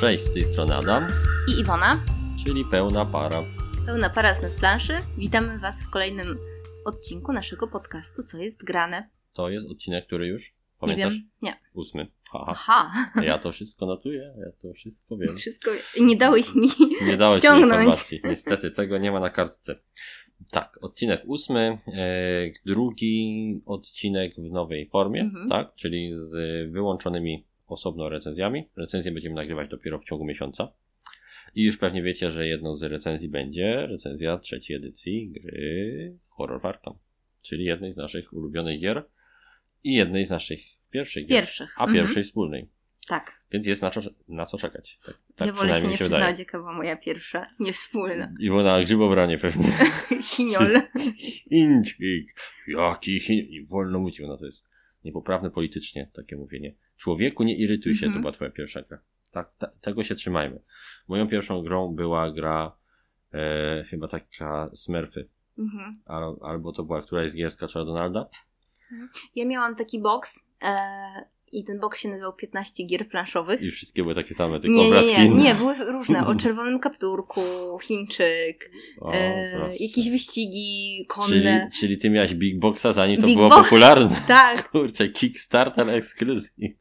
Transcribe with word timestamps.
Cześć, 0.00 0.24
z 0.24 0.32
tej 0.34 0.44
strony 0.44 0.74
Adam, 0.74 1.06
i 1.56 1.60
Iwona, 1.60 2.00
czyli 2.44 2.64
pełna 2.64 3.04
para. 3.04 3.42
pełna 3.86 4.10
para 4.10 4.34
z 4.34 4.54
planszy. 4.60 4.92
Witamy 5.18 5.58
Was 5.58 5.82
w 5.82 5.90
kolejnym 5.90 6.38
odcinku 6.84 7.32
naszego 7.32 7.68
podcastu 7.68 8.22
Co 8.22 8.38
jest 8.38 8.64
grane. 8.64 9.08
To 9.32 9.48
jest 9.50 9.66
odcinek, 9.70 10.06
który 10.06 10.26
już? 10.26 10.42
Nie 10.42 10.52
Pamiętasz? 10.80 11.12
wiem, 11.14 11.28
nie. 11.42 11.54
Ósmy. 11.74 12.06
Aha, 12.32 12.90
A 13.14 13.24
Ja 13.24 13.38
to 13.38 13.52
wszystko 13.52 13.86
notuję, 13.86 14.34
ja 14.38 14.52
to 14.62 14.72
wszystko 14.72 15.16
wiem. 15.16 15.36
wszystko 15.42 15.70
nie 16.00 16.16
dałeś 16.16 16.54
mi 16.54 16.68
Nie 17.02 17.16
dałeś 17.16 17.34
mi 17.34 17.40
ściągnąć. 17.40 17.70
informacji. 17.72 18.20
Niestety, 18.24 18.70
tego 18.70 18.98
nie 18.98 19.12
ma 19.12 19.20
na 19.20 19.30
kartce. 19.30 19.74
Tak, 20.50 20.78
odcinek 20.82 21.22
ósmy, 21.26 21.78
e, 21.94 22.50
drugi 22.66 23.60
odcinek 23.66 24.34
w 24.34 24.50
nowej 24.52 24.88
formie, 24.88 25.20
Mhm. 25.20 25.48
tak, 25.48 25.74
czyli 25.74 26.12
z 26.16 26.32
wyłączonymi 26.72 27.47
osobno 27.68 28.08
recenzjami. 28.08 28.68
Recenzję 28.76 29.12
będziemy 29.12 29.34
nagrywać 29.34 29.68
dopiero 29.70 29.98
w 29.98 30.04
ciągu 30.04 30.24
miesiąca. 30.24 30.72
I 31.54 31.64
już 31.64 31.76
pewnie 31.76 32.02
wiecie, 32.02 32.30
że 32.30 32.46
jedną 32.46 32.76
z 32.76 32.82
recenzji 32.82 33.28
będzie 33.28 33.86
recenzja 33.86 34.38
trzeciej 34.38 34.76
edycji 34.76 35.28
gry 35.30 36.16
Horror 36.28 36.66
Arkham, 36.66 36.94
czyli 37.42 37.64
jednej 37.64 37.92
z 37.92 37.96
naszych 37.96 38.32
ulubionych 38.32 38.80
gier 38.80 39.04
i 39.84 39.94
jednej 39.94 40.24
z 40.24 40.30
naszych 40.30 40.60
pierwszych 40.90 41.26
gier, 41.26 41.40
Pierwszych. 41.42 41.74
a 41.76 41.84
Mhm. 41.84 41.98
pierwszej 41.98 42.24
wspólnej. 42.24 42.68
Tak. 43.08 43.42
Więc 43.52 43.66
jest 43.66 43.82
na 43.82 43.90
co, 43.90 44.00
na 44.28 44.46
co 44.46 44.58
czekać. 44.58 44.98
Tak, 45.06 45.18
tak 45.36 45.46
ja 45.46 45.52
wolę 45.52 45.74
się 45.80 45.88
nie 45.88 45.94
przyznać, 45.94 46.38
jaka 46.38 46.58
była 46.58 46.72
moja 46.72 46.96
pierwsza, 46.96 47.46
nie 47.60 47.72
wspólna. 47.72 48.32
Iwona 48.40 48.80
Grzybobranie 48.84 49.38
pewnie. 49.38 49.72
Chiniol. 50.36 50.66
Chińczyk. 51.16 52.34
Jaki 52.68 53.20
Chin... 53.20 53.38
I 53.38 53.64
wolno 53.64 53.98
mówić, 53.98 54.20
no 54.20 54.36
to 54.38 54.44
jest 54.44 54.68
niepoprawne 55.04 55.50
politycznie 55.50 56.10
takie 56.14 56.36
mówienie. 56.36 56.74
Człowieku, 56.98 57.42
nie 57.44 57.56
irytuj 57.56 57.94
się, 57.94 58.06
Mhm. 58.06 58.12
to 58.12 58.20
była 58.22 58.32
twoja 58.32 58.50
pierwsza 58.50 58.82
gra. 58.82 58.98
Tak, 59.32 59.50
ta, 59.58 59.66
tego 59.80 60.02
się 60.02 60.14
trzymajmy. 60.14 60.60
Moją 61.08 61.28
pierwszą 61.28 61.62
grą 61.62 61.88
była 61.94 62.30
gra 62.30 62.72
e, 63.34 63.84
chyba 63.90 64.08
taka 64.08 64.70
Smurfy. 64.74 65.28
Mhm. 65.58 66.00
Al, 66.06 66.36
albo 66.42 66.72
to 66.72 66.82
była 66.84 67.02
któraś 67.02 67.30
z 67.30 67.36
gier 67.36 67.50
Skaczora 67.50 67.84
Donalda. 67.84 68.28
Ja 69.34 69.46
miałam 69.46 69.76
taki 69.76 70.00
box 70.00 70.48
e, 70.64 70.68
i 71.52 71.64
ten 71.64 71.80
box 71.80 72.00
się 72.00 72.08
nazywał 72.08 72.32
15 72.32 72.86
gier 72.86 73.08
planszowych. 73.08 73.62
I 73.62 73.70
wszystkie 73.70 74.02
były 74.02 74.14
takie 74.14 74.34
same, 74.34 74.60
tylko 74.60 74.76
Nie, 74.76 74.82
nie, 74.82 74.88
obrazki 74.88 75.20
nie, 75.20 75.26
inne. 75.26 75.42
nie, 75.42 75.54
były 75.54 75.74
różne. 75.92 76.26
O 76.26 76.34
czerwonym 76.42 76.78
kapturku, 76.80 77.40
Chińczyk, 77.82 78.70
O, 79.00 79.12
e, 79.14 79.76
jakieś 79.76 80.10
wyścigi 80.10 80.94
czyli, 80.96 81.06
konne. 81.06 81.68
czyli 81.80 81.98
ty 81.98 82.10
miałaś 82.10 82.34
Big 82.34 82.58
Boxa 82.58 82.92
zanim 82.92 83.20
to 83.20 83.26
Big 83.26 83.36
było 83.36 83.48
Box. 83.48 83.62
popularne. 83.68 84.22
Tak. 84.28 84.70
Kurczę, 84.70 85.08
Kickstarter 85.08 85.90
Exclusive. 85.90 86.74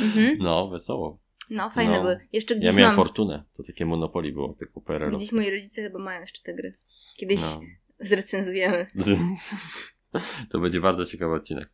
Mhm. 0.00 0.38
No, 0.38 0.68
wesoło. 0.68 1.18
No, 1.50 1.70
fajne 1.70 1.92
No. 1.92 2.00
były. 2.02 2.18
Jeszcze 2.32 2.54
Ja 2.54 2.60
gdzieś 2.60 2.76
miałem 2.76 2.96
mam. 2.96 3.06
Fortunę. 3.06 3.44
To 3.56 3.62
takie 3.62 3.86
Monopoly 3.86 4.32
było, 4.32 4.54
tylko 4.58 4.80
PRL. 4.80 5.16
Gdzieś 5.16 5.32
moi 5.32 5.50
rodzice 5.50 5.82
chyba 5.82 5.98
mają 5.98 6.20
jeszcze 6.20 6.42
te 6.42 6.54
gry. 6.54 6.72
Kiedyś 7.16 7.40
No. 7.40 7.60
zrecenzujemy. 8.00 8.86
To 10.50 10.58
będzie 10.60 10.80
bardzo 10.80 11.06
ciekawy 11.06 11.34
odcinek. 11.34 11.70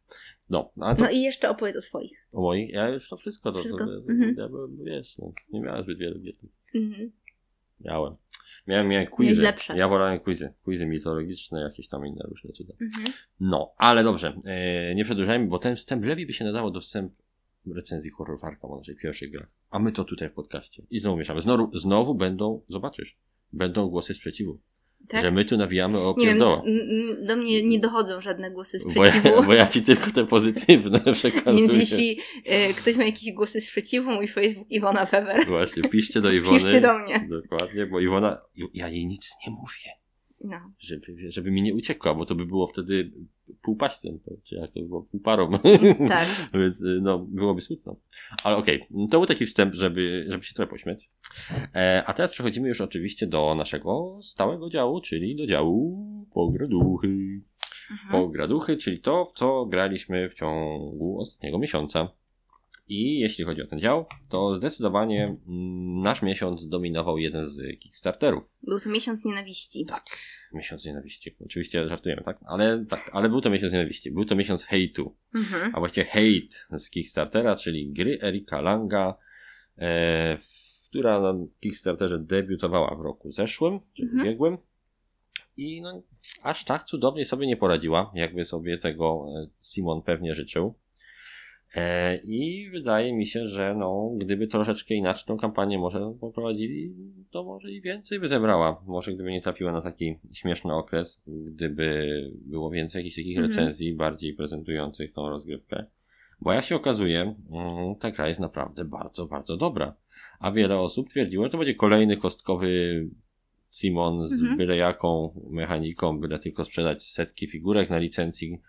No, 0.51 0.73
a 0.81 0.95
to 0.95 1.05
No 1.05 1.11
i 1.11 1.23
jeszcze 1.23 1.51
opowiedz 1.51 1.77
o 1.77 1.81
swoich. 1.81 2.27
o 2.33 2.41
moich, 2.41 2.71
ja 2.71 2.89
już 2.89 3.09
to 3.09 3.17
wszystko, 3.17 3.53
to, 3.53 3.59
Wszystko? 3.61 3.79
to, 3.79 4.01
to 4.01 4.13
Mhm. 4.13 4.35
ja 4.39 4.49
byłem, 4.49 4.85
wiesz, 4.85 5.19
no, 5.19 5.33
nie 5.53 5.61
miałem 5.61 5.83
zbyt 5.85 5.99
wiele 5.99 6.19
gier. 6.19 6.35
Mhm. 6.75 7.13
Miałem. 7.81 8.17
Miałem, 8.67 8.89
miałem 8.89 9.07
quizy. 9.07 9.43
lepsze. 9.43 9.77
Ja 9.77 9.89
wolałem 9.89 10.21
quizy. 10.21 10.53
Quizy 10.65 10.87
mitologiczne, 10.87 11.61
jakieś 11.61 11.89
tam 11.89 12.07
inne 12.07 12.25
różne 12.29 12.53
cuda. 12.53 12.73
Mhm. 12.81 13.05
No, 13.41 13.73
ale 13.77 14.05
dobrze, 14.05 14.37
e, 14.45 14.95
nie 14.95 15.05
przedłużajmy, 15.05 15.47
bo 15.47 15.59
ten 15.59 15.77
wstęp 15.77 16.05
lepiej 16.05 16.27
by 16.27 16.33
się 16.33 16.45
nadało 16.45 16.71
do 16.71 16.81
wstęp 16.81 17.13
recenzji 17.75 18.11
horror 18.11 18.39
Arkham, 18.43 18.71
o 18.71 18.77
naszej 18.79 18.97
pierwszej 18.97 19.31
grze. 19.31 19.47
A 19.71 19.79
my 19.79 19.93
to 19.93 20.05
tutaj 20.05 20.29
w 20.29 20.33
podcaście. 20.33 20.83
I 20.91 20.99
znowu 20.99 21.17
mieszamy. 21.17 21.41
Znowu, 21.41 21.79
znowu 21.79 22.15
będą, 22.15 22.63
zobaczysz, 22.69 23.17
będą 23.53 23.89
głosy 23.89 24.15
sprzeciwu. 24.15 24.61
Tak? 25.09 25.23
Że 25.23 25.31
my 25.31 25.45
tu 25.45 25.57
nawijamy 25.57 25.99
o 25.99 26.15
pierdoła. 26.15 26.63
do 27.27 27.37
mnie 27.37 27.63
nie 27.63 27.79
dochodzą 27.79 28.21
żadne 28.21 28.51
głosy 28.51 28.79
Bo 28.95 29.05
ja, 29.05 29.11
sprzeciwu. 29.13 29.43
bo 29.43 29.55
ja 29.55 29.67
ci 29.67 29.83
tylko 29.83 30.11
te 30.11 30.27
pozytywne 30.27 31.01
przekazuję. 31.13 31.69
Więc 31.69 31.77
jeśli 31.91 32.21
e, 32.45 32.75
ktoś 32.75 32.97
ma 32.97 33.05
jakieś 33.05 33.33
głosy 33.33 33.61
sprzeciwu, 33.61 34.11
mój 34.11 34.29
Facebook 34.29 34.71
Iwona 34.71 35.05
Weber, 35.05 35.47
Właśnie, 35.47 35.83
piszcie 35.83 36.21
do 36.21 36.33
Iwony. 36.39 36.59
piszcie 36.61 36.81
do 36.81 36.99
mnie. 36.99 37.29
Dokładnie, 37.43 37.87
bo 37.87 38.01
Iwona, 38.01 38.39
ja 38.75 38.89
jej 38.89 39.07
nic 39.07 39.35
nie 39.47 39.53
mówię, 39.53 39.91
No. 40.47 40.73
żeby, 40.79 41.31
żeby 41.31 41.51
mi 41.51 41.63
nie 41.63 41.75
uciekła, 41.75 42.15
bo 42.15 42.27
to 42.27 42.35
by 42.35 42.47
było 42.47 42.67
wtedy 42.67 43.13
półpaścem, 43.63 44.19
czy 44.43 44.55
jak 44.55 44.73
to 44.73 44.81
było, 44.81 45.03
półparą. 45.03 45.51
Tak. 46.09 46.29
Więc 46.59 46.83
y, 46.83 47.01
no, 47.03 47.19
byłoby 47.19 47.61
smutno. 47.61 47.97
Ale 48.45 48.57
okej, 48.57 48.87
to 49.11 49.19
był 49.19 49.27
taki 49.27 49.47
wstęp, 49.47 49.75
żeby, 49.75 50.27
żeby 50.29 50.45
się 50.45 50.55
trochę 50.55 50.71
pośmiać. 50.71 51.11
E, 51.75 52.05
a 52.07 52.13
teraz 52.13 52.31
przechodzimy 52.31 52.69
już 52.69 52.81
oczywiście 52.81 53.27
do 53.27 53.55
naszego 53.55 54.19
stałego 54.23 54.71
działu, 54.71 55.01
czyli 55.01 55.37
do 55.37 55.47
działu 55.47 56.07
pograduchy. 56.35 57.09
Mhm. 57.91 58.11
Pograduchy, 58.11 58.77
czyli 58.77 59.01
to, 59.01 59.25
w 59.25 59.33
co 59.33 59.67
graliśmy 59.67 60.29
w 60.29 60.35
ciągu 60.35 61.19
ostatniego 61.21 61.59
miesiąca. 61.59 62.09
I 62.89 63.19
jeśli 63.19 63.45
chodzi 63.45 63.63
o 63.63 63.67
ten 63.67 63.79
dział, 63.81 64.07
to 64.29 64.55
zdecydowanie 64.55 65.25
mm, 65.25 66.01
nasz 66.03 66.23
miesiąc 66.23 66.61
zdominował 66.61 67.19
jeden 67.19 67.47
z 67.47 67.79
Kickstarterów. 67.81 68.45
Był 68.63 68.81
to 68.81 68.89
miesiąc 68.91 69.25
nienawiści. 69.25 69.85
Tak, 69.85 70.05
miesiąc 70.53 70.85
nienawiści. 70.85 71.37
Oczywiście 71.45 71.89
żartujemy, 71.89 72.23
tak? 72.25 72.39
Ale 72.47 72.85
tak, 72.89 73.11
ale 73.13 73.29
był 73.29 73.41
to 73.41 73.51
miesiąc 73.51 73.73
nienawiści. 73.73 74.11
Był 74.11 74.25
to 74.25 74.37
miesiąc 74.37 74.65
hejtu. 74.65 75.17
Mhm. 75.35 75.75
A 75.75 75.79
właściwie 75.79 76.07
hate 76.07 76.79
z 76.79 76.91
Kickstartera, 76.91 77.57
czyli 77.57 77.93
gry 77.93 78.19
Erika 78.23 78.61
Langa, 78.61 79.15
e, 79.79 80.39
która 80.89 81.21
na 81.21 81.35
Kickstarterze 81.61 82.19
debiutowała 82.19 82.97
w 82.97 83.01
roku 83.01 83.33
zeszłym, 83.33 83.81
czyli 83.95 84.09
Mhm. 84.09 84.27
ubiegłym. 84.27 84.59
I 85.57 85.81
no, 85.83 86.03
aż 86.43 86.65
tak 86.65 86.85
cudownie 86.85 87.25
sobie 87.25 87.47
nie 87.47 87.57
poradziła, 87.57 88.13
jakby 88.15 88.45
sobie 88.45 88.79
tego 88.79 89.27
e, 89.43 89.49
Simon 89.61 90.03
pewnie 90.03 90.35
życzył. 90.35 90.75
E, 91.77 92.17
I 92.17 92.71
wydaje 92.71 93.13
mi 93.13 93.27
się, 93.27 93.47
że 93.47 93.75
no, 93.79 94.11
gdyby 94.17 94.47
troszeczkę 94.47 94.95
inaczej 94.95 95.25
tą 95.27 95.37
kampanię 95.37 95.79
może 95.79 96.15
poprowadzili, 96.21 96.95
to 97.31 97.45
może 97.45 97.71
i 97.73 97.81
więcej 97.81 98.21
by 98.21 98.29
zebrała. 98.29 98.83
Może 98.87 99.13
gdyby 99.13 99.31
nie 99.33 99.43
trafiła 99.43 99.73
na 99.73 99.83
taki 99.83 100.19
śmieszny 100.33 100.75
okres, 100.75 101.23
gdyby 101.27 102.07
było 102.47 102.71
więcej 102.71 103.01
jakichś 103.01 103.17
takich 103.17 103.37
Mhm. 103.39 103.47
recenzji 103.49 103.95
bardziej 103.95 104.35
prezentujących 104.35 105.13
tą 105.13 105.29
rozgrywkę. 105.29 105.85
Bo 106.41 106.53
jak 106.53 106.65
się 106.65 106.77
okazuje, 106.77 107.21
mm, 107.21 107.95
ta 108.01 108.11
gra 108.11 108.29
jest 108.29 108.41
naprawdę 108.41 108.85
bardzo, 108.85 109.27
bardzo 109.27 109.57
dobra. 109.57 109.95
A 110.41 110.53
wiele 110.53 110.79
osób 110.79 111.11
twierdziło, 111.11 111.45
że 111.45 111.51
to 111.51 111.59
będzie 111.59 111.75
kolejny 111.75 112.17
kostkowy 112.17 112.69
Simon 113.71 114.29
z 114.29 114.33
Mhm. 114.33 114.57
byle 114.59 114.77
jaką 114.77 115.41
mechaniką, 115.51 116.21
byle 116.21 116.39
tylko 116.39 116.65
sprzedać 116.65 117.03
setki 117.05 117.47
figurek 117.47 117.91
na 117.91 117.99
licencji 117.99 118.61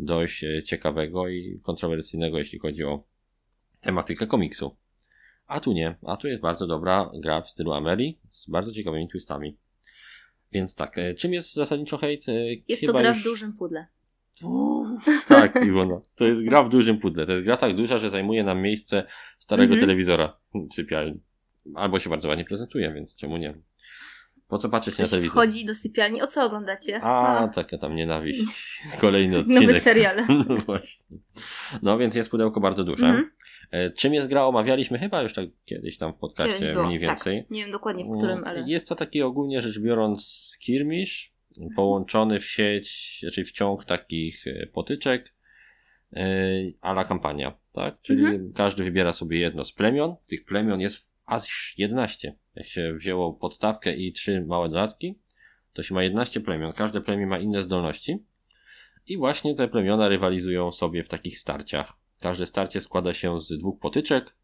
dość 0.00 0.44
e, 0.44 0.62
ciekawego 0.62 1.28
i 1.28 1.60
kontrowersyjnego, 1.62 2.38
jeśli 2.38 2.58
chodzi 2.58 2.84
o 2.84 3.04
tematykę 3.80 4.26
komiksu. 4.26 4.76
A 5.46 5.60
tu 5.60 5.72
nie, 5.72 5.94
a 6.06 6.16
tu 6.16 6.28
jest 6.28 6.40
bardzo 6.42 6.66
dobra 6.66 7.10
gra 7.14 7.42
w 7.42 7.50
stylu 7.50 7.72
Ameri 7.72 8.18
z 8.30 8.50
bardzo 8.50 8.72
ciekawymi 8.72 9.08
twistami. 9.08 9.56
Więc 10.52 10.74
tak, 10.74 10.98
e, 10.98 11.14
czym 11.14 11.32
jest 11.32 11.54
zasadniczo 11.54 11.96
hate? 11.98 12.32
E, 12.32 12.54
Jest 12.68 12.80
to 12.82 12.86
chyba 12.86 13.00
gra 13.00 13.08
już- 13.08 13.20
w 13.20 13.24
dużym 13.24 13.52
pudle. 13.52 13.86
tak, 15.28 15.64
Iwona. 15.66 16.00
To 16.14 16.24
jest 16.24 16.44
gra 16.44 16.62
w 16.62 16.68
dużym 16.68 16.98
pudle. 16.98 17.26
To 17.26 17.32
jest 17.32 17.44
gra 17.44 17.56
tak 17.56 17.76
duża, 17.76 17.98
że 17.98 18.10
zajmuje 18.10 18.44
nam 18.44 18.62
miejsce 18.62 19.06
starego 19.38 19.72
Mhm. 19.74 19.80
telewizora 19.80 20.36
w 20.70 20.74
sypialni. 20.74 21.20
Albo 21.74 21.98
się 21.98 22.10
bardzo 22.10 22.28
ładnie 22.28 22.44
prezentuje, 22.44 22.92
więc 22.92 23.16
czemu 23.16 23.36
nie? 23.36 23.54
Po 24.52 24.58
co 24.58 24.68
patrzeć 24.68 24.94
na 24.94 24.96
Ktoś 25.04 25.10
telewizor? 25.10 25.32
wchodzi 25.32 25.64
do 25.64 25.74
sypialni. 25.74 26.22
O 26.22 26.26
co 26.26 26.44
oglądacie? 26.44 27.00
A, 27.02 27.40
No, 27.40 27.48
taka 27.48 27.78
tam 27.78 27.96
nienawiść. 27.96 28.42
Kolejny 29.00 29.38
odcinek. 29.38 29.60
nowy 29.62 29.80
serial. 29.80 30.16
No 30.48 30.56
właśnie. 30.56 31.06
No 31.82 31.98
więc 31.98 32.14
jest 32.14 32.30
pudełko 32.30 32.60
bardzo 32.60 32.84
duże. 32.84 33.06
Mhm. 33.06 33.30
E, 33.70 33.90
Czym 33.90 34.14
jest 34.14 34.28
gra 34.28 34.44
omawialiśmy 34.44 34.98
chyba 34.98 35.22
już 35.22 35.34
tak 35.34 35.44
kiedyś 35.64 35.98
tam 35.98 36.12
w 36.12 36.16
podcaście 36.16 36.74
mniej 36.74 36.98
więcej. 36.98 37.42
Tak. 37.42 37.50
Nie 37.50 37.62
wiem 37.62 37.72
dokładnie 37.72 38.04
w 38.04 38.16
którym, 38.18 38.44
ale. 38.44 38.64
Jest 38.66 38.88
to 38.88 38.94
taki 38.94 39.22
ogólnie 39.22 39.60
rzecz 39.60 39.78
biorąc 39.78 40.26
skirmish, 40.26 41.32
połączony 41.76 42.40
w 42.40 42.44
sieć, 42.46 43.18
znaczy 43.22 43.44
w 43.44 43.52
ciąg 43.52 43.84
takich 43.84 44.46
e, 44.46 44.66
potyczek, 44.66 45.34
e, 46.12 46.26
a 46.80 46.90
la 46.92 47.04
kampania, 47.04 47.56
tak? 47.72 47.94
Czyli 48.02 48.20
Mhm. 48.24 48.52
każdy 48.52 48.84
wybiera 48.84 49.12
sobie 49.12 49.38
jedno 49.38 49.64
z 49.64 49.72
plemion. 49.72 50.14
Tych 50.28 50.44
plemion 50.44 50.80
jest 50.80 51.11
aż 51.26 51.74
11. 51.78 52.36
Jak 52.54 52.66
się 52.66 52.94
wzięło 52.94 53.32
podstawkę 53.32 53.96
i 53.96 54.12
trzy 54.12 54.44
małe 54.46 54.68
dodatki, 54.68 55.18
to 55.72 55.82
się 55.82 55.94
ma 55.94 56.02
11 56.02 56.40
plemion. 56.40 56.72
Każde 56.72 57.00
plemię 57.00 57.26
ma 57.26 57.38
inne 57.38 57.62
zdolności. 57.62 58.18
I 59.06 59.16
właśnie 59.16 59.54
te 59.54 59.68
plemiona 59.68 60.08
rywalizują 60.08 60.72
sobie 60.72 61.04
w 61.04 61.08
takich 61.08 61.38
starciach. 61.38 61.92
Każde 62.20 62.46
starcie 62.46 62.80
składa 62.80 63.12
się 63.12 63.40
z 63.40 63.58
dwóch 63.58 63.80
potyczek, 63.80 64.34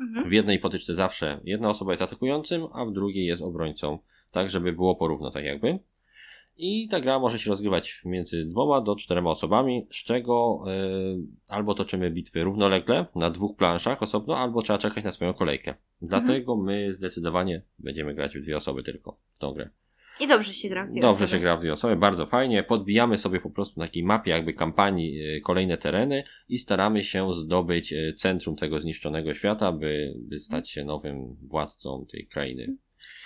Mhm. 0.00 0.28
w 0.28 0.32
jednej 0.32 0.58
potyczce 0.58 0.94
zawsze 0.94 1.40
jedna 1.44 1.68
osoba 1.68 1.92
jest 1.92 2.02
atakującym, 2.02 2.66
a 2.72 2.84
w 2.84 2.92
drugiej 2.92 3.26
jest 3.26 3.42
obrońcą, 3.42 3.98
tak 4.32 4.50
żeby 4.50 4.72
było 4.72 4.96
porówno, 4.96 5.30
tak 5.30 5.44
jakby. 5.44 5.78
I 6.58 6.88
ta 6.88 7.00
gra 7.00 7.18
może 7.18 7.38
się 7.38 7.50
rozgrywać 7.50 8.00
między 8.04 8.44
dwoma 8.44 8.80
do 8.80 8.96
czterema 8.96 9.30
osobami, 9.30 9.86
z 9.90 10.04
czego 10.04 10.64
y, 10.66 11.18
albo 11.48 11.74
toczymy 11.74 12.10
bitwy 12.10 12.44
równolegle 12.44 13.06
na 13.14 13.30
dwóch 13.30 13.56
planszach 13.56 14.02
osobno, 14.02 14.38
albo 14.38 14.62
trzeba 14.62 14.78
czekać 14.78 15.04
na 15.04 15.12
swoją 15.12 15.34
kolejkę. 15.34 15.74
Dlatego 16.02 16.56
my 16.56 16.92
zdecydowanie 16.92 17.62
będziemy 17.78 18.14
grać 18.14 18.38
w 18.38 18.42
dwie 18.42 18.56
osoby 18.56 18.82
tylko 18.82 19.18
w 19.32 19.38
tą 19.38 19.52
grę. 19.52 19.70
I 20.20 20.26
dobrze 20.26 20.54
się 20.54 20.68
gra 20.68 20.86
w 20.86 20.90
dwie 20.90 21.00
Dobrze 21.00 21.24
osoby. 21.24 21.28
się 21.28 21.38
gra 21.38 21.56
w 21.56 21.60
dwie 21.60 21.72
osoby, 21.72 21.96
bardzo 21.96 22.26
fajnie. 22.26 22.62
Podbijamy 22.62 23.18
sobie 23.18 23.40
po 23.40 23.50
prostu 23.50 23.80
na 23.80 23.86
takiej 23.86 24.02
mapie 24.02 24.30
jakby 24.30 24.54
kampanii 24.54 25.36
y, 25.36 25.40
kolejne 25.40 25.78
tereny 25.78 26.24
i 26.48 26.58
staramy 26.58 27.04
się 27.04 27.34
zdobyć 27.34 27.92
y, 27.92 28.14
centrum 28.16 28.56
tego 28.56 28.80
zniszczonego 28.80 29.34
świata, 29.34 29.72
by, 29.72 30.14
by 30.18 30.38
stać 30.38 30.70
się 30.70 30.84
nowym 30.84 31.36
władcą 31.42 32.06
tej 32.12 32.26
krainy. 32.26 32.76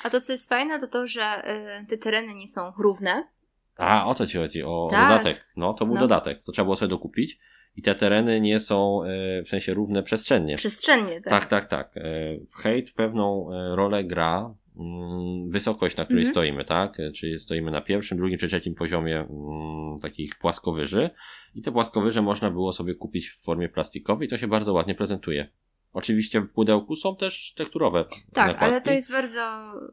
A 0.02 0.10
to, 0.10 0.20
co 0.20 0.32
jest 0.32 0.48
fajne, 0.48 0.80
to 0.80 0.86
to, 0.86 1.06
że 1.06 1.42
y, 1.82 1.86
te 1.86 1.98
tereny 1.98 2.34
nie 2.34 2.48
są 2.48 2.72
równe. 2.78 3.28
A, 3.76 4.06
o 4.06 4.14
co 4.14 4.26
ci 4.26 4.38
chodzi? 4.38 4.62
O, 4.62 4.88
Tak. 4.90 5.08
dodatek. 5.08 5.44
No, 5.56 5.74
to 5.74 5.86
był 5.86 5.94
No. 5.94 6.00
dodatek. 6.00 6.42
To 6.42 6.52
trzeba 6.52 6.64
było 6.64 6.76
sobie 6.76 6.90
dokupić. 6.90 7.38
I 7.76 7.82
te 7.82 7.94
tereny 7.94 8.40
nie 8.40 8.58
są 8.58 9.02
e, 9.04 9.42
w 9.42 9.48
sensie 9.48 9.74
równe 9.74 10.02
przestrzennie. 10.02 10.56
Przestrzennie, 10.56 11.20
tak. 11.20 11.30
Tak, 11.30 11.46
tak, 11.46 11.66
tak. 11.66 11.96
E, 11.96 12.02
W 12.50 12.56
hejt 12.56 12.92
pewną 12.92 13.50
e, 13.52 13.76
rolę 13.76 14.04
gra 14.04 14.54
mm, 14.78 15.50
wysokość, 15.50 15.96
na 15.96 16.04
której 16.04 16.20
Mhm. 16.22 16.32
stoimy, 16.34 16.64
tak? 16.64 17.00
E, 17.00 17.12
Czyli 17.12 17.38
stoimy 17.38 17.70
na 17.70 17.80
pierwszym, 17.80 18.18
drugim 18.18 18.38
czy 18.38 18.48
trzecim 18.48 18.74
poziomie 18.74 19.18
mm, 19.18 19.98
takich 20.02 20.38
płaskowyży. 20.38 21.10
I 21.54 21.62
te 21.62 21.72
płaskowyże 21.72 22.22
można 22.22 22.50
było 22.50 22.72
sobie 22.72 22.94
kupić 22.94 23.28
w 23.30 23.42
formie 23.42 23.68
plastikowej. 23.68 24.28
To 24.28 24.36
się 24.36 24.48
bardzo 24.48 24.72
ładnie 24.72 24.94
prezentuje. 24.94 25.48
Oczywiście 25.92 26.40
w 26.40 26.52
pudełku 26.52 26.96
są 26.96 27.16
też 27.16 27.54
tekturowe. 27.56 28.04
Tak, 28.04 28.46
nakładki. 28.46 28.64
ale 28.64 28.80
to 28.80 28.92
jest 28.92 29.10
bardzo, 29.12 29.40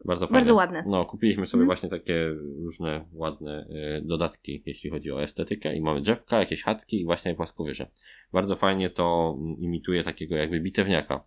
Bardzo 0.05 0.27
fajne. 0.27 0.39
bardzo 0.39 0.55
ładne. 0.55 0.83
No, 0.87 1.05
kupiliśmy 1.05 1.45
sobie 1.45 1.61
Mhm. 1.63 1.67
właśnie 1.67 1.89
takie 1.99 2.25
różne 2.63 3.05
ładne 3.13 3.67
y, 3.97 4.01
dodatki, 4.05 4.63
jeśli 4.65 4.89
chodzi 4.89 5.11
o 5.11 5.21
estetykę. 5.23 5.75
I 5.75 5.81
mamy 5.81 6.01
drzewka, 6.01 6.39
jakieś 6.39 6.63
chatki 6.63 7.01
i 7.01 7.05
właśnie 7.05 7.35
płaskowyże. 7.35 7.89
Bardzo 8.33 8.55
fajnie 8.55 8.89
to 8.89 9.35
mm, 9.39 9.57
imituje 9.59 10.03
takiego 10.03 10.35
jakby 10.35 10.59
bitewniaka, 10.59 11.23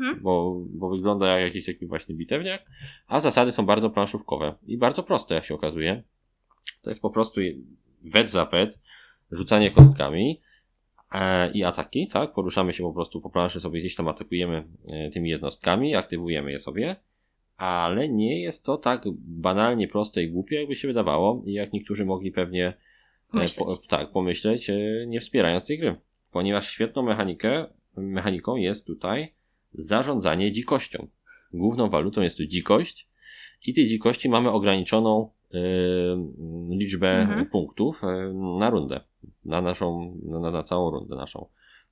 Mhm. 0.00 0.22
bo, 0.22 0.60
bo 0.70 0.90
wygląda 0.90 1.26
jak 1.26 1.42
jakiś 1.48 1.66
taki 1.66 1.86
właśnie 1.86 2.14
bitewniak, 2.14 2.62
a 3.06 3.20
zasady 3.20 3.52
są 3.52 3.66
bardzo 3.66 3.90
planszówkowe 3.90 4.54
i 4.66 4.78
bardzo 4.78 5.02
proste, 5.02 5.34
jak 5.34 5.44
się 5.44 5.54
okazuje. 5.54 6.02
To 6.82 6.90
jest 6.90 7.02
po 7.02 7.10
prostu 7.10 7.40
wet 8.04 8.30
za 8.30 8.46
pet, 8.46 8.78
rzucanie 9.30 9.70
kostkami 9.70 10.40
i 11.54 11.64
ataki, 11.64 12.08
tak? 12.08 12.32
Poruszamy 12.32 12.72
się 12.72 12.82
po 12.82 12.92
prostu 12.92 13.20
po 13.20 13.30
planszy, 13.30 13.60
sobie 13.60 13.80
gdzieś 13.80 13.94
tam 13.96 14.08
atakujemy 14.08 14.64
e, 14.92 15.10
tymi 15.10 15.30
jednostkami, 15.30 15.94
aktywujemy 15.94 16.52
je 16.52 16.58
sobie, 16.58 16.96
ale 17.56 18.08
nie 18.08 18.40
jest 18.40 18.64
to 18.64 18.76
tak 18.76 19.02
banalnie 19.18 19.88
proste 19.88 20.22
i 20.22 20.30
głupie, 20.30 20.56
jakby 20.56 20.74
się 20.76 20.88
wydawało 20.88 21.42
i 21.46 21.52
jak 21.52 21.72
niektórzy 21.72 22.04
mogli 22.04 22.32
pewnie 22.32 22.66
e, 22.66 22.74
Pomyśleć. 23.32 23.68
tak, 23.88 24.10
pomyśleć, 24.12 24.70
e, 24.70 24.76
nie 25.06 25.20
wspierając 25.20 25.64
tej 25.64 25.78
gry. 25.78 25.96
Ponieważ 26.30 26.70
świetną 26.70 27.02
mechanikę, 27.02 27.66
mechaniką 27.96 28.56
jest 28.56 28.86
tutaj 28.86 29.34
zarządzanie 29.72 30.52
dzikością. 30.52 31.08
Główną 31.52 31.90
walutą 31.90 32.22
jest 32.22 32.36
tu 32.36 32.46
dzikość 32.46 33.08
i 33.66 33.74
tej 33.74 33.86
dzikości 33.86 34.28
mamy 34.28 34.50
ograniczoną 34.50 35.30
e, 35.54 35.58
liczbę 36.70 37.20
Mhm. 37.20 37.46
punktów 37.46 38.04
e, 38.04 38.32
na 38.58 38.70
rundę, 38.70 39.00
na 39.44 39.60
naszą, 39.60 40.18
na, 40.22 40.50
na 40.50 40.62
całą 40.62 40.90
rundę 40.90 41.16
naszą. 41.16 41.46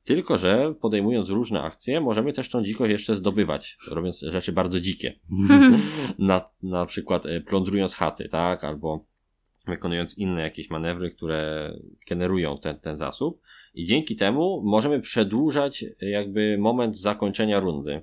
Tylko, 0.04 0.38
że 0.38 0.74
podejmując 0.80 1.28
różne 1.28 1.62
akcje, 1.62 2.00
możemy 2.00 2.32
też 2.32 2.48
tą 2.48 2.62
dzikość 2.62 2.90
jeszcze 2.90 3.16
zdobywać, 3.16 3.78
robiąc 3.90 4.20
rzeczy 4.20 4.52
bardzo 4.52 4.80
dzikie. 4.80 5.18
na, 6.18 6.50
na 6.62 6.86
przykład 6.86 7.26
e, 7.26 7.40
plądrując 7.40 7.94
chaty, 7.94 8.28
tak, 8.28 8.64
albo 8.64 9.04
wykonując 9.66 10.18
inne 10.18 10.42
jakieś 10.42 10.70
manewry, 10.70 11.10
które 11.10 11.72
generują 12.08 12.58
ten, 12.58 12.78
ten 12.78 12.96
zasób. 12.96 13.40
I 13.74 13.84
dzięki 13.84 14.16
temu 14.16 14.62
możemy 14.64 15.00
przedłużać 15.00 15.84
e, 16.02 16.10
jakby 16.10 16.58
moment 16.58 16.98
zakończenia 16.98 17.60
rundy. 17.60 18.02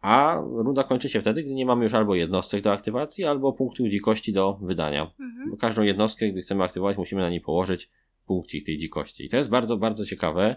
A 0.00 0.40
runda 0.40 0.84
kończy 0.84 1.08
się 1.08 1.20
wtedy, 1.20 1.42
gdy 1.42 1.54
nie 1.54 1.66
mamy 1.66 1.84
już 1.84 1.94
albo 1.94 2.14
jednostek 2.14 2.62
do 2.62 2.72
aktywacji, 2.72 3.24
albo 3.24 3.52
punktów 3.52 3.88
dzikości 3.88 4.32
do 4.32 4.58
wydania. 4.62 5.02
Mhm. 5.20 5.50
Bo 5.50 5.56
każdą 5.56 5.82
jednostkę, 5.82 6.28
gdy 6.28 6.42
chcemy 6.42 6.64
aktywować, 6.64 6.96
musimy 6.96 7.22
na 7.22 7.30
niej 7.30 7.40
położyć 7.40 7.90
punkcik 8.28 8.66
tej 8.66 8.76
dzikości. 8.76 9.24
I 9.24 9.28
to 9.28 9.36
jest 9.36 9.50
bardzo, 9.50 9.76
bardzo 9.76 10.04
ciekawe, 10.04 10.56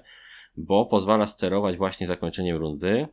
bo 0.58 0.86
pozwala 0.86 1.28
sterować 1.28 1.78
właśnie 1.78 2.08
zakończeniem 2.08 2.58
rundy, 2.58 3.08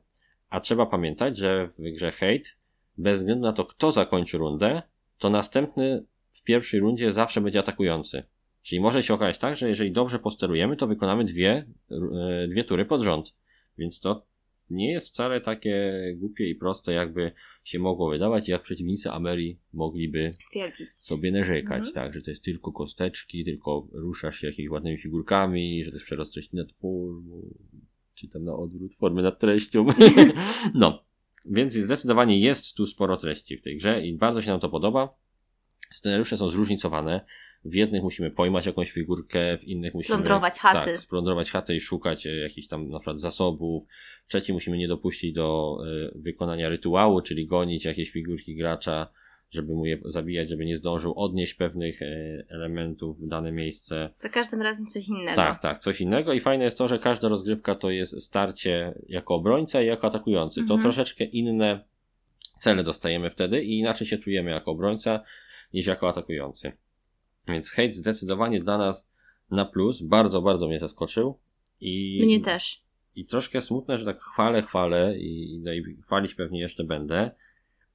a 0.51 0.61
trzeba 0.61 0.87
pamiętać, 0.87 1.39
że 1.39 1.69
w 1.69 1.83
grze 1.95 2.11
Hate, 2.11 2.51
bez 2.99 3.19
względu 3.19 3.43
na 3.43 3.53
to, 3.53 3.65
kto 3.65 3.93
zakończy 3.93 4.39
rundę, 4.39 4.83
to 5.19 5.31
następny 5.31 6.05
w 6.33 6.43
pierwszej 6.43 6.81
rundzie 6.81 7.13
zawsze 7.13 7.41
będzie 7.41 7.59
atakujący. 7.59 8.23
Czyli 8.63 8.81
może 8.81 9.03
się 9.03 9.15
okazać 9.15 9.39
tak, 9.39 9.57
że 9.57 9.69
jeżeli 9.69 9.93
dobrze 9.93 10.19
posterujemy, 10.19 10.77
to 10.77 10.87
wykonamy 10.87 11.25
dwie, 11.25 11.67
e, 11.91 12.49
dwie 12.49 12.65
tury 12.65 12.85
pod 12.85 13.03
rząd. 13.03 13.35
Więc 13.79 14.01
to 14.01 14.27
nie 14.71 14.93
jest 14.93 15.09
wcale 15.09 15.41
takie 15.41 15.93
głupie 16.17 16.51
i 16.51 16.55
proste, 16.55 16.93
jakby 16.93 17.33
się 17.69 17.79
mogło 17.79 18.11
wydawać, 18.11 18.49
jak 18.49 18.63
przeciwnicy 18.63 19.11
Amerii 19.11 19.59
mogliby 19.73 20.31
Twierdzić. 20.51 20.95
sobie 20.97 21.33
narzekać, 21.33 21.87
Mhm. 21.87 21.95
tak, 21.95 22.15
że 22.15 22.23
to 22.23 22.31
jest 22.31 22.43
tylko 22.43 22.73
kosteczki, 22.73 23.45
tylko 23.45 23.89
ruszasz 23.93 24.39
się 24.39 24.47
jakimiś 24.47 24.71
ładnymi 24.71 24.99
figurkami, 24.99 25.85
że 25.85 25.91
to 25.91 25.97
jest 25.97 26.05
przerost 26.07 26.33
treści 26.33 26.57
nad 26.57 26.73
formą, 26.73 27.43
czy 28.15 28.29
tam 28.29 28.45
na 28.45 28.53
odwrót 28.57 28.95
formy 28.95 29.23
nad 29.23 29.39
treścią. 29.39 29.87
no, 30.75 31.03
więc 31.51 31.73
zdecydowanie 31.75 32.41
jest 32.41 32.75
tu 32.77 32.87
sporo 32.87 33.17
treści 33.17 33.57
w 33.57 33.63
tej 33.63 33.77
grze 33.77 34.07
i 34.07 34.17
bardzo 34.17 34.43
się 34.43 34.51
nam 34.51 34.61
to 34.61 34.69
podoba. 34.69 35.15
Scenariusze 35.91 36.37
są 36.37 36.51
zróżnicowane. 36.51 37.21
W 37.65 37.75
jednych 37.75 38.03
musimy 38.03 38.31
pojmać 38.31 38.67
jakąś 38.67 38.91
figurkę, 38.91 39.59
w 39.59 39.65
innych 39.65 39.95
musimy 39.95 40.17
Plądrować 40.17 40.59
chaty. 40.59 40.91
Tak, 40.91 41.01
splądrować 41.01 41.51
chatę 41.51 41.75
i 41.75 41.81
szukać 41.81 42.27
e, 42.27 42.37
jakichś 42.37 42.69
tam 42.69 42.89
na 42.89 42.99
przykład 42.99 43.21
zasobów. 43.21 43.85
Trzeci 44.29 44.53
musimy 44.53 44.79
nie 44.79 44.89
dopuścić 44.89 45.33
do 45.35 45.79
e, 46.15 46.19
wykonania 46.19 46.69
rytuału, 46.69 47.21
czyli 47.21 47.47
gonić 47.47 47.85
jakieś 47.85 48.11
figurki 48.11 48.57
gracza, 48.57 49.09
żeby 49.51 49.75
mu 49.75 49.87
je 49.87 49.99
zabijać, 50.05 50.49
żeby 50.49 50.67
nie 50.67 50.77
zdążył 50.77 51.13
odnieść 51.17 51.55
pewnych 51.55 52.03
e, 52.03 52.07
elementów 52.49 53.21
w 53.21 53.29
dane 53.29 53.53
miejsce. 53.53 54.11
Za 54.19 54.29
każdym 54.29 54.63
razem 54.63 54.87
coś 54.87 55.09
innego. 55.09 55.37
Tak, 55.37 55.63
tak, 55.63 55.79
coś 55.79 56.01
innego. 56.01 56.33
I 56.33 56.41
fajne 56.41 56.65
jest 56.65 56.79
to, 56.79 56.89
że 56.89 56.99
każda 56.99 57.29
rozgrywka 57.29 57.75
to 57.75 57.91
jest 57.91 58.23
starcie 58.23 58.95
jako 59.09 59.35
obrońca 59.35 59.83
i 59.83 59.87
jako 59.87 60.07
atakujący. 60.07 60.55
To 60.61 60.75
Mhm. 60.75 60.83
troszeczkę 60.83 61.25
inne 61.25 61.85
cele 62.59 62.83
dostajemy 62.85 63.31
wtedy 63.31 63.63
i 63.65 63.79
inaczej 63.79 64.07
się 64.07 64.19
czujemy 64.19 64.51
jako 64.51 64.71
obrońca 64.71 65.21
niż 65.75 65.87
jako 65.87 66.09
atakujący. 66.09 66.73
Więc 67.49 67.71
hate 67.71 67.93
zdecydowanie 67.93 68.61
dla 68.61 68.79
nas 68.79 69.11
na 69.51 69.65
plus. 69.65 70.03
Bardzo, 70.03 70.43
bardzo 70.43 70.69
mnie 70.69 70.79
zaskoczył. 70.79 71.39
I, 71.81 72.21
Mnie 72.25 72.41
też. 72.41 72.83
I 73.19 73.25
troszkę 73.25 73.61
smutne, 73.61 73.99
że 73.99 74.05
tak 74.05 74.21
chwalę, 74.21 74.63
chwalę 74.63 75.19
i, 75.19 75.61
no 75.65 75.73
i 75.73 75.83
chwalić 76.03 76.35
pewnie 76.35 76.61
jeszcze 76.61 76.85
będę, 76.85 77.31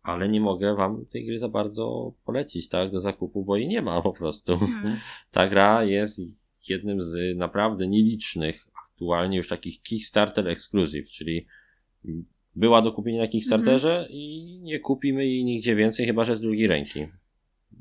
ale 0.01 0.29
nie 0.29 0.41
mogę 0.41 0.75
wam 0.75 1.05
tej 1.05 1.25
gry 1.25 1.39
za 1.39 1.49
bardzo 1.49 2.13
polecić, 2.25 2.69
tak, 2.69 2.91
do 2.91 2.99
zakupu, 2.99 3.43
bo 3.45 3.57
jej 3.57 3.67
nie 3.67 3.81
ma 3.81 4.01
po 4.01 4.13
prostu. 4.13 4.53
Mhm. 4.53 4.99
Ta 5.31 5.47
gra 5.47 5.83
jest 5.83 6.21
jednym 6.69 7.01
z 7.01 7.37
naprawdę 7.37 7.87
nielicznych 7.87 8.67
aktualnie 8.85 9.37
już 9.37 9.47
takich 9.47 9.81
Kickstarter 9.81 10.47
Exclusive, 10.47 11.09
czyli 11.09 11.45
była 12.55 12.81
do 12.81 12.91
kupienia 12.91 13.21
na 13.21 13.27
Kickstarterze 13.27 14.07
i 14.09 14.59
nie 14.61 14.79
kupimy 14.79 15.25
jej 15.25 15.43
nigdzie 15.43 15.75
więcej, 15.75 16.05
chyba 16.05 16.25
że 16.25 16.35
z 16.35 16.41
drugiej 16.41 16.67
ręki. 16.67 17.07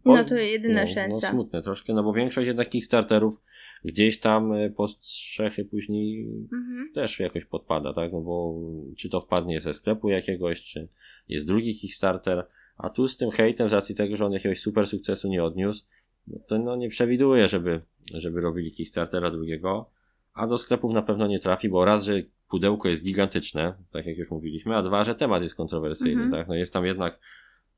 No 0.05 0.25
to 0.25 0.35
jedyna 0.35 0.81
no, 0.81 0.87
szansa. 0.87 1.27
No 1.27 1.33
smutne 1.33 1.63
troszkę, 1.63 1.95
no 1.95 2.03
bo 2.03 2.13
większość 2.13 2.47
jednak 2.47 2.69
Kickstarterów 2.69 3.41
gdzieś 3.85 4.21
tam 4.21 4.53
e, 4.53 4.71
po 4.71 4.89
strzechy 4.89 5.65
później 5.65 6.29
Mhm. 6.53 6.91
też 6.95 7.21
jakoś 7.21 7.45
podpada, 7.45 7.95
tak? 7.95 8.13
No 8.13 8.21
bo 8.21 8.55
czy 8.97 9.09
to 9.09 9.21
wpadnie 9.21 9.61
ze 9.61 9.75
sklepu 9.75 10.09
jakiegoś, 10.09 10.63
czy 10.63 10.89
jest 11.29 11.47
drugi 11.47 11.75
Kickstarter, 11.75 12.47
a 12.77 12.91
tu 12.91 13.09
z 13.09 13.17
tym 13.17 13.31
hejtem, 13.31 13.69
z 13.69 13.73
racji 13.73 13.95
tego, 13.95 14.17
że 14.17 14.27
on 14.27 14.33
jakiegoś 14.33 14.61
super 14.61 14.87
sukcesu 14.87 15.29
nie 15.29 15.45
odniósł, 15.45 15.85
no 16.27 16.39
to 16.47 16.59
no 16.59 16.77
nie 16.77 16.89
przewiduje, 16.89 17.49
żeby, 17.49 17.81
żeby 18.15 18.41
robili 18.41 18.73
Kickstartera 18.73 19.31
drugiego, 19.31 19.91
a 20.35 20.47
do 20.47 20.59
sklepów 20.59 20.93
na 20.93 21.03
pewno 21.03 21.27
nie 21.27 21.39
trafi, 21.41 21.69
bo 21.69 21.85
raz, 21.85 22.05
że 22.05 22.23
pudełko 22.51 22.89
jest 22.89 23.05
gigantyczne, 23.05 23.75
tak 23.93 24.07
jak 24.07 24.19
już 24.19 24.31
mówiliśmy, 24.31 24.77
a 24.77 24.83
dwa, 24.83 25.05
że 25.05 25.15
temat 25.15 25.43
jest 25.43 25.55
kontrowersyjny, 25.55 26.23
Mhm. 26.23 26.31
tak? 26.43 26.49
No 26.49 26.55
jest 26.55 26.73
tam 26.73 26.87
jednak 26.87 27.19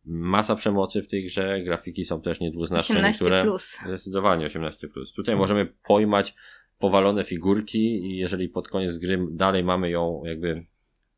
masa 0.07 0.57
przemocy 0.57 1.03
w 1.03 1.09
tej 1.09 1.25
grze, 1.25 1.63
grafiki 1.63 2.05
są 2.05 2.21
też 2.21 2.41
niedwuznaczne, 2.41 2.97
18 2.97 3.25
niektóre 3.25 3.43
plus. 3.43 3.79
Zdecydowanie 3.87 4.47
18. 4.47 4.89
Tutaj 5.17 5.37
możemy 5.37 5.67
pojmać 5.67 6.35
powalone 6.79 7.25
figurki 7.25 7.79
i 7.79 8.17
jeżeli 8.17 8.49
pod 8.49 8.69
koniec 8.69 8.99
gry 8.99 9.27
dalej 9.31 9.65
mamy 9.65 9.91
ją 9.91 10.23
jakby 10.25 10.67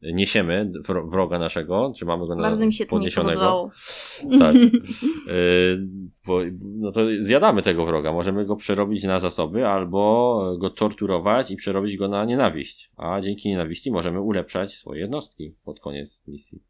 niesiemy 0.03 0.71
wro- 0.85 1.11
wroga 1.11 1.39
naszego, 1.39 1.93
czy 1.97 2.05
mamy 2.05 2.27
go 2.27 2.35
na 2.35 2.43
Bardzo 2.43 2.67
mi 2.67 2.73
się 2.73 2.87
podniesionego. 2.87 3.71
Tak. 4.39 4.55
Yy, 4.55 4.71
bo, 6.27 6.41
no 6.63 6.93
to 6.93 7.01
zjadamy 7.19 7.63
tego 7.63 7.87
wroga. 7.87 8.13
Możemy 8.13 8.45
go 8.45 8.57
przerobić 8.57 9.05
na 9.05 9.21
zasoby 9.21 9.67
albo 9.67 10.41
go 10.59 10.71
torturować 10.71 11.51
i 11.51 11.57
przerobić 11.57 11.97
go 11.97 12.09
na 12.09 12.25
nienawiść. 12.25 12.91
A 12.97 13.21
dzięki 13.21 13.49
nienawiści 13.49 13.91
możemy 13.91 14.21
ulepszać 14.21 14.75
swoje 14.75 15.01
jednostki 15.01 15.55
pod 15.65 15.81
koniec 15.81 16.23
misji. 16.27 16.63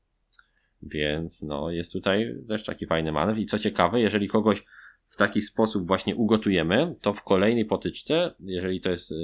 Więc 0.83 1.43
no, 1.43 1.71
jest 1.71 1.93
tutaj 1.93 2.35
też 2.49 2.65
taki 2.65 2.87
fajny 2.87 3.13
manewr. 3.13 3.39
I 3.39 3.47
co 3.47 3.59
ciekawe, 3.59 4.01
jeżeli 4.01 4.29
kogoś 4.29 4.65
w 5.09 5.17
taki 5.17 5.41
sposób 5.41 5.87
właśnie 5.87 6.17
ugotujemy, 6.17 6.95
to 7.01 7.13
w 7.13 7.23
kolejnej 7.23 7.65
potyczce, 7.65 8.35
jeżeli 8.41 8.81
to 8.81 8.91
jest 8.91 9.13
y, 9.13 9.15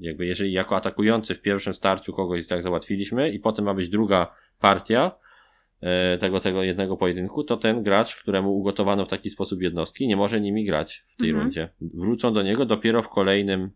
jakby 0.00 0.26
jeżeli 0.26 0.52
jako 0.52 0.76
atakujący 0.76 1.34
w 1.34 1.42
pierwszym 1.42 1.74
starciu 1.74 2.12
kogoś 2.12 2.46
tak 2.46 2.62
załatwiliśmy 2.62 3.30
i 3.30 3.38
potem 3.38 3.64
ma 3.64 3.74
być 3.74 3.88
druga 3.88 4.34
partia 4.60 5.12
e, 5.80 6.18
tego, 6.18 6.40
tego 6.40 6.62
jednego 6.62 6.96
pojedynku, 6.96 7.44
to 7.44 7.56
ten 7.56 7.82
gracz, 7.82 8.16
któremu 8.16 8.52
ugotowano 8.52 9.04
w 9.04 9.08
taki 9.08 9.30
sposób 9.30 9.62
jednostki, 9.62 10.08
nie 10.08 10.16
może 10.16 10.40
nimi 10.40 10.64
grać 10.64 11.04
w 11.06 11.16
tej 11.16 11.28
Mhm. 11.30 11.44
rundzie. 11.44 11.68
Wrócą 11.80 12.34
do 12.34 12.42
niego 12.42 12.66
dopiero 12.66 13.02
w 13.02 13.08
kolejnym 13.08 13.70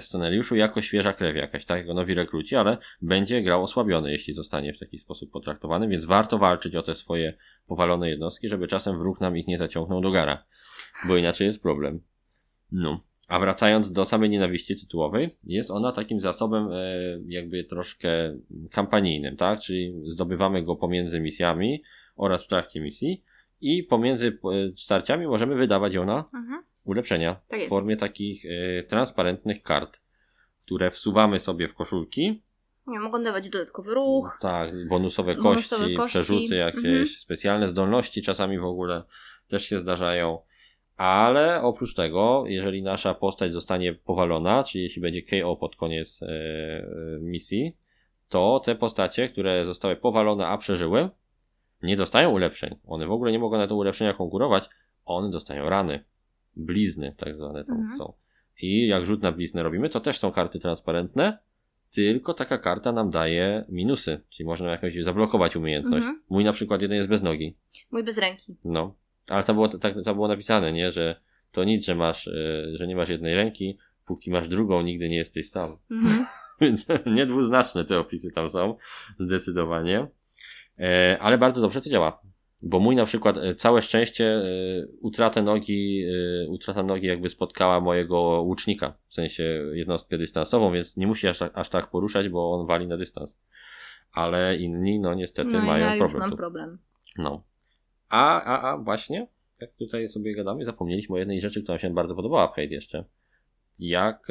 scenariuszu 0.00 0.56
jako 0.56 0.80
świeża 0.80 1.12
krew 1.12 1.36
jakaś, 1.36 1.64
tak, 1.64 1.78
jako 1.78 1.94
nowi 1.94 2.14
rekruci, 2.14 2.56
ale 2.56 2.78
będzie 3.02 3.42
grał 3.42 3.62
osłabiony, 3.62 4.12
jeśli 4.12 4.32
zostanie 4.32 4.72
w 4.72 4.78
taki 4.78 4.98
sposób 4.98 5.30
potraktowany, 5.30 5.88
więc 5.88 6.04
warto 6.04 6.38
walczyć 6.38 6.76
o 6.76 6.82
te 6.82 6.94
swoje 6.94 7.34
powalone 7.66 8.10
jednostki, 8.10 8.48
żeby 8.48 8.68
czasem 8.68 8.98
wróg 8.98 9.20
nam 9.20 9.36
ich 9.36 9.46
nie 9.46 9.58
zaciągnął 9.58 10.00
do 10.00 10.10
gara, 10.10 10.44
bo 11.08 11.16
inaczej 11.16 11.46
jest 11.46 11.62
problem. 11.62 12.00
No. 12.72 13.00
A 13.28 13.38
wracając 13.38 13.92
do 13.92 14.04
samej 14.04 14.30
nienawiści 14.30 14.76
tytułowej, 14.76 15.36
jest 15.44 15.70
ona 15.70 15.92
takim 15.92 16.20
zasobem 16.20 16.68
e, 16.72 16.76
jakby 17.26 17.64
troszkę 17.64 18.38
kampanijnym, 18.70 19.36
tak? 19.36 19.60
Czyli 19.60 19.94
zdobywamy 20.06 20.62
go 20.62 20.76
pomiędzy 20.76 21.20
misjami 21.20 21.82
oraz 22.16 22.44
w 22.44 22.48
trakcie 22.48 22.80
misji 22.80 23.24
i 23.60 23.82
pomiędzy 23.82 24.28
e, 24.28 24.76
starciami 24.76 25.26
możemy 25.26 25.54
wydawać 25.54 25.94
ją 25.94 26.06
na 26.06 26.24
Mhm. 26.34 26.62
Ulepszenia 26.88 27.40
Tak 27.48 27.60
w 27.60 27.68
formie 27.68 27.96
takich 27.96 28.42
e, 28.46 28.82
transparentnych 28.82 29.62
kart, 29.62 30.00
które 30.64 30.90
wsuwamy 30.90 31.38
sobie 31.38 31.68
w 31.68 31.74
koszulki. 31.74 32.42
Nie, 32.86 33.00
mogą 33.00 33.22
dawać 33.22 33.48
dodatkowy 33.48 33.94
ruch. 33.94 34.38
Tak, 34.40 34.88
bonusowe 34.88 35.36
kości, 35.36 35.70
Bonusowe 35.70 35.94
kości. 35.94 36.18
przerzuty 36.18 36.54
jakieś, 36.56 36.84
Mhm. 36.84 37.06
specjalne 37.06 37.68
zdolności 37.68 38.22
czasami 38.22 38.58
w 38.58 38.64
ogóle 38.64 39.02
też 39.48 39.64
się 39.64 39.78
zdarzają. 39.78 40.38
Ale 40.96 41.62
oprócz 41.62 41.94
tego, 41.94 42.44
jeżeli 42.46 42.82
nasza 42.82 43.14
postać 43.14 43.52
zostanie 43.52 43.92
powalona, 43.94 44.64
czyli 44.64 44.84
jeśli 44.84 45.02
będzie 45.02 45.22
KO 45.22 45.56
pod 45.56 45.76
koniec 45.76 46.22
e, 46.22 46.26
e, 46.26 46.84
misji, 47.20 47.76
to 48.28 48.60
te 48.64 48.74
postacie, 48.74 49.28
które 49.28 49.64
zostały 49.64 49.96
powalone, 49.96 50.46
a 50.46 50.58
przeżyły, 50.58 51.08
nie 51.82 51.96
dostają 51.96 52.30
ulepszeń. 52.30 52.76
One 52.86 53.06
w 53.06 53.12
ogóle 53.12 53.32
nie 53.32 53.38
mogą 53.38 53.58
na 53.58 53.66
te 53.66 53.74
ulepszenia 53.74 54.12
konkurować. 54.12 54.68
One 55.04 55.30
dostają 55.30 55.68
rany. 55.68 56.04
Blizny, 56.58 57.14
tak 57.16 57.36
zwane 57.36 57.64
tam 57.64 57.76
Mhm. 57.76 57.98
są. 57.98 58.12
I 58.62 58.86
jak 58.86 59.06
rzut 59.06 59.22
na 59.22 59.32
bliznę 59.32 59.62
robimy, 59.62 59.88
to 59.88 60.00
też 60.00 60.18
są 60.18 60.32
karty 60.32 60.58
transparentne, 60.58 61.38
tylko 61.94 62.34
taka 62.34 62.58
karta 62.58 62.92
nam 62.92 63.10
daje 63.10 63.64
minusy, 63.68 64.20
czyli 64.30 64.46
można 64.46 64.70
jakoś 64.70 65.04
zablokować 65.04 65.56
umiejętność. 65.56 65.96
Mhm. 66.06 66.22
Mój 66.30 66.44
na 66.44 66.52
przykład 66.52 66.82
jeden 66.82 66.96
jest 66.96 67.08
bez 67.08 67.22
nogi. 67.22 67.56
Mój 67.90 68.04
bez 68.04 68.18
ręki. 68.18 68.56
No. 68.64 68.94
Ale 69.28 69.44
tam 69.44 69.56
było, 69.56 69.68
tak, 69.68 69.94
tam 70.04 70.14
było 70.14 70.28
napisane, 70.28 70.72
nie? 70.72 70.92
Że 70.92 71.20
to 71.52 71.64
nic, 71.64 71.86
że 71.86 71.94
masz, 71.94 72.28
e, 72.28 72.64
że 72.76 72.86
nie 72.86 72.96
masz 72.96 73.08
jednej 73.08 73.34
ręki, 73.34 73.78
póki 74.06 74.30
masz 74.30 74.48
drugą, 74.48 74.82
nigdy 74.82 75.08
nie 75.08 75.16
jesteś 75.16 75.50
sam. 75.50 75.76
Mhm. 75.90 76.26
Więc 76.60 76.86
niedwuznaczne 77.16 77.84
te 77.84 77.98
opisy 77.98 78.32
tam 78.34 78.48
są, 78.48 78.76
zdecydowanie. 79.18 80.06
E, 80.78 81.18
ale 81.20 81.38
bardzo 81.38 81.60
dobrze 81.60 81.80
to 81.80 81.90
działa. 81.90 82.20
Bo 82.62 82.80
mój 82.80 82.96
na 82.96 83.04
przykład 83.04 83.36
e, 83.36 83.54
całe 83.54 83.82
szczęście 83.82 84.24
e, 84.26 84.42
utratę 85.00 85.42
nogi, 85.42 86.04
e, 86.44 86.48
utrata 86.48 86.82
nogi 86.82 87.06
jakby 87.06 87.28
spotkała 87.28 87.80
mojego 87.80 88.42
łucznika, 88.42 88.94
w 89.08 89.14
sensie 89.14 89.42
jednostkę 89.72 90.18
dystansową, 90.18 90.72
więc 90.72 90.96
nie 90.96 91.06
musi 91.06 91.28
aż, 91.28 91.38
tak- 91.38 91.52
aż 91.58 91.68
tak 91.68 91.90
poruszać, 91.90 92.28
bo 92.28 92.52
on 92.52 92.66
wali 92.66 92.86
na 92.86 92.96
dystans. 92.96 93.38
Ale 94.12 94.56
inni, 94.56 95.00
no 95.00 95.14
niestety 95.14 95.52
No 95.52 95.60
mają 95.60 95.86
ja 95.86 95.90
już 95.94 95.98
problem. 95.98 96.20
mam 96.20 96.30
tu. 96.30 96.36
problem. 96.36 96.78
No. 97.18 97.42
A, 98.08 98.42
a, 98.42 98.72
a 98.72 98.78
właśnie, 98.78 99.26
jak 99.60 99.72
tutaj 99.72 100.08
sobie 100.08 100.34
gadamy, 100.34 100.64
zapomnieliśmy 100.64 101.16
o 101.16 101.18
jednej 101.18 101.40
rzeczy, 101.40 101.62
która 101.62 101.78
się 101.78 101.86
nam 101.88 101.94
bardzo 101.94 102.14
podobała 102.14 102.46
w 102.48 102.50
Hate 102.50 102.64
jeszcze. 102.66 103.04
Jak 103.78 104.26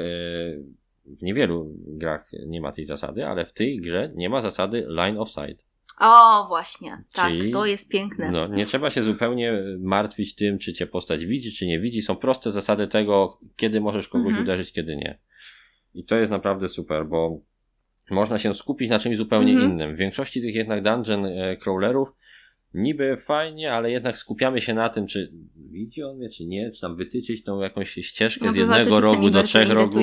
w 1.06 1.22
niewielu 1.22 1.74
grach 1.88 2.32
nie 2.46 2.62
ma 2.62 2.72
tej 2.72 2.86
zasady, 2.86 3.26
ale 3.26 3.46
w 3.46 3.54
tej 3.54 3.78
grze 3.78 4.12
nie 4.16 4.30
ma 4.30 4.42
zasady 4.42 4.86
line 4.90 5.18
of 5.18 5.30
sight. 5.30 5.67
O, 6.00 6.46
właśnie. 6.48 7.04
Tak, 7.14 7.28
Czyli- 7.30 7.52
to 7.52 7.66
jest 7.66 7.90
piękne. 7.90 8.32
No, 8.32 8.48
nie 8.48 8.66
trzeba 8.66 8.90
się 8.90 9.04
zupełnie 9.04 9.54
martwić 9.80 10.36
tym, 10.36 10.60
czy 10.60 10.74
cię 10.74 10.88
postać 10.88 11.26
widzi, 11.26 11.52
czy 11.52 11.68
nie 11.68 11.80
widzi. 11.80 12.02
Są 12.02 12.16
proste 12.16 12.52
zasady 12.52 12.88
tego, 12.88 13.40
kiedy 13.56 13.82
możesz 13.82 14.08
kogoś 14.08 14.28
Mhm. 14.28 14.44
uderzyć, 14.44 14.72
kiedy 14.72 14.96
nie. 14.96 15.20
I 15.94 16.04
to 16.06 16.16
jest 16.16 16.32
naprawdę 16.32 16.68
super, 16.68 17.06
bo 17.06 17.40
można 18.12 18.38
się 18.38 18.54
skupić 18.54 18.90
na 18.90 19.00
czymś 19.00 19.18
zupełnie 19.18 19.52
Mhm. 19.54 19.72
innym. 19.72 19.96
W 19.96 19.98
większości 19.98 20.42
tych 20.42 20.56
jednak 20.56 20.84
dungeon 20.84 21.26
e, 21.26 21.58
crawlerów 21.58 22.10
niby 22.74 23.18
fajnie, 23.26 23.74
ale 23.74 23.92
jednak 23.92 24.18
skupiamy 24.18 24.62
się 24.62 24.74
na 24.74 24.90
tym, 24.90 25.08
czy 25.08 25.32
widzi 25.72 26.04
on 26.04 26.18
mnie, 26.18 26.30
czy 26.30 26.46
nie, 26.46 26.72
czy 26.72 26.82
tam 26.82 26.96
wytyczyć 26.96 27.44
tą 27.44 27.60
jakąś 27.62 27.90
ścieżkę 27.94 28.46
No, 28.46 28.52
z 28.52 28.56
jednego 28.56 29.00
rogu 29.00 29.30
do 29.30 29.44
trzech 29.44 29.70
rogów. 29.70 30.02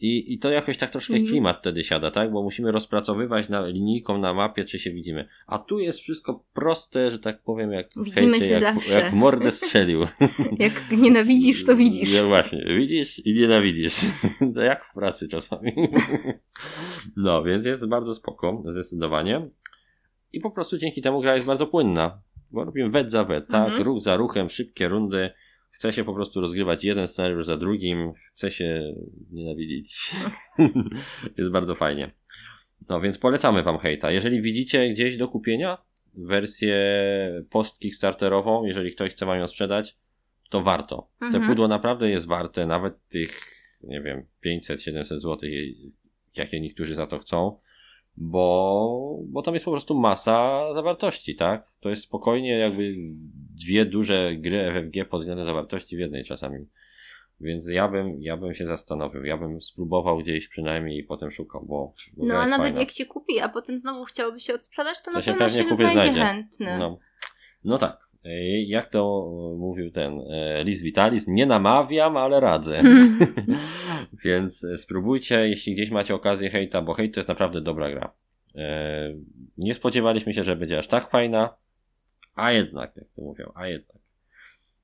I, 0.00 0.32
I 0.34 0.38
to 0.38 0.50
jakoś 0.50 0.76
tak 0.78 0.90
troszkę 0.90 1.12
Mhm. 1.14 1.30
klimat 1.30 1.58
wtedy 1.58 1.84
siada, 1.84 2.10
tak? 2.10 2.32
Bo 2.32 2.42
musimy 2.42 2.72
rozpracowywać 2.72 3.48
na 3.48 3.66
linijką 3.66 4.18
na 4.18 4.34
mapie, 4.34 4.64
czy 4.64 4.78
się 4.78 4.90
widzimy. 4.90 5.28
A 5.46 5.58
tu 5.58 5.78
jest 5.78 6.00
wszystko 6.00 6.44
proste, 6.54 7.10
że 7.10 7.18
tak 7.18 7.42
powiem, 7.42 7.72
jak 7.72 7.86
Widzimy 7.96 8.32
hejcie, 8.32 8.46
się 8.46 8.52
jak, 8.52 8.60
zawsze. 8.74 8.92
jak 8.92 9.12
mordę 9.12 9.50
strzelił. 9.50 10.00
Jak 10.58 10.90
nienawidzisz, 10.90 11.64
to 11.64 11.76
widzisz. 11.76 12.20
No 12.20 12.26
właśnie, 12.26 12.64
widzisz 12.78 13.26
i 13.26 13.34
nienawidzisz. 13.34 13.96
To 14.54 14.60
jak 14.60 14.84
w 14.84 14.94
pracy 14.94 15.28
czasami. 15.28 15.72
No, 17.16 17.42
więc 17.42 17.64
jest 17.64 17.88
bardzo 17.88 18.14
spoko, 18.14 18.62
zdecydowanie. 18.68 19.48
I 20.32 20.40
po 20.40 20.50
prostu 20.50 20.78
dzięki 20.78 21.02
temu 21.02 21.20
gra 21.20 21.34
jest 21.34 21.46
bardzo 21.46 21.66
płynna. 21.66 22.22
Bo 22.50 22.64
robimy 22.64 22.90
wet 22.90 23.10
za 23.10 23.24
wet, 23.24 23.48
tak? 23.48 23.68
Mhm. 23.68 23.82
Ruch 23.82 24.02
za 24.02 24.16
ruchem, 24.16 24.50
szybkie 24.50 24.88
rundy. 24.88 25.30
Chce 25.70 25.92
się 25.92 26.04
po 26.04 26.14
prostu 26.14 26.40
rozgrywać 26.40 26.84
jeden 26.84 27.08
scenariusz 27.08 27.46
za 27.46 27.56
drugim. 27.56 28.12
Chce 28.32 28.50
się 28.50 28.94
nienawidzić. 29.30 30.12
jest 31.38 31.50
bardzo 31.50 31.74
fajnie. 31.74 32.10
No 32.88 33.00
więc 33.00 33.18
polecamy 33.18 33.62
wam 33.62 33.78
hejta. 33.78 34.10
Jeżeli 34.10 34.42
widzicie 34.42 34.88
gdzieś 34.88 35.16
do 35.16 35.28
kupienia 35.28 35.78
wersję 36.14 36.76
post-kickstarterową, 37.50 38.64
jeżeli 38.64 38.92
ktoś 38.92 39.12
chce 39.12 39.26
wam 39.26 39.38
ją 39.38 39.48
sprzedać, 39.48 39.96
to 40.50 40.62
warto. 40.62 41.08
Te 41.18 41.26
Mhm. 41.26 41.46
pudło 41.46 41.68
naprawdę 41.68 42.10
jest 42.10 42.26
warte 42.26 42.66
nawet 42.66 43.08
tych, 43.08 43.40
nie 43.82 44.00
wiem, 44.00 44.26
500-700 44.46 45.04
zł, 45.04 45.50
jakie 46.36 46.60
niektórzy 46.60 46.94
za 46.94 47.06
to 47.06 47.18
chcą, 47.18 47.58
bo, 48.16 49.18
bo 49.26 49.42
tam 49.42 49.54
jest 49.54 49.64
po 49.64 49.70
prostu 49.70 49.94
masa 50.00 50.60
zawartości, 50.74 51.36
tak? 51.36 51.64
To 51.80 51.88
jest 51.88 52.02
spokojnie 52.02 52.50
jakby 52.58 52.94
dwie 53.64 53.86
duże 53.86 54.36
gry 54.36 54.72
FFG 54.72 55.04
pod 55.10 55.20
względem 55.20 55.46
zawartości 55.46 55.96
w 55.96 56.00
jednej 56.00 56.24
czasami. 56.24 56.66
Więc 57.40 57.70
ja 57.70 57.88
bym, 57.88 58.22
ja 58.22 58.36
bym 58.36 58.54
się 58.54 58.66
zastanowił, 58.66 59.24
ja 59.24 59.36
bym 59.36 59.60
spróbował 59.60 60.18
gdzieś 60.18 60.48
przynajmniej 60.48 60.98
i 60.98 61.04
potem 61.04 61.30
szukał, 61.30 61.64
bo, 61.66 61.94
bo 62.16 62.26
No 62.26 62.34
a 62.34 62.46
nawet 62.46 62.66
fajna. 62.66 62.80
jak 62.80 62.92
ci 62.92 63.06
kupi, 63.06 63.40
a 63.40 63.48
potem 63.48 63.78
znowu 63.78 64.04
chciałoby 64.04 64.40
się 64.40 64.54
odsprzedać, 64.54 65.02
to, 65.02 65.10
To 65.10 65.16
na 65.16 65.22
się 65.22 65.32
pewno 65.32 65.46
pewnie 65.46 65.68
się 65.68 65.74
znajdzie 65.76 65.92
znajdzie. 66.12 66.20
chętny. 66.20 66.78
No, 66.78 66.98
no 67.64 67.78
tak. 67.78 68.08
Ej, 68.24 68.68
Jak 68.68 68.88
to 68.90 69.30
e, 69.54 69.58
mówił 69.58 69.90
ten 69.90 70.20
e, 70.30 70.64
Lis 70.64 70.82
Vitalis, 70.82 71.28
nie 71.28 71.46
namawiam, 71.46 72.16
ale 72.16 72.40
radzę. 72.40 72.82
Więc 74.24 74.64
e, 74.64 74.78
spróbujcie, 74.78 75.48
jeśli 75.48 75.74
gdzieś 75.74 75.90
macie 75.90 76.14
okazję 76.14 76.50
hejta, 76.50 76.82
bo 76.82 76.92
hejt 76.94 77.14
to 77.14 77.20
jest 77.20 77.28
naprawdę 77.28 77.60
dobra 77.60 77.90
gra. 77.90 78.12
E, 78.54 79.14
nie 79.58 79.74
spodziewaliśmy 79.74 80.34
się, 80.34 80.44
że 80.44 80.56
będzie 80.56 80.78
aż 80.78 80.86
tak 80.86 81.10
fajna, 81.10 81.54
a 82.34 82.52
jednak, 82.52 82.96
jak 82.96 83.06
to 83.16 83.22
mówią, 83.22 83.52
a 83.54 83.66
jednak. 83.66 83.96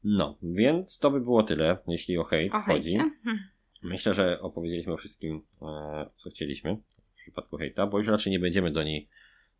No, 0.04 0.38
więc 0.42 0.98
to 0.98 1.10
by 1.10 1.20
było 1.20 1.42
tyle, 1.42 1.76
jeśli 1.88 2.18
o 2.18 2.24
hejt 2.24 2.54
O 2.54 2.60
chodzi. 2.60 2.82
hejcie. 2.82 3.10
Hmm. 3.24 3.42
Myślę, 3.82 4.14
że 4.14 4.40
opowiedzieliśmy 4.40 4.92
o 4.92 4.96
wszystkim, 4.96 5.42
e, 5.62 6.06
co 6.16 6.30
chcieliśmy 6.30 6.76
w 7.16 7.20
przypadku 7.22 7.56
hejta, 7.56 7.86
bo 7.86 7.98
już 7.98 8.08
raczej 8.08 8.30
nie 8.30 8.38
będziemy 8.38 8.70
do 8.70 8.82
niej 8.82 9.08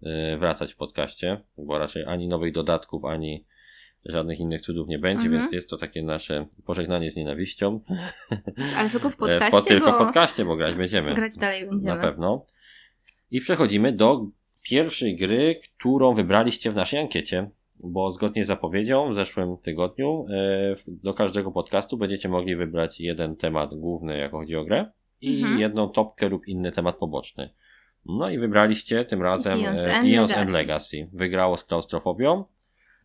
e, 0.03 0.37
wracać 0.39 0.73
w 0.73 0.77
podcaście, 0.77 1.41
bo 1.59 1.79
raczej 1.79 2.05
ani 2.05 2.29
nowych 2.29 2.53
dodatków, 2.53 3.05
ani 3.05 3.45
żadnych 4.09 4.41
innych 4.41 4.61
cudów 4.61 4.89
nie 4.89 4.99
będzie, 4.99 5.25
Mhm. 5.25 5.41
więc 5.41 5.53
jest 5.53 5.71
to 5.71 5.77
takie 5.77 6.03
nasze 6.03 6.47
pożegnanie 6.67 7.11
z 7.11 7.17
nienawiścią. 7.17 7.81
Ale 8.77 8.91
tylko 8.91 9.11
w 9.11 9.15
E, 9.15 9.17
podcaście, 9.17 9.51
po, 9.51 9.63
tylko 9.63 9.87
bo 9.93 9.97
w 9.97 9.99
podcaście, 9.99 10.45
bo 10.45 10.57
grać 10.57 10.75
będziemy. 10.75 11.15
grać 11.15 11.35
dalej 11.37 11.69
będziemy. 11.69 11.95
Na 11.97 12.03
pewno. 12.03 12.47
I 13.31 13.41
przechodzimy 13.41 13.93
do 13.93 14.27
pierwszej 14.63 15.17
gry, 15.17 15.61
którą 15.77 16.15
wybraliście 16.15 16.73
w 16.73 16.75
naszej 16.75 17.01
ankiecie, 17.01 17.51
bo 17.81 18.11
zgodnie 18.11 18.45
z 18.45 18.49
zapowiedzią 18.49 19.11
w 19.11 19.15
zeszłym 19.15 19.57
tygodniu 19.57 20.27
e, 20.31 20.75
do 20.87 21.15
każdego 21.15 21.51
podcastu 21.53 21.97
będziecie 21.97 22.29
mogli 22.29 22.57
wybrać 22.57 23.01
jeden 23.01 23.37
temat 23.37 23.75
główny, 23.75 24.19
jak 24.19 24.31
chodzi 24.31 24.57
o 24.57 24.65
grę 24.65 24.91
i 25.21 25.41
Mhm. 25.41 25.61
jedną 25.61 25.89
topkę 25.89 26.29
lub 26.29 26.47
inny 26.49 26.73
temat 26.73 26.97
poboczny. 26.97 27.51
No 28.07 28.31
i 28.31 28.39
wybraliście 28.39 29.05
tym 29.05 29.23
razem 29.23 29.65
Eons 29.65 29.87
e, 29.87 29.95
and 29.95 30.09
Eons 30.09 30.31
Legacy. 30.31 30.37
and 30.41 30.51
Legacy. 30.51 31.09
Wygrało 31.13 31.57
z 31.57 31.65
klaustrofobią 31.65 32.45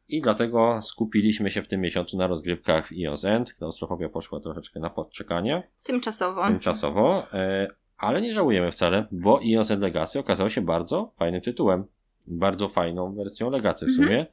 i 0.07 0.21
dlatego 0.21 0.81
skupiliśmy 0.81 1.49
się 1.49 1.61
w 1.61 1.67
tym 1.67 1.81
miesiącu 1.81 2.17
na 2.17 2.27
rozgrywkach 2.27 2.87
w 2.87 2.91
Eons 3.05 3.25
End. 3.25 3.53
Klaustrofobia 3.53 4.09
poszła 4.09 4.39
troszeczkę 4.39 4.79
na 4.79 4.89
podczekanie 4.89 5.63
Tymczasowo. 5.83 6.47
tymczasowo, 6.47 7.27
e, 7.33 7.67
ale 7.97 8.21
nie 8.21 8.33
żałujemy 8.33 8.71
wcale, 8.71 9.05
bo 9.11 9.39
Eons 9.53 9.71
and 9.71 9.81
Legacy 9.81 10.19
okazało 10.19 10.49
się 10.49 10.61
bardzo 10.61 11.11
fajnym 11.17 11.41
tytułem. 11.41 11.83
Bardzo 12.27 12.69
fajną 12.69 13.15
wersją 13.15 13.49
Legacy 13.49 13.85
w 13.85 13.89
Mhm. 13.89 14.07
sumie. 14.07 14.25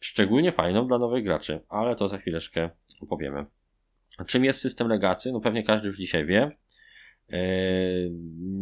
szczególnie 0.00 0.52
fajną 0.52 0.86
dla 0.88 0.98
nowych 0.98 1.24
graczy, 1.24 1.60
ale 1.68 1.96
to 1.96 2.08
za 2.08 2.18
chwileczkę 2.18 2.70
opowiemy. 3.00 3.46
Czym 4.26 4.44
jest 4.44 4.60
system 4.60 4.88
legacy? 4.88 5.32
No 5.32 5.40
pewnie 5.40 5.62
każdy 5.62 5.86
już 5.88 5.96
dzisiaj 5.96 6.26
wie. 6.26 6.50
Eee, 7.28 8.10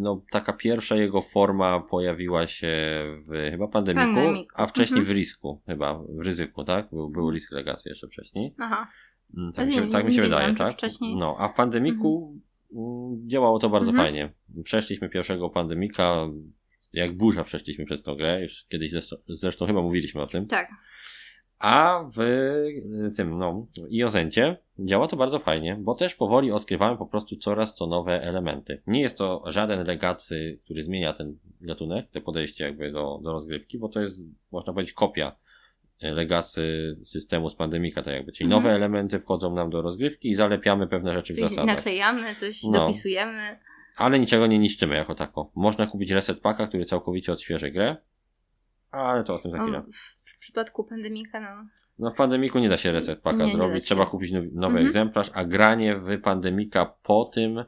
No, 0.00 0.22
taka 0.30 0.52
pierwsza 0.52 0.96
jego 0.96 1.20
forma 1.20 1.80
pojawiła 1.80 2.46
się 2.46 2.72
w 3.26 3.50
chyba 3.50 3.68
pandemiku, 3.68 4.46
a 4.54 4.66
wcześniej 4.66 4.98
mhm. 4.98 5.14
w 5.14 5.18
risku, 5.18 5.62
chyba 5.66 5.98
w 6.08 6.20
ryzyku, 6.20 6.64
tak? 6.64 6.88
Był, 6.92 7.08
był 7.08 7.30
risk 7.30 7.52
legacy 7.52 7.88
jeszcze 7.88 8.06
wcześniej. 8.08 8.54
Aha. 8.58 8.88
Mm, 9.36 9.52
Ale 9.56 9.66
Tak, 9.66 9.66
mi 9.66 9.72
się, 9.72 9.90
tak 9.90 10.04
mi 10.04 10.12
się 10.12 10.22
wydaje, 10.22 10.54
tak? 10.54 10.72
wcześniej. 10.72 11.16
No, 11.16 11.36
a 11.38 11.48
w 11.48 11.54
pandemiku 11.54 12.36
mm, 12.76 13.28
działało 13.28 13.58
to 13.58 13.68
bardzo 13.68 13.90
Mhm. 13.90 14.06
fajnie. 14.06 14.32
Przeszliśmy 14.64 15.08
pierwszego 15.08 15.50
pandemika, 15.50 16.26
jak 16.92 17.16
burza 17.16 17.44
przeszliśmy 17.44 17.84
przez 17.84 18.02
tą 18.02 18.14
grę, 18.14 18.42
już 18.42 18.64
kiedyś 18.68 18.90
zresztą, 18.90 19.16
zresztą 19.28 19.66
chyba 19.66 19.82
mówiliśmy 19.82 20.22
o 20.22 20.26
tym. 20.26 20.46
Tak. 20.46 20.68
A 21.60 22.04
w 22.16 22.20
y, 22.20 23.12
tym, 23.16 23.38
no, 23.38 23.66
Iozencie 23.90 24.56
działa 24.78 25.08
to 25.08 25.16
bardzo 25.16 25.38
fajnie, 25.38 25.76
bo 25.80 25.94
też 25.94 26.14
powoli 26.14 26.52
odkrywamy 26.52 26.96
po 26.98 27.06
prostu 27.06 27.36
coraz 27.36 27.74
to 27.74 27.86
nowe 27.86 28.22
elementy. 28.22 28.82
Nie 28.86 29.00
jest 29.00 29.18
to 29.18 29.42
żaden 29.46 29.86
legacy, 29.86 30.58
który 30.64 30.82
zmienia 30.82 31.12
ten 31.12 31.38
gatunek, 31.60 32.10
te 32.10 32.20
podejście 32.20 32.64
jakby 32.64 32.92
do, 32.92 33.20
do 33.22 33.32
rozgrywki, 33.32 33.78
bo 33.78 33.88
to 33.88 34.00
jest, 34.00 34.20
można 34.52 34.72
powiedzieć, 34.72 34.92
kopia 34.94 35.36
y, 36.04 36.10
legacy 36.10 36.96
systemu 37.04 37.50
z 37.50 37.54
pandemika, 37.54 38.02
tak 38.02 38.14
jakby. 38.14 38.32
Czyli 38.32 38.46
Mhm. 38.46 38.62
nowe 38.62 38.74
elementy 38.74 39.20
wchodzą 39.20 39.54
nam 39.54 39.70
do 39.70 39.82
rozgrywki 39.82 40.28
i 40.28 40.34
zalepiamy 40.34 40.86
pewne 40.86 41.12
rzeczy 41.12 41.32
w 41.32 41.36
Coś 41.36 41.48
zasadach. 41.48 41.76
naklejamy, 41.76 42.34
coś 42.34 42.64
No. 42.64 42.72
dopisujemy. 42.72 43.58
Ale 43.96 44.18
niczego 44.18 44.46
nie 44.46 44.58
niszczymy 44.58 44.94
jako 44.96 45.14
tako. 45.14 45.50
Można 45.54 45.86
kupić 45.86 46.10
reset 46.10 46.40
packa, 46.40 46.66
który 46.66 46.84
całkowicie 46.84 47.32
odświeży 47.32 47.70
grę, 47.70 47.96
ale 48.90 49.24
to 49.24 49.34
o 49.34 49.38
tym 49.38 49.50
za 49.50 49.58
chwilę. 49.58 49.82
Przypadku 50.40 50.84
pandemika, 50.84 51.40
no. 51.40 51.68
No 51.98 52.10
w 52.10 52.14
pandemiku 52.14 52.58
nie 52.58 52.68
da 52.68 52.76
się 52.76 52.92
reset 52.92 53.20
packa 53.20 53.44
Nie, 53.44 53.52
zrobić, 53.52 53.84
trzeba 53.84 54.06
kupić 54.06 54.32
nowy, 54.32 54.46
nowy 54.46 54.66
Mhm. 54.66 54.86
egzemplarz, 54.86 55.30
a 55.34 55.44
granie 55.44 55.96
w 55.96 56.20
pandemika 56.20 56.86
po 57.02 57.24
tym, 57.24 57.64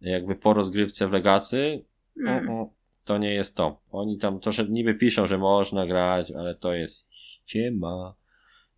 jakby 0.00 0.36
po 0.36 0.54
rozgrywce 0.54 1.08
w 1.08 1.12
legacy, 1.12 1.84
Mm. 2.20 2.50
o, 2.50 2.52
o, 2.62 2.70
to 3.04 3.18
nie 3.18 3.34
jest 3.34 3.56
to. 3.56 3.80
Oni 3.90 4.18
tam 4.18 4.40
troszkę 4.40 4.64
niby 4.64 4.94
piszą, 4.94 5.26
że 5.26 5.38
można 5.38 5.86
grać, 5.86 6.30
ale 6.32 6.54
to 6.54 6.74
jest 6.74 7.06
ściema. 7.10 8.14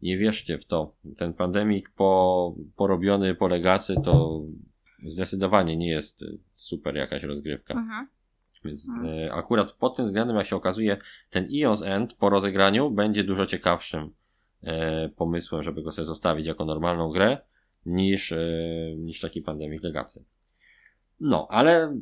Nie 0.03 0.19
wierzcie 0.19 0.59
w 0.59 0.65
to. 0.65 0.95
Ten 1.17 1.33
pandemik 1.35 1.91
po, 1.91 2.55
porobiony 2.77 3.35
po 3.35 3.49
legacy 3.49 3.95
to 4.05 4.43
zdecydowanie 4.99 5.77
nie 5.77 5.89
jest 5.89 6.25
super 6.53 6.97
jakaś 6.97 7.23
rozgrywka. 7.23 7.75
Mhm. 7.75 8.09
Więc 8.67 8.89
Mhm. 8.89 9.09
e, 9.29 9.33
akurat 9.33 9.73
pod 9.73 9.97
tym 9.97 10.05
względem, 10.05 10.37
jak 10.37 10.47
się 10.47 10.57
okazuje, 10.57 10.97
ten 11.31 11.49
Eons 11.63 11.83
End 11.83 12.15
po 12.15 12.31
rozegraniu 12.31 12.91
będzie 12.91 13.25
dużo 13.25 13.47
ciekawszym 13.47 14.11
e, 14.63 15.09
pomysłem, 15.09 15.63
żeby 15.63 15.83
go 15.83 15.93
sobie 15.93 16.07
zostawić 16.07 16.47
jako 16.47 16.65
normalną 16.65 17.11
grę, 17.11 17.39
niż, 17.87 18.33
e, 18.33 18.39
niż 18.97 19.21
taki 19.21 19.43
Pandemic 19.43 19.83
Legacy. 19.83 20.25
No, 21.21 21.47
ale 21.51 21.97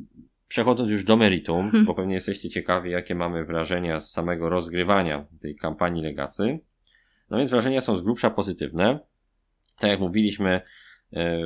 przechodząc 0.47 0.91
już 0.91 1.03
do 1.03 1.17
meritum, 1.17 1.61
Hmm. 1.71 1.85
bo 1.87 1.93
pewnie 1.93 2.13
jesteście 2.13 2.49
ciekawi, 2.49 2.91
jakie 2.91 3.15
mamy 3.15 3.45
wrażenia 3.45 3.99
z 3.99 4.11
samego 4.11 4.49
rozgrywania 4.49 5.25
tej 5.41 5.55
kampanii 5.55 6.03
Legacy. 6.03 6.59
No 7.29 7.37
więc 7.37 7.49
wrażenia 7.49 7.81
są 7.81 7.95
z 7.95 8.01
grubsza 8.01 8.29
pozytywne. 8.29 8.99
Tak 9.79 9.89
jak 9.89 9.99
mówiliśmy, 9.99 10.61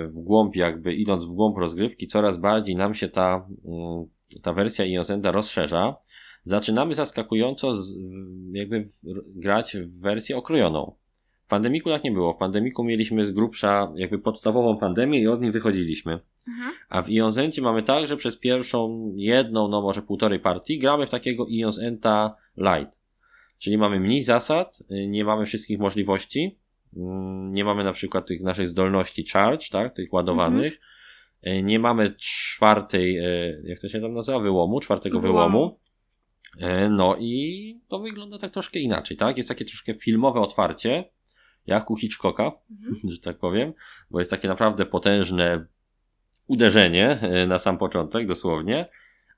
w 0.07 0.19
głąb 0.19 0.55
jakby 0.55 0.93
idąc 0.93 1.25
w 1.25 1.33
głąb 1.33 1.57
rozgrywki, 1.57 2.07
coraz 2.07 2.37
bardziej 2.37 2.75
nam 2.75 2.93
się 2.93 3.07
ta, 3.07 3.47
mm, 3.65 4.05
ta 4.41 4.53
wersja 4.53 4.85
Iosenda 4.85 5.31
rozszerza. 5.31 5.95
Zaczynamy 6.43 6.95
zaskakująco 6.95 7.73
z, 7.73 7.95
jakby 8.51 8.89
grać 9.35 9.77
w 9.77 9.99
wersję 9.99 10.37
okrojoną. 10.37 10.95
W 11.45 11.49
pandemiku 11.49 11.89
tak 11.89 12.03
nie 12.03 12.11
było. 12.11 12.33
W 12.33 12.37
pandemiku 12.37 12.83
mieliśmy 12.83 13.25
z 13.25 13.31
grubsza 13.31 13.91
jakby 13.95 14.19
podstawową 14.19 14.77
pandemię 14.77 15.21
i 15.21 15.27
od 15.27 15.41
niej 15.41 15.51
wychodziliśmy. 15.51 16.19
Mhm. 16.47 16.71
A 16.89 17.01
w 17.01 17.09
Ionzencie 17.09 17.61
mamy 17.61 17.83
tak, 17.83 18.07
że 18.07 18.17
przez 18.17 18.37
pierwszą 18.37 19.11
jedną, 19.15 19.67
no 19.67 19.81
może 19.81 20.01
półtorej 20.01 20.39
partii 20.39 20.77
gramy 20.77 21.07
w 21.07 21.09
takiego 21.09 21.45
Ionsenta 21.49 22.35
Light. 22.57 22.99
Czyli 23.57 23.77
mamy 23.77 23.99
mniej 23.99 24.21
zasad, 24.21 24.83
nie 25.07 25.25
mamy 25.25 25.45
wszystkich 25.45 25.79
możliwości, 25.79 26.57
mm, 26.97 27.51
nie 27.51 27.65
mamy 27.65 27.83
na 27.83 27.93
przykład 27.93 28.27
tych 28.27 28.41
naszych 28.43 28.67
zdolności 28.67 29.25
charge, 29.25 29.69
tak, 29.69 29.93
tych 29.93 30.13
ładowanych, 30.13 30.73
Y, 30.73 30.79
nie 31.43 31.79
mamy 31.79 32.15
czwartej, 32.17 33.17
y, 33.19 33.61
jak 33.65 33.79
to 33.79 33.89
się 33.89 34.01
tam 34.01 34.13
nazywa, 34.13 34.39
wyłomu, 34.39 34.79
czwartego 34.79 35.19
Wyłomu. 35.19 35.79
Y, 36.85 36.89
No 36.89 37.15
i 37.19 37.75
to 37.87 37.99
wygląda 37.99 38.37
tak 38.37 38.51
troszkę 38.51 38.79
inaczej, 38.79 39.17
tak? 39.17 39.37
Jest 39.37 39.49
takie 39.49 39.65
troszkę 39.65 39.93
filmowe 39.93 40.39
otwarcie, 40.39 41.03
jak 41.65 41.91
u 41.91 41.95
Hitchcocka, 41.97 42.51
Mhm. 42.71 42.95
że 43.13 43.19
tak 43.19 43.37
powiem, 43.37 43.73
bo 44.11 44.19
jest 44.19 44.31
takie 44.31 44.47
naprawdę 44.47 44.85
potężne 44.85 45.65
uderzenie 46.47 47.19
na 47.47 47.59
sam 47.59 47.77
początek, 47.77 48.27
dosłownie, 48.27 48.85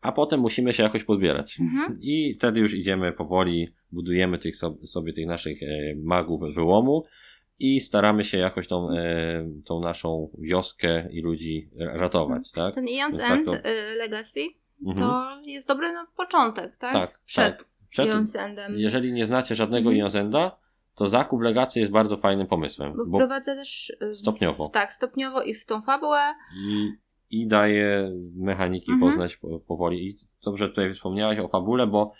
a 0.02 0.12
potem 0.12 0.40
musimy 0.40 0.74
się 0.74 0.84
jakoś 0.84 1.04
podbierać. 1.04 1.60
Mhm. 1.60 1.98
I 2.02 2.36
wtedy 2.38 2.60
już 2.60 2.74
idziemy 2.74 3.12
powoli, 3.12 3.68
budujemy 3.92 4.38
tych 4.40 4.56
so- 4.56 4.78
sobie 4.88 5.14
tych 5.14 5.28
naszych 5.28 5.64
e, 5.64 5.68
magów 6.04 6.40
wyłomu 6.56 7.04
i 7.62 7.80
staramy 7.80 8.24
się 8.24 8.38
jakoś 8.38 8.68
tą, 8.68 8.90
e, 8.90 9.50
tą 9.66 9.80
naszą 9.80 10.30
wioskę 10.40 11.12
i 11.12 11.22
ludzi 11.22 11.70
ratować, 11.80 12.52
tak? 12.52 12.76
Ten 12.76 12.86
Eons 13.02 13.18
Więc 13.18 13.22
tak 13.22 13.32
End 13.32 13.46
to- 13.46 13.56
y, 13.56 13.96
Legacy 13.98 14.40
Mhm. 14.86 15.08
to 15.10 15.42
jest 15.46 15.68
dobry 15.68 15.94
na 15.94 16.08
początek, 16.18 16.76
tak? 16.78 16.94
Tak, 16.94 17.20
Przed 17.26 17.58
tak. 17.58 17.68
Przed, 17.90 18.10
Eons 18.10 18.36
Endem. 18.36 18.74
jeżeli 18.76 19.14
nie 19.14 19.26
znacie 19.26 19.56
żadnego 19.56 19.90
Mhm. 19.90 19.98
Ionsenda, 19.98 20.58
to 20.96 21.08
zakup 21.10 21.42
legacy 21.42 21.80
jest 21.80 21.92
bardzo 21.92 22.18
fajnym 22.18 22.48
pomysłem, 22.48 22.94
Bo 22.98 23.06
bo 23.06 23.18
wprowadza 23.18 23.56
też. 23.56 23.90
y, 24.02 24.14
Stopniowo. 24.14 24.70
Tak, 24.70 24.94
stopniowo 24.94 25.42
i 25.42 25.54
w 25.54 25.66
tą 25.66 25.82
fabułę. 25.82 26.34
i, 26.58 26.90
i 27.32 27.48
daje 27.48 28.12
mechaniki 28.36 28.92
Mhm. 28.92 29.12
poznać 29.12 29.38
po, 29.38 29.60
powoli. 29.60 30.08
I 30.10 30.18
dobrze 30.46 30.70
tutaj 30.70 30.94
wspomniałaś 30.94 31.40
o 31.40 31.48
fabule, 31.48 31.88
bo 31.88 32.14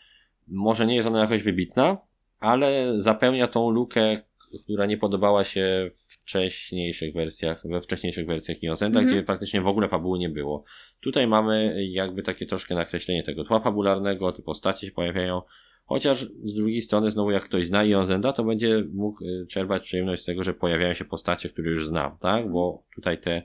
może 0.48 0.86
nie 0.86 0.96
jest 0.96 1.08
ona 1.08 1.20
jakoś 1.20 1.44
wybitna, 1.44 1.98
ale 2.40 2.94
zapełnia 3.00 3.48
tą 3.48 3.70
lukę, 3.70 4.22
która 4.64 4.86
nie 4.86 4.98
podobała 4.98 5.44
się 5.44 5.92
w 5.94 6.14
wcześniejszych 6.14 7.14
wersjach, 7.14 7.68
we 7.68 7.82
wcześniejszych 7.82 8.28
wersjach 8.28 8.64
Innocenta, 8.64 9.00
Mhm. 9.00 9.08
gdzie 9.18 9.26
praktycznie 9.26 9.62
w 9.62 9.68
ogóle 9.68 9.90
fabuły 9.90 10.20
nie 10.20 10.30
było. 10.30 10.64
Tutaj 11.00 11.28
mamy 11.28 11.86
jakby 11.86 12.24
takie 12.24 12.46
troszkę 12.46 12.76
nakreślenie 12.76 13.24
tego 13.24 13.44
tła 13.44 13.60
fabularnego, 13.60 14.32
te 14.32 14.42
postacie 14.42 14.88
się 14.88 14.94
pojawiają, 14.94 15.42
chociaż 15.86 16.26
z 16.44 16.54
drugiej 16.54 16.82
strony 16.82 17.12
znowu 17.12 17.32
jak 17.32 17.44
ktoś 17.44 17.68
zna 17.68 17.84
Innocenta, 17.84 18.34
to 18.34 18.44
będzie 18.44 18.84
mógł 18.94 19.26
y, 19.26 19.46
czerpać 19.50 19.84
przyjemność 19.84 20.22
z 20.22 20.26
tego, 20.26 20.44
że 20.44 20.54
pojawiają 20.54 20.94
się 20.94 21.06
postacie, 21.06 21.50
które 21.50 21.70
już 21.72 21.88
zna, 21.88 22.18
tak? 22.20 22.52
Bo 22.52 22.84
tutaj 22.96 23.22
te 23.22 23.44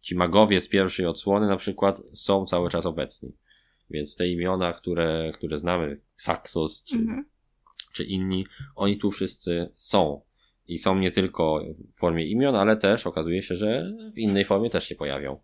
ci 0.00 0.14
magowie 0.16 0.60
z 0.60 0.68
pierwszej 0.68 1.06
odsłony 1.06 1.46
na 1.46 1.56
przykład 1.56 2.00
są 2.12 2.44
cały 2.44 2.70
czas 2.70 2.86
obecni. 2.86 3.32
Więc 3.90 4.16
te 4.16 4.28
imiona, 4.28 4.72
które, 4.72 5.32
które 5.34 5.58
znamy, 5.58 6.00
Saxos 6.16 6.84
czy, 6.84 6.96
Mhm. 6.96 7.24
czy 7.92 8.04
inni, 8.04 8.46
oni 8.76 8.98
tu 8.98 9.10
wszyscy 9.10 9.72
są. 9.76 10.20
I 10.70 10.78
są 10.78 10.98
nie 10.98 11.10
tylko 11.10 11.60
w 11.94 11.98
formie 11.98 12.26
imion, 12.26 12.56
ale 12.56 12.76
też 12.76 13.06
okazuje 13.06 13.42
się, 13.42 13.56
że 13.56 13.92
w 14.14 14.18
innej 14.18 14.44
formie 14.44 14.70
też 14.70 14.84
się 14.84 14.94
pojawią. 14.94 15.40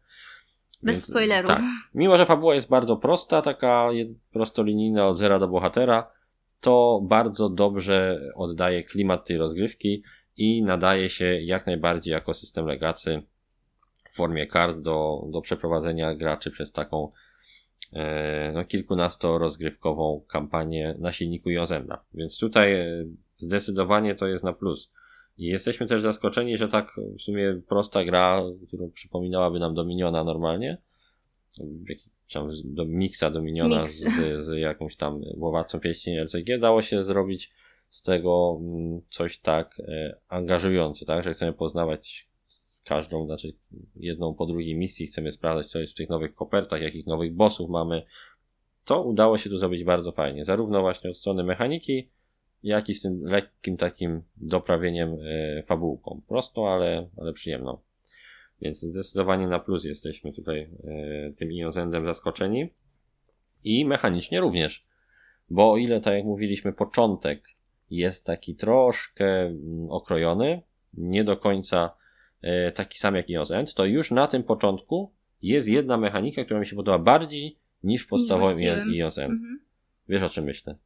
Bez 0.83 0.97
Więc, 0.97 1.07
spoilerów. 1.07 1.49
Tak. 1.49 1.63
Mimo, 1.95 2.17
że 2.17 2.27
fabuła 2.27 2.55
jest 2.55 2.69
bardzo 2.69 2.97
prosta, 2.97 3.43
taka 3.43 3.89
prostolinijna 4.33 5.09
od 5.09 5.17
zera 5.17 5.39
do 5.39 5.49
bohatera, 5.49 6.11
to 6.61 7.01
bardzo 7.03 7.49
dobrze 7.49 8.21
oddaje 8.35 8.85
klimat 8.85 9.27
tej 9.27 9.37
rozgrywki 9.37 10.03
i 10.37 10.63
nadaje 10.63 11.09
się 11.09 11.41
jak 11.41 11.67
najbardziej 11.67 12.13
jako 12.13 12.35
system 12.35 12.67
legacy 12.67 13.23
w 14.11 14.17
formie 14.17 14.47
kart 14.47 14.79
do, 14.79 15.23
do 15.31 15.41
przeprowadzenia 15.41 16.15
graczy 16.15 16.51
przez 16.51 16.73
taką 16.73 17.13
e, 17.93 18.53
no, 18.55 18.65
kilkunastoro-rozgrywkową 18.65 20.27
kampanię 20.27 20.95
na 20.99 21.13
silniku 21.13 21.51
Jozenda. 21.51 22.05
Więc 22.15 22.39
tutaj 22.39 22.75
e, 22.75 23.05
zdecydowanie 23.37 24.15
to 24.15 24.27
jest 24.27 24.45
na 24.45 24.53
plus. 24.53 24.93
I 25.39 25.47
jesteśmy 25.47 25.87
też 25.87 26.03
zaskoczeni, 26.03 26.57
że 26.57 26.69
tak 26.69 26.97
w 27.19 27.23
sumie 27.23 27.61
prosta 27.69 28.05
gra, 28.05 28.43
którą 28.69 28.91
przypominałaby 28.91 29.59
nam 29.59 29.75
Dominiona 29.75 30.25
normalnie, 30.25 30.79
tam 32.33 32.51
do 32.65 32.85
miksa 32.85 33.31
Dominiona 33.31 33.81
Mix. 33.81 33.99
z, 33.99 34.41
z 34.45 34.59
jakąś 34.59 34.97
tam 34.97 35.21
łowacą 35.37 35.81
pieśni 35.81 36.19
LCG, 36.19 36.59
dało 36.59 36.83
się 36.83 37.03
zrobić 37.03 37.53
z 37.91 38.03
tego 38.03 38.59
mm, 38.61 39.01
coś 39.11 39.39
tak 39.39 39.81
e, 39.81 40.17
angażujące, 40.29 41.07
tak, 41.07 41.25
że 41.25 41.35
chcemy 41.35 41.53
poznawać 41.53 42.29
każdą, 42.85 43.27
znaczy 43.27 43.53
jedną 43.97 44.35
po 44.35 44.47
drugiej 44.47 44.77
misji, 44.77 45.07
chcemy 45.07 45.33
sprawdzać, 45.33 45.71
co 45.71 45.79
jest 45.79 45.93
w 45.93 45.97
tych 45.97 46.09
nowych 46.09 46.35
kopertach, 46.35 46.83
jakich 46.83 47.07
nowych 47.07 47.35
bossów 47.35 47.71
mamy. 47.71 48.03
To 48.85 49.03
udało 49.03 49.39
się 49.39 49.51
tu 49.51 49.59
zrobić 49.59 49.85
bardzo 49.85 50.13
fajnie, 50.13 50.45
zarówno 50.45 50.81
właśnie 50.81 51.11
od 51.11 51.17
strony 51.17 51.45
mechaniki, 51.45 52.09
jak 52.67 52.89
i 52.89 52.95
z 52.95 53.03
tym 53.03 53.25
lekkim 53.25 53.77
takim 53.77 54.23
doprawieniem 54.37 55.17
e, 55.23 55.63
fabułką. 55.63 56.21
Prostą, 56.29 56.69
ale, 56.69 57.09
ale 57.17 57.33
przyjemną. 57.33 57.79
Więc 58.61 58.81
zdecydowanie 58.81 59.47
na 59.47 59.59
plus 59.59 59.85
jesteśmy 59.85 60.33
tutaj 60.33 60.61
e, 60.61 61.33
tym 61.33 61.53
Iozendem 61.53 62.07
zaskoczeni. 62.07 62.73
I 63.65 63.85
mechanicznie 63.85 64.41
również. 64.41 64.87
Bo 65.51 65.73
o 65.73 65.77
ile, 65.77 66.01
tak 66.01 66.15
jak 66.15 66.25
mówiliśmy, 66.25 66.73
początek 66.73 67.49
jest 67.91 68.27
taki 68.27 68.55
troszkę 68.55 69.43
mm, 69.43 69.91
okrojony, 69.91 70.63
nie 70.95 71.25
do 71.25 71.37
końca 71.37 71.97
e, 72.43 72.73
taki 72.73 72.99
sam 72.99 73.15
jak 73.15 73.31
Ions 73.31 73.51
End, 73.51 73.75
to 73.75 73.85
już 73.85 74.11
na 74.11 74.27
tym 74.27 74.43
początku 74.43 75.13
jest 75.43 75.69
jedna 75.69 75.97
mechanika, 75.97 76.45
która 76.45 76.61
mi 76.61 76.67
się 76.67 76.77
podoba 76.77 76.99
bardziej 76.99 77.59
niż 77.83 78.03
w 78.03 78.09
podstawowym 78.09 78.57
End. 79.19 79.33
Mhm. 79.33 79.61
Wiesz 80.09 80.23
o 80.23 80.29
czym 80.29 80.45
myślę? 80.45 80.77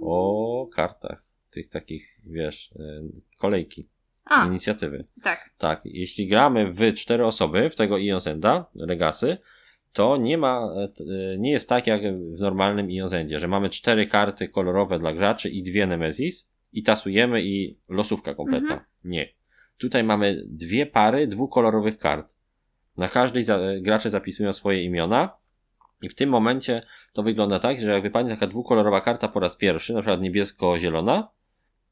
O 0.00 0.68
kartach. 0.74 1.24
Tych 1.50 1.68
takich, 1.68 2.20
wiesz, 2.26 2.72
e, 2.78 3.02
kolejki, 3.38 3.88
A, 4.24 4.46
inicjatywy. 4.46 4.98
tak. 5.22 5.50
Tak, 5.58 5.80
jeśli 5.84 6.26
gramy 6.26 6.72
w 6.72 6.94
cztery 6.94 7.26
osoby 7.26 7.70
w 7.70 7.76
tego 7.76 7.98
Ionsenda, 7.98 8.66
Legacy, 8.74 9.38
to 9.92 10.16
nie 10.16 10.38
ma, 10.38 10.68
t- 10.94 11.04
e, 11.04 11.38
nie 11.38 11.50
jest 11.50 11.68
tak 11.68 11.86
jak 11.86 12.02
w 12.36 12.40
normalnym 12.40 12.90
Ionsendzie, 12.90 13.38
że 13.38 13.48
mamy 13.48 13.70
cztery 13.70 14.06
karty 14.06 14.48
kolorowe 14.48 14.98
dla 14.98 15.12
graczy 15.12 15.48
i 15.50 15.62
dwie 15.62 15.86
Nemesis 15.86 16.50
i 16.72 16.82
tasujemy 16.82 17.42
i 17.42 17.78
losówka 17.88 18.34
kompletna. 18.34 18.72
Mhm. 18.72 18.84
Nie. 19.04 19.28
Tutaj 19.78 20.04
mamy 20.04 20.42
dwie 20.46 20.86
pary 20.86 21.26
dwukolorowych 21.26 21.98
kart. 21.98 22.28
Na 22.96 23.08
każdej 23.08 23.44
za, 23.44 23.58
gracze 23.80 24.10
zapisują 24.10 24.52
swoje 24.52 24.84
imiona 24.84 25.36
i 26.02 26.08
w 26.08 26.14
tym 26.14 26.30
momencie 26.30 26.82
to 27.12 27.22
wygląda 27.22 27.58
tak, 27.58 27.80
że 27.80 27.90
jak 27.90 28.02
wypadnie 28.02 28.30
taka 28.34 28.46
dwukolorowa 28.46 29.00
karta 29.00 29.28
po 29.28 29.40
raz 29.40 29.56
pierwszy, 29.56 29.94
na 29.94 30.00
przykład 30.00 30.20
niebiesko-zielona, 30.20 31.28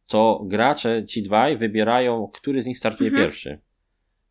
to 0.06 0.42
gracze, 0.44 1.04
ci 1.04 1.22
dwaj, 1.22 1.56
wybierają, 1.56 2.28
który 2.32 2.62
z 2.62 2.66
nich 2.66 2.78
startuje 2.78 3.10
Mhm. 3.10 3.26
pierwszy. 3.26 3.58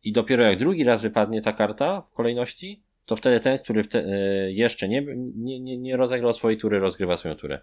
I 0.04 0.12
dopiero 0.12 0.44
jak 0.44 0.58
drugi 0.58 0.84
raz 0.84 1.02
wypadnie 1.02 1.42
ta 1.42 1.52
karta 1.52 2.00
w 2.00 2.14
kolejności, 2.14 2.82
to 3.06 3.16
wtedy 3.16 3.40
ten, 3.40 3.58
który 3.58 3.84
wte, 3.84 4.04
e, 4.04 4.52
jeszcze 4.52 4.88
nie, 4.88 5.06
nie, 5.36 5.60
nie, 5.60 5.78
nie 5.78 5.96
rozegrał 5.96 6.32
swojej 6.32 6.58
tury, 6.58 6.78
rozgrywa 6.78 7.16
swoją 7.16 7.34
turę. 7.34 7.60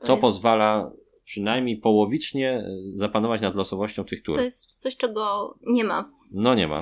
To, 0.00 0.12
jest, 0.12 0.20
pozwala 0.22 0.92
przynajmniej 1.24 1.76
połowicznie 1.76 2.50
e, 2.50 2.70
zapanować 2.96 3.40
nad 3.40 3.54
losowością 3.54 4.04
tych 4.04 4.22
tur. 4.22 4.36
to 4.36 4.42
jest 4.42 4.76
coś, 4.76 4.96
czego 4.96 5.54
nie 5.66 5.84
ma 5.84 6.10
No 6.30 6.54
nie 6.54 6.66
ma. 6.66 6.80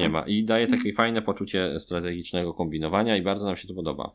Nie 0.00 0.08
ma. 0.08 0.26
I 0.26 0.44
daje 0.44 0.66
takie 0.66 0.92
fajne 0.94 1.22
poczucie 1.22 1.80
strategicznego 1.80 2.54
kombinowania 2.54 3.16
i 3.16 3.22
bardzo 3.22 3.46
nam 3.46 3.56
się 3.56 3.68
to 3.68 3.74
podoba. 3.74 4.14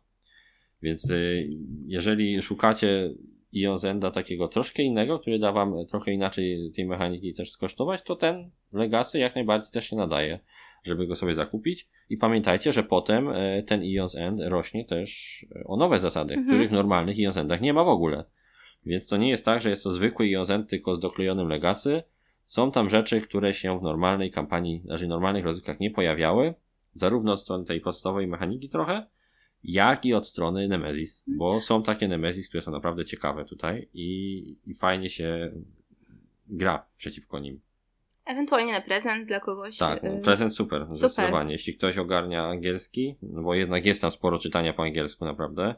Więc 0.81 1.11
y, 1.11 1.47
jeżeli 1.87 2.41
szukacie 2.41 3.09
Iozenda 3.53 4.11
takiego 4.11 4.47
troszkę 4.47 4.83
innego, 4.83 5.19
który 5.19 5.39
da 5.39 5.51
wam 5.51 5.73
trochę 5.89 6.11
inaczej 6.11 6.71
tej 6.75 6.85
mechaniki 6.85 7.33
też 7.33 7.51
skosztować, 7.51 8.01
to 8.03 8.15
ten 8.15 8.49
Legacy 8.73 9.19
jak 9.19 9.35
najbardziej 9.35 9.71
też 9.71 9.89
się 9.89 9.95
nadaje, 9.95 10.39
żeby 10.83 11.07
go 11.07 11.15
sobie 11.15 11.33
zakupić. 11.33 11.87
I 12.09 12.17
pamiętajcie, 12.17 12.73
że 12.73 12.83
potem 12.83 13.29
e, 13.29 13.63
ten 13.63 13.83
Ions 13.83 14.15
End 14.15 14.39
rośnie 14.43 14.85
też 14.85 15.45
e, 15.55 15.63
o 15.63 15.77
nowe 15.77 15.99
zasady, 15.99 16.33
Mhm. 16.33 16.47
których 16.47 16.69
w 16.69 16.73
normalnych 16.73 17.17
Ions 17.17 17.37
Endach 17.37 17.61
nie 17.61 17.73
ma 17.73 17.83
w 17.83 17.87
ogóle. 17.87 18.23
Więc 18.85 19.07
to 19.07 19.17
nie 19.17 19.29
jest 19.29 19.45
tak, 19.45 19.61
że 19.61 19.69
jest 19.69 19.83
to 19.83 19.91
zwykły 19.91 20.27
Ions 20.27 20.49
End 20.49 20.69
tylko 20.69 20.95
z 20.95 20.99
doklejonym 20.99 21.47
Legacy. 21.47 22.03
Są 22.45 22.71
tam 22.71 22.89
rzeczy, 22.89 23.21
które 23.21 23.53
się 23.53 23.79
w 23.79 23.81
normalnej 23.81 24.31
kampanii, 24.31 24.81
znaczy 24.85 25.07
normalnych 25.07 25.45
rozgrywkach 25.45 25.79
nie 25.79 25.91
pojawiały, 25.91 26.53
zarówno 26.93 27.35
strony 27.35 27.65
tej 27.65 27.81
podstawowej 27.81 28.27
mechaniki 28.27 28.69
trochę, 28.69 29.05
jak 29.67 30.05
i 30.05 30.13
od 30.13 30.27
strony 30.27 30.67
Nemesis, 30.67 31.23
bo 31.27 31.61
są 31.61 31.83
takie 31.83 32.07
Nemesis, 32.07 32.49
które 32.49 32.61
są 32.61 32.71
naprawdę 32.71 33.05
ciekawe 33.05 33.45
tutaj 33.45 33.87
i, 33.93 34.55
i 34.65 34.73
fajnie 34.73 35.09
się 35.09 35.51
gra 36.47 36.85
przeciwko 36.97 37.39
nim. 37.39 37.61
Ewentualnie 38.25 38.71
na 38.71 38.81
prezent 38.81 39.27
dla 39.27 39.39
kogoś. 39.39 39.77
Tak, 39.77 40.03
y, 40.03 40.21
prezent 40.23 40.55
super, 40.55 40.87
zdecydowanie. 40.91 41.51
Jeśli 41.51 41.73
ktoś 41.73 41.97
ogarnia 41.97 42.45
angielski, 42.45 43.15
no 43.21 43.43
bo 43.43 43.53
jednak 43.53 43.85
jest 43.85 44.01
tam 44.01 44.11
sporo 44.11 44.37
czytania 44.37 44.73
po 44.73 44.83
angielsku 44.83 45.25
naprawdę, 45.25 45.75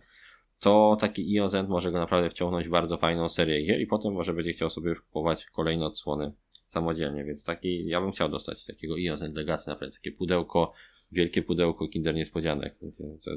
to 0.59 0.97
taki 0.99 1.33
Ion 1.33 1.49
Zend 1.49 1.69
może 1.69 1.91
go 1.91 1.99
naprawdę 1.99 2.29
wciągnąć 2.29 2.67
w 2.67 2.71
bardzo 2.71 2.97
fajną 2.97 3.29
serię 3.29 3.65
gier 3.65 3.81
i 3.81 3.87
potem 3.87 4.13
może 4.13 4.33
będzie 4.33 4.53
chciał 4.53 4.69
sobie 4.69 4.89
już 4.89 5.01
kupować 5.01 5.45
kolejne 5.45 5.85
odsłony 5.85 6.33
samodzielnie, 6.65 7.23
więc 7.23 7.45
taki, 7.45 7.87
ja 7.87 8.01
bym 8.01 8.11
chciał 8.11 8.29
dostać 8.29 8.65
takiego 8.65 8.97
Ion 8.97 9.17
Zend 9.17 9.35
Legacy, 9.35 9.69
naprawdę 9.69 9.97
takie 9.97 10.11
pudełko, 10.11 10.73
wielkie 11.11 11.41
pudełko 11.41 11.87
Kinder 11.87 12.15
Niespodzianek. 12.15 12.75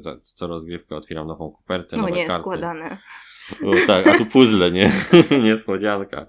Co, 0.01 0.19
co, 0.21 0.47
rozgrywkę 0.47 0.95
otwieram 0.95 1.27
nową 1.27 1.51
kupertę, 1.51 1.95
No 1.95 2.01
nowe 2.01 2.15
nie, 2.15 2.25
karty. 2.25 2.41
składane. 2.41 2.97
O, 3.65 3.71
tak, 3.87 4.07
a 4.07 4.17
tu 4.17 4.25
puzzle, 4.25 4.71
nie? 4.71 4.91
Niespodzianka. 5.43 6.25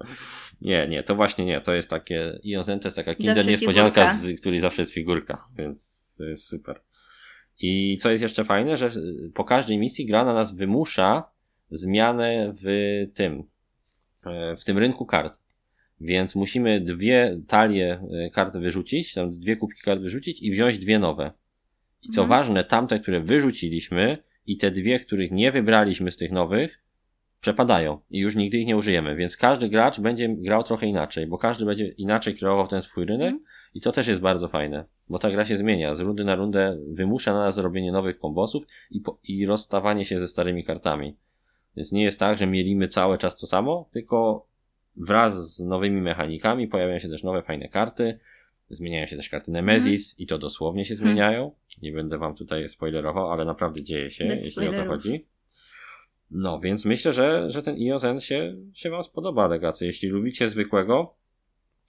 Nie, 0.60 0.88
nie, 0.88 1.02
to 1.02 1.14
właśnie 1.14 1.44
nie. 1.44 1.60
To 1.60 1.74
jest 1.74 1.90
takie. 1.90 2.38
Ion 2.42 2.64
Zen 2.64 2.80
to 2.80 2.86
jest 2.88 2.96
taka 2.96 3.14
kinder 3.14 3.36
Zawsze 3.36 3.50
niespodzianka, 3.50 4.14
z 4.14 4.40
której 4.40 4.60
zawsze 4.60 4.82
jest 4.82 4.92
figurka, 4.92 5.48
więc 5.58 6.14
to 6.18 6.24
jest 6.24 6.48
super. 6.48 6.80
I 7.60 7.98
co 8.00 8.10
jest 8.10 8.22
jeszcze 8.22 8.44
fajne, 8.44 8.76
że 8.76 8.90
po 9.34 9.44
każdej 9.44 9.78
misji 9.78 10.06
gra 10.06 10.24
na 10.24 10.34
nas 10.34 10.54
wymusza 10.56 11.30
zmianę 11.70 12.54
w 12.62 12.66
tym, 13.14 13.44
e, 14.26 14.56
w 14.56 14.64
tym 14.64 14.78
rynku 14.78 15.06
kart. 15.06 15.43
Więc 16.04 16.34
musimy 16.34 16.80
dwie 16.80 17.40
talie 17.46 18.00
e, 18.26 18.30
kart 18.30 18.56
wyrzucić, 18.56 19.14
tam 19.14 19.40
dwie 19.40 19.56
kubki 19.56 19.80
kart 19.80 20.00
wyrzucić 20.00 20.42
i 20.42 20.50
wziąć 20.50 20.78
dwie 20.78 20.98
nowe. 20.98 21.32
I 22.02 22.08
co 22.08 22.22
Mhm. 22.22 22.28
ważne, 22.40 22.64
tamte, 22.64 23.00
które 23.00 23.20
wyrzuciliśmy 23.20 24.18
i 24.46 24.56
te 24.56 24.70
dwie, 24.70 24.98
których 24.98 25.30
nie 25.30 25.52
wybraliśmy 25.52 26.10
z 26.10 26.16
tych 26.16 26.32
nowych, 26.32 26.80
przepadają 27.40 27.98
i 28.10 28.18
już 28.18 28.36
nigdy 28.36 28.58
ich 28.58 28.66
nie 28.66 28.76
użyjemy. 28.76 29.16
Więc 29.16 29.36
każdy 29.36 29.68
gracz 29.68 30.00
będzie 30.00 30.28
grał 30.28 30.62
trochę 30.62 30.86
inaczej, 30.86 31.26
bo 31.26 31.38
każdy 31.38 31.64
będzie 31.64 31.88
inaczej 31.88 32.34
kreował 32.34 32.68
ten 32.68 32.82
swój 32.82 33.04
rynek 33.04 33.32
Mhm. 33.34 33.44
i 33.74 33.80
to 33.80 33.92
też 33.92 34.06
jest 34.06 34.20
bardzo 34.20 34.48
fajne, 34.48 34.84
bo 35.08 35.18
ta 35.18 35.30
gra 35.30 35.44
się 35.44 35.56
zmienia. 35.56 35.94
Z 35.94 36.00
rundy 36.00 36.24
na 36.24 36.34
rundę 36.34 36.78
wymusza 36.92 37.32
na 37.32 37.38
nas 37.40 37.54
zrobienie 37.54 37.92
nowych 37.92 38.18
kombosów 38.18 38.64
i, 38.90 39.00
po, 39.00 39.18
i 39.28 39.46
rozstawanie 39.46 40.04
się 40.04 40.20
ze 40.20 40.28
starymi 40.28 40.64
kartami. 40.64 41.16
Więc 41.76 41.92
nie 41.92 42.02
jest 42.02 42.20
tak, 42.20 42.38
że 42.38 42.46
mielimy 42.46 42.88
cały 42.88 43.18
czas 43.18 43.36
to 43.36 43.46
samo, 43.46 43.88
tylko 43.92 44.46
wraz 44.96 45.56
z 45.56 45.60
nowymi 45.60 46.00
mechanikami 46.00 46.68
pojawiają 46.68 46.98
się 46.98 47.08
też 47.08 47.22
nowe 47.22 47.42
fajne 47.42 47.68
karty. 47.68 48.18
Zmieniają 48.70 49.06
się 49.06 49.16
też 49.16 49.28
karty 49.28 49.50
Nemesis 49.50 50.20
i 50.20 50.26
to 50.26 50.38
dosłownie 50.38 50.84
się 50.84 50.94
Mhm. 50.94 51.08
zmieniają. 51.10 51.52
Nie 51.82 51.92
będę 51.92 52.18
wam 52.18 52.34
tutaj 52.34 52.68
spoilerował, 52.68 53.32
ale 53.32 53.44
naprawdę 53.44 53.82
dzieje 53.82 54.10
się, 54.10 54.24
Bez 54.24 54.44
jeśli 54.44 54.62
o 54.62 54.64
to 54.64 54.70
spoilerów. 54.70 54.88
chodzi. 54.88 55.26
No, 56.30 56.60
więc 56.60 56.84
myślę, 56.84 57.12
że, 57.12 57.50
że 57.50 57.62
ten 57.62 57.76
Iozen 57.78 58.20
się, 58.20 58.56
się 58.74 58.90
wam 58.90 59.04
spodoba, 59.04 59.46
Legacy. 59.46 59.86
Jeśli 59.86 60.08
lubicie 60.08 60.48
zwykłego, 60.48 61.14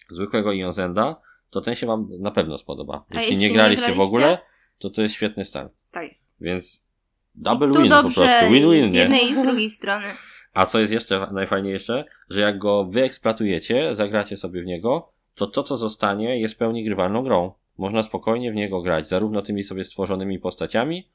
zwykłego 0.09 0.51
Iozenda, 0.53 1.15
to 1.49 1.61
ten 1.61 1.75
się 1.75 1.87
wam 1.87 2.09
na 2.19 2.31
pewno 2.31 2.57
spodoba. 2.57 3.05
Jeśli, 3.09 3.21
jeśli 3.21 3.37
nie 3.37 3.47
nie 3.47 3.53
graliście 3.53 3.81
w 3.83 3.85
graliście? 3.85 4.03
ogóle, 4.07 4.37
to 4.79 4.89
to 4.89 5.01
jest 5.01 5.13
świetny 5.15 5.45
start. 5.45 5.73
Tak 5.91 6.07
jest. 6.09 6.27
Więc 6.41 6.85
I 7.35 7.41
double 7.41 7.71
tu 7.73 7.81
win 7.81 7.91
po 7.91 8.01
prostu. 8.01 8.21
Win-win, 8.51 8.83
z 8.89 8.91
nie? 8.91 8.99
jednej 8.99 9.23
i 9.31 9.35
z 9.35 9.43
drugiej 9.43 9.69
strony. 9.69 10.05
A 10.55 10.65
co 10.65 10.79
jest 10.79 10.93
jeszcze 10.93 11.27
najfajniejsze, 11.31 12.05
że 12.29 12.41
jak 12.41 12.57
go 12.57 12.85
wyeksploatujecie, 12.85 13.95
zagracie 13.95 14.37
sobie 14.37 14.61
w 14.61 14.65
niego, 14.65 15.11
to 15.35 15.47
to, 15.47 15.63
co 15.63 15.75
zostanie, 15.75 16.39
jest 16.39 16.53
w 16.53 16.57
pełni 16.57 16.83
grywalną 16.83 17.23
grą. 17.23 17.53
Można 17.77 18.03
spokojnie 18.03 18.51
w 18.51 18.55
niego 18.55 18.81
grać, 18.81 19.07
zarówno 19.07 19.41
tymi 19.41 19.63
sobie 19.63 19.83
stworzonymi 19.83 20.39
postaciami, 20.39 21.09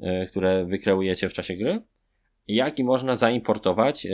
e, 0.00 0.26
które 0.26 0.64
wykreujecie 0.64 1.28
w 1.28 1.32
czasie 1.32 1.56
gry, 1.56 1.82
jak 2.46 2.78
i 2.78 2.84
można 2.84 3.16
zaimportować 3.16 4.06
e, 4.06 4.10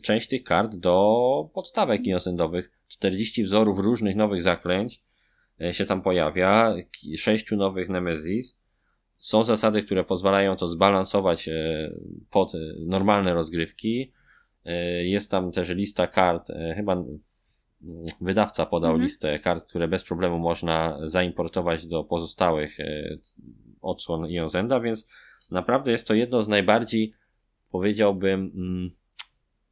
część 0.00 0.28
tych 0.28 0.42
kart 0.42 0.74
do 0.74 1.50
podstawek 1.54 2.06
inosendowych. 2.06 2.72
40 2.88 3.44
wzorów 3.44 3.78
różnych 3.78 4.16
nowych 4.16 4.42
zaklęć 4.42 5.02
e, 5.60 5.72
się 5.72 5.84
tam 5.84 6.02
pojawia, 6.02 6.74
ki- 6.92 7.18
sześciu 7.18 7.56
nowych 7.56 7.88
Nemesis. 7.88 8.60
Są 9.18 9.44
zasady, 9.44 9.82
które 9.82 10.04
pozwalają 10.04 10.56
to 10.56 10.68
zbalansować 10.68 11.48
pod 12.30 12.52
normalne 12.86 13.34
rozgrywki. 13.34 14.12
E, 14.66 15.04
Jest 15.04 15.30
tam 15.30 15.52
też 15.52 15.68
lista 15.68 16.06
kart, 16.06 16.50
e, 16.50 16.74
chyba 16.76 17.04
wydawca 18.20 18.66
podał 18.66 18.90
Mhm. 18.90 19.02
listę 19.02 19.38
kart, 19.38 19.66
które 19.68 19.88
bez 19.88 20.04
problemu 20.04 20.38
można 20.38 20.98
zaimportować 21.04 21.86
do 21.86 22.04
pozostałych 22.04 22.80
e, 22.80 23.18
odsłon 23.82 24.26
Iozenda, 24.30 24.80
więc 24.80 25.08
naprawdę 25.50 25.90
jest 25.90 26.08
to 26.08 26.14
jedno 26.14 26.42
z 26.42 26.48
najbardziej, 26.48 27.12
powiedziałbym, 27.70 28.52
mm, 28.54 28.90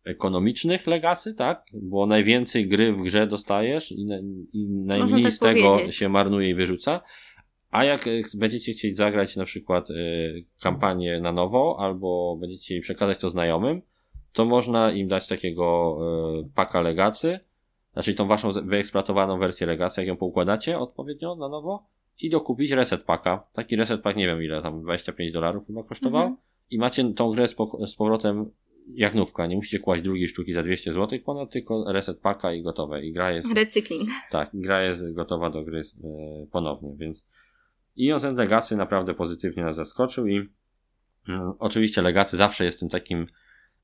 ekonomicznych 0.04 0.87
legacy, 0.87 1.35
tak? 1.35 1.64
Bo 1.72 2.07
najwięcej 2.07 2.68
gry 2.68 2.92
w 2.92 3.02
grze 3.02 3.26
dostajesz 3.26 3.92
i, 3.92 4.04
na, 4.07 4.16
i 4.52 4.66
najmniej 4.68 5.22
tak 5.22 5.33
z 5.33 5.38
tego 5.38 5.70
powiedzieć. 5.72 5.96
się 5.96 6.09
marnuje 6.09 6.48
i 6.50 6.54
wyrzuca. 6.54 7.00
A 7.70 7.85
jak 7.85 8.04
będziecie 8.38 8.72
chcieli 8.72 8.94
zagrać 8.94 9.37
na 9.37 9.44
przykład 9.44 9.90
e, 9.90 9.94
kampanię 10.62 11.20
na 11.20 11.33
nowo, 11.33 11.76
albo 11.80 12.37
będziecie 12.40 12.62
chcieli 12.64 12.80
przekazać 12.80 13.18
to 13.18 13.30
znajomym, 13.30 13.83
to 14.35 14.44
można 14.44 14.92
im 14.92 15.09
dać 15.09 15.29
takiego 15.29 15.99
e, 16.44 16.49
paka 16.55 16.81
legacy, 16.81 17.40
znaczy 17.92 18.14
tą 18.14 18.27
waszą 18.27 18.53
wyeksploatowaną 18.53 19.38
wersję 19.38 19.66
legacy, 19.66 20.01
jak 20.01 20.09
ją 20.09 20.16
poukładacie 20.16 20.79
odpowiednio 20.79 21.37
na 21.37 21.49
nowo 21.49 21.87
i 22.20 22.31
dokupić 22.31 22.70
reset 22.70 23.03
paka. 23.03 23.47
Taki 23.53 23.77
reset 23.77 24.03
pak 24.03 24.16
nie 24.16 24.27
wiem 24.27 24.42
ile 24.42 24.62
tam 24.62 24.83
25 24.83 25.33
dolarów 25.33 25.66
chyba 25.66 25.83
kosztował 25.83 26.23
Mhm. 26.23 26.37
i 26.70 26.79
macie 26.79 27.14
tą 27.14 27.31
grę 27.31 27.49
z, 27.49 27.94
powrotem 27.99 28.51
jak 28.94 29.14
nówka. 29.14 29.47
Nie 29.47 29.57
musicie 29.57 29.79
kłaść 29.79 30.03
drugiej 30.03 30.29
sztuki 30.29 30.53
za 30.53 30.62
200 30.62 30.92
zł 30.92 31.18
ponad, 31.25 31.51
tylko 31.51 31.92
reset 31.92 32.18
paka 32.20 32.53
i 32.53 32.62
gotowe. 32.62 33.05
I 33.05 33.12
gra 33.12 33.33
jest 33.33 33.55
Recykling. 33.57 34.11
tak, 34.31 34.51
gra 34.55 34.83
jest 34.83 35.14
gotowa 35.14 35.51
do 35.51 35.62
gry 35.64 35.81
e, 35.81 36.09
ponownie, 36.53 36.94
więc 36.97 37.27
Ion 37.97 38.27
and 38.27 38.38
Legacy 38.38 38.77
naprawdę 38.77 39.14
pozytywnie 39.14 39.64
nas 39.64 39.77
zaskoczył 39.77 40.27
i 40.27 40.37
mm, 41.29 41.53
oczywiście 41.59 42.03
Legacy 42.03 42.37
zawsze 42.37 42.64
jest 42.64 42.81
tym 42.81 42.88
takim 42.88 43.27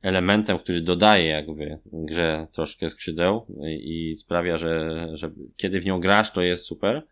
elementem, 0.02 0.58
który 0.58 0.80
dodaje 0.80 1.26
jakby 1.26 1.78
grze 1.92 2.46
troszkę 2.52 2.90
skrzydeł 2.90 3.46
i, 3.66 4.10
i 4.10 4.16
sprawia, 4.16 4.58
że, 4.58 5.06
że 5.12 5.30
kiedy 5.56 5.80
w 5.80 5.84
nią 5.84 6.00
grasz, 6.00 6.32
to 6.32 6.42
jest 6.42 6.66
super. 6.66 7.06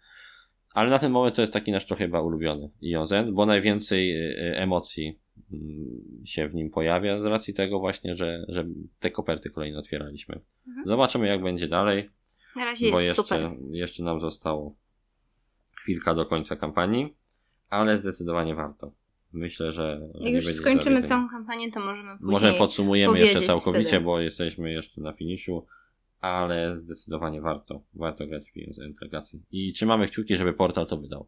Ale 0.75 0.91
na 0.91 0.99
ten 0.99 1.13
moment 1.13 1.37
to 1.37 1.43
jest 1.43 1.53
taki 1.53 1.73
nasz 1.73 1.87
trochę 1.87 2.05
chyba 2.05 2.21
ulubiony 2.21 2.71
Iozen, 2.83 3.35
bo 3.35 3.47
najwięcej 3.47 4.31
y, 4.31 4.57
emocji 4.57 5.19
mm, 5.53 6.23
się 6.25 6.49
w 6.49 6.55
nim 6.55 6.71
pojawia 6.71 7.21
z 7.21 7.25
racji 7.25 7.55
tego 7.55 7.79
właśnie, 7.79 8.17
że, 8.17 8.45
że 8.49 8.67
te 9.01 9.11
koperty 9.11 9.51
kolejne 9.51 9.79
otwieraliśmy. 9.79 10.41
Mhm. 10.69 10.87
Zobaczymy 10.87 11.27
jak 11.27 11.43
będzie 11.43 11.69
dalej, 11.69 12.11
Na 12.57 12.65
razie 12.65 12.91
bo 12.91 13.01
jest 13.01 13.19
jeszcze, 13.19 13.23
super. 13.23 13.51
jeszcze 13.71 14.03
nam 14.03 14.21
zostało 14.21 14.75
chwilka 15.75 16.15
do 16.15 16.27
końca 16.27 16.57
kampanii, 16.57 17.15
ale 17.69 17.97
zdecydowanie 17.97 18.55
warto. 18.55 18.93
Myślę, 19.33 19.73
że 19.73 20.01
Jak 20.21 20.35
już 20.35 20.55
skończymy 20.55 21.03
całą 21.03 21.29
kampanię, 21.29 21.73
to 21.73 21.81
możemy 21.81 22.11
później... 22.11 22.31
Może 22.31 22.53
podsumujemy 22.53 23.19
jeszcze 23.19 23.41
całkowicie, 23.41 23.89
wtedy. 23.89 24.05
bo 24.05 24.21
jesteśmy 24.21 24.73
jeszcze 24.73 25.01
na 25.01 25.13
finiszu, 25.13 25.67
ale 26.21 26.77
zdecydowanie 26.77 27.41
warto. 27.41 27.83
Warto 27.95 28.27
grać 28.27 28.53
w 28.53 28.57
Iozen 28.57 28.95
Legacy. 29.01 29.41
I 29.53 29.73
trzymamy 29.73 30.09
kciuki, 30.09 30.37
żeby 30.37 30.53
portal 30.53 30.87
to 30.87 30.97
wydał. 30.97 31.27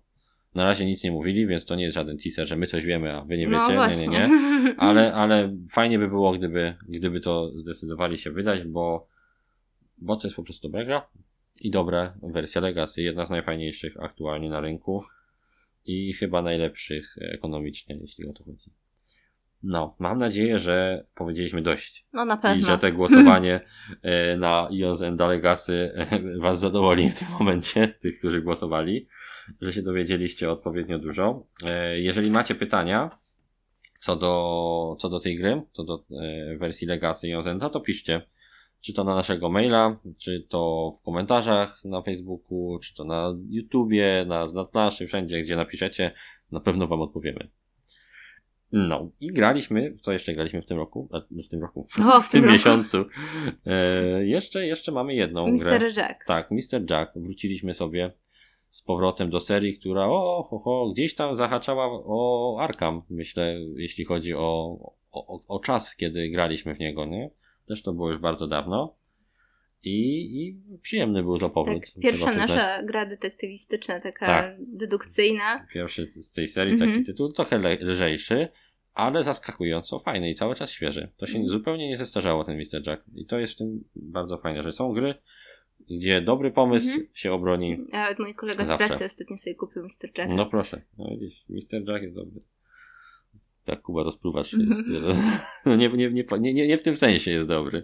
Na 0.55 0.65
razie 0.65 0.87
nic 0.87 1.05
nie 1.05 1.13
mówili, 1.13 1.47
więc 1.47 1.65
to 1.65 1.75
nie 1.75 1.83
jest 1.83 1.95
żaden 1.95 2.19
teaser, 2.19 2.49
że 2.49 2.57
my 2.57 2.67
coś 2.67 2.85
wiemy, 2.85 3.17
a 3.17 3.25
wy 3.25 3.39
nie 3.39 3.49
no 3.49 3.61
wiecie. 3.61 3.75
właśnie. 3.75 4.09
Nie, 4.09 4.29
nie, 4.29 4.29
nie. 4.65 4.75
Ale, 4.79 5.15
ale 5.15 5.57
fajnie 5.73 5.99
by 5.99 6.09
było, 6.09 6.33
gdyby, 6.33 6.77
gdyby 6.89 7.21
to 7.21 7.53
zdecydowali 7.59 8.19
się 8.19 8.31
wydać, 8.31 8.65
bo, 8.65 9.07
bo 9.99 10.17
to 10.17 10.27
jest 10.27 10.37
po 10.37 10.43
prostu 10.43 10.69
dobra 10.69 10.85
gra 10.85 11.07
i 11.61 11.71
dobra 11.71 12.15
wersja 12.23 12.61
Legacy. 12.61 13.03
Jedna 13.03 13.27
z 13.27 13.31
najfajniejszych 13.31 13.97
aktualnie 14.01 14.49
na 14.49 14.61
rynku 14.61 15.03
i 15.85 16.13
chyba 16.13 16.43
najlepszych 16.43 17.15
ekonomicznie, 17.21 17.99
jeśli 18.01 18.29
o 18.29 18.33
to 18.33 18.45
chodzi. 18.45 18.71
No, 19.63 19.97
mam 19.99 20.19
nadzieję, 20.19 20.59
że 20.59 21.07
powiedzieliśmy 21.15 21.63
dość 21.63 22.07
No 22.13 22.25
na 22.25 22.35
i 22.35 22.39
pewno. 22.39 22.67
że 22.67 22.79
te 22.79 22.93
głosowanie 22.93 23.61
e, 24.03 24.37
na 24.37 24.69
Ions 24.71 25.03
and 25.03 25.21
Legacy 25.21 25.93
e, 25.95 26.39
Was 26.41 26.61
zadowoli 26.61 27.11
w 27.11 27.19
tym 27.19 27.29
momencie, 27.39 27.89
tych, 27.89 28.19
którzy 28.19 28.43
głosowali, 28.43 29.09
że 29.61 29.73
się 29.73 29.83
dowiedzieliście 29.83 30.51
odpowiednio 30.51 30.99
dużo. 30.99 31.47
E, 31.65 32.01
Jeżeli 32.01 32.31
macie 32.31 32.55
pytania 32.55 33.19
co 33.99 34.17
do, 34.17 34.97
co 34.99 35.09
do 35.09 35.21
tej 35.21 35.37
gry, 35.39 35.63
co 35.73 35.85
do 35.85 36.05
wersji 36.59 36.87
Legacy 36.87 37.29
Ions 37.29 37.47
and, 37.47 37.73
to 37.73 37.81
piszcie. 37.81 38.23
Czy 38.81 38.93
to 38.95 39.05
na 39.05 39.15
naszego 39.15 39.51
maila, 39.51 40.01
czy 40.19 40.47
to 40.49 40.93
w 41.01 41.03
komentarzach 41.03 41.85
na 41.85 42.03
Facebooku, 42.03 42.79
czy 42.83 42.95
to 42.95 43.05
na 43.05 43.35
YouTubie, 43.49 44.25
na 44.29 44.49
Znadplanszy, 44.49 45.07
wszędzie, 45.07 45.43
gdzie 45.43 45.57
napiszecie, 45.57 46.13
na 46.53 46.61
pewno 46.61 46.87
Wam 46.87 47.01
odpowiemy. 47.01 47.49
No, 48.73 49.11
i 49.21 49.27
graliśmy, 49.27 49.91
w 49.91 50.01
co 50.01 50.13
jeszcze 50.13 50.35
graliśmy 50.35 50.63
w 50.63 50.67
tym 50.67 50.77
roku? 50.77 51.09
W 51.45 51.49
tym 51.49 51.63
roku? 51.63 51.87
O, 52.15 52.21
w 52.21 52.29
tym 52.29 52.43
roku. 52.43 52.53
miesiącu. 52.53 53.05
E, 53.67 54.27
jeszcze, 54.27 54.67
jeszcze 54.67 54.93
mamy 54.93 55.15
jedną 55.15 55.57
grę. 55.57 55.79
Mr. 55.79 55.97
Jack. 55.97 56.25
Tak, 56.25 56.51
Mr. 56.51 56.91
Jack. 56.91 57.13
Wróciliśmy 57.17 57.75
sobie 57.75 58.13
z 58.69 58.83
powrotem 58.83 59.31
do 59.31 59.41
serii, 59.41 59.79
która 59.79 60.07
o, 60.07 60.47
ho, 60.51 60.59
ho, 60.59 60.91
gdzieś 60.93 61.15
tam 61.15 61.35
zahaczała 61.35 61.89
o 61.91 62.57
Arkham, 62.61 63.03
myślę, 63.11 63.57
jeśli 63.77 64.05
chodzi 64.05 64.35
o, 64.35 64.79
o, 65.13 65.41
o 65.49 65.61
czas, 65.61 65.97
kiedy 65.97 66.31
graliśmy 66.31 66.75
w 66.75 66.79
niego, 66.79 67.07
nie? 67.07 67.31
Też 67.71 67.83
to 67.83 67.93
było 67.93 68.11
już 68.11 68.21
bardzo 68.21 68.47
dawno. 68.47 68.95
I, 69.85 70.21
i 70.47 70.57
przyjemny 70.83 71.23
był 71.23 71.39
to 71.39 71.51
powrót. 71.51 71.81
Tak, 71.85 72.03
pierwsza 72.03 72.33
nasza 72.33 72.83
gra 72.83 73.07
detektywistyczna, 73.07 74.01
taka 74.01 74.27
Tak. 74.27 74.57
dedukcyjna. 74.59 75.67
Pierwszy 75.73 76.13
z 76.23 76.33
tej 76.33 76.49
serii 76.49 76.73
Mhm. 76.73 76.93
taki 76.93 77.05
tytuł, 77.05 77.33
trochę 77.33 77.59
le- 77.59 77.79
lżejszy, 77.81 78.49
ale 78.95 79.25
zaskakująco 79.25 79.99
fajny 79.99 80.31
i 80.31 80.35
cały 80.35 80.55
czas 80.55 80.71
świeży. 80.71 81.09
To 81.17 81.27
się 81.27 81.33
Mhm. 81.39 81.49
zupełnie 81.49 81.89
nie 81.89 81.97
zestarzało 81.97 82.45
ten 82.45 82.57
Mr. 82.59 82.87
Jack. 82.87 83.03
I 83.15 83.27
to 83.27 83.39
jest 83.39 83.53
w 83.53 83.57
tym 83.57 83.85
bardzo 83.97 84.39
fajne, 84.39 84.63
że 84.63 84.73
są 84.73 84.93
gry, 84.93 85.15
gdzie 85.91 86.21
dobry 86.21 86.51
pomysł 86.51 86.89
Mhm. 86.89 87.07
się 87.15 87.33
obroni. 87.33 87.79
A 87.93 88.09
mój 88.19 88.35
kolega 88.35 88.65
z 88.65 88.69
Zawsze. 88.69 88.87
pracy 88.89 89.05
ostatnio 89.05 89.37
sobie 89.37 89.55
kupił 89.57 89.83
Mr. 89.83 90.11
Jack. 90.19 90.31
No 90.37 90.47
proszę, 90.47 90.83
no 90.99 91.11
widzisz, 91.21 91.45
Mr. 91.49 91.89
Jack 91.89 92.03
jest 92.03 92.15
dobry. 92.15 92.41
Tak, 93.71 93.83
Kuba 93.83 94.03
rozpruwacz 94.03 94.55
Mhm. 94.55 94.71
jest. 94.71 94.83
No 95.67 95.77
nie, 95.77 95.89
nie, 95.89 96.11
nie, 96.11 96.25
nie, 96.41 96.67
nie, 96.67 96.79
w 96.79 96.83
tym 96.83 96.97
sensie 96.97 97.31
jest 97.31 97.49
dobry. 97.49 97.83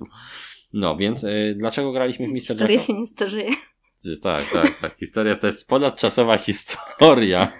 No 0.72 0.96
więc 0.96 1.25
y, 1.25 1.55
dlaczego 1.59 1.92
graliśmy 1.92 2.27
w 2.27 2.31
Mr. 2.31 2.70
Jacka? 2.70 2.81
się 2.87 2.92
nie 2.94 3.07
starzeje. 3.07 3.51
Tak, 4.22 4.44
tak, 4.52 4.78
tak. 4.80 4.96
Historia 4.98 5.37
to 5.37 5.46
jest 5.46 5.68
ponadczasowa 5.68 6.38
historia. 6.38 7.52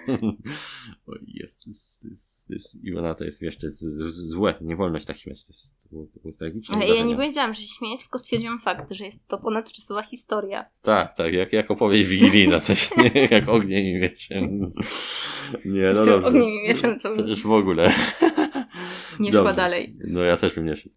O 1.07 1.11
Jezus, 1.27 1.99
to 1.99 2.07
jest, 2.07 2.47
to 2.47 2.53
jest, 2.53 2.83
Iwona 2.83 3.15
to 3.15 3.23
jest 3.23 3.41
jeszcze 3.41 3.69
z, 3.69 3.79
z, 3.79 4.29
złe. 4.29 4.53
Nie 4.61 4.75
wolno 4.75 4.99
się 4.99 5.05
tak 5.05 5.17
śmiać. 5.17 5.43
To 5.43 5.47
jest, 5.49 5.75
to 5.83 5.89
było 5.89 6.33
tragiczne 6.39 6.75
Ale 6.75 6.83
ja 6.85 6.89
nie 6.89 6.93
wydarzenie. 6.95 7.15
powiedziałam, 7.15 7.53
że 7.53 7.61
się 7.61 7.67
śmieję, 7.67 7.97
tylko 7.97 8.19
stwierdziłam 8.19 8.59
fakt, 8.59 8.91
że 8.91 9.05
jest 9.05 9.27
to 9.27 9.37
ponadczasowa 9.37 10.03
historia. 10.03 10.65
Tak, 10.81 11.17
tak, 11.17 11.33
jak, 11.33 11.53
jak 11.53 11.71
opowieść 11.71 12.05
wigilijna, 12.09 12.59
coś 12.59 12.89
nie, 12.97 13.27
jak 13.31 13.49
ogniem 13.49 13.83
i 13.85 13.93
mieczem. 13.99 14.73
Nie, 15.65 15.91
no 15.95 16.05
dobrze. 16.05 16.27
ogniem 16.27 16.49
i 16.49 16.67
mieczem 16.67 16.99
to 16.99 17.09
w 17.43 17.51
ogóle. 17.51 17.93
nie 19.19 19.31
Dobrze. 19.31 19.49
szła 19.49 19.53
dalej. 19.53 19.97
No 20.07 20.21
ja 20.21 20.37
też 20.37 20.55
bym 20.55 20.65
nie 20.65 20.75
szedł. 20.75 20.95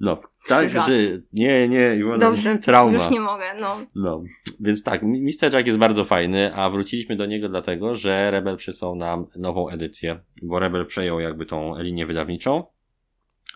No, 0.00 0.20
tak, 0.48 0.70
Żart. 0.70 0.86
że 0.86 0.92
nie, 1.32 1.68
nie, 1.68 1.96
Iwona, 1.96 2.18
Dobrze, 2.18 2.58
trauma. 2.58 2.98
już 2.98 3.10
nie 3.10 3.20
mogę, 3.20 3.44
no. 3.60 3.76
No, 3.94 4.22
więc 4.60 4.82
tak, 4.82 5.02
Mr. 5.02 5.54
Jack 5.54 5.66
jest 5.66 5.78
bardzo 5.78 6.04
fajny, 6.04 6.54
a 6.54 6.70
wróciliśmy 6.70 7.16
do 7.16 7.26
niego 7.26 7.48
dlatego, 7.48 7.94
że 7.94 8.30
Rebel 8.30 8.56
przysłał 8.56 8.94
nam 8.94 9.26
nową 9.36 9.68
edycję, 9.68 10.20
bo 10.42 10.58
Rebel 10.58 10.86
przejął 10.86 11.20
jakby 11.20 11.46
tą 11.46 11.82
linię 11.82 12.06
wydawniczą 12.06 12.64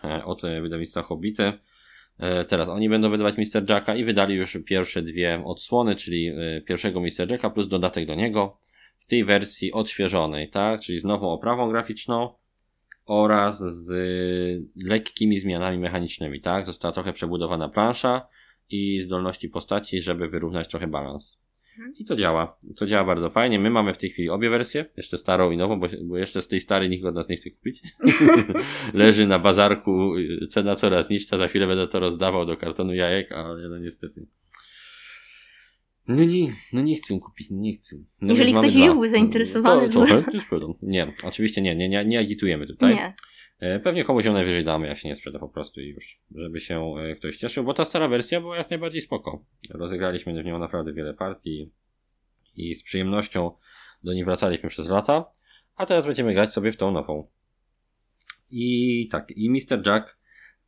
e, 0.03 0.25
od 0.25 0.43
e, 0.43 0.61
wydawnictwa 0.61 1.01
Hobbity. 1.01 1.53
E, 2.19 2.45
Teraz 2.45 2.69
oni 2.69 2.89
będą 2.89 3.09
wydawać 3.09 3.35
Mr. 3.37 3.69
Jacka 3.69 3.95
i 3.95 4.03
wydali 4.03 4.35
już 4.35 4.57
pierwsze 4.65 5.01
dwie 5.01 5.43
odsłony, 5.45 5.95
czyli 5.95 6.31
pierwszego 6.67 7.01
Mr. 7.01 7.31
Jacka 7.31 7.49
plus 7.49 7.67
dodatek 7.67 8.07
do 8.07 8.15
niego 8.15 8.57
w 8.99 9.07
tej 9.07 9.25
wersji 9.25 9.71
odświeżonej, 9.71 10.49
tak? 10.49 10.81
Czyli 10.81 10.99
z 10.99 11.03
nową 11.03 11.31
oprawą 11.31 11.69
graficzną 11.69 12.33
oraz 13.05 13.59
z 13.59 13.93
lekkimi 14.85 15.37
zmianami 15.37 15.77
mechanicznymi, 15.77 16.41
tak? 16.41 16.65
Została 16.65 16.91
trochę 16.91 17.13
przebudowana 17.13 17.69
plansza 17.69 18.27
i 18.73 18.99
zdolności 18.99 19.49
postaci, 19.49 20.01
żeby 20.01 20.27
wyrównać 20.29 20.67
trochę 20.67 20.87
balans. 20.87 21.39
Mhm. 21.77 21.93
I 21.99 22.05
to 22.05 22.15
działa. 22.15 22.57
To 22.77 22.85
działa 22.85 23.03
bardzo 23.03 23.29
fajnie. 23.29 23.59
My 23.59 23.69
mamy 23.69 23.93
w 23.93 23.97
tej 23.97 24.09
chwili 24.09 24.29
obie 24.29 24.49
wersje, 24.49 24.85
jeszcze 24.97 25.17
starą 25.17 25.51
i 25.51 25.57
nową, 25.57 25.79
bo, 25.79 25.87
bo 26.03 26.17
jeszcze 26.17 26.41
z 26.41 26.47
tej 26.47 26.59
starej 26.59 26.89
nikt 26.89 27.05
od 27.05 27.15
nas 27.15 27.29
nie 27.29 27.35
chce 27.37 27.49
kupić. 27.49 27.81
Leży 28.93 29.27
na 29.27 29.39
bazarku, 29.39 30.13
cena 30.49 30.75
coraz 30.75 31.09
niższa, 31.09 31.37
za 31.37 31.47
chwilę 31.47 31.67
będę 31.67 31.87
to 31.87 31.99
rozdawał 31.99 32.45
do 32.45 32.57
kartonu 32.57 32.93
jajek, 32.93 33.31
ale 33.31 33.69
no 33.69 33.77
niestety. 33.77 34.25
No 36.07 36.23
nie, 36.23 36.53
no 36.73 36.81
nie 36.81 36.95
chcę 36.95 37.19
kupić, 37.19 37.47
no 37.51 37.57
nie 37.59 37.73
chcę. 37.73 37.95
No 38.21 38.29
Jeżeli 38.29 38.53
ktoś 38.53 38.73
dwa. 38.73 38.85
byłby 38.85 39.09
zainteresowany, 39.09 39.89
to, 39.89 39.93
to- 40.05 40.05
to, 40.05 40.21
to 40.23 40.31
już 40.31 40.43
sprzedam. 40.43 40.73
Nie, 40.81 41.13
oczywiście 41.23 41.61
nie, 41.61 41.75
nie, 41.75 41.89
nie, 41.89 42.05
nie 42.05 42.19
agitujemy 42.19 42.67
tutaj. 42.67 42.95
Nie. 42.95 43.13
E, 43.61 43.79
Pewnie 43.79 44.03
komuś 44.03 44.25
ją 44.25 44.33
najwyżej 44.33 44.65
damy, 44.65 44.87
jak 44.87 44.97
się 44.97 45.09
nie 45.09 45.15
sprzeda 45.15 45.39
po 45.39 45.49
prostu 45.49 45.81
i 45.81 45.87
już, 45.87 46.19
żeby 46.35 46.59
się 46.59 46.93
e, 46.97 47.15
ktoś 47.15 47.37
cieszył, 47.37 47.63
bo 47.63 47.73
ta 47.73 47.85
stara 47.85 48.07
wersja 48.07 48.41
była 48.41 48.57
jak 48.57 48.69
najbardziej 48.69 49.01
spoko. 49.01 49.43
Rozegraliśmy 49.69 50.43
w 50.43 50.45
nią 50.45 50.59
naprawdę 50.59 50.93
wiele 50.93 51.13
partii 51.13 51.71
i 52.55 52.75
z 52.75 52.83
przyjemnością 52.83 53.51
do 54.03 54.13
niej 54.13 54.25
wracaliśmy 54.25 54.69
przez 54.69 54.89
lata, 54.89 55.25
a 55.75 55.85
teraz 55.85 56.05
będziemy 56.05 56.33
grać 56.33 56.53
sobie 56.53 56.71
w 56.71 56.77
tą 56.77 56.91
nową. 56.91 57.27
I 58.51 59.07
tak, 59.11 59.31
i 59.31 59.49
Mr. 59.49 59.87
Jack, 59.87 60.17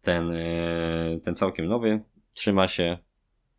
ten, 0.02 0.32
e, 0.32 1.20
ten 1.24 1.36
całkiem 1.36 1.66
nowy, 1.66 2.02
trzyma 2.36 2.68
się, 2.68 2.98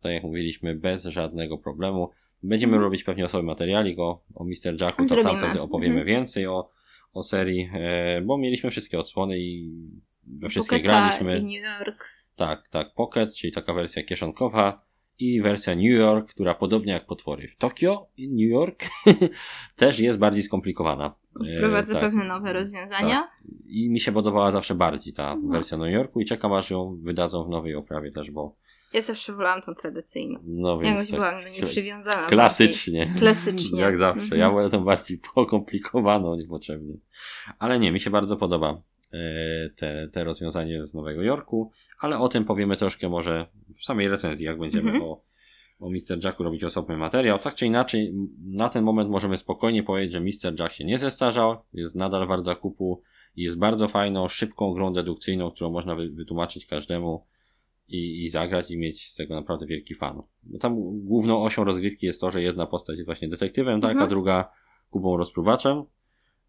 tak 0.01 0.11
jak 0.13 0.23
mówiliśmy, 0.23 0.75
bez 0.75 1.03
żadnego 1.05 1.57
problemu. 1.57 2.09
Będziemy 2.43 2.71
Mhm. 2.73 2.83
robić 2.83 3.03
pewnie 3.03 3.25
osobny 3.25 3.47
materialik 3.47 3.99
o, 3.99 4.23
o 4.35 4.43
Mr. 4.43 4.81
Jacku, 4.81 5.01
to 5.01 5.07
Zrobimy. 5.07 5.29
tam 5.29 5.39
wtedy 5.39 5.61
opowiemy 5.61 5.95
Mhm. 5.99 6.07
więcej 6.07 6.47
o, 6.47 6.69
o 7.15 7.23
serii, 7.23 7.69
e, 7.73 8.21
bo 8.21 8.37
mieliśmy 8.37 8.69
wszystkie 8.71 8.99
odsłony 8.99 9.39
i 9.39 9.71
we 10.27 10.49
wszystkie 10.49 10.79
graliśmy. 10.79 11.37
i 11.39 11.43
New 11.43 11.63
York. 11.79 12.05
Tak, 12.35 12.67
tak, 12.67 12.93
Pocket, 12.93 13.33
czyli 13.35 13.53
taka 13.53 13.73
wersja 13.73 14.03
kieszonkowa 14.03 14.85
i 15.19 15.41
wersja 15.41 15.75
New 15.75 15.91
York, 15.93 16.29
która 16.29 16.55
podobnie 16.55 16.93
jak 16.93 17.05
potwory 17.05 17.47
w 17.47 17.55
Tokio 17.57 18.07
i 18.17 18.29
New 18.29 18.51
York 18.51 18.83
też 19.75 19.99
jest 19.99 20.19
bardziej 20.19 20.43
skomplikowana. 20.43 21.15
E, 21.47 21.57
Wprowadza 21.57 21.93
tak. 21.93 22.03
pewne 22.03 22.23
nowe 22.25 22.53
rozwiązania. 22.53 23.27
I 23.65 23.89
mi 23.89 23.99
się 23.99 24.11
podobała 24.11 24.51
zawsze 24.51 24.75
bardziej 24.75 25.13
ta 25.13 25.35
No. 25.35 25.49
wersja 25.51 25.77
New 25.77 25.91
Yorku 25.93 26.21
i 26.21 26.25
czekam 26.25 26.53
aż 26.53 26.69
ją 26.71 26.97
wydadzą 27.01 27.43
w 27.45 27.49
nowej 27.49 27.75
oprawie 27.75 28.11
też, 28.11 28.31
bo 28.31 28.55
Ja 28.95 29.01
zawsze 29.01 29.33
wolałam 29.33 29.61
tą 29.61 29.75
tradycyjną. 29.75 30.39
no 30.43 30.77
więc 30.79 30.95
Jakoś 30.97 31.11
tak 31.11 31.19
byłam 31.19 31.43
do 31.43 31.49
niej 31.49 31.61
przywiązana. 31.63 32.27
klasycznie. 32.27 32.99
bardziej. 33.05 33.19
Klasycznie. 33.21 33.81
Jak 33.81 33.97
zawsze. 33.97 34.21
Mhm. 34.21 34.41
Ja 34.41 34.49
wolę 34.51 34.69
tą 34.69 34.83
bardziej 34.83 35.17
pokomplikowaną 35.35 36.35
niepotrzebnie. 36.35 36.93
Ale 37.59 37.79
nie, 37.79 37.91
mi 37.91 37.99
się 37.99 38.09
bardzo 38.09 38.37
podoba 38.37 38.81
e, 39.13 39.17
te, 39.75 40.07
te 40.13 40.23
rozwiązanie 40.23 40.85
z 40.85 40.93
Nowego 40.93 41.21
Jorku, 41.23 41.71
ale 41.99 42.19
o 42.19 42.29
tym 42.29 42.45
powiemy 42.45 42.77
troszkę 42.77 43.09
może 43.09 43.47
w 43.75 43.85
samej 43.85 44.07
recenzji, 44.09 44.45
jak 44.45 44.59
będziemy 44.59 44.91
Mhm. 44.91 45.03
o, 45.03 45.21
o 45.79 45.89
Mr. 45.89 46.23
Jacku 46.25 46.43
robić 46.43 46.63
osobny 46.63 46.97
materiał. 46.97 47.39
Tak 47.39 47.55
czy 47.55 47.65
inaczej, 47.65 48.13
na 48.45 48.69
ten 48.69 48.83
moment 48.83 49.09
możemy 49.09 49.37
spokojnie 49.37 49.83
powiedzieć, 49.83 50.11
że 50.13 50.19
Mr. 50.19 50.59
Jack 50.59 50.73
się 50.75 50.83
nie 50.85 50.97
zestarzał, 50.97 51.55
jest 51.73 51.95
nadal 51.95 52.27
wart 52.27 52.45
zakupu 52.45 53.01
i 53.35 53.43
jest 53.43 53.59
bardzo 53.59 53.87
fajną, 53.87 54.27
szybką 54.27 54.73
grą 54.73 54.93
dedukcyjną, 54.93 55.51
którą 55.51 55.71
można 55.71 55.95
wy- 55.95 56.09
wytłumaczyć 56.09 56.65
każdemu 56.65 57.23
i, 57.87 58.23
i 58.23 58.29
zagrać 58.29 58.71
i 58.71 58.77
mieć 58.77 59.07
z 59.11 59.15
tego 59.15 59.35
naprawdę 59.35 59.65
wielki 59.65 59.95
fan. 59.95 60.21
Bo 60.43 60.57
tam 60.59 60.75
główną 61.05 61.43
osią 61.43 61.63
rozgrywki 61.63 62.05
jest 62.05 62.21
to, 62.21 62.31
że 62.31 62.41
jedna 62.41 62.65
postać 62.65 62.95
jest 62.97 63.05
właśnie 63.05 63.27
detektywem, 63.29 63.81
tak, 63.81 63.89
a 63.89 63.93
Mhm. 63.93 64.09
druga 64.09 64.51
kubą 64.89 65.17
rozpruwaczem. 65.17 65.83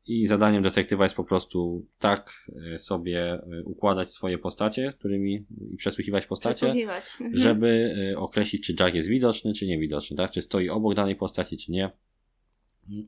I 0.08 0.26
zadaniem 0.26 0.62
detektywa 0.62 1.04
jest 1.04 1.16
po 1.16 1.24
prostu 1.24 1.86
tak 1.98 2.30
e, 2.74 2.78
sobie 2.78 3.32
e, 3.32 3.62
układać 3.64 4.10
swoje 4.10 4.38
postacie, 4.38 4.92
którymi 4.98 5.44
i 5.72 5.76
przesłuchiwać 5.76 6.26
postacie, 6.26 6.56
Przesłuchiwać. 6.56 7.04
Mhm. 7.20 7.36
żeby 7.36 7.94
e, 8.12 8.18
określić, 8.18 8.66
czy 8.66 8.74
Jack 8.80 8.94
jest 8.94 9.08
widoczny, 9.08 9.52
czy 9.52 9.66
niewidoczny, 9.66 10.16
tak? 10.16 10.30
Czy 10.30 10.42
stoi 10.42 10.68
obok 10.68 10.94
danej 10.94 11.16
postaci, 11.16 11.56
czy 11.56 11.72
nie. 11.72 11.90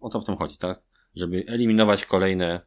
O 0.01 0.09
to 0.09 0.21
w 0.21 0.25
tym 0.25 0.37
chodzi, 0.37 0.57
tak? 0.59 0.83
Żeby 1.15 1.45
eliminować 1.47 2.05
kolejne 2.05 2.61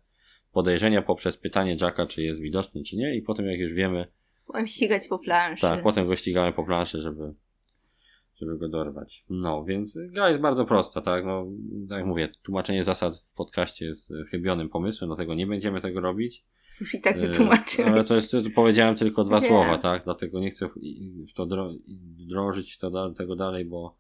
podejrzenia 0.52 1.02
poprzez 1.02 1.38
pytanie 1.38 1.78
Jacka, 1.82 2.06
czy 2.06 2.24
jest 2.24 2.42
widoczny, 2.42 2.84
czy 2.84 2.98
nie, 2.98 3.16
i 3.16 3.22
potem, 3.22 3.46
jak 3.46 3.60
już 3.60 3.74
wiemy, 3.74 4.08
Byłem 4.52 4.68
ścigać 4.68 5.08
po 5.08 5.20
planszy. 5.20 5.62
tak, 5.62 5.84
potem 5.84 6.08
go 6.08 6.16
ścigamy 6.16 6.54
po 6.54 6.64
planszy, 6.64 7.02
żeby, 7.02 7.34
żeby 8.36 8.58
go 8.58 8.70
dorwać. 8.70 9.26
No, 9.30 9.64
więc 9.64 10.00
gra 10.10 10.30
jest 10.30 10.42
bardzo 10.42 10.66
prosta, 10.66 11.02
tak? 11.02 11.26
No, 11.26 11.46
tak 11.90 11.98
jak 11.98 12.08
mówię, 12.08 12.30
tłumaczenie 12.44 12.84
zasad 12.84 13.24
w 13.28 13.34
podcaście 13.34 13.86
jest 13.86 14.14
chybionym 14.30 14.70
pomysłem, 14.70 15.10
dlatego 15.10 15.34
nie 15.36 15.48
będziemy 15.48 15.82
tego 15.82 16.02
robić. 16.02 16.46
Już 16.82 16.94
i 16.96 17.02
tak 17.02 17.18
E, 17.18 17.20
wytłumaczyłeś. 17.20 17.92
Ale 17.92 18.04
to 18.04 18.16
jest, 18.16 18.36
powiedziałem 18.56 18.96
tylko 18.96 19.24
dwa 19.24 19.40
Wiem. 19.40 19.50
słowa, 19.50 19.78
tak? 19.78 20.04
Dlatego 20.04 20.40
nie 20.40 20.50
chcę 20.52 20.70
w 21.30 21.34
to 21.34 21.48
drążyć 22.28 22.78
to 22.78 23.12
tego 23.14 23.36
dalej, 23.36 23.66
bo, 23.66 23.98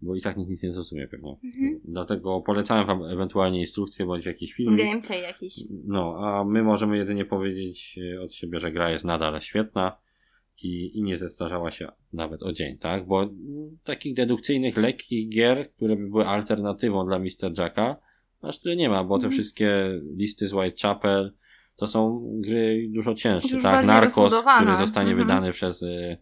bo 0.00 0.14
i 0.16 0.20
tak 0.20 0.36
nikt 0.36 0.50
nic 0.50 0.62
nie 0.62 0.72
zrozumie 0.72 1.08
pewnie. 1.08 1.36
Mhm. 1.44 1.80
Dlatego 1.84 2.40
polecałem 2.40 2.86
wam 2.86 3.04
ewentualnie 3.04 3.60
instrukcję 3.60 4.06
bądź 4.06 4.26
jakiś 4.26 4.52
film. 4.52 4.76
Gameplay 4.76 5.22
jakiś. 5.22 5.54
No, 5.86 6.16
a 6.20 6.44
my 6.44 6.62
możemy 6.62 6.96
jedynie 6.96 7.24
powiedzieć 7.24 7.98
e, 8.14 8.20
od 8.22 8.34
siebie, 8.34 8.58
że 8.58 8.72
gra 8.72 8.90
jest 8.90 9.04
nadal 9.04 9.40
świetna 9.40 9.96
i, 10.62 10.98
i 10.98 11.02
nie 11.02 11.18
zestarzała 11.18 11.70
się 11.70 11.88
nawet 12.12 12.42
o 12.42 12.52
dzień, 12.52 12.78
tak? 12.78 13.06
Bo 13.06 13.28
takich 13.84 14.14
dedukcyjnych, 14.14 14.76
lekkich 14.76 15.28
gier, 15.28 15.70
które 15.72 15.96
by 15.96 16.08
były 16.08 16.26
alternatywą 16.26 17.06
dla 17.06 17.18
Mr. 17.18 17.58
Jacka, 17.58 17.96
aż 18.42 18.58
tyle 18.60 18.76
nie 18.76 18.88
ma, 18.88 19.04
bo 19.04 19.14
te 19.18 19.24
Mhm. 19.26 19.32
wszystkie 19.32 20.00
listy 20.16 20.46
z 20.46 20.52
Whitechapel 20.52 21.32
to 21.76 21.86
są 21.86 22.30
gry 22.40 22.86
dużo 22.90 23.14
cięższe, 23.14 23.54
Już 23.54 23.62
tak? 23.62 23.86
Narcos, 23.86 24.34
który 24.60 24.76
zostanie 24.76 25.10
Mhm. 25.10 25.28
wydany 25.28 25.52
przez, 25.52 25.82
y, 25.82 26.16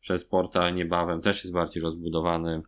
przez 0.00 0.24
portal 0.24 0.74
niebawem, 0.74 1.20
też 1.20 1.44
jest 1.44 1.52
bardziej 1.52 1.82
rozbudowany. 1.82 2.62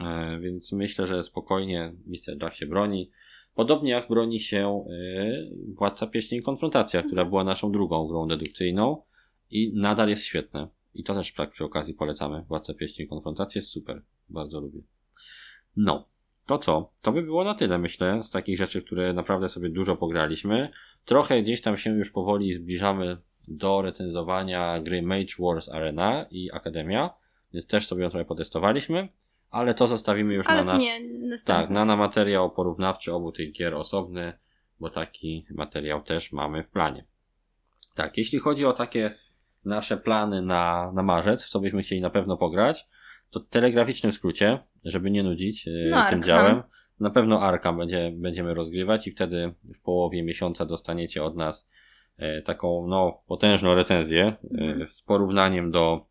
E, 0.00 0.40
Więc 0.40 0.72
myślę, 0.72 1.06
że 1.06 1.22
spokojnie 1.22 1.92
Mr. 2.06 2.42
Jack 2.42 2.56
się 2.56 2.66
broni. 2.66 3.10
Podobnie 3.54 3.90
jak 3.90 4.08
broni 4.08 4.40
się 4.40 4.84
y, 4.90 5.74
Władca 5.78 6.06
Pieśni 6.06 6.42
Konfrontacja, 6.42 7.02
która 7.02 7.24
była 7.24 7.44
naszą 7.44 7.72
drugą 7.72 8.06
grą 8.06 8.28
dedukcyjną 8.28 9.02
i 9.50 9.72
nadal 9.74 10.08
jest 10.08 10.24
świetne. 10.24 10.68
I 10.94 11.04
to 11.04 11.14
też 11.14 11.34
tak 11.34 11.50
przy 11.50 11.64
okazji 11.64 11.94
polecamy. 11.94 12.44
Władca 12.48 12.74
Pieśni 12.74 13.08
Konfrontacja 13.08 13.58
jest 13.58 13.70
super. 13.70 14.02
Bardzo 14.28 14.60
lubię. 14.60 14.80
No, 15.76 16.08
to 16.46 16.58
co? 16.58 16.92
To 17.02 17.12
by 17.12 17.22
było 17.22 17.44
na 17.44 17.54
tyle, 17.54 17.78
myślę, 17.78 18.22
z 18.22 18.30
takich 18.30 18.58
rzeczy, 18.58 18.82
które 18.82 19.12
naprawdę 19.12 19.48
sobie 19.48 19.68
dużo 19.68 19.96
pograliśmy. 19.96 20.68
Trochę 21.04 21.42
gdzieś 21.42 21.60
tam 21.60 21.76
się 21.76 21.90
już 21.90 22.10
powoli 22.10 22.52
zbliżamy 22.52 23.16
do 23.48 23.82
recenzowania 23.82 24.80
gry 24.80 25.02
Mage 25.02 25.34
Wars 25.38 25.68
Arena 25.68 26.26
i 26.30 26.50
Akademia, 26.50 27.10
więc 27.52 27.66
też 27.66 27.86
sobie 27.86 28.02
ją 28.02 28.10
trochę 28.10 28.24
potestowaliśmy, 28.24 29.08
ale 29.50 29.74
to 29.74 29.86
zostawimy 29.86 30.34
już 30.34 30.46
Ale 30.48 30.64
na 30.64 30.72
nasz... 30.72 30.82
nie 30.82 31.00
Tak, 31.44 31.70
na, 31.70 31.84
na 31.84 31.96
materiał 31.96 32.50
porównawczy 32.50 33.14
obu 33.14 33.32
tych 33.32 33.52
gier 33.52 33.74
osobny, 33.74 34.32
bo 34.80 34.90
taki 34.90 35.46
materiał 35.50 36.02
też 36.02 36.32
mamy 36.32 36.62
w 36.62 36.70
planie. 36.70 37.04
Tak, 37.94 38.18
jeśli 38.18 38.38
chodzi 38.38 38.66
o 38.66 38.72
takie 38.72 39.14
nasze 39.64 39.96
plany 39.96 40.42
na, 40.42 40.92
na 40.94 41.02
marzec, 41.02 41.44
w 41.44 41.48
co 41.48 41.60
byśmy 41.60 41.82
chcieli 41.82 42.00
na 42.00 42.10
pewno 42.10 42.36
pograć, 42.36 42.86
to 43.30 43.40
w 43.40 43.48
telegraficznym 43.48 44.12
skrócie, 44.12 44.58
żeby 44.84 45.10
nie 45.10 45.22
nudzić 45.22 45.68
e, 45.68 45.70
No, 45.70 45.96
tym 45.96 45.96
Arkham. 45.96 46.22
działem, 46.22 46.62
na 47.00 47.10
pewno 47.10 47.42
Arkham 47.42 47.78
będzie, 47.78 48.12
będziemy 48.14 48.54
rozgrywać 48.54 49.06
i 49.06 49.10
wtedy 49.12 49.54
w 49.74 49.80
połowie 49.80 50.22
miesiąca 50.22 50.66
dostaniecie 50.66 51.24
od 51.24 51.36
nas 51.36 51.68
e, 52.18 52.42
taką 52.42 52.86
no, 52.86 53.22
potężną 53.26 53.74
recenzję 53.74 54.36
Mhm. 54.60 54.90
z 54.90 55.02
porównaniem 55.02 55.70
do 55.70 56.06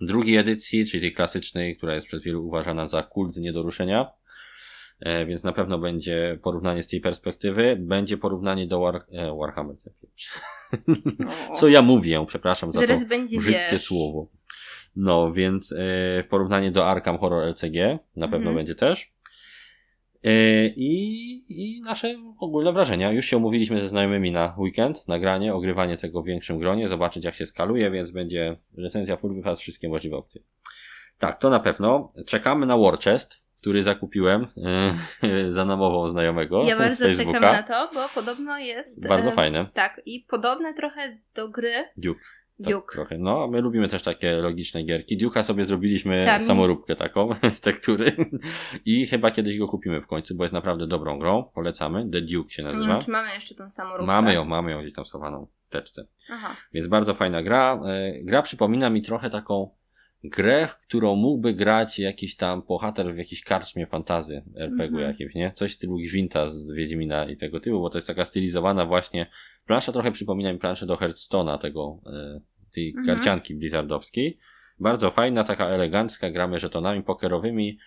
drugiej 0.00 0.36
edycji, 0.36 0.86
czyli 0.86 1.00
tej 1.00 1.12
klasycznej, 1.12 1.76
która 1.76 1.94
jest 1.94 2.06
przez 2.06 2.22
wielu 2.22 2.46
uważana 2.46 2.88
za 2.88 3.02
kult 3.02 3.36
nie 3.36 3.52
do 3.52 3.62
ruszenia. 3.62 4.10
E, 5.00 5.26
więc 5.26 5.44
na 5.44 5.52
pewno 5.52 5.78
będzie 5.78 6.38
porównanie 6.42 6.82
z 6.82 6.88
tej 6.88 7.00
perspektywy. 7.00 7.76
Będzie 7.80 8.18
porównanie 8.18 8.66
do 8.66 8.80
War, 8.80 9.04
e, 9.12 9.36
Warhammer. 9.40 9.76
co 11.54 11.68
ja 11.68 11.82
mówię? 11.82 12.24
Przepraszam 12.28 12.72
za 12.72 12.80
to 12.80 12.86
Zaraz 12.86 13.08
będzie, 13.08 13.38
brzydkie 13.38 13.68
wiesz, 13.72 13.82
słowo. 13.82 14.28
No, 14.96 15.32
więc 15.32 15.72
e, 15.72 15.76
w 16.22 16.26
porównaniu 16.30 16.70
do 16.70 16.86
Arkham 16.86 17.18
Horror 17.18 17.44
LCG 17.48 17.98
na 18.16 18.28
pewno 18.28 18.36
Mhm. 18.50 18.56
będzie 18.56 18.74
też. 18.74 19.13
E, 20.24 20.66
I, 20.66 21.44
I 21.48 21.82
nasze 21.82 22.16
ogólne 22.38 22.72
wrażenia. 22.72 23.12
Już 23.12 23.26
się 23.26 23.36
umówiliśmy 23.36 23.80
ze 23.80 23.88
znajomymi 23.88 24.32
na 24.32 24.54
weekend, 24.58 25.08
nagranie, 25.08 25.54
ogrywanie 25.54 25.96
tego 25.96 26.22
w 26.22 26.26
większym 26.26 26.58
gronie, 26.58 26.88
zobaczyć 26.88 27.24
jak 27.24 27.34
się 27.34 27.46
skaluje, 27.46 27.90
więc 27.90 28.10
będzie 28.10 28.56
recenzja 28.78 29.16
full 29.16 29.34
wypas, 29.34 29.60
wszystkie 29.60 29.88
możliwe 29.88 30.16
opcje. 30.16 30.40
Tak, 31.18 31.38
to 31.38 31.50
na 31.50 31.60
pewno. 31.60 32.12
Czekamy 32.26 32.66
na 32.66 32.78
War 32.78 32.98
Chest, 32.98 33.44
który 33.60 33.82
zakupiłem 33.82 34.46
e, 34.56 34.94
za 35.56 35.64
namową 35.64 36.08
znajomego 36.08 36.64
Ja 36.64 36.78
bardzo 36.78 37.14
czekam 37.14 37.42
na 37.42 37.62
to, 37.62 37.90
bo 37.94 38.08
podobno 38.14 38.58
jest. 38.58 39.08
Bardzo 39.08 39.30
e, 39.30 39.34
fajne. 39.34 39.66
Tak, 39.74 40.00
i 40.06 40.20
podobne 40.20 40.74
trochę 40.74 41.18
do 41.34 41.48
gry 41.48 41.88
Duke. 41.96 42.24
Tak, 42.64 42.72
Duke. 42.72 42.94
trochę. 42.94 43.18
No, 43.18 43.48
my 43.48 43.60
lubimy 43.60 43.88
też 43.88 44.02
takie 44.02 44.36
logiczne 44.36 44.82
gierki. 44.82 45.18
Duke'a 45.18 45.42
sobie 45.42 45.64
zrobiliśmy 45.64 46.24
Sami. 46.24 46.44
samoróbkę 46.44 46.96
taką 46.96 47.28
z 47.54 47.60
tektury 47.60 48.12
i 48.84 49.06
chyba 49.06 49.30
kiedyś 49.30 49.58
go 49.58 49.68
kupimy 49.68 50.00
w 50.00 50.06
końcu, 50.06 50.34
bo 50.34 50.44
jest 50.44 50.52
naprawdę 50.54 50.86
dobrą 50.86 51.18
grą. 51.18 51.44
Polecamy. 51.54 52.10
The 52.10 52.20
Duke 52.20 52.50
się 52.50 52.62
Nie 52.62 52.68
nazywa. 52.72 52.92
wiem, 52.92 53.02
czy 53.02 53.10
mamy 53.10 53.28
jeszcze 53.34 53.54
tą 53.54 53.70
samą 53.70 53.90
róbkę. 53.90 54.06
Mamy 54.06 54.34
ją, 54.34 54.44
mamy 54.44 54.70
ją 54.70 54.80
gdzieś 54.82 54.92
tam 54.94 55.04
schowaną 55.04 55.46
w 55.64 55.68
teczce. 55.68 56.06
Aha. 56.30 56.56
Więc 56.72 56.86
bardzo 56.88 57.14
fajna 57.14 57.42
gra. 57.42 57.80
E, 57.86 58.12
Gra 58.22 58.42
przypomina 58.42 58.90
mi 58.90 59.02
trochę 59.02 59.30
taką 59.30 59.70
grę, 60.24 60.68
w 60.80 60.86
którą 60.86 61.16
mógłby 61.16 61.54
grać 61.54 61.98
jakiś 61.98 62.36
tam 62.36 62.62
bohater 62.68 63.14
w 63.14 63.18
jakiejś 63.18 63.42
karczmie 63.42 63.86
fantazy 63.86 64.42
RPG-u 64.56 64.98
Mhm. 64.98 65.08
jakimś, 65.12 65.34
nie? 65.34 65.52
Coś 65.54 65.70
w 65.72 65.74
stylu 65.74 65.96
Gwinta 65.98 66.48
z 66.48 66.72
Wiedźmina 66.72 67.24
i 67.24 67.36
tego 67.36 67.60
typu, 67.60 67.80
bo 67.80 67.90
to 67.90 67.98
jest 67.98 68.06
taka 68.08 68.24
stylizowana 68.24 68.86
właśnie. 68.86 69.26
Plansza 69.66 69.92
trochę 69.92 70.12
przypomina 70.12 70.52
mi 70.52 70.58
planszę 70.58 70.86
do 70.86 70.96
Hearthstone'a, 70.96 71.58
tego, 71.58 72.00
e, 72.06 72.40
tej 72.74 72.88
Mhm. 72.88 73.06
karcianki 73.06 73.54
blizzardowskiej. 73.54 74.38
Bardzo 74.80 75.10
fajna, 75.10 75.44
taka 75.44 75.66
elegancka, 75.66 76.30
gramy 76.30 76.58
żetonami 76.58 77.02
pokerowymi. 77.02 77.78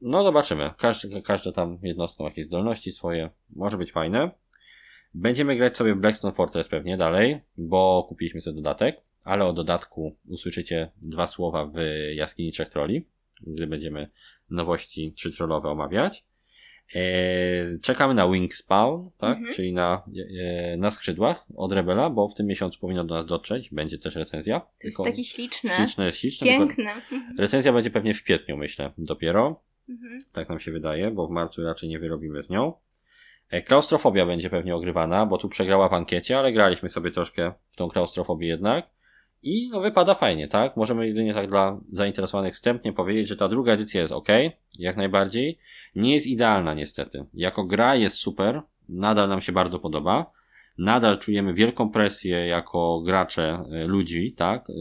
No 0.00 0.22
zobaczymy. 0.22 0.70
Każdy, 0.78 1.22
każda 1.22 1.52
tam 1.52 1.78
jednostka 1.82 2.22
ma 2.22 2.28
jakieś 2.28 2.46
zdolności 2.46 2.92
swoje. 2.92 3.30
Może 3.56 3.78
być 3.78 3.92
fajne. 3.92 4.30
Będziemy 5.14 5.56
grać 5.56 5.76
sobie 5.76 5.94
w 5.94 5.98
Blackstone 5.98 6.34
Fortress 6.34 6.68
pewnie 6.68 6.96
dalej, 6.96 7.40
bo 7.56 8.06
kupiliśmy 8.08 8.40
sobie 8.40 8.56
dodatek, 8.56 9.00
ale 9.24 9.44
o 9.44 9.52
dodatku 9.52 10.16
usłyszycie 10.28 10.90
dwa 11.02 11.26
słowa 11.26 11.66
w 11.66 11.74
Jaskini 12.14 12.52
Trzech 12.52 12.68
Troli, 12.68 13.06
gdy 13.46 13.66
będziemy 13.66 14.08
nowości 14.50 15.12
trzy 15.12 15.32
trollowe 15.32 15.68
omawiać. 15.68 16.24
Eee, 16.94 17.80
czekamy 17.80 18.14
na 18.14 18.28
Wingspawn, 18.28 19.08
tak? 19.18 19.36
Mhm. 19.36 19.54
Czyli 19.54 19.72
na, 19.72 20.02
e, 20.40 20.76
na 20.76 20.90
skrzydłach 20.90 21.44
od 21.56 21.72
Rebela, 21.72 22.10
bo 22.10 22.28
w 22.28 22.34
tym 22.34 22.46
miesiącu 22.46 22.80
powinno 22.80 23.04
do 23.04 23.14
nas 23.14 23.26
dotrzeć. 23.26 23.70
Będzie 23.70 23.98
też 23.98 24.14
recenzja. 24.16 24.60
To 24.60 24.66
jest 24.82 24.96
Tylko 24.96 25.10
taki 25.10 25.24
śliczny. 25.24 25.70
Śliczne 25.70 26.06
jest 26.06 26.18
śliczne. 26.18 26.46
tylko 26.46 26.66
Piękny. 26.66 27.02
Recenzja 27.38 27.72
będzie 27.72 27.90
pewnie 27.90 28.14
w 28.14 28.22
kwietniu, 28.22 28.56
myślę, 28.56 28.92
dopiero. 28.98 29.60
Mhm. 29.88 30.18
Tak 30.32 30.48
nam 30.48 30.60
się 30.60 30.72
wydaje, 30.72 31.10
bo 31.10 31.26
w 31.26 31.30
marcu 31.30 31.62
raczej 31.62 31.88
nie 31.88 31.98
wyrobimy 31.98 32.42
z 32.42 32.50
nią. 32.50 32.72
E, 33.50 33.62
Klaustrofobia 33.62 34.26
będzie 34.26 34.50
pewnie 34.50 34.74
ogrywana, 34.74 35.26
bo 35.26 35.38
tu 35.38 35.48
przegrała 35.48 35.88
w 35.88 35.92
ankiecie, 35.92 36.38
ale 36.38 36.52
graliśmy 36.52 36.88
sobie 36.88 37.10
troszkę 37.10 37.52
w 37.66 37.76
tą 37.76 37.88
klaustrofobię 37.88 38.46
jednak. 38.46 38.93
I 39.44 39.68
no 39.72 39.80
wypada 39.80 40.14
fajnie, 40.14 40.48
tak? 40.48 40.76
Możemy 40.76 41.06
jedynie 41.06 41.34
tak 41.34 41.48
dla 41.48 41.80
zainteresowanych 41.92 42.54
wstępnie 42.54 42.92
powiedzieć, 42.92 43.28
że 43.28 43.36
ta 43.36 43.48
druga 43.48 43.72
edycja 43.72 44.00
jest 44.00 44.12
ok, 44.12 44.28
jak 44.78 44.96
najbardziej. 44.96 45.58
Nie 45.94 46.14
jest 46.14 46.26
idealna 46.26 46.74
niestety. 46.74 47.24
Jako 47.34 47.64
gra 47.64 47.96
jest 47.96 48.16
super, 48.16 48.62
nadal 48.88 49.28
nam 49.28 49.40
się 49.40 49.52
bardzo 49.52 49.78
podoba. 49.78 50.32
Nadal 50.78 51.18
czujemy 51.18 51.54
wielką 51.54 51.90
presję 51.90 52.46
jako 52.46 53.00
gracze 53.00 53.64
y, 53.84 53.86
ludzi, 53.86 54.32
tak? 54.36 54.70
Y, 54.70 54.74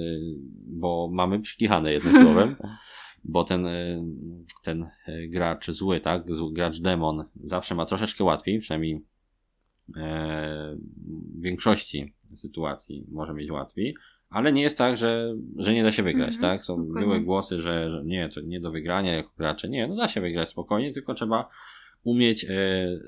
Bo 0.68 1.10
mamy 1.14 1.40
przykichane 1.40 1.94
jednym 1.94 2.14
słowem 2.24 2.56
bo 3.24 3.44
ten, 3.44 3.66
y, 3.66 4.04
ten 4.64 4.90
gracz 5.28 5.72
zły, 5.72 6.00
tak, 6.00 6.34
zły 6.34 6.54
gracz 6.54 6.80
demon 6.80 7.26
zawsze 7.44 7.76
ma 7.76 7.86
troszeczkę 7.86 8.24
łatwiej, 8.24 8.60
przynajmniej 8.60 9.06
e, 9.98 10.76
w 11.38 11.42
większości 11.42 12.14
sytuacji 12.34 13.06
może 13.12 13.34
mieć 13.34 13.52
łatwiej, 13.52 13.96
ale 14.34 14.54
nie 14.54 14.62
jest 14.62 14.78
tak, 14.78 14.98
że, 14.98 15.36
że 15.58 15.74
nie 15.74 15.84
da 15.84 15.92
się 15.92 16.04
wygrać, 16.04 16.36
Mhm, 16.36 16.42
tak? 16.42 16.66
Są, 16.66 16.78
dokładnie. 16.86 17.08
były 17.08 17.22
głosy, 17.22 17.62
że, 17.62 17.92
że 17.92 18.02
nie, 18.06 18.30
to 18.30 18.42
nie 18.42 18.60
do 18.60 18.72
wygrania 18.72 19.14
jako 19.16 19.30
gracze. 19.38 19.70
Nie, 19.70 19.88
no 19.88 19.96
da 19.96 20.08
się 20.08 20.22
wygrać 20.22 20.50
spokojnie, 20.50 20.94
tylko 20.94 21.14
trzeba 21.14 21.50
umieć 22.04 22.46
e, 22.46 22.50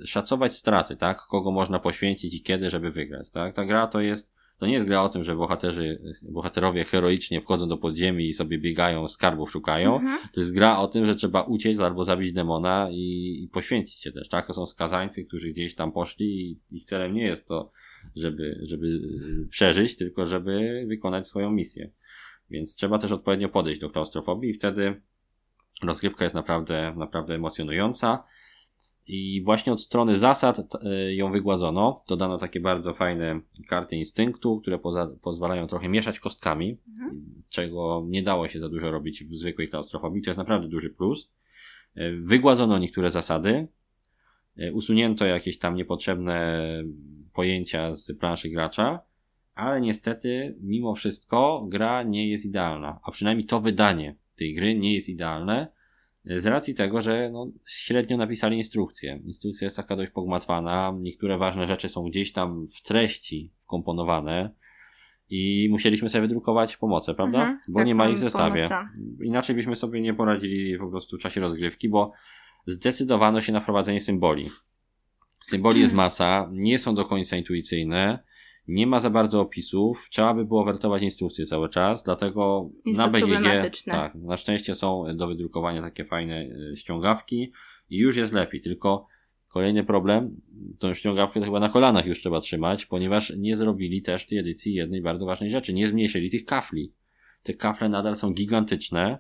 szacować 0.06 0.56
straty, 0.56 0.96
tak? 0.96 1.18
Kogo 1.30 1.52
można 1.52 1.80
poświęcić 1.80 2.36
i 2.36 2.42
kiedy, 2.42 2.70
żeby 2.70 2.92
wygrać, 2.92 3.30
tak? 3.30 3.56
Ta 3.56 3.66
gra 3.66 3.88
to 3.88 4.02
jest, 4.02 4.36
to 4.60 4.66
nie 4.68 4.74
jest 4.74 4.88
gra 4.88 5.02
o 5.02 5.10
tym, 5.10 5.24
że 5.24 5.36
bohaterzy, 5.36 6.16
bohaterowie 6.22 6.84
heroicznie 6.84 7.42
wchodzą 7.42 7.68
do 7.68 7.78
podziemi 7.78 8.28
i 8.28 8.34
sobie 8.34 8.58
biegają, 8.58 9.08
skarbów 9.08 9.52
szukają. 9.52 9.96
Mhm. 9.96 10.20
To 10.34 10.40
jest 10.40 10.54
gra 10.54 10.78
o 10.78 10.88
tym, 10.88 11.06
że 11.06 11.16
trzeba 11.16 11.42
uciec 11.42 11.80
albo 11.80 12.04
zabić 12.04 12.34
demona 12.34 12.88
i, 12.92 13.40
i 13.44 13.50
poświęcić 13.54 14.00
się 14.00 14.12
też, 14.12 14.30
tak? 14.30 14.48
To 14.48 14.54
są 14.54 14.66
skazańcy, 14.66 15.26
którzy 15.26 15.50
gdzieś 15.50 15.76
tam 15.76 15.92
poszli 15.92 16.26
i 16.52 16.60
ich 16.72 16.86
celem 16.86 17.14
nie 17.14 17.24
jest 17.24 17.48
to, 17.48 17.72
żeby, 18.16 18.60
żeby 18.64 18.88
y, 18.88 19.48
przeżyć, 19.50 19.98
tylko 19.98 20.26
żeby 20.26 20.86
wykonać 20.88 21.28
swoją 21.28 21.52
misję. 21.52 21.92
Więc 22.50 22.76
trzeba 22.76 22.98
też 22.98 23.12
odpowiednio 23.12 23.50
podejść 23.50 23.82
do 23.82 23.90
klaustrofobii 23.90 24.50
i 24.50 24.54
wtedy 24.54 25.02
rozgrywka 25.84 26.24
jest 26.24 26.36
naprawdę, 26.36 26.94
naprawdę 26.98 27.34
emocjonująca. 27.36 28.24
I 29.08 29.42
właśnie 29.44 29.74
od 29.74 29.82
strony 29.82 30.16
zasad 30.16 30.70
t- 30.72 31.14
ją 31.14 31.32
wygładzono. 31.32 32.04
Dodano 32.10 32.38
takie 32.38 32.60
bardzo 32.60 32.94
fajne 32.94 33.42
karty 33.68 33.96
instynktu, 33.96 34.62
które 34.62 34.80
poza, 34.80 35.08
pozwalają 35.22 35.68
trochę 35.68 35.90
mieszać 35.90 36.20
kostkami, 36.20 36.78
czego 37.50 38.06
nie 38.08 38.24
dało 38.24 38.48
się 38.48 38.60
za 38.60 38.70
dużo 38.70 38.92
robić 38.92 39.24
w 39.24 39.36
zwykłej 39.36 39.70
klaustrofobii. 39.70 40.22
To 40.22 40.30
jest 40.30 40.38
naprawdę 40.38 40.68
duży 40.68 40.90
plus. 40.90 41.32
E, 41.96 42.12
Wygładzono 42.12 42.78
niektóre 42.78 43.12
zasady. 43.12 43.68
Usunięto 44.74 45.26
jakieś 45.26 45.60
tam 45.60 45.76
niepotrzebne 45.76 46.62
pojęcia 47.36 47.96
z 47.96 48.18
planszy 48.20 48.50
gracza, 48.50 49.00
ale 49.56 49.82
niestety, 49.82 50.56
mimo 50.62 50.96
wszystko, 50.96 51.66
gra 51.70 52.04
nie 52.04 52.30
jest 52.30 52.46
idealna. 52.46 53.00
A 53.04 53.12
przynajmniej 53.12 53.48
to 53.48 53.62
wydanie 53.62 54.16
tej 54.38 54.54
gry 54.54 54.76
nie 54.76 54.94
jest 54.94 55.10
idealne. 55.10 55.68
e, 56.26 56.40
Z 56.40 56.46
racji 56.46 56.76
tego, 56.76 57.02
że 57.02 57.30
no, 57.34 57.48
średnio 57.68 58.18
napisali 58.18 58.58
instrukcję. 58.58 59.20
Instrukcja 59.26 59.66
jest 59.66 59.78
taka 59.78 59.96
dość 59.96 60.12
pogmatwana. 60.12 60.94
Niektóre 61.00 61.38
ważne 61.38 61.68
rzeczy 61.68 61.90
są 61.90 62.04
gdzieś 62.04 62.32
tam 62.34 62.68
w 62.68 62.82
treści 62.82 63.52
wkomponowane. 63.64 64.50
I 65.30 65.68
musieliśmy 65.72 66.10
sobie 66.10 66.22
wydrukować 66.22 66.78
pomoce, 66.78 67.14
prawda? 67.14 67.40
Mhm, 67.40 67.60
bo 67.68 67.80
tak, 67.80 67.88
nie 67.88 67.96
ma 67.96 68.10
ich 68.10 68.16
w 68.16 68.20
zestawie. 68.20 68.64
pomoca. 68.70 68.90
Inaczej 69.24 69.56
byśmy 69.56 69.76
sobie 69.76 70.02
nie 70.02 70.14
poradzili 70.14 70.78
po 70.78 70.88
prostu 70.88 71.18
w 71.18 71.20
czasie 71.22 71.42
rozgrywki, 71.42 71.90
bo 71.90 72.12
zdecydowano 72.68 73.42
się 73.42 73.54
na 73.54 73.62
wprowadzenie 73.62 74.00
symboli. 74.00 74.50
Symboli 75.42 75.82
jest 75.82 75.94
masa, 75.94 76.50
nie 76.52 76.80
są 76.80 76.96
do 76.96 77.06
końca 77.06 77.38
intuicyjne, 77.38 78.20
nie 78.68 78.88
ma 78.88 79.00
za 79.00 79.10
bardzo 79.10 79.42
opisów, 79.42 80.08
trzeba 80.12 80.34
by 80.34 80.46
było 80.46 80.66
wertować 80.66 81.04
instrukcje 81.04 81.46
cały 81.46 81.70
czas, 81.70 82.04
dlatego 82.04 82.70
Jest 82.86 83.00
na 83.00 83.08
BGG, 83.08 83.72
tak, 83.86 84.16
na 84.16 84.38
szczęście 84.38 84.76
są 84.76 85.06
do 85.16 85.28
wydrukowania 85.28 85.82
takie 85.82 86.06
fajne 86.06 86.48
e, 86.72 86.76
ściągawki 86.76 87.52
i 87.90 87.98
już 87.98 88.16
jest 88.18 88.34
lepiej, 88.34 88.62
tylko 88.62 89.08
kolejny 89.48 89.84
problem, 89.84 90.42
tą 90.80 90.94
ściągawkę 90.94 91.40
to 91.40 91.46
chyba 91.46 91.60
na 91.60 91.70
kolanach 91.70 92.06
już 92.06 92.20
trzeba 92.20 92.40
trzymać, 92.40 92.86
ponieważ 92.86 93.34
nie 93.38 93.56
zrobili 93.56 94.02
też 94.02 94.24
w 94.24 94.28
tej 94.28 94.38
edycji 94.38 94.74
jednej 94.74 95.02
bardzo 95.02 95.26
ważnej 95.26 95.50
rzeczy, 95.50 95.74
nie 95.74 95.88
zmniejszyli 95.88 96.30
tych 96.30 96.46
kafli. 96.46 96.94
Te 97.44 97.54
kafle 97.54 97.90
nadal 97.90 98.16
są 98.16 98.34
gigantyczne 98.34 99.18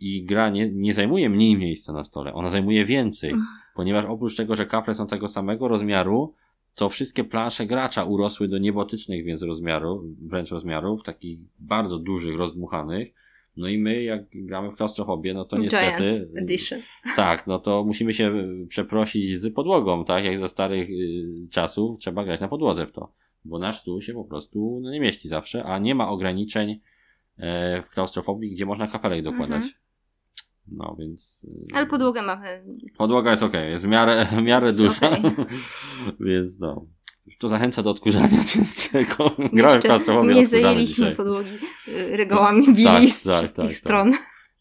i 0.00 0.24
gra 0.24 0.50
nie, 0.50 0.70
nie 0.70 0.94
zajmuje 0.94 1.30
mniej 1.30 1.56
miejsca 1.56 1.92
na 1.92 2.04
stole, 2.04 2.34
ona 2.34 2.50
zajmuje 2.50 2.84
więcej, 2.84 3.34
ponieważ 3.74 4.04
oprócz 4.04 4.36
tego, 4.36 4.56
że 4.56 4.66
kafle 4.66 4.94
są 4.94 5.06
tego 5.06 5.28
samego 5.28 5.68
rozmiaru, 5.68 6.34
to 6.74 6.88
wszystkie 6.88 7.24
plansze 7.24 7.66
gracza 7.66 8.04
urosły 8.04 8.48
do 8.48 8.58
niebotycznych 8.58 9.24
więc 9.24 9.42
rozmiaru, 9.42 10.04
wręcz 10.22 10.50
rozmiarów, 10.50 11.02
takich 11.02 11.38
bardzo 11.58 11.98
dużych, 11.98 12.36
rozdmuchanych. 12.36 13.14
No 13.56 13.68
i 13.68 13.78
my, 13.78 14.02
jak 14.02 14.22
gramy 14.34 14.70
w 14.70 14.74
klaustrofobię, 14.74 15.34
no 15.34 15.44
to 15.44 15.58
niestety. 15.58 16.10
Giant 16.10 16.36
Edition. 16.36 16.80
Tak, 17.16 17.46
no 17.46 17.58
to 17.58 17.84
musimy 17.84 18.12
się 18.12 18.32
przeprosić 18.68 19.38
z 19.38 19.54
podłogą, 19.54 20.04
tak? 20.04 20.24
Jak 20.24 20.38
za 20.38 20.48
starych 20.48 20.90
y, 20.90 21.48
czasów 21.50 21.98
trzeba 21.98 22.24
grać 22.24 22.40
na 22.40 22.48
podłodze 22.48 22.86
w 22.86 22.92
to. 22.92 23.12
Bo 23.44 23.58
nasz 23.58 23.80
stół 23.80 24.02
się 24.02 24.14
po 24.14 24.24
prostu 24.24 24.80
no, 24.82 24.90
nie 24.90 25.00
mieści 25.00 25.28
zawsze, 25.28 25.64
a 25.64 25.78
nie 25.78 25.94
ma 25.94 26.08
ograniczeń 26.08 26.80
e, 27.38 27.82
w 27.82 27.90
klaustrofobii, 27.90 28.50
gdzie 28.50 28.66
można 28.66 28.86
kapelek 28.86 29.22
dokładać. 29.22 29.64
Mhm. 29.64 29.83
No 30.68 30.96
więc. 30.98 31.44
y, 31.44 31.74
Ale 31.74 31.86
podłogę 31.86 32.22
mamy. 32.22 32.64
Podłoga 32.98 33.30
jest 33.30 33.42
ok, 33.42 33.52
jest 33.54 33.84
w 33.84 33.88
miarę, 33.88 34.26
w 34.32 34.42
miarę 34.42 34.66
Jest 34.66 34.78
duża. 34.78 35.10
okej. 35.10 35.22
Więc 36.20 36.60
no. 36.60 36.86
To 37.38 37.48
zachęca 37.48 37.82
do 37.82 37.90
odkurzania 37.90 38.44
częstszego. 38.54 39.30
Grałem 39.52 39.80
w 39.80 39.84
klaustrofobii 39.84 40.34
Nie 40.34 40.46
zajęliśmy 40.46 40.94
dzisiaj. 40.94 41.16
podłogi 41.16 41.50
y, 41.88 42.16
regałami 42.16 42.74
bili 42.74 43.10
z 43.10 43.22
tak, 43.22 43.48
tak, 43.48 43.52
tak. 43.66 43.72
stron. 43.74 44.12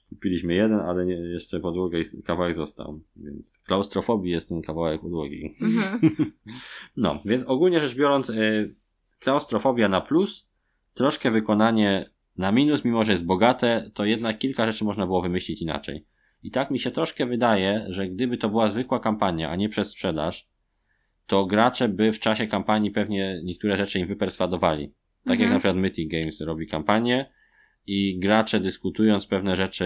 Kupiliśmy 0.09 0.53
jeden, 0.53 0.79
ale 0.79 1.05
nie, 1.05 1.13
jeszcze 1.13 1.59
podłogę 1.59 1.99
i 1.99 2.23
kawałek 2.23 2.55
został. 2.55 3.01
Więc 3.15 3.51
klaustrofobii 3.65 4.31
jest 4.31 4.49
ten 4.49 4.61
kawałek 4.61 5.01
podłogi. 5.01 5.55
Mhm. 5.61 6.31
No, 6.97 7.21
więc 7.25 7.43
ogólnie 7.43 7.81
rzecz 7.81 7.95
biorąc, 7.95 8.29
y, 8.29 8.75
klaustrofobia 9.19 9.87
na 9.89 10.01
plus, 10.01 10.49
troszkę 10.93 11.31
wykonanie 11.31 12.05
na 12.37 12.51
minus, 12.51 12.85
mimo 12.85 13.05
że 13.05 13.11
jest 13.11 13.25
bogate, 13.25 13.91
to 13.93 14.05
jednak 14.05 14.37
kilka 14.37 14.65
rzeczy 14.65 14.85
można 14.85 15.05
było 15.05 15.21
wymyślić 15.21 15.61
inaczej. 15.61 16.05
I 16.43 16.51
tak 16.51 16.71
mi 16.71 16.79
się 16.79 16.91
troszkę 16.91 17.25
wydaje, 17.25 17.85
że 17.89 18.07
gdyby 18.07 18.37
to 18.37 18.49
była 18.49 18.69
zwykła 18.69 18.99
kampania, 18.99 19.49
a 19.49 19.55
nie 19.55 19.69
przez 19.69 19.89
sprzedaż, 19.89 20.47
to 21.27 21.45
gracze 21.45 21.89
by 21.89 22.13
w 22.13 22.19
czasie 22.19 22.47
kampanii 22.47 22.91
pewnie 22.91 23.41
niektóre 23.43 23.77
rzeczy 23.77 23.99
im 23.99 24.07
wyperswadowali. 24.07 24.87
Tak 25.23 25.39
jak 25.39 25.41
Mhm. 25.41 25.53
na 25.53 25.59
przykład 25.59 25.77
Mythic 25.77 26.11
Games 26.11 26.41
robi 26.41 26.67
kampanię 26.67 27.31
i 27.87 28.19
gracze 28.19 28.59
dyskutując 28.59 29.27
pewne 29.27 29.55
rzeczy 29.55 29.85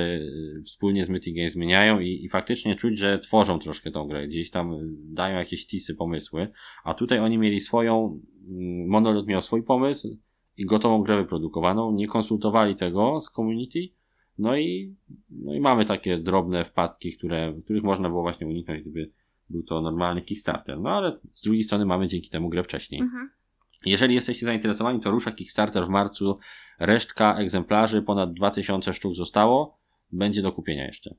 y, 0.60 0.64
wspólnie 0.64 1.06
z 1.06 1.10
Mythic 1.10 1.36
Games 1.36 1.52
zmieniają 1.54 2.00
i, 2.00 2.24
i 2.24 2.30
faktycznie 2.30 2.76
czuć, 2.76 3.00
że 3.00 3.20
tworzą 3.20 3.60
troszkę 3.60 3.92
tą 3.92 4.08
grę. 4.08 4.28
Gdzieś 4.28 4.50
tam 4.50 4.74
y, 4.74 4.78
dają 5.14 5.38
jakieś 5.38 5.68
tisy, 5.68 5.96
pomysły. 5.96 6.48
A 6.84 6.94
tutaj 6.94 7.20
oni 7.20 7.38
mieli 7.38 7.60
swoją, 7.60 8.20
mm, 8.50 8.88
Monolith 8.88 9.28
miał 9.28 9.42
swój 9.42 9.64
pomysł 9.64 10.18
i 10.58 10.66
gotową 10.66 11.04
grę 11.04 11.18
wyprodukowaną. 11.18 11.92
Nie 11.92 12.08
konsultowali 12.08 12.76
tego 12.76 13.22
z 13.22 13.32
community. 13.32 13.80
No 14.38 14.58
i, 14.58 14.96
no 15.30 15.54
i 15.54 15.60
mamy 15.60 15.86
takie 15.86 16.18
drobne 16.18 16.66
wpadki, 16.66 17.18
które, 17.18 17.54
których 17.64 17.84
można 17.84 18.10
było 18.10 18.22
właśnie 18.22 18.48
uniknąć, 18.48 18.82
gdyby 18.82 19.12
był 19.50 19.64
to 19.64 19.82
normalny 19.82 20.22
Kickstarter. 20.22 20.80
No 20.80 20.90
ale 20.90 21.20
z 21.34 21.42
drugiej 21.42 21.64
strony 21.64 21.86
mamy 21.86 22.08
dzięki 22.08 22.30
temu 22.30 22.50
grę 22.50 22.64
wcześniej. 22.64 23.02
Mhm. 23.02 23.30
Jeżeli 23.86 24.16
jesteście 24.16 24.46
zainteresowani, 24.46 25.00
to 25.00 25.12
rusza 25.12 25.32
Kickstarter 25.32 25.86
w 25.86 25.90
marcu. 25.90 26.40
Resztka 26.80 27.38
egzemplarzy, 27.38 28.02
ponad 28.02 28.34
2000 28.34 28.94
sztuk 28.94 29.16
zostało, 29.16 29.78
będzie 30.12 30.42
do 30.42 30.52
kupienia 30.52 30.86
jeszcze. 30.86 31.16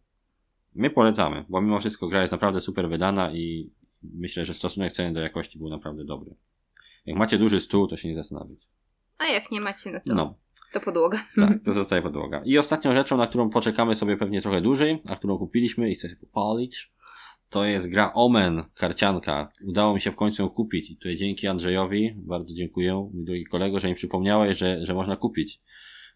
My 0.74 0.90
polecamy, 0.90 1.44
bo 1.48 1.60
mimo 1.60 1.78
wszystko 1.80 2.08
gra 2.08 2.20
jest 2.20 2.32
naprawdę 2.32 2.60
super 2.60 2.88
wydana 2.88 3.32
i 3.32 3.70
myślę, 4.02 4.44
że 4.44 4.54
stosunek 4.54 4.92
ceny 4.92 5.12
do 5.14 5.20
jakości 5.20 5.58
był 5.58 5.68
naprawdę 5.68 6.04
dobry. 6.04 6.34
Jak 7.06 7.16
macie 7.16 7.38
duży 7.38 7.60
stół, 7.60 7.86
to 7.86 7.96
się 7.96 8.08
nie 8.08 8.14
zastanawiać. 8.14 8.58
A 9.18 9.26
jak 9.26 9.50
nie 9.50 9.60
macie, 9.60 9.90
no 9.92 9.98
to, 10.06 10.14
No, 10.14 10.34
to 10.72 10.80
podłoga. 10.80 11.24
tak, 11.40 11.58
to 11.64 11.72
zostaje 11.72 12.02
podłoga. 12.02 12.42
I 12.44 12.58
ostatnią 12.58 12.94
rzeczą, 12.94 13.16
na 13.16 13.26
którą 13.26 13.50
poczekamy 13.50 13.94
sobie 13.94 14.16
pewnie 14.16 14.42
trochę 14.42 14.60
dłużej, 14.60 15.02
a 15.06 15.16
którą 15.16 15.38
kupiliśmy 15.38 15.90
i 15.90 15.94
chcę 15.94 16.08
się 16.08 16.16
pochwalić, 16.16 16.92
to 17.50 17.64
jest 17.64 17.88
gra 17.90 18.12
Omen, 18.14 18.64
karcianka. 18.74 19.48
Udało 19.64 19.94
mi 19.94 20.00
się 20.00 20.12
w 20.12 20.16
końcu 20.16 20.42
ją 20.42 20.50
kupić 20.50 20.90
i 20.90 20.96
tutaj 20.96 21.16
dzięki 21.16 21.46
Andrzejowi, 21.48 22.14
bardzo 22.16 22.54
dziękuję, 22.54 23.08
mój 23.14 23.24
drogi 23.24 23.44
kolego, 23.44 23.80
że 23.80 23.88
mi 23.88 23.94
przypomniałeś, 23.94 24.58
że, 24.58 24.86
że 24.86 24.94
można 24.94 25.16
kupić. 25.16 25.60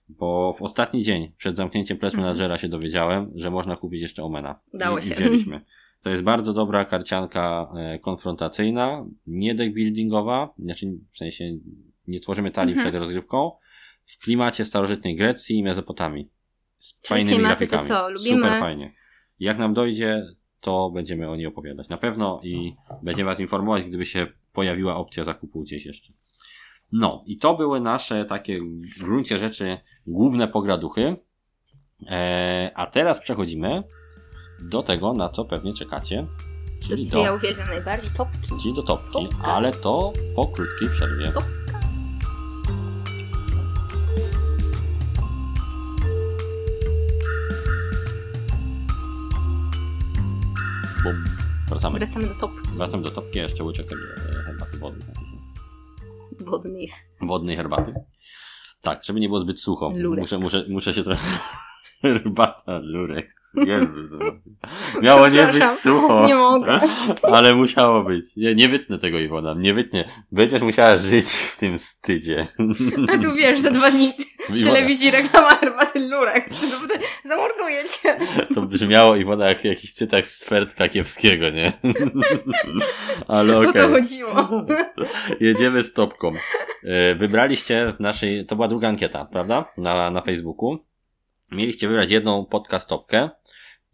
Bo 0.08 0.52
w 0.58 0.62
ostatni 0.62 1.02
dzień 1.02 1.32
przed 1.38 1.56
zamknięciem 1.56 1.98
Press 1.98 2.14
Mhm. 2.14 2.26
Managera 2.28 2.58
się 2.58 2.68
dowiedziałem, 2.68 3.32
że 3.34 3.50
można 3.50 3.76
kupić 3.76 4.02
jeszcze 4.02 4.22
Omena. 4.24 4.60
Udało 4.74 4.98
I, 4.98 5.02
się. 5.02 5.10
I 5.10 5.16
wzięliśmy. 5.16 5.60
To 6.02 6.10
jest 6.10 6.22
bardzo 6.22 6.52
dobra 6.52 6.84
karcianka 6.84 7.72
e, 7.76 7.98
konfrontacyjna, 7.98 9.06
nie 9.26 9.54
deck 9.54 9.72
buildingowa, 9.74 10.54
znaczy 10.58 10.86
w 11.12 11.18
sensie 11.18 11.44
nie 12.08 12.20
tworzymy 12.20 12.50
talii 12.50 12.72
Mhm. 12.72 12.88
przed 12.90 13.00
rozgrywką, 13.00 13.52
w 14.06 14.18
klimacie 14.18 14.64
starożytnej 14.64 15.16
Grecji 15.16 15.56
i 15.58 15.62
Mezopotamii. 15.62 16.30
Z 16.78 16.88
Czyli 16.92 17.08
fajnymi 17.08 17.36
klimaty 17.36 17.66
to 17.66 17.70
grafikami. 17.76 17.88
co, 18.00 18.10
lubimy? 18.10 18.36
Super 18.46 18.60
fajnie. 18.60 18.94
Jak 19.38 19.58
nam 19.58 19.74
dojdzie, 19.74 20.22
to 20.60 20.90
będziemy 20.90 21.30
o 21.30 21.36
niej 21.36 21.46
opowiadać. 21.46 21.88
Na 21.88 21.98
pewno 21.98 22.40
i 22.44 22.74
będziemy 23.02 23.30
Was 23.30 23.40
informować, 23.40 23.84
gdyby 23.84 24.06
się 24.06 24.26
pojawiła 24.52 24.96
opcja 24.96 25.24
zakupu 25.24 25.62
gdzieś 25.62 25.86
jeszcze. 25.86 26.12
No, 26.92 27.24
i 27.26 27.38
to 27.38 27.54
były 27.56 27.80
nasze 27.80 28.24
takie 28.24 28.60
w 28.60 28.98
gruncie 29.00 29.38
rzeczy 29.38 29.78
główne 30.06 30.48
pograduchy. 30.48 31.16
E, 32.10 32.70
a 32.74 32.86
teraz 32.86 33.20
przechodzimy 33.20 33.82
do 34.70 34.82
tego, 34.82 35.12
na 35.12 35.28
co 35.28 35.44
pewnie 35.44 35.74
czekacie. 35.74 36.26
To 36.82 36.88
Czyli 36.88 37.06
co 37.06 37.16
do, 37.16 37.22
ja 37.24 37.34
uwielbiam 37.34 37.68
najbardziej, 37.68 38.10
topki. 38.16 38.48
czyli 38.62 38.74
do 38.74 38.82
topki, 38.82 39.12
Topka. 39.12 39.44
ale 39.54 39.72
to 39.72 40.12
po 40.36 40.46
krótkiej 40.46 40.88
przerwie. 40.88 41.32
Top. 41.32 41.44
Bum. 51.02 51.24
Wracamy. 51.68 51.98
Wracamy 51.98 52.28
do 52.28 52.34
topki. 52.34 52.68
Wracam 52.76 53.02
do 53.02 53.10
topki, 53.10 53.38
jeszcze 53.38 53.64
łyczek 53.64 53.92
e, 53.92 54.42
herbaty 54.44 54.78
wodnej. 54.78 55.08
Wodnych. 56.40 56.90
Wodnej 57.20 57.56
herbaty. 57.56 57.94
Tak, 58.80 59.04
żeby 59.04 59.20
nie 59.20 59.28
było 59.28 59.40
zbyt 59.40 59.60
sucho. 59.60 59.92
Muszę, 60.18 60.38
muszę, 60.38 60.64
muszę 60.68 60.94
się 60.94 61.02
trochę... 61.02 61.22
Herbata 62.12 62.78
Lurek. 62.82 63.34
Jezus. 63.66 64.10
Miało 65.02 65.28
nie 65.28 65.46
być 65.46 65.64
sucho. 65.64 66.26
Nie 66.26 66.34
mogę. 66.34 66.80
Ale 67.34 67.54
musiało 67.54 68.04
być. 68.04 68.36
Nie, 68.36 68.54
nie 68.54 68.68
wytnę 68.68 68.98
tego 68.98 69.18
Iwona, 69.18 69.54
nie 69.58 69.74
wytnę. 69.74 70.04
Będziesz 70.32 70.62
musiała 70.62 70.98
żyć 70.98 71.30
w 71.30 71.56
tym 71.56 71.78
wstydzie. 71.78 72.46
A 73.14 73.18
tu 73.18 73.34
wiesz, 73.34 73.60
za 73.60 73.70
dwa 73.70 73.90
dni 73.90 74.12
w 74.50 74.64
telewizji 74.64 75.10
reklama 75.10 75.48
herbaty 75.50 75.98
Lurek. 76.00 76.48
Zamorduję 77.24 77.82
cię. 78.02 78.16
To 78.54 78.62
brzmiało 78.62 79.16
Iwona 79.16 79.48
jak 79.48 79.64
jakiś 79.64 79.92
cytat 79.94 80.26
z 80.26 80.44
Fertka 80.44 80.88
Kiepskiego, 80.88 81.50
nie? 81.50 81.72
Ale 83.28 83.56
O 83.56 83.60
okej. 83.60 83.82
to 83.82 83.88
chodziło. 83.88 84.48
Jedziemy 85.40 85.82
z 85.82 85.92
topką. 85.92 86.32
E, 86.84 87.14
Wybraliście 87.14 87.92
w 87.96 88.00
naszej, 88.00 88.46
to 88.46 88.56
była 88.56 88.68
druga 88.68 88.88
ankieta, 88.88 89.24
prawda? 89.24 89.64
Na, 89.76 90.10
na 90.10 90.20
Facebooku. 90.20 90.78
Mieliście 91.52 91.88
wybrać 91.88 92.10
jedną 92.10 92.44
podcast 92.44 92.88
topkę 92.88 93.30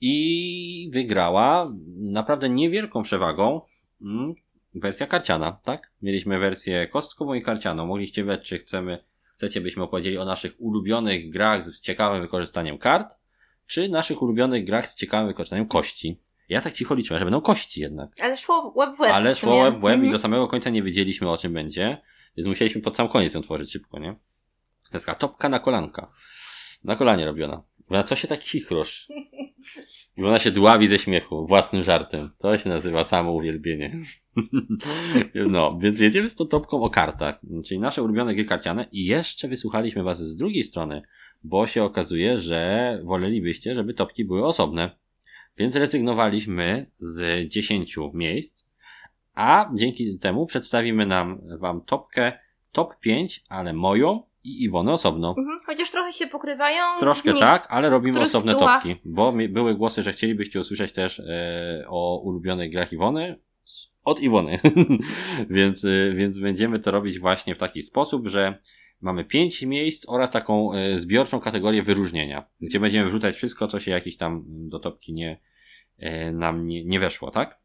i 0.00 0.90
wygrała 0.92 1.72
naprawdę 1.96 2.48
niewielką 2.50 3.02
przewagą 3.02 3.60
mm, 4.02 4.32
wersja 4.74 5.06
karciana, 5.06 5.52
tak? 5.52 5.92
Mieliśmy 6.02 6.38
wersję 6.38 6.86
kostkową 6.88 7.34
i 7.34 7.42
karcianą. 7.42 7.86
Mogliście 7.86 8.22
wybrać, 8.24 8.48
czy 8.48 8.58
chcemy, 8.58 9.04
chcecie, 9.34 9.60
byśmy 9.60 9.82
opowiedzieli 9.82 10.18
o 10.18 10.24
naszych 10.24 10.52
ulubionych 10.58 11.30
grach 11.30 11.66
z 11.66 11.80
ciekawym 11.80 12.20
wykorzystaniem 12.22 12.78
kart, 12.78 13.16
czy 13.66 13.88
naszych 13.88 14.22
ulubionych 14.22 14.64
grach 14.64 14.86
z 14.86 14.94
ciekawym 14.94 15.28
wykorzystaniem 15.28 15.68
kości. 15.68 16.20
Ja 16.48 16.60
tak 16.60 16.72
cicho 16.72 16.94
liczyłem, 16.94 17.18
że 17.18 17.24
będą 17.24 17.40
kości 17.40 17.80
jednak. 17.80 18.10
Ale 18.22 18.36
szło 18.36 18.74
web 18.76 18.94
w 18.94 18.98
web. 18.98 19.10
Ale 19.10 19.34
szło 19.34 19.62
web 19.62 19.74
w 19.74 19.80
web 19.80 19.90
i 19.92 19.94
Mhm. 19.94 20.12
do 20.12 20.18
samego 20.18 20.48
końca 20.48 20.70
nie 20.70 20.82
wiedzieliśmy 20.82 21.30
o 21.30 21.36
czym 21.38 21.52
będzie, 21.52 21.98
więc 22.36 22.48
musieliśmy 22.48 22.80
pod 22.82 22.96
sam 22.96 23.08
koniec 23.08 23.34
ją 23.34 23.42
tworzyć 23.42 23.72
szybko, 23.72 23.98
nie? 23.98 24.16
Taka 24.92 25.14
topka 25.14 25.48
na 25.48 25.58
kolanka. 25.58 26.12
Na 26.84 26.96
kolanie 26.96 27.24
robiona. 27.24 27.62
Na 27.90 28.02
co 28.02 28.16
się 28.16 28.28
tak 28.28 28.40
chichrosz? 28.40 29.08
I 30.16 30.24
ona 30.24 30.38
się 30.38 30.50
dławi 30.50 30.88
ze 30.88 30.98
śmiechu, 30.98 31.46
własnym 31.46 31.82
żartem. 31.82 32.30
To 32.38 32.58
się 32.58 32.68
nazywa 32.68 33.04
samo 33.04 33.32
uwielbienie. 33.32 33.96
No, 35.34 35.78
więc 35.80 36.00
jedziemy 36.00 36.30
z 36.30 36.34
tą 36.34 36.46
topką 36.46 36.82
o 36.82 36.90
kartach, 36.90 37.40
czyli 37.66 37.80
nasze 37.80 38.02
ulubione 38.02 38.34
gry 38.34 38.44
karciane 38.44 38.86
i 38.92 39.04
jeszcze 39.04 39.48
wysłuchaliśmy 39.48 40.02
was 40.02 40.18
z 40.18 40.36
drugiej 40.36 40.62
strony, 40.62 41.02
bo 41.44 41.66
się 41.66 41.84
okazuje, 41.84 42.40
że 42.40 43.00
wolelibyście, 43.04 43.74
żeby 43.74 43.94
topki 43.94 44.24
były 44.24 44.44
osobne. 44.44 44.90
Więc 45.56 45.76
rezygnowaliśmy 45.76 46.90
z 47.00 47.48
10 47.48 47.96
miejsc, 48.14 48.66
a 49.34 49.70
dzięki 49.74 50.18
temu 50.18 50.46
przedstawimy 50.46 51.06
nam 51.06 51.40
wam 51.58 51.80
topkę 51.80 52.32
top 52.72 53.00
5, 53.00 53.44
ale 53.48 53.72
moją 53.72 54.22
i 54.48 54.64
Iwony 54.64 54.92
osobno. 54.92 55.34
Mhm. 55.38 55.58
Chociaż 55.66 55.90
trochę 55.90 56.12
się 56.12 56.26
pokrywają. 56.26 56.82
Troszkę 56.98 57.34
tak, 57.34 57.66
ale 57.70 57.90
robimy 57.90 58.20
osobne 58.20 58.52
tytułach? 58.52 58.82
topki, 58.82 59.00
bo 59.04 59.32
mi- 59.32 59.48
były 59.48 59.74
głosy, 59.74 60.02
że 60.02 60.12
chcielibyście 60.12 60.60
usłyszeć 60.60 60.92
też 60.92 61.20
e, 61.20 61.84
o 61.88 62.20
ulubionych 62.24 62.72
grach 62.72 62.92
Iwony 62.92 63.38
od 64.08 64.20
Iwony. 64.20 64.58
więc, 65.50 65.84
e, 65.84 66.12
więc 66.14 66.38
będziemy 66.38 66.78
to 66.78 66.90
robić 66.90 67.18
właśnie 67.18 67.54
w 67.54 67.58
taki 67.58 67.82
sposób, 67.82 68.28
że 68.28 68.58
mamy 69.00 69.24
pięć 69.24 69.62
miejsc 69.62 70.08
oraz 70.08 70.30
taką 70.30 70.72
e, 70.74 70.98
zbiorczą 70.98 71.40
kategorię 71.40 71.82
wyróżnienia, 71.82 72.44
gdzie 72.60 72.80
będziemy 72.80 73.08
wrzucać 73.08 73.36
wszystko, 73.36 73.66
co 73.66 73.80
się 73.80 73.90
jakiś 73.90 74.16
tam 74.16 74.44
do 74.46 74.78
topki 74.78 75.12
nie, 75.12 75.40
e, 75.98 76.32
nam 76.32 76.66
nie, 76.66 76.84
nie 76.84 77.00
weszło, 77.00 77.30
tak? 77.30 77.58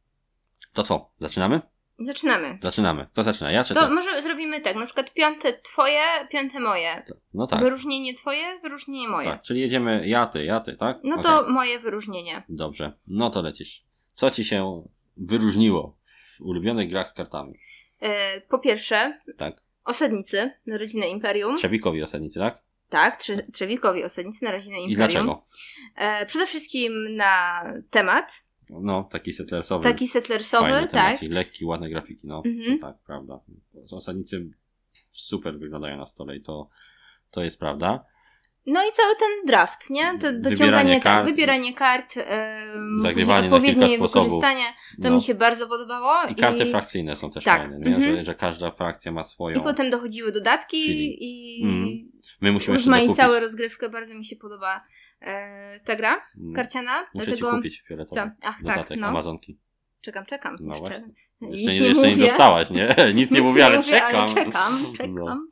To 0.73 0.83
co? 0.83 1.11
Zaczynamy? 1.19 1.61
Zaczynamy. 1.99 2.57
Zaczynamy. 2.61 3.07
Kto 3.11 3.23
zaczyna? 3.23 3.51
Ja 3.51 3.63
czy 3.63 3.73
To 3.73 3.87
ty? 3.87 3.93
może 3.93 4.21
zrobimy 4.21 4.61
tak, 4.61 4.75
na 4.75 4.85
przykład 4.85 5.13
piąte 5.13 5.53
twoje, 5.53 6.01
piąte 6.31 6.59
moje. 6.59 7.05
No 7.33 7.47
tak. 7.47 7.59
Wyróżnienie 7.59 8.13
twoje, 8.13 8.59
wyróżnienie 8.63 9.07
moje. 9.07 9.27
tak. 9.29 9.41
Czyli 9.41 9.61
jedziemy 9.61 10.07
ja, 10.07 10.25
ty, 10.25 10.45
ja, 10.45 10.59
ty, 10.59 10.75
tak? 10.77 10.97
No 11.03 11.15
Okej. 11.15 11.23
to 11.25 11.49
moje 11.49 11.79
wyróżnienie. 11.79 12.43
Dobrze, 12.49 12.93
no 13.07 13.29
to 13.29 13.41
lecisz. 13.41 13.83
Co 14.13 14.31
ci 14.31 14.45
się 14.45 14.87
wyróżniło 15.17 15.97
w 16.37 16.41
ulubionych 16.41 16.89
grach 16.89 17.09
z 17.09 17.13
kartami? 17.13 17.59
E, 18.01 18.41
po 18.41 18.59
pierwsze, 18.59 19.19
Tak. 19.37 19.61
osadnicy 19.85 20.51
na 20.67 20.77
rodzinę 20.77 21.07
Imperium. 21.09 21.57
Trzewikowi 21.57 22.03
osadnicy, 22.03 22.39
tak? 22.39 22.61
Tak, 22.89 23.21
trze- 23.21 23.51
Trzewikowi 23.53 24.03
osadnicy 24.03 24.45
na 24.45 24.51
rodzinę 24.51 24.81
I 24.81 24.83
Imperium. 24.91 24.97
dlaczego? 25.25 25.45
E, 25.95 26.25
przede 26.25 26.45
wszystkim 26.45 27.15
na 27.15 27.63
temat, 27.89 28.43
No, 28.81 29.03
taki 29.11 29.33
settlersowy. 29.33 29.83
taki 29.83 30.07
settlersowy, 30.07 30.69
fajny 30.71 30.87
tak. 30.87 31.21
lekki, 31.21 31.65
ładne 31.65 31.89
grafiki, 31.89 32.27
no. 32.27 32.43
Mhm. 32.45 32.79
To 32.79 32.87
tak, 32.87 32.95
prawda. 33.05 33.39
Osadnicy 33.91 34.49
super 35.11 35.59
wyglądają 35.59 35.97
na 35.97 36.05
stole 36.05 36.35
i 36.35 36.41
to, 36.41 36.69
to 37.31 37.43
jest 37.43 37.59
prawda. 37.59 38.05
No 38.65 38.81
i 38.89 38.91
cały 38.91 39.15
ten 39.15 39.29
draft, 39.47 39.89
nie? 39.89 40.19
To 40.19 40.27
dociąganie, 40.33 40.93
tak, 40.93 41.03
kart. 41.03 41.25
wybieranie 41.25 41.73
kart, 41.73 42.15
na 43.27 43.37
odpowiednie 43.39 43.97
wykorzystanie. 43.99 44.63
To 45.01 45.09
No. 45.09 45.15
mi 45.15 45.21
się 45.21 45.35
bardzo 45.35 45.67
podobało. 45.67 46.29
I 46.29 46.35
karty 46.35 46.65
frakcyjne 46.65 47.15
są 47.15 47.31
też 47.31 47.43
Tak, 47.43 47.61
fajne, 47.61 47.79
nie? 47.79 47.95
mhm. 47.95 48.15
Że, 48.15 48.25
że 48.25 48.35
każda 48.35 48.71
frakcja 48.71 49.11
ma 49.11 49.23
swoją. 49.23 49.59
I 49.59 49.63
potem 49.63 49.89
dochodziły 49.89 50.31
dodatki 50.31 50.85
Feeling. 50.87 51.17
i 51.21 51.61
Mhm. 51.65 52.11
My 52.41 52.51
musimy 52.51 52.77
jeszcze 52.77 52.91
dokupić. 52.91 53.41
rozgrywkę. 53.41 53.89
Bardzo 53.89 54.15
mi 54.15 54.25
się 54.25 54.35
podoba 54.35 54.83
e, 55.23 55.79
ta 55.85 55.95
gra 55.95 56.21
Mm. 56.37 56.53
karciana. 56.53 56.91
Muszę 57.13 57.25
dlatego 57.25 57.51
ci 57.51 57.55
kupić 57.57 57.81
fioletowy 57.87 58.21
Co? 58.21 58.29
Ach, 58.47 58.55
tak, 58.65 58.75
dodatek 58.75 58.99
no. 58.99 59.07
Amazonki. 59.07 59.57
czekam, 60.01 60.25
czekam. 60.25 60.57
No 60.61 60.73
jeszcze 60.75 60.89
właśnie. 60.89 61.13
nic 61.41 61.59
Jeszcze, 61.59 61.73
nie, 61.73 61.79
nie 61.79 61.87
jeszcze 61.87 62.09
nie 62.09 62.15
dostałaś, 62.15 62.69
nie? 62.69 62.95
Nic 63.15 63.31
nie 63.31 63.41
mówię, 63.41 63.65
ale 63.65 63.83
czekam. 63.83 64.27
czekam, 64.29 64.79
No. 64.83 64.93
czekam. 64.93 65.47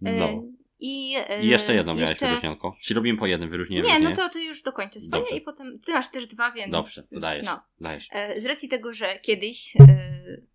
No. 0.00 0.10
E, 0.10 0.42
I, 0.80 1.14
e, 1.28 1.42
I 1.42 1.48
jeszcze 1.48 1.74
jedną 1.74 1.94
miałeś 1.94 2.10
jeszcze- 2.10 2.26
wyróżnianko. 2.26 2.72
Czy 2.82 2.94
robimy 2.94 3.18
po 3.18 3.26
jednym 3.26 3.50
wyróżnienie? 3.50 3.82
Nie, 3.88 4.00
no 4.00 4.16
to, 4.16 4.28
to 4.28 4.38
już 4.38 4.62
dokończę 4.62 5.00
swoje 5.00 5.22
Dobrze. 5.22 5.36
i 5.36 5.40
potem 5.40 5.78
ty 5.86 5.92
masz 5.92 6.08
też 6.10 6.26
dwa, 6.26 6.50
więc... 6.52 6.72
Dobrze, 6.72 7.02
to 7.14 7.20
dajesz. 7.20 7.46
No. 7.46 7.60
dajesz. 7.80 8.08
E, 8.12 8.40
Z 8.40 8.46
racji 8.46 8.68
tego, 8.68 8.92
że 8.92 9.18
kiedyś... 9.22 9.76
e, 9.80 9.86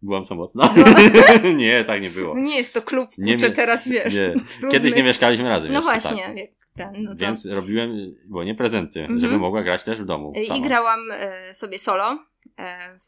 Byłam 0.02 0.24
samotna. 0.24 0.74
nie, 1.56 1.84
tak 1.86 2.02
nie 2.02 2.10
było. 2.10 2.36
No 2.36 2.42
nie 2.42 2.58
jest 2.58 2.74
to 2.74 2.82
klub, 2.82 3.10
Nie 3.18 3.38
mie- 3.38 3.50
teraz 3.52 3.88
wiesz. 3.88 4.14
Nie. 4.14 4.34
Kiedyś 4.72 4.96
nie 4.96 5.04
mieszkaliśmy 5.04 5.50
razem 5.50 5.74
No 5.74 5.94
jeszcze, 5.94 6.10
właśnie, 6.10 6.24
Tak. 6.48 6.63
Ten, 6.76 7.04
no 7.04 7.12
to... 7.12 7.18
Więc 7.18 7.46
robiłem, 7.46 8.16
bo 8.26 8.44
nie 8.44 8.56
prezenty, 8.56 9.00
Mhm. 9.02 9.20
żeby 9.20 9.38
mogła 9.38 9.64
grać 9.64 9.84
też 9.84 10.02
w 10.02 10.06
domu. 10.06 10.34
E, 10.36 10.44
Sama. 10.44 10.60
I 10.60 10.62
grałam 10.62 11.00
e, 11.12 11.54
sobie 11.54 11.80
solo 11.80 12.26
e, 12.58 12.98
w 13.00 13.08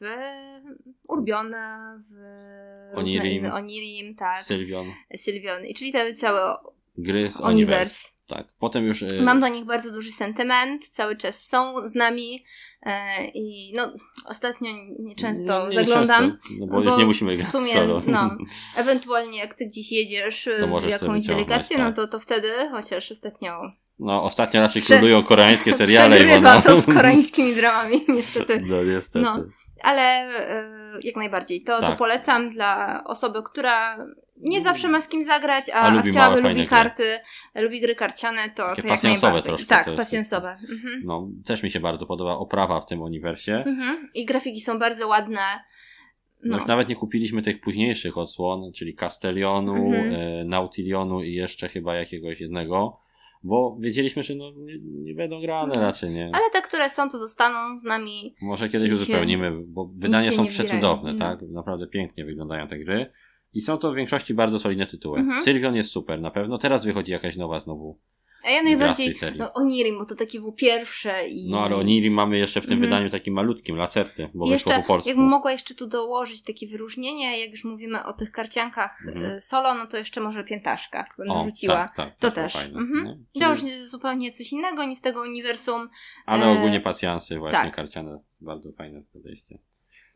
Urbiona, 1.08 2.00
w 2.12 2.98
Onirim. 2.98 3.46
Onirim, 3.46 4.16
tak, 4.16 4.42
Sylwion, 4.42 4.88
Sylwion. 5.16 5.66
I 5.66 5.74
czyli 5.74 5.92
te 5.92 6.14
całe 6.14 6.56
gry 6.98 7.30
z 7.30 7.40
Universe. 7.40 8.10
Tak. 8.28 8.48
Potem 8.60 8.86
już. 8.86 9.02
y, 9.02 9.22
Mam 9.22 9.40
do 9.40 9.48
nich 9.48 9.66
bardzo 9.66 9.92
duży 9.92 10.12
sentyment, 10.12 10.90
cały 10.90 11.16
czas 11.16 11.48
są 11.48 11.88
z 11.88 11.96
nami 11.96 12.46
e, 12.82 13.26
i 13.34 13.74
no 13.76 13.94
ostatnio 14.26 14.70
nieczęsto 15.00 15.62
nie- 15.70 15.70
nie 15.78 15.86
zaglądam. 15.86 16.32
często, 16.32 16.56
no 16.60 16.68
bo, 16.68 16.82
już 16.82 16.98
nie 16.98 17.06
musimy 17.06 17.34
w 17.36 17.38
grać 17.38 17.50
sumie, 17.52 17.74
solo. 17.74 18.02
no, 18.08 18.30
Ewentualnie 18.78 19.38
jak 19.38 19.54
ty 19.54 19.66
gdzieś 19.66 19.92
jedziesz 19.92 20.50
To 20.60 20.68
w 20.68 20.70
możesz 20.70 20.92
jakąś 20.92 21.24
delegację, 21.24 21.78
tak. 21.78 21.86
no 21.86 21.94
to, 21.94 22.08
to 22.08 22.20
wtedy, 22.20 22.50
chociaż 22.72 23.12
ostatnio 23.12 23.62
No, 24.00 24.24
ostatnio 24.24 24.62
raczej 24.62 24.82
Prze- 24.82 24.94
królują 24.98 25.24
koreańskie 25.24 25.74
seriale. 25.84 26.16
przegrywa 26.18 26.38
Iwona. 26.38 26.62
to 26.62 26.82
z 26.82 26.86
koreańskimi 26.86 27.56
dramami 27.56 28.02
niestety. 28.16 28.64
No, 28.68 28.84
niestety. 28.84 29.20
No. 29.26 29.44
Ale 29.84 30.02
e, 30.02 30.70
jak 31.04 31.16
najbardziej. 31.16 31.64
To, 31.64 31.80
to 31.82 31.88
Tak. 31.88 31.98
polecam 31.98 32.50
dla 32.50 33.04
osoby, 33.06 33.40
która 33.44 33.98
nie 34.38 34.62
zawsze 34.62 34.88
ma 34.90 35.02
z 35.02 35.10
kim 35.10 35.24
zagrać, 35.24 35.70
a, 35.70 35.74
A 35.74 36.00
a, 36.00 36.02
chciałaby, 36.02 36.42
małe, 36.42 36.54
lubi 36.56 36.68
karty, 36.68 37.04
lubi 37.56 37.82
gry 37.82 37.96
karciane, 37.96 38.50
to, 38.56 38.64
Takie 38.70 38.82
to 38.82 38.88
jak 38.88 39.04
najbardziej. 39.04 39.44
troszkę 39.44 39.68
tak, 39.68 39.88
jest. 39.88 39.98
pasjansowe. 40.00 40.58
Mhm. 40.70 41.02
No, 41.06 41.28
też 41.46 41.64
mi 41.64 41.72
się 41.72 41.80
bardzo 41.80 42.06
podoba 42.06 42.38
oprawa 42.38 42.82
w 42.82 42.86
tym 42.86 43.02
uniwersie. 43.02 43.54
Mhm. 43.68 44.10
I 44.14 44.26
grafiki 44.26 44.62
są 44.62 44.80
bardzo 44.80 45.08
ładne. 45.08 45.42
No. 46.44 46.50
No. 46.52 46.58
Już 46.58 46.66
nawet 46.68 46.90
nie 46.90 46.96
kupiliśmy 46.96 47.42
tych 47.42 47.62
późniejszych 47.62 48.18
odsłon, 48.18 48.72
czyli 48.74 48.96
Castellionu, 48.96 49.76
Mhm. 49.76 50.14
e, 50.16 50.46
Nautilionu 50.46 51.24
i 51.24 51.34
jeszcze 51.34 51.70
chyba 51.70 51.96
jakiegoś 51.96 52.42
jednego, 52.42 53.00
bo 53.44 53.78
wiedzieliśmy, 53.80 54.24
że 54.24 54.36
no, 54.36 54.52
nie, 54.52 54.80
nie 54.80 55.14
będą 55.14 55.42
grane 55.42 55.68
Mhm. 55.68 55.86
raczej, 55.86 56.12
nie? 56.12 56.26
Ale 56.34 56.50
te, 56.54 56.62
które 56.62 56.90
są, 56.90 57.10
to 57.10 57.18
zostaną 57.18 57.78
z 57.78 57.84
nami. 57.84 58.36
Może 58.42 58.70
kiedyś 58.70 58.92
uzupełnimy, 58.92 59.52
bo 59.68 59.86
wydania 59.96 60.32
są 60.32 60.48
przecudowne, 60.48 61.14
No. 61.14 61.20
tak? 61.20 61.40
Naprawdę 61.42 61.88
pięknie 61.88 62.26
wyglądają 62.26 62.68
te 62.68 62.80
gry. 62.80 63.12
I 63.56 63.62
są 63.62 63.78
to 63.78 63.92
w 63.92 63.96
większości 63.96 64.34
bardzo 64.34 64.60
solidne 64.60 64.88
tytuły. 64.88 65.20
Mhm. 65.20 65.76
Jest 65.76 65.90
super, 65.92 66.22
na 66.22 66.32
pewno. 66.32 66.58
Teraz 66.58 66.86
wychodzi 66.86 67.12
jakaś 67.12 67.38
nowa 67.38 67.60
znowu. 67.60 68.00
A 68.44 68.50
ja 68.50 68.64
najbardziej. 68.64 69.14
No, 69.38 69.54
Onirim, 69.54 69.98
bo 69.98 70.06
to 70.06 70.16
takie 70.16 70.40
było 70.40 70.52
pierwsze 70.52 71.28
i. 71.28 71.50
No 71.50 71.60
ale 71.64 71.76
Onirim 71.76 72.14
mamy 72.14 72.38
jeszcze 72.38 72.62
w 72.62 72.66
tym 72.66 72.74
Mhm. 72.74 72.90
wydaniu 72.90 73.10
takim 73.10 73.34
malutkim, 73.34 73.76
lacerty, 73.76 74.30
bo 74.34 74.50
jeszcze, 74.52 74.70
wyszło 74.70 74.82
po 74.84 74.88
polsku. 74.88 75.10
jakbym 75.10 75.28
mogła 75.28 75.52
jeszcze 75.52 75.76
tu 75.76 75.88
dołożyć 75.88 76.44
takie 76.44 76.68
wyróżnienie, 76.68 77.40
jak 77.40 77.52
już 77.52 77.64
mówimy 77.64 78.04
o 78.04 78.14
tych 78.14 78.32
karciankach 78.32 78.98
Mhm. 79.08 79.26
e, 79.26 79.42
solo, 79.42 79.74
no 79.74 79.86
to 79.88 79.98
jeszcze 79.98 80.22
może 80.22 80.44
piętaszka 80.44 81.06
będę 81.18 81.34
O, 81.34 81.46
rzuciła. 81.46 81.76
Tak, 81.76 81.96
tak, 81.96 82.20
To 82.20 82.32
też. 82.32 82.54
Fajne. 82.54 82.80
Mhm. 82.80 83.26
No, 83.36 83.50
To 83.50 83.56
czyli- 83.56 83.84
zupełnie 83.84 84.32
coś 84.32 84.52
innego, 84.54 84.86
nic 84.86 84.98
z 84.98 85.02
tego 85.02 85.22
uniwersum. 85.22 85.90
ale 86.26 86.46
e, 86.46 86.50
ogólnie 86.58 86.80
pasjansy 86.82 87.40
właśnie 87.40 87.60
tak. 87.60 87.76
karciane, 87.76 88.20
bardzo 88.42 88.72
fajne 88.72 89.02
podejście. 89.14 89.58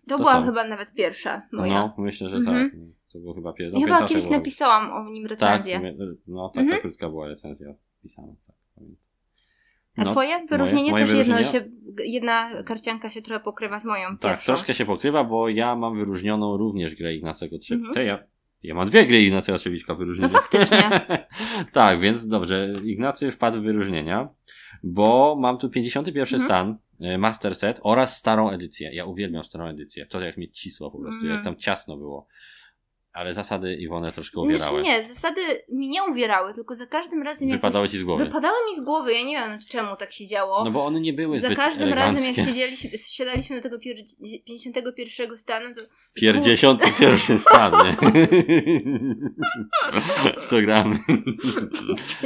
To, 0.08 0.18
To 0.18 0.18
była 0.18 0.34
co? 0.34 0.44
chyba 0.44 0.64
nawet 0.64 0.94
pierwsza 0.94 1.42
moja. 1.52 1.74
No, 1.74 1.94
myślę, 1.98 2.30
że 2.30 2.36
Mhm. 2.38 2.70
tak. 2.72 2.80
To 3.14 3.20
było 3.20 3.34
chyba 3.34 3.54
pierwsze. 3.54 3.80
I 3.80 3.84
chyba 3.84 4.08
kiedyś 4.08 4.30
napisałam 4.30 4.92
o 4.92 5.10
nim 5.12 5.24
Tak, 5.24 5.32
recenzję. 5.32 5.80
my- 5.80 5.96
no 6.28 6.50
taka 6.50 6.62
Mhm. 6.62 6.82
krótka 6.82 7.10
była 7.10 7.28
recenzja 7.28 7.68
pisana. 8.04 8.34
Tak. 8.48 8.56
A 9.98 10.04
No, 10.04 10.12
twoje 10.12 10.46
wyróżnienie 10.50 10.92
moje 10.92 11.06
też 11.06 11.16
jedno 11.16 11.36
wyróżnienie? 11.36 11.66
się, 11.66 11.72
jedna 12.06 12.64
karcianka 12.64 13.10
się 13.10 13.22
trochę 13.22 13.44
pokrywa 13.44 13.80
z 13.80 13.86
moją 13.86 14.10
Tak, 14.18 14.32
pierwszą. 14.32 14.46
troszkę 14.46 14.74
się 14.74 14.86
pokrywa, 14.86 15.24
bo 15.24 15.50
ja 15.50 15.76
mam 15.76 15.98
wyróżnioną 15.98 16.58
również 16.58 16.96
grę 16.96 17.14
Ignacego 17.16 17.58
Trzepika. 17.58 17.88
Mhm. 17.90 18.08
Ja, 18.08 18.24
ja 18.64 18.76
mam 18.76 18.88
dwie 18.90 19.06
gry 19.06 19.22
Ignacego 19.22 19.58
Trzepika 19.58 19.96
wyróżnione. 19.96 20.34
No 20.34 20.40
faktycznie. 20.40 20.90
tak, 21.74 22.00
więc 22.00 22.28
dobrze. 22.28 22.74
Ignacy 22.84 23.32
wpadł 23.32 23.60
w 23.60 23.64
wyróżnienia, 23.64 24.30
bo 24.84 25.36
mam 25.40 25.58
tu 25.58 25.70
51 25.70 26.42
Mhm. 26.42 26.44
stan, 26.44 26.78
e, 27.10 27.18
Master 27.18 27.56
Set 27.56 27.80
oraz 27.84 28.18
starą 28.18 28.50
edycję. 28.50 28.90
Ja 28.94 29.06
uwielbiam 29.06 29.44
starą 29.44 29.66
edycję. 29.66 30.06
To 30.06 30.22
jak 30.22 30.38
mnie 30.38 30.50
cisło 30.50 30.92
po 30.92 31.00
prostu, 31.00 31.20
Mhm. 31.22 31.36
jak 31.36 31.44
tam 31.44 31.56
ciasno 31.56 31.98
było. 31.98 32.28
Ale 33.20 33.34
zasady 33.34 33.76
Iwonę 33.76 34.12
troszkę 34.12 34.42
Znaczy 34.42 34.48
uwierały. 34.48 34.84
nie, 34.84 35.04
zasady 35.04 35.42
mi 35.70 35.90
nie 35.90 36.04
uwierały, 36.04 36.54
tylko 36.54 36.76
za 36.76 36.86
każdym 36.86 37.24
razem 37.24 37.50
Wypadały 37.50 37.84
jakoś... 37.84 37.92
ci 37.92 37.98
z 37.98 38.04
głowy. 38.04 38.26
Wypadały 38.26 38.56
mi 38.70 38.76
z 38.76 38.82
głowy, 38.82 39.14
ja 39.14 39.24
nie 39.24 39.38
wiem 39.38 39.60
czemu 39.70 39.96
tak 39.96 40.12
się 40.12 40.28
działo. 40.28 40.64
No 40.66 40.72
bo 40.72 40.86
one 40.86 41.02
nie 41.02 41.14
były 41.14 41.40
za 41.40 41.56
każdym 41.56 41.94
razem 41.94 42.26
jak 42.36 42.48
siedzieliśmy, 42.48 42.90
siadaliśmy 42.98 43.56
do 43.56 43.62
tego 43.64 43.78
pier- 43.78 44.44
51 44.46 45.38
stanu, 45.38 45.76
to 45.76 45.82
Pierdziesiąty 46.14 46.88
pierwszy 47.00 47.40
stan, 47.40 47.74
nie? 47.86 47.98
Co 50.48 50.62
gramy? 50.62 51.00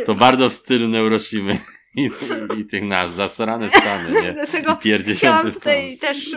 To 0.05 0.15
bardzo 0.15 0.49
w 0.49 0.53
stylu 0.53 0.87
Neuroshimy. 0.87 1.59
I, 1.97 2.09
I 2.59 2.65
tych 2.65 2.83
nazw, 2.83 3.15
zasrane 3.15 3.69
stany, 3.69 4.21
nie? 4.21 4.33
dlatego 4.45 4.73
I 4.73 4.77
pierdziesiąty 4.77 5.17
chciałam 5.17 5.51
stan. 5.51 5.53
tutaj 5.53 5.97
też... 5.97 6.35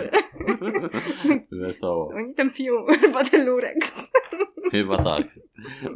Wesoło. 1.66 2.12
Oni 2.14 2.34
tam 2.34 2.50
piją 2.50 2.86
herbatę 3.00 3.44
Lurex. 3.44 4.12
Chyba 4.72 5.04
tak. 5.04 5.26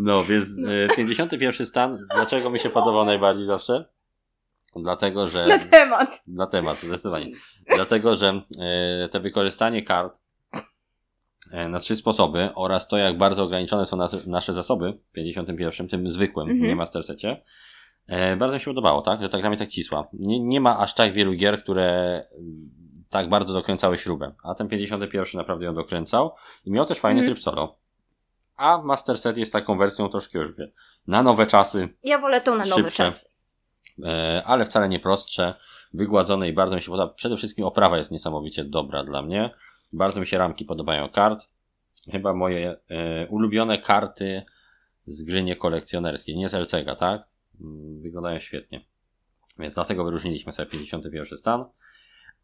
No, 0.00 0.24
więc 0.24 0.48
e, 0.92 0.96
51 0.96 1.66
stan. 1.66 2.06
Dlaczego 2.14 2.50
mi 2.50 2.58
się 2.58 2.70
podobał 2.70 3.04
najbardziej 3.04 3.46
zawsze? 3.46 3.84
Dlatego, 4.76 5.28
że... 5.28 5.46
Na 5.46 5.58
temat. 5.58 6.22
Na 6.26 6.46
temat, 6.46 6.76
zdecydowanie. 6.80 7.26
Dlatego, 7.74 8.14
że 8.14 8.42
e, 8.60 9.08
te 9.08 9.20
wykorzystanie 9.20 9.82
kart 9.82 10.18
e, 11.52 11.68
na 11.68 11.78
trzy 11.78 11.96
sposoby 11.96 12.50
oraz 12.54 12.88
to, 12.88 12.96
jak 12.96 13.18
bardzo 13.18 13.42
ograniczone 13.42 13.86
są 13.86 13.96
nas, 13.96 14.26
nasze 14.26 14.52
zasoby 14.52 14.92
w 15.10 15.12
51, 15.12 15.88
tym 15.88 16.10
zwykłym, 16.10 16.48
Mhm. 16.50 16.68
nie 16.68 16.76
Mastersecie, 16.76 17.30
e, 17.30 17.42
bardzo 18.36 18.54
mi 18.54 18.60
się 18.60 18.64
podobało, 18.70 19.02
tak? 19.02 19.22
Że 19.22 19.28
ta 19.28 19.38
gra 19.38 19.48
mnie 19.48 19.58
tak 19.58 19.68
cisła. 19.68 20.08
Nie, 20.12 20.40
nie 20.40 20.60
ma 20.60 20.78
aż 20.78 20.94
tak 20.94 21.12
wielu 21.12 21.32
gier, 21.32 21.62
które 21.62 21.84
mm, 22.38 22.56
tak 23.10 23.28
bardzo 23.28 23.52
dokręcały 23.52 23.98
śrubę, 23.98 24.32
a 24.44 24.54
ten 24.54 24.68
51 24.68 25.26
naprawdę 25.38 25.64
ją 25.64 25.74
dokręcał 25.74 26.34
i 26.64 26.70
miał 26.70 26.86
też 26.86 26.98
fajny 26.98 27.20
Mhm. 27.20 27.34
tryb 27.36 27.44
solo. 27.44 27.76
A 28.56 28.78
Master 28.78 29.18
Set 29.18 29.36
jest 29.36 29.52
taką 29.52 29.78
wersją 29.78 30.08
troszkę 30.08 30.38
już 30.38 30.56
wie, 30.56 30.70
na 31.06 31.22
nowe 31.22 31.46
czasy, 31.46 31.88
Ja 32.04 32.18
wolę 32.18 32.40
tą 32.40 32.54
na 32.56 32.64
Szybsze. 32.64 32.90
czas. 32.90 33.32
e, 34.04 34.42
ale 34.46 34.64
wcale 34.64 34.88
nie 34.88 35.00
prostsze, 35.00 35.54
wygładzone 35.94 36.48
i 36.48 36.52
bardzo 36.52 36.76
mi 36.76 36.82
się 36.82 36.90
podoba. 36.90 37.14
Przede 37.14 37.36
wszystkim 37.36 37.64
oprawa 37.64 37.98
jest 37.98 38.10
niesamowicie 38.10 38.64
dobra 38.64 39.04
dla 39.04 39.22
mnie. 39.22 39.50
Bardzo 39.92 40.20
mi 40.20 40.26
się 40.26 40.38
ramki 40.38 40.64
podobają 40.64 41.08
kart. 41.08 41.48
Chyba 42.12 42.34
moje 42.34 42.76
e, 42.90 43.26
ulubione 43.28 43.78
karty 43.78 44.42
z 45.06 45.22
gry 45.22 45.42
niekolekcjonerskiej, 45.42 46.36
nie 46.36 46.48
z 46.48 46.54
LCG, 46.54 46.96
tak? 46.98 47.22
Wyglądają 48.00 48.38
świetnie. 48.38 48.84
Więc 49.58 49.74
dlatego 49.74 50.04
wyróżniliśmy 50.04 50.52
sobie 50.52 50.70
51 50.70 51.38
stan. 51.38 51.64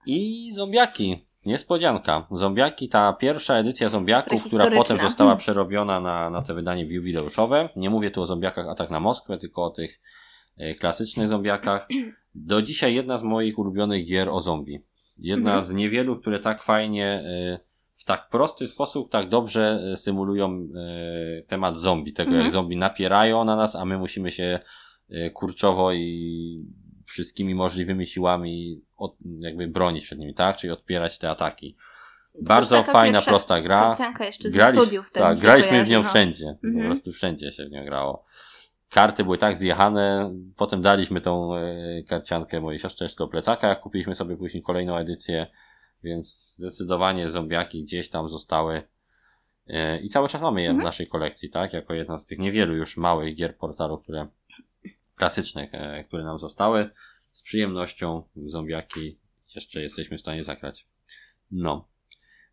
I 0.06 0.52
zombiaki. 0.52 1.26
Niespodzianka. 1.46 2.26
Zombiaki, 2.30 2.88
ta 2.88 3.12
pierwsza 3.12 3.54
edycja 3.54 3.88
zombiaków, 3.88 4.44
która 4.46 4.70
potem 4.70 4.98
została 4.98 5.36
przerobiona 5.36 6.00
na, 6.00 6.30
na 6.30 6.42
te 6.42 6.54
wydanie 6.54 6.84
jubileuszowe. 6.84 7.68
Nie 7.76 7.90
mówię 7.90 8.10
tu 8.10 8.22
o 8.22 8.26
zombiakach 8.26 8.68
Atak 8.68 8.90
na 8.90 9.00
Moskwę, 9.00 9.38
tylko 9.38 9.64
o 9.64 9.70
tych 9.70 10.00
e, 10.56 10.74
klasycznych 10.74 11.28
zombiakach. 11.28 11.88
Do 12.34 12.62
dzisiaj 12.62 12.94
jedna 12.94 13.18
z 13.18 13.22
moich 13.22 13.58
ulubionych 13.58 14.06
gier 14.06 14.28
o 14.28 14.40
zombie. 14.40 14.80
Jedna 15.18 15.50
Mhm. 15.50 15.64
z 15.64 15.72
niewielu, 15.72 16.16
które 16.16 16.40
tak 16.40 16.62
fajnie, 16.62 17.06
e, 17.06 17.58
w 17.96 18.04
tak 18.04 18.28
prosty 18.28 18.66
sposób, 18.66 19.10
tak 19.10 19.28
dobrze 19.28 19.80
e, 19.92 19.96
symulują 19.96 20.68
temat 21.46 21.78
zombie. 21.78 22.12
Tego 22.12 22.28
Mhm. 22.28 22.44
jak 22.44 22.52
zombie 22.52 22.76
napierają 22.76 23.44
na 23.44 23.56
nas, 23.56 23.76
a 23.76 23.84
my 23.84 23.98
musimy 23.98 24.30
się 24.30 24.60
kurczowo 25.34 25.92
i 25.92 26.64
wszystkimi 27.07 27.54
możliwymi 27.54 28.07
siłami 28.07 28.80
od, 28.96 29.16
jakby 29.38 29.68
bronić 29.68 30.04
przed 30.04 30.18
nimi, 30.18 30.34
tak? 30.34 30.57
Czyli 30.57 30.70
odpierać 30.72 31.18
te 31.18 31.30
ataki. 31.30 31.76
Bardzo 32.42 32.76
taka 32.76 32.92
fajna, 32.92 33.22
prosta 33.22 33.61
gra. 33.61 33.94
Jeszcze 34.20 34.50
ze 34.50 34.59
Grali- 34.59 34.80
studiów 34.80 35.09
wtedy 35.09 35.26
tak, 35.26 35.38
graliśmy 35.38 35.70
kojarzy, 35.70 35.86
w 35.86 35.90
nią 35.90 36.02
no. 36.02 36.09
wszędzie. 36.09 36.57
Po 36.62 36.68
Mhm. 36.68 36.86
prostu 36.86 37.12
wszędzie 37.12 37.52
się 37.52 37.64
w 37.64 37.70
nią 37.70 37.84
grało. 37.84 38.24
Karty 38.90 39.24
były 39.24 39.38
tak 39.38 39.57
zjechane, 39.57 40.34
potem 40.57 40.82
daliśmy 40.82 41.20
tą 41.20 41.57
e, 41.57 42.02
karciankę 42.09 42.61
mojej 42.61 42.78
siostrze 42.78 43.04
jeszcze 43.04 43.18
do 43.18 43.28
plecaka, 43.28 43.68
jak 43.68 43.80
kupiliśmy 43.80 44.14
sobie 44.14 44.36
później 44.36 44.62
kolejną 44.62 44.96
edycję, 44.96 45.46
więc 46.02 46.54
zdecydowanie 46.59 47.28
zombiaki 47.28 47.82
gdzieś 47.82 48.09
tam 48.11 48.28
zostały 48.28 48.82
e, 49.66 50.00
i 50.00 50.09
cały 50.09 50.28
czas 50.28 50.42
mamy 50.42 50.62
je 50.62 50.68
w 50.68 50.70
Mhm. 50.70 50.84
naszej 50.84 51.07
kolekcji, 51.09 51.50
tak? 51.50 51.72
Jako 51.72 51.94
jedną 51.94 52.18
z 52.18 52.26
tych 52.26 52.38
niewielu 52.38 52.74
już 52.76 52.96
małych 52.96 53.34
gier 53.34 53.57
portalu, 53.57 53.98
które 53.98 54.26
klasycznych, 55.16 55.70
e, 55.74 56.04
które 56.04 56.24
nam 56.24 56.38
zostały. 56.38 56.90
Z 57.32 57.42
przyjemnością 57.42 58.22
zombiaki 58.46 59.18
jeszcze 59.54 59.82
jesteśmy 59.82 60.16
w 60.18 60.20
stanie 60.20 60.44
zagrać. 60.44 60.86
No. 61.50 61.88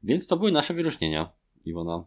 Więc 0.03 0.27
to 0.27 0.37
były 0.37 0.51
nasze 0.51 0.73
wyróżnienia, 0.73 1.29
Iwona. 1.65 2.03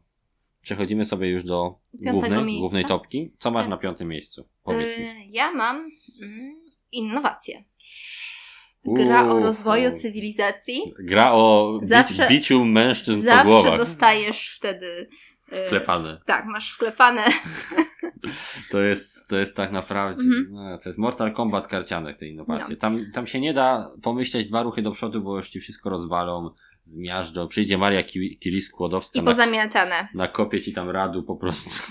Przechodzimy 0.62 1.04
sobie 1.04 1.28
już 1.28 1.44
do 1.44 1.78
głównej, 1.92 2.44
miejsca. 2.44 2.60
głównej 2.60 2.84
topki. 2.84 3.32
Co 3.38 3.50
masz 3.50 3.62
Tak. 3.64 3.70
na 3.70 3.76
piątym 3.76 4.08
miejscu? 4.08 4.48
Powiedz 4.64 4.98
mi. 4.98 5.04
Y, 5.04 5.14
Ja 5.30 5.52
mam 5.52 5.90
mm, 6.22 6.60
innowacje. 6.92 7.64
Gra 8.84 9.28
o 9.30 9.34
Uuu. 9.34 9.42
rozwoju 9.44 9.98
cywilizacji. 9.98 10.94
Gra 10.98 11.32
o 11.32 11.78
Zawsze- 11.82 12.28
biciu 12.28 12.64
mężczyzn 12.64 13.18
po 13.18 13.24
Zawsze 13.24 13.44
głowach. 13.44 13.78
dostajesz 13.78 14.56
wtedy. 14.56 15.08
y, 15.52 15.68
Klepane. 15.68 16.20
Tak, 16.26 16.44
masz 16.46 16.72
wklepane. 16.72 17.24
To 18.70 18.80
jest, 18.82 19.28
to 19.28 19.36
jest 19.36 19.56
tak 19.56 19.72
naprawdę, 19.72 20.22
Mhm. 20.22 20.46
no, 20.50 20.78
to 20.78 20.88
jest 20.88 20.98
Mortal 20.98 21.32
Kombat 21.32 21.66
karcianek 21.68 22.18
te 22.18 22.26
innowacje. 22.26 22.74
No. 22.74 22.80
Tam, 22.80 23.06
tam 23.14 23.26
się 23.26 23.40
nie 23.40 23.54
da 23.54 23.90
pomyśleć 24.02 24.48
dwa 24.48 24.62
ruchy 24.62 24.82
do 24.82 24.92
przodu, 24.92 25.22
bo 25.22 25.36
już 25.36 25.50
ci 25.50 25.60
wszystko 25.60 25.90
rozwalą, 25.90 26.50
zmiażdżą. 26.84 27.48
Przyjdzie 27.48 27.78
Maria 27.78 28.02
Ki- 28.02 28.38
Kilis-Skłodowska 28.44 29.18
I 29.18 29.22
na, 29.22 29.30
pozamiatane. 29.30 30.08
nakopie 30.14 30.60
ci 30.62 30.72
tam 30.72 30.90
radu 30.90 31.22
po 31.22 31.36
prostu. 31.36 31.70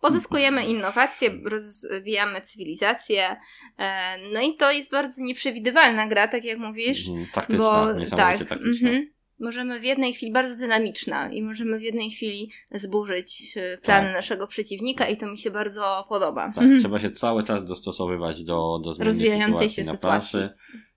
Pozyskujemy 0.00 0.66
innowacje, 0.66 1.30
rozwijamy 1.46 2.42
cywilizację. 2.42 3.36
e, 3.78 4.16
No 4.32 4.40
i 4.40 4.56
to 4.56 4.72
jest 4.72 4.90
bardzo 4.92 5.22
nieprzewidywalna 5.22 6.06
gra, 6.06 6.28
tak 6.28 6.44
jak 6.44 6.58
mówisz. 6.58 7.08
Mhm, 7.08 7.26
Taktyczna, 7.34 7.58
Bo 7.84 7.92
niesamowicie 7.92 8.38
tak, 8.44 8.48
taktyczna. 8.48 8.88
mhm. 8.88 9.10
Możemy 9.44 9.80
w 9.80 9.84
jednej 9.84 10.12
chwili, 10.12 10.32
bardzo 10.32 10.56
dynamiczna, 10.56 11.32
i 11.32 11.42
możemy 11.42 11.78
w 11.78 11.82
jednej 11.82 12.10
chwili 12.10 12.50
zburzyć 12.72 13.54
e, 13.56 13.78
plany 13.78 14.06
Tak. 14.06 14.16
naszego 14.16 14.46
przeciwnika, 14.46 15.08
i 15.08 15.16
to 15.16 15.26
mi 15.26 15.38
się 15.38 15.50
bardzo 15.50 16.06
podoba. 16.08 16.46
Tak, 16.54 16.58
Mhm. 16.62 16.80
trzeba 16.80 16.98
się 16.98 17.10
cały 17.10 17.44
czas 17.44 17.64
dostosowywać 17.64 18.44
do, 18.44 18.80
do 18.84 18.92
zmiennej 18.92 19.06
Rozwijającej 19.06 19.68
sytuacji 19.70 19.76
się 19.76 19.82
na 19.82 19.92
sytuacji. 19.92 20.38
planszy. 20.38 20.54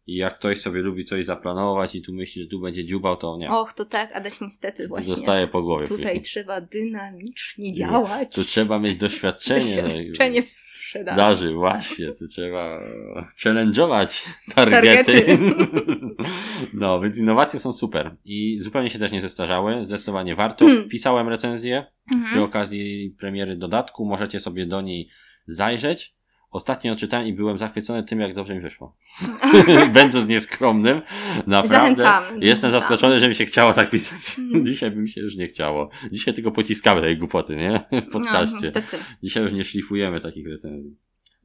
I 0.10 0.16
jak 0.16 0.40
ktoś 0.40 0.62
sobie 0.62 0.82
lubi 0.82 1.06
coś 1.06 1.26
zaplanować 1.26 1.96
i 1.96 2.02
tu 2.02 2.14
myśli, 2.14 2.44
że 2.44 2.50
tu 2.50 2.60
będzie 2.60 2.86
dziubał, 2.86 3.16
to 3.18 3.38
nie. 3.38 3.50
Och, 3.52 3.74
to 3.74 3.86
tak, 3.86 4.12
Adaś 4.16 4.42
niestety 4.42 4.84
to 4.84 4.90
właśnie. 4.90 5.14
dostaje 5.14 5.48
po 5.48 5.62
głowie 5.62 5.88
Tutaj 5.88 6.04
później. 6.06 6.22
trzeba 6.22 6.62
dynamicznie 6.62 7.74
działać. 7.74 8.36
Tu 8.36 8.44
trzeba 8.44 8.80
mieć 8.80 8.98
doświadczenie. 8.98 9.76
no 9.76 9.90
Doświadczenie 9.90 10.44
w 10.44 10.50
sprzedaży. 10.50 11.18
Darzy, 11.18 11.54
właśnie, 11.54 12.08
to 12.08 12.28
trzeba 12.28 12.80
challenge'ować 13.44 14.28
targety. 14.56 15.04
Targety. 15.06 15.38
no, 16.74 17.02
więc 17.02 17.18
innowacje 17.18 17.60
są 17.60 17.74
super 17.74 18.16
i 18.26 18.60
zupełnie 18.60 18.90
się 18.90 19.00
też 19.00 19.12
nie 19.12 19.22
zestarzały, 19.22 19.86
zdecydowanie 19.86 20.36
warto. 20.36 20.66
Hmm. 20.66 20.90
Pisałem 20.90 21.28
recenzję 21.30 21.86
przy 22.08 22.16
Mhm. 22.18 22.44
okazji 22.44 23.16
premiery 23.20 23.56
dodatku, 23.56 24.06
możecie 24.06 24.40
sobie 24.40 24.66
do 24.66 24.82
niej 24.82 25.10
zajrzeć. 25.48 26.18
Ostatnio 26.52 26.96
czytałem 26.96 27.28
i 27.28 27.34
byłem 27.34 27.58
zachwycony 27.58 28.04
tym, 28.04 28.20
jak 28.20 28.34
dobrze 28.34 28.56
mi 28.56 28.62
wyszło. 28.62 28.98
Będąc 29.94 30.28
nieskromnym, 30.28 31.02
naprawdę 31.48 31.70
Zachęcam. 31.70 32.42
jestem 32.42 32.72
zaskoczony, 32.72 33.20
że 33.20 33.28
mi 33.28 33.36
się 33.36 33.46
chciało 33.46 33.74
tak 33.74 33.90
pisać. 33.90 34.40
Mhm. 34.40 34.66
Dzisiaj 34.66 34.92
by 34.92 34.98
mi 35.02 35.10
się 35.10 35.22
już 35.22 35.36
nie 35.36 35.48
chciało. 35.48 35.90
Dzisiaj 36.12 36.34
tylko 36.34 36.52
pociskamy 36.52 37.02
tej 37.02 37.18
głupoty, 37.18 37.56
nie? 37.56 37.86
W 38.12 38.14
No, 38.14 38.60
niestety. 38.62 38.98
Dzisiaj 39.24 39.44
już 39.44 39.52
nie 39.54 39.64
szlifujemy 39.64 40.22
takich 40.22 40.48
recenzji. 40.48 40.96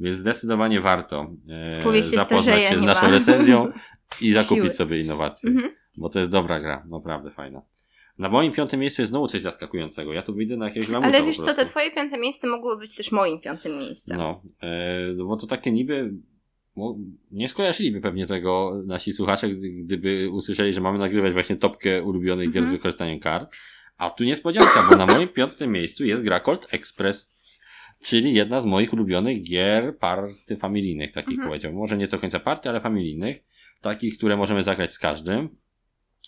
Więc 0.01 0.19
zdecydowanie 0.19 0.81
warto 0.81 1.31
e, 1.49 1.81
Człowiek 1.83 2.05
się 2.05 2.11
zapoznać 2.11 2.43
starzeje, 2.43 2.69
się 2.69 2.79
z 2.79 2.83
naszą 2.83 3.07
ma 3.07 3.13
recenzją 3.13 3.73
i 4.21 4.33
zakupić 4.33 4.57
siły. 4.65 4.71
sobie 4.75 5.01
innowacje. 5.01 5.51
Mhm. 5.51 5.73
Bo 5.97 6.09
to 6.09 6.19
jest 6.19 6.31
dobra 6.31 6.61
gra, 6.61 6.85
naprawdę 6.91 7.31
fajna. 7.31 7.63
Na 8.19 8.29
moim 8.29 8.53
piątym 8.53 8.81
miejscu 8.81 9.03
jest 9.03 9.11
znowu 9.11 9.27
coś 9.29 9.43
zaskakującego. 9.43 10.13
Ja 10.13 10.23
tu 10.23 10.35
wyjdę 10.35 10.57
na 10.57 10.65
jakiegoś 10.67 10.89
lamusa 10.89 11.09
Ale 11.17 11.27
wiesz 11.27 11.37
co, 11.37 11.55
te 11.55 11.65
twoje 11.65 11.91
piąte 11.91 12.19
miejsce 12.19 12.47
mogło 12.47 12.77
być 12.77 12.95
też 12.95 13.13
moim 13.13 13.41
piątym 13.41 13.79
miejscem. 13.79 14.19
No, 14.19 14.43
e, 14.63 15.13
no 15.17 15.25
bo 15.25 15.37
to 15.37 15.47
takie 15.47 15.73
niby. 15.73 16.13
Bo 16.77 16.97
nie 17.31 17.49
skojarzyliby 17.49 18.01
pewnie 18.01 18.27
tego 18.27 18.83
nasi 18.87 19.13
słuchacze, 19.13 19.49
gdy- 19.49 19.71
gdyby 19.71 20.31
usłyszeli, 20.31 20.73
że 20.73 20.81
mamy 20.81 20.99
nagrywać 20.99 21.33
właśnie 21.33 21.57
topkę 21.57 22.03
ulubionych 22.03 22.47
gier 22.47 22.63
z 22.63 22.67
Mhm. 22.67 22.77
wykorzystaniem 22.77 23.21
kart. 23.21 23.55
A 23.99 24.11
tu 24.11 24.25
niespodzianka, 24.25 24.87
bo 24.91 24.97
na 24.97 25.07
moim 25.07 25.29
piątym 25.29 25.73
miejscu 25.73 26.05
jest 26.05 26.23
gra 26.23 26.41
Colt 26.41 26.67
Express. 26.71 27.33
Czyli 28.03 28.35
jedna 28.35 28.61
z 28.61 28.65
moich 28.65 28.93
ulubionych 28.93 29.43
gier 29.43 29.99
party 29.99 30.57
familijnych, 30.57 31.13
takich 31.13 31.31
Mhm. 31.33 31.49
powiedziałbym. 31.49 31.79
Może 31.79 31.97
nie 31.99 32.07
do 32.09 32.19
końca 32.19 32.41
party, 32.41 32.69
ale 32.69 32.81
familijnych. 32.81 33.43
Takich, 33.83 34.17
które 34.17 34.37
możemy 34.37 34.63
zagrać 34.63 34.93
z 34.93 34.99
każdym. 34.99 35.57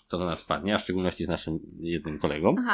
To 0.08 0.18
do 0.18 0.24
nas 0.24 0.38
spadnie, 0.38 0.74
a 0.74 0.78
w 0.78 0.82
szczególności 0.82 1.24
z 1.24 1.28
naszym 1.28 1.58
jednym 1.80 2.18
kolegą. 2.18 2.54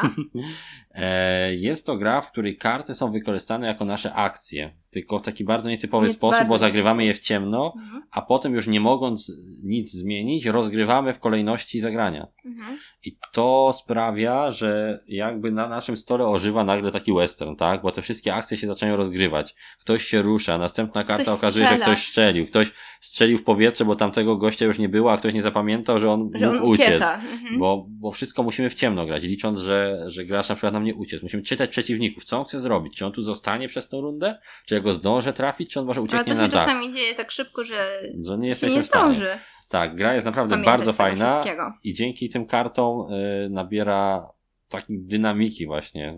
E, 0.95 1.55
jest 1.55 1.87
to 1.87 1.97
gra, 1.97 2.21
w 2.21 2.31
której 2.31 2.57
karty 2.57 2.95
są 2.95 3.13
wykorzystane 3.13 3.67
jako 3.67 3.85
nasze 3.85 4.15
akcje. 4.15 4.77
Tylko 4.91 5.19
w 5.19 5.23
taki 5.23 5.45
bardzo 5.45 5.71
nietypowy 5.71 6.07
Nie- 6.07 6.13
sposób, 6.13 6.39
bardzo 6.39 6.49
bo 6.49 6.59
zagrywamy 6.59 7.05
je 7.05 7.15
w 7.15 7.19
ciemno, 7.19 7.73
Mhm. 7.77 8.03
a 8.11 8.23
potem 8.23 8.55
już 8.55 8.67
nie 8.67 8.81
mogąc 8.81 9.33
nic 9.63 9.93
zmienić, 9.93 10.47
rozgrywamy 10.47 11.15
w 11.15 11.19
kolejności 11.19 11.81
zagrania. 11.81 12.27
Mhm. 12.45 12.79
I 13.05 13.17
to 13.33 13.71
sprawia, 13.73 14.51
że 14.51 15.01
jakby 15.07 15.53
na 15.53 15.69
naszym 15.69 15.97
stole 15.97 16.27
ożywa 16.27 16.65
nagle 16.65 16.93
taki 16.93 17.13
western, 17.13 17.57
tak? 17.57 17.83
Bo 17.83 17.93
te 17.93 18.03
wszystkie 18.03 18.35
akcje 18.35 18.57
się 18.57 18.67
zaczynają 18.67 18.97
rozgrywać. 18.97 19.55
Ktoś 19.81 20.05
się 20.05 20.23
rusza, 20.23 20.59
następna 20.59 21.05
karta 21.05 21.23
Ktoś 21.23 21.35
okazuje 21.35 21.67
się, 21.67 21.73
że 21.75 21.79
ktoś 21.81 22.07
strzelił. 22.07 22.47
Ktoś 22.47 22.73
strzelił 23.01 23.39
w 23.39 23.45
powietrze, 23.45 23.85
bo 23.85 23.97
tamtego 23.97 24.37
gościa 24.37 24.65
już 24.67 24.79
nie 24.79 24.89
było, 24.89 25.13
a 25.13 25.17
ktoś 25.19 25.35
nie 25.35 25.43
zapamiętał, 25.43 25.99
że 25.99 26.11
on 26.11 26.31
Że 26.35 26.49
on 26.49 26.55
mógł 26.55 26.69
uciec. 26.71 26.87
ucieka. 26.89 27.15
Mhm. 27.15 27.59
Bo, 27.59 27.87
bo 27.89 28.13
wszystko 28.13 28.43
musimy 28.43 28.71
w 28.71 28.75
ciemno 28.75 29.07
grać, 29.07 29.23
licząc, 29.23 29.61
że, 29.61 30.05
że 30.07 30.25
gracz 30.25 30.49
na 30.49 30.55
przykład 30.55 30.73
nam 30.73 30.85
nie 30.85 30.95
uciec. 30.95 31.23
Musimy 31.23 31.43
czytać 31.43 31.71
przeciwników, 31.71 32.25
co 32.25 32.39
on 32.39 32.45
chce 32.45 32.61
zrobić. 32.61 32.95
Czy 32.97 33.07
on 33.07 33.13
tu 33.13 33.23
zostanie 33.23 33.69
przez 33.69 33.89
tą 33.89 34.01
rundę? 34.01 34.39
Czy 34.67 34.75
ja 34.81 34.85
go 34.85 34.93
zdążę 34.93 35.33
trafić? 35.33 35.71
Czy 35.71 35.81
on 35.81 35.87
może 35.87 36.01
Ale 36.01 36.05
ucieknie 36.05 36.25
to 36.33 36.39
się 36.39 36.43
na 36.43 36.49
dach? 36.49 36.65
czasami 36.67 36.93
dzieje 36.93 37.15
tak 37.15 37.31
szybko, 37.31 37.65
że 37.65 37.75
Że 38.23 38.39
nie 38.39 38.55
się 38.55 38.67
nie 38.67 38.83
stanie. 38.83 39.15
zdąży. 39.15 39.39
Tak, 39.69 39.95
gra 39.97 40.15
jest 40.15 40.27
naprawdę 40.27 40.57
bardzo 40.57 40.93
fajna 40.93 41.45
i 41.85 41.95
dzięki 41.95 42.29
tym 42.29 42.47
kartom 42.47 43.13
y, 43.13 43.49
nabiera 43.51 44.29
takiej 44.69 44.99
dynamiki 44.99 45.67
właśnie. 45.67 46.17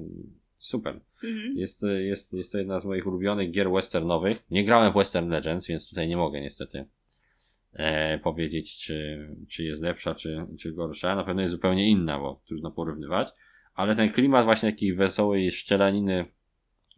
Super. 0.59 1.01
Mhm. 1.25 1.57
Jest, 1.57 1.83
y, 1.83 2.03
jest, 2.05 2.33
jest 2.33 2.53
to 2.53 2.59
jedna 2.59 2.81
z 2.81 2.85
moich 2.85 3.07
ulubionych 3.07 3.51
gier 3.51 3.71
westernowych. 3.71 4.43
Nie 4.51 4.65
grałem 4.65 4.93
w 4.93 4.95
Western 4.95 5.29
Legends, 5.31 5.67
więc 5.67 5.89
tutaj 5.89 6.09
nie 6.09 6.17
mogę 6.17 6.41
niestety 6.41 6.85
e, 7.73 8.19
powiedzieć, 8.19 8.79
czy, 8.79 9.29
czy 9.49 9.65
jest 9.65 9.83
lepsza, 9.83 10.15
czy, 10.15 10.47
czy 10.59 10.73
gorsza. 10.73 11.17
Na 11.17 11.25
pewno 11.25 11.43
jest 11.43 11.53
zupełnie 11.53 11.91
inna, 11.91 12.19
bo 12.19 12.41
trudno 12.47 12.71
porównywać. 12.71 13.29
Ale 13.75 13.97
ten 13.97 14.13
klimat 14.13 14.45
właśnie 14.45 14.73
takiej 14.73 14.95
wesołej 14.95 15.51
szczelaniny 15.51 16.25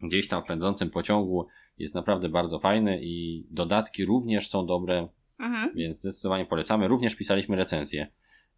gdzieś 0.09 0.29
tam 0.29 0.43
w 0.43 0.47
pędzącym 0.47 0.91
pociągu 0.91 1.47
jest 1.79 1.95
naprawdę 1.95 2.29
bardzo 2.29 2.59
fajny 2.59 2.99
i 3.03 3.47
dodatki 3.51 4.05
również 4.05 4.49
są 4.49 4.67
dobre, 4.67 5.09
Mhm. 5.39 5.75
więc 5.75 5.99
zdecydowanie 6.01 6.47
polecamy. 6.47 6.89
Również 6.89 7.15
pisaliśmy 7.17 7.57
recenzję. 7.57 8.07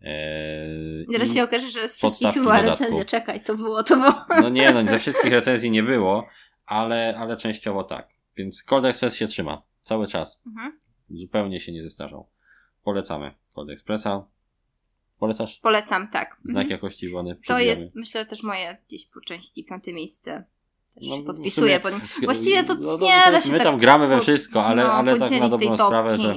Eee, 0.01 1.07
Teraz 1.13 1.35
się 1.35 1.43
okaże, 1.45 1.71
że 1.71 1.89
z 1.89 1.97
wszystkich 1.97 2.43
była 2.43 2.57
dodatku. 2.63 2.85
recenzja. 2.85 3.05
Czekaj, 3.05 3.45
to 3.45 3.55
było, 3.55 3.83
to 3.83 3.97
było. 3.97 4.13
No 4.43 4.49
nie, 4.49 4.73
no 4.73 4.91
ze 4.91 4.99
wszystkich 4.99 5.33
recenzji 5.33 5.71
nie 5.71 5.83
było, 5.83 6.27
ale, 6.67 7.17
ale 7.19 7.37
częściowo 7.37 7.85
tak. 7.85 8.09
Więc 8.37 8.63
Cold 8.63 8.85
Express 8.85 9.17
się 9.17 9.27
trzyma. 9.27 9.63
Cały 9.81 10.07
czas. 10.07 10.41
Mhm. 10.47 10.81
Zupełnie 11.11 11.61
się 11.61 11.73
nie 11.73 11.83
zestarzał. 11.83 12.27
Polecamy 12.85 13.35
Cold 13.55 13.71
Expressa. 13.71 14.27
Polecasz? 15.19 15.59
Polecam, 15.61 16.09
tak. 16.09 16.37
Znak 16.45 16.49
Mhm. 16.63 16.71
jakości 16.71 17.07
Iwony? 17.07 17.37
To 17.47 17.59
jest, 17.59 17.95
myślę, 17.95 18.27
też 18.27 18.43
moje 18.43 18.79
gdzieś 18.89 19.07
po 19.07 19.21
części 19.21 19.65
piąte 19.65 19.93
miejsce. 19.93 20.45
Też 20.99 21.09
No, 21.09 21.17
w 21.17 21.25
podpisuję 21.25 21.67
sumie- 21.67 21.81
pod 21.81 21.93
nim. 21.93 22.01
Właściwie 22.25 22.65
to 22.65 22.75
no, 22.75 22.99
nie 22.99 23.17
my, 23.27 23.33
da 23.33 23.41
się 23.41 23.53
My 23.53 23.59
tak 23.59 23.67
tam 23.67 23.79
gramy 23.79 24.09
we 24.09 24.21
wszystko, 24.21 24.65
ale, 24.65 24.83
no, 24.85 24.93
ale 24.93 25.19
tak 25.19 25.31
na 25.31 25.49
dobrą 25.49 25.77
sprawę, 25.77 26.19
że 26.19 26.35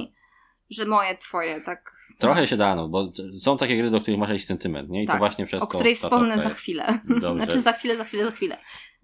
że 0.70 0.84
moje, 0.86 1.16
twoje, 1.18 1.60
tak. 1.60 1.92
trochę 2.18 2.46
się 2.46 2.56
dano, 2.56 2.88
bo 2.88 3.12
są 3.38 3.56
takie 3.56 3.76
gry, 3.78 3.90
do 3.90 4.00
których 4.00 4.20
masz 4.20 4.28
jakiś 4.28 4.44
sentyment, 4.44 4.88
nie? 4.90 5.02
I 5.02 5.06
to 5.06 5.12
Tak, 5.12 5.18
właśnie 5.18 5.46
przez 5.46 5.62
o 5.62 5.66
to 5.66 5.78
której 5.78 5.94
ta 5.96 6.00
wspomnę 6.00 6.38
za 6.38 6.48
chwilę. 6.50 6.98
Dobrze. 7.08 7.34
Znaczy 7.44 7.60
za 7.60 7.72
chwilę, 7.72 7.96
za 7.96 8.04
chwilę, 8.04 8.24
za 8.24 8.30
chwilę. 8.30 8.56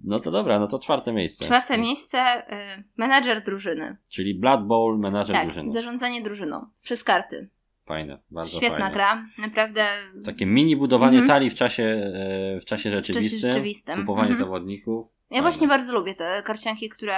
No 0.05 0.21
to 0.21 0.31
dobra, 0.31 0.59
no 0.59 0.69
to 0.69 0.79
czwarte 0.79 1.13
miejsce. 1.13 1.45
Czwarte 1.45 1.79
miejsce, 1.79 2.43
y, 2.79 2.85
menadżer 2.97 3.43
drużyny. 3.43 3.97
Czyli 4.09 4.35
Blood 4.35 4.67
Bowl, 4.67 4.99
menadżer 4.99 5.37
Tak, 5.37 5.45
drużyny. 5.47 5.71
zarządzanie 5.71 6.23
drużyną. 6.23 6.67
Przez 6.83 7.05
karty. 7.05 7.49
Fajne, 7.85 8.19
bardzo 8.31 8.57
Świetna 8.57 8.79
fajne. 8.79 8.93
gra, 8.95 9.27
naprawdę. 9.39 9.87
Takie 10.25 10.47
mini 10.47 10.77
budowanie 10.77 11.19
Mhm. 11.19 11.29
talii 11.29 11.51
w 11.51 11.55
czasie, 11.55 11.83
e, 11.85 12.61
w 12.61 12.65
czasie 12.65 12.91
rzeczywistym. 12.91 13.41
rzeczywistym. 13.53 14.01
Kupowanie 14.01 14.29
Mhm. 14.31 14.39
zawodników. 14.45 15.07
Ja 15.31 15.43
właśnie 15.43 15.69
bardzo 15.69 15.93
lubię 15.93 16.15
te 16.15 16.43
karcianki, 16.45 16.89
które 16.89 17.15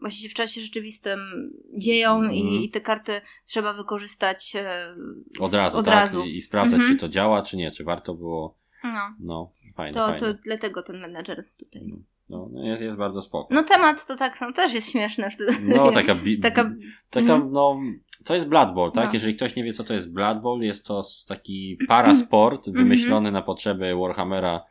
właśnie 0.00 0.22
się 0.22 0.28
w 0.28 0.34
czasie 0.34 0.60
rzeczywistym 0.60 1.18
dzieją 1.76 2.10
Mhm. 2.16 2.32
i, 2.34 2.64
i 2.64 2.70
te 2.70 2.80
karty 2.80 3.20
trzeba 3.44 3.72
wykorzystać 3.72 4.56
e, 4.56 4.94
Od 5.40 5.54
razu, 5.54 5.78
od 5.78 5.84
tak? 5.86 5.94
razu. 5.94 6.24
I, 6.24 6.36
I 6.36 6.42
sprawdzać, 6.42 6.78
Mhm. 6.80 6.94
czy 6.96 7.00
to 7.00 7.08
działa, 7.08 7.42
czy 7.42 7.56
nie, 7.56 7.70
czy 7.70 7.84
warto 7.84 8.14
było. 8.14 8.58
No, 8.84 9.14
No, 9.20 9.52
fajne, 9.74 9.94
to, 9.94 10.06
fajne. 10.06 10.18
to 10.20 10.34
dlatego 10.44 10.82
ten 10.82 11.00
menedżer 11.00 11.44
tutaj. 11.58 11.82
No, 12.28 12.48
no 12.52 12.62
jest, 12.66 12.82
jest 12.82 12.96
bardzo 12.98 13.22
spoko. 13.22 13.54
No 13.54 13.62
temat 13.62 14.06
to 14.06 14.16
tak 14.16 14.40
no, 14.40 14.52
też 14.52 14.72
jest 14.74 14.92
śmieszny 14.92 15.30
wtedy. 15.30 15.52
No, 15.62 15.90
taka, 15.92 16.14
bi- 16.14 16.40
Taka- 16.40 16.70
taka 17.10 17.34
mhm. 17.34 17.52
no, 17.52 17.80
to 18.24 18.34
jest 18.34 18.46
Blood 18.48 18.74
Bowl, 18.74 18.92
tak? 18.92 19.04
No. 19.06 19.10
Jeżeli 19.12 19.36
ktoś 19.36 19.56
nie 19.56 19.64
wie, 19.64 19.72
co 19.72 19.84
to 19.84 19.94
jest 19.94 20.12
Blood 20.12 20.40
Bowl, 20.42 20.60
jest 20.62 20.86
to 20.86 21.02
taki 21.28 21.78
parasport 21.88 22.68
Mhm. 22.68 22.84
wymyślony 22.84 23.32
na 23.32 23.42
potrzeby 23.42 23.94
Warhammera 24.00 24.64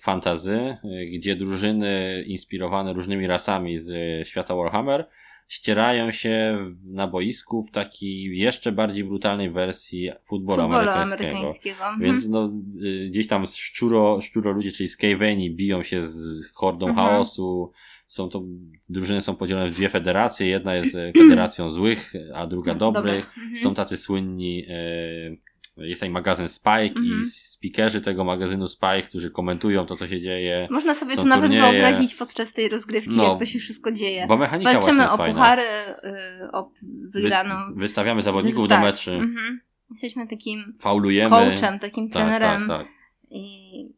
fantazy, 0.00 0.56
e, 0.56 0.78
gdzie 1.06 1.36
drużyny 1.36 2.24
inspirowane 2.26 2.92
różnymi 2.92 3.26
rasami 3.26 3.78
z 3.78 3.90
e, 3.90 4.24
świata 4.24 4.54
Warhammer 4.54 5.06
ścierają 5.50 6.10
się 6.10 6.58
na 6.84 7.06
boisku 7.06 7.62
w 7.62 7.70
takiej 7.70 8.38
jeszcze 8.38 8.72
bardziej 8.72 9.04
brutalnej 9.04 9.50
wersji 9.50 10.10
futbolu, 10.24 10.62
futbolu 10.62 10.88
amerykańskiego. 10.88 11.28
amerykańskiego. 11.30 11.84
Mhm. 11.84 12.00
Więc 12.00 12.28
no, 12.28 12.50
y, 12.82 13.08
gdzieś 13.10 13.26
tam 13.26 13.46
szczuro, 13.46 14.20
szczuro 14.20 14.52
ludzie, 14.52 14.72
czyli 14.72 14.88
Skaveni 14.88 15.50
biją 15.50 15.82
się 15.82 16.02
z 16.02 16.46
hordą 16.52 16.88
Mhm. 16.88 17.08
chaosu. 17.08 17.72
Są 18.06 18.28
to, 18.28 18.42
drużyny 18.88 19.20
są 19.20 19.36
podzielone 19.36 19.70
w 19.70 19.74
dwie 19.74 19.88
federacje. 19.88 20.46
Jedna 20.46 20.74
jest 20.74 20.94
e, 20.96 21.12
federacją 21.12 21.70
złych, 21.80 22.12
a 22.34 22.46
druga 22.46 22.74
dobrych. 22.74 23.26
Mhm. 23.38 23.56
Są 23.56 23.74
tacy 23.74 23.96
słynni, 23.96 24.64
e, 24.68 25.49
jest 25.80 26.00
taki 26.00 26.12
magazyn 26.12 26.48
Spike 26.48 26.78
Mhm. 27.00 27.20
i 27.20 27.24
speakerzy 27.24 28.00
tego 28.00 28.24
magazynu 28.24 28.66
Spike, 28.68 29.02
którzy 29.02 29.30
komentują 29.30 29.86
to, 29.86 29.96
co 29.96 30.06
się 30.06 30.20
dzieje. 30.20 30.68
Można 30.70 30.94
sobie 30.94 31.16
to 31.16 31.24
nawet 31.24 31.50
turnieje. 31.50 31.72
wyobrazić 31.72 32.14
podczas 32.14 32.52
tej 32.52 32.68
rozgrywki, 32.68 33.10
No, 33.16 33.22
jak 33.24 33.38
to 33.38 33.44
się 33.44 33.58
wszystko 33.58 33.92
dzieje. 33.92 34.26
Bo 34.26 34.36
mechanika 34.36 34.72
Walczymy 34.72 35.10
o 35.10 35.18
puchary, 35.18 35.62
y, 35.62 36.52
o 36.52 36.70
wygraną. 37.14 37.54
Wys- 37.54 37.78
wystawiamy 37.78 38.22
zawodników 38.22 38.68
tak. 38.68 38.80
do 38.80 38.86
meczy, 38.86 39.12
Mhm. 39.12 39.60
Jesteśmy 39.90 40.26
takim 40.26 40.74
faulujemy. 40.80 41.30
coachem, 41.30 41.78
takim 41.78 42.10
tak, 42.10 42.22
trenerem. 42.22 42.68
tak, 42.68 42.78
tak. 42.78 42.86
I 43.30 43.88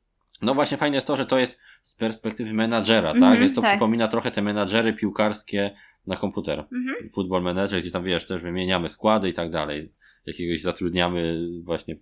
No 0.42 0.54
właśnie 0.54 0.76
fajne 0.76 0.96
jest 0.96 1.06
to, 1.06 1.16
że 1.16 1.26
to 1.26 1.38
jest 1.38 1.60
z 1.82 1.94
perspektywy 1.96 2.52
menadżera, 2.52 3.08
tak? 3.08 3.16
Mhm, 3.22 3.40
Więc 3.40 3.54
to 3.54 3.60
tak. 3.62 3.70
przypomina 3.70 4.08
trochę 4.08 4.30
te 4.30 4.42
menadżery 4.42 4.92
piłkarskie 4.92 5.70
na 6.06 6.16
komputer. 6.16 6.58
mhm. 6.58 7.10
Football 7.14 7.42
manager, 7.42 7.80
gdzie 7.80 7.90
tam 7.90 8.04
wiesz, 8.04 8.26
też 8.26 8.42
wymieniamy 8.42 8.88
składy 8.88 9.28
i 9.28 9.32
tak 9.34 9.50
dalej. 9.50 9.92
Jakiegoś 10.26 10.60
zatrudniamy 10.62 11.40
właśnie 11.62 11.96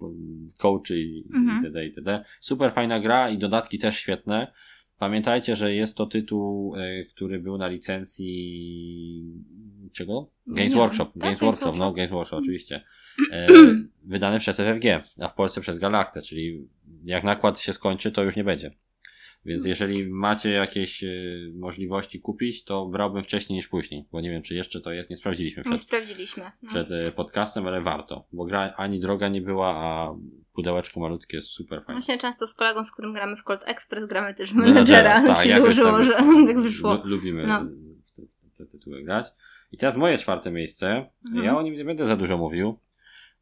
coachy 0.58 1.00
i 1.00 1.24
Mhm. 1.34 1.64
itd. 1.64 1.86
itd. 1.86 2.24
Super 2.40 2.72
fajna 2.72 3.00
gra 3.00 3.30
i 3.30 3.38
dodatki 3.38 3.78
też 3.78 3.96
świetne. 3.98 4.52
Pamiętajcie, 4.98 5.56
że 5.56 5.74
jest 5.74 5.96
to 5.96 6.06
tytuł, 6.06 6.76
e, 6.76 7.04
który 7.04 7.38
był 7.38 7.58
na 7.58 7.68
licencji 7.68 9.24
czego? 9.92 10.30
Games 10.46 10.70
Nie 10.72 10.76
Workshop. 10.76 11.04
Tak, 11.06 11.16
Games 11.16 11.40
Games 11.40 11.58
Workshop, 11.60 11.78
no. 11.78 11.92
Games 11.92 12.10
Workshop 12.10 12.36
oczywiście. 12.36 12.84
E, 13.32 13.48
wydany 14.04 14.38
przez 14.38 14.56
FFG, 14.60 15.02
a 15.20 15.28
w 15.28 15.34
Polsce 15.34 15.60
przez 15.60 15.78
Galaktę, 15.78 16.22
czyli 16.22 16.68
jak 17.04 17.24
nakład 17.24 17.60
się 17.60 17.72
skończy, 17.72 18.12
to 18.12 18.22
już 18.22 18.36
nie 18.36 18.44
będzie. 18.44 18.70
Więc 19.44 19.66
jeżeli 19.66 20.08
macie 20.08 20.50
jakieś 20.50 21.04
e, 21.04 21.08
możliwości 21.54 22.20
kupić, 22.20 22.64
to 22.64 22.86
brałbym 22.86 23.24
wcześniej 23.24 23.56
niż 23.56 23.68
później, 23.68 24.04
bo 24.12 24.20
nie 24.20 24.30
wiem, 24.30 24.42
czy 24.42 24.54
jeszcze 24.54 24.80
to 24.80 24.92
jest, 24.92 25.10
nie 25.10 25.16
sprawdziliśmy 25.16 25.62
Nie 25.66 25.70
przed, 25.70 25.80
sprawdziliśmy. 25.80 26.42
No. 26.62 26.70
przed 26.70 26.90
e, 26.90 27.12
podcastem, 27.12 27.66
ale 27.66 27.80
warto, 27.80 28.20
bo 28.32 28.44
gra 28.44 28.74
ani 28.76 29.00
droga 29.00 29.28
nie 29.28 29.40
była, 29.40 29.74
a 29.76 30.14
pudełeczko 30.54 31.00
malutkie 31.00 31.36
jest 31.36 31.48
super 31.48 31.78
fajne. 31.78 31.94
Właśnie 32.00 32.18
często 32.18 32.46
z 32.46 32.54
kolegą, 32.54 32.84
z 32.84 32.92
którym 32.92 33.12
gramy 33.12 33.36
w 33.36 33.42
Cold 33.44 33.62
Express, 33.66 34.06
gramy 34.06 34.34
też 34.34 34.52
w 34.52 34.56
Menadżera, 34.56 35.08
menedżera. 35.14 35.22
tak, 35.34 35.44
się 35.44 35.48
jakoś 35.50 35.74
złożyło, 35.74 35.98
tak 35.98 36.04
że 36.06 36.12
tak 36.46 36.60
wyszło. 36.60 36.94
Lu- 36.94 37.00
Lubimy 37.04 37.46
No. 37.46 37.64
te, 38.16 38.22
te 38.58 38.66
tytuły 38.70 39.02
grać. 39.02 39.26
I 39.72 39.76
teraz 39.78 39.96
moje 39.96 40.18
czwarte 40.18 40.50
miejsce. 40.50 41.06
Mhm. 41.28 41.44
Ja 41.46 41.56
o 41.58 41.62
nim 41.62 41.74
nie 41.74 41.84
będę 41.84 42.06
za 42.06 42.16
dużo 42.16 42.38
mówił, 42.38 42.78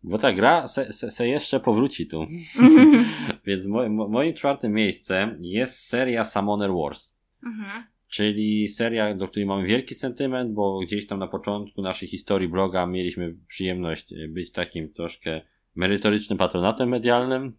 bo 0.03 0.19
ta 0.19 0.33
gra 0.33 0.69
se, 0.69 0.93
se, 0.93 1.11
se 1.11 1.29
jeszcze 1.29 1.61
powróci 1.61 2.07
tu. 2.07 2.23
Mhm. 2.23 3.05
Więc 3.47 3.67
mo, 3.67 3.89
mo, 3.89 4.09
moim 4.09 4.35
czwartym 4.35 4.73
miejscem 4.73 5.39
jest 5.41 5.79
seria 5.79 6.25
Summoner 6.25 6.71
Wars. 6.73 7.19
Mhm. 7.47 7.85
Czyli 8.09 8.69
seria, 8.69 9.15
do 9.15 9.29
której 9.29 9.47
mamy 9.47 9.67
wielki 9.67 9.95
sentyment, 9.95 10.53
bo 10.53 10.81
gdzieś 10.81 11.07
tam 11.07 11.19
na 11.19 11.29
początku 11.29 11.83
naszej 11.83 12.09
historii 12.09 12.49
bloga 12.49 12.87
mieliśmy 12.87 13.35
przyjemność 13.49 14.15
być 14.29 14.53
takim 14.53 14.93
troszkę 14.93 15.41
merytorycznym 15.75 16.39
patronatem 16.39 16.89
medialnym 16.89 17.57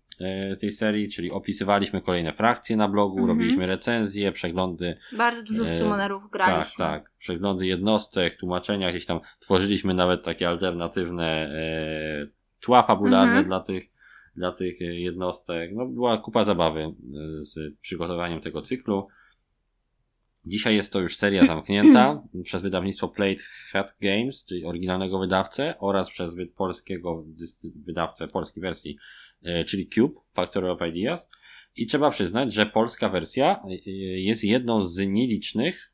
tej 0.59 0.71
serii, 0.71 1.09
czyli 1.09 1.31
opisywaliśmy 1.31 2.01
kolejne 2.01 2.33
frakcje 2.33 2.77
na 2.77 2.87
blogu, 2.87 3.19
Mhm. 3.19 3.27
robiliśmy 3.27 3.65
recenzje, 3.67 4.31
przeglądy 4.31 4.97
Bardzo 5.17 5.43
dużo 5.43 5.63
E, 5.63 5.67
Summonerów 5.77 6.23
tak, 6.23 6.31
graliśmy. 6.31 6.85
tak. 6.85 7.11
Przeglądy 7.19 7.65
jednostek, 7.65 8.37
tłumaczenia, 8.37 8.89
gdzieś 8.89 9.05
tam 9.05 9.19
tworzyliśmy 9.39 9.93
nawet 9.93 10.23
takie 10.23 10.47
alternatywne 10.49 11.25
e, 11.27 12.27
tła 12.59 12.83
fabularne 12.83 13.27
Mhm. 13.31 13.45
dla 13.47 13.59
tych 13.59 13.89
dla 14.35 14.51
tych 14.51 14.81
e, 14.81 14.85
jednostek. 14.85 15.71
No, 15.73 15.85
była 15.85 16.17
kupa 16.17 16.43
zabawy 16.43 16.79
e, 16.81 16.91
z 17.37 17.59
przygotowaniem 17.81 18.41
tego 18.41 18.61
cyklu. 18.61 19.07
Dzisiaj 20.45 20.75
jest 20.75 20.93
to 20.93 20.99
już 20.99 21.17
seria 21.17 21.45
zamknięta 21.55 22.23
przez 22.43 22.61
wydawnictwo 22.61 23.07
Plate 23.07 23.41
Hat 23.71 23.95
Games, 24.01 24.45
czyli 24.45 24.65
oryginalnego 24.65 25.19
wydawcę, 25.19 25.75
oraz 25.79 26.09
przez 26.09 26.35
polskiego 26.55 27.23
wydawcę 27.85 28.27
polskiej 28.27 28.61
wersji, 28.61 28.97
e, 28.97 29.18
czyli 29.67 29.87
Cube, 29.87 30.19
Factory 30.33 30.71
of 30.71 30.79
Ideas. 30.87 31.29
I 31.75 31.85
trzeba 31.85 32.09
przyznać, 32.09 32.53
że 32.53 32.65
polska 32.65 33.09
wersja 33.09 33.63
e, 33.65 33.89
jest 34.19 34.43
jedną 34.43 34.83
z 34.83 34.99
nielicznych 34.99 35.93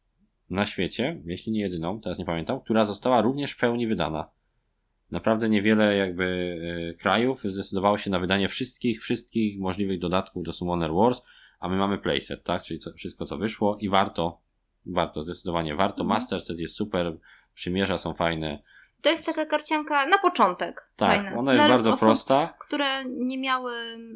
na 0.49 0.65
świecie, 0.65 1.21
jeśli 1.25 1.51
nie 1.51 1.61
jedyną, 1.61 2.01
teraz 2.01 2.19
nie 2.19 2.25
pamiętam, 2.25 2.61
która 2.61 2.85
została 2.85 3.21
również 3.21 3.51
w 3.51 3.57
pełni 3.57 3.87
wydana. 3.87 4.29
Naprawdę 5.11 5.49
niewiele 5.49 5.95
jakby 5.95 6.57
e, 6.91 6.93
krajów 6.93 7.43
zdecydowało 7.43 7.97
się 7.97 8.09
na 8.09 8.19
wydanie 8.19 8.47
wszystkich, 8.47 9.01
wszystkich 9.01 9.59
możliwych 9.59 9.99
dodatków 9.99 10.43
do 10.43 10.51
Summoner 10.51 10.93
Wars, 10.93 11.21
a 11.59 11.69
my 11.69 11.75
mamy 11.75 11.97
playset, 11.97 12.43
tak? 12.43 12.63
Czyli 12.63 12.79
co, 12.79 12.93
wszystko 12.93 13.25
co 13.25 13.37
wyszło 13.37 13.77
i 13.81 13.89
warto, 13.89 14.41
warto, 14.85 15.21
zdecydowanie 15.21 15.75
warto. 15.75 16.01
Mhm. 16.01 16.07
Master 16.07 16.41
set 16.41 16.59
jest 16.59 16.75
super, 16.75 17.17
przymierza 17.53 17.97
są 17.97 18.13
fajne. 18.13 18.63
To 19.01 19.09
jest 19.09 19.25
taka 19.25 19.45
karcianka 19.45 20.05
na 20.05 20.17
początek. 20.17 20.89
Tak, 20.95 21.21
Fajna. 21.23 21.39
ona 21.39 21.51
jest 21.51 21.63
Dla 21.63 21.69
bardzo 21.69 21.89
osób, 21.89 21.99
prosta. 21.99 22.53
które 22.59 23.05
nie 23.05 23.37
miały 23.37 23.71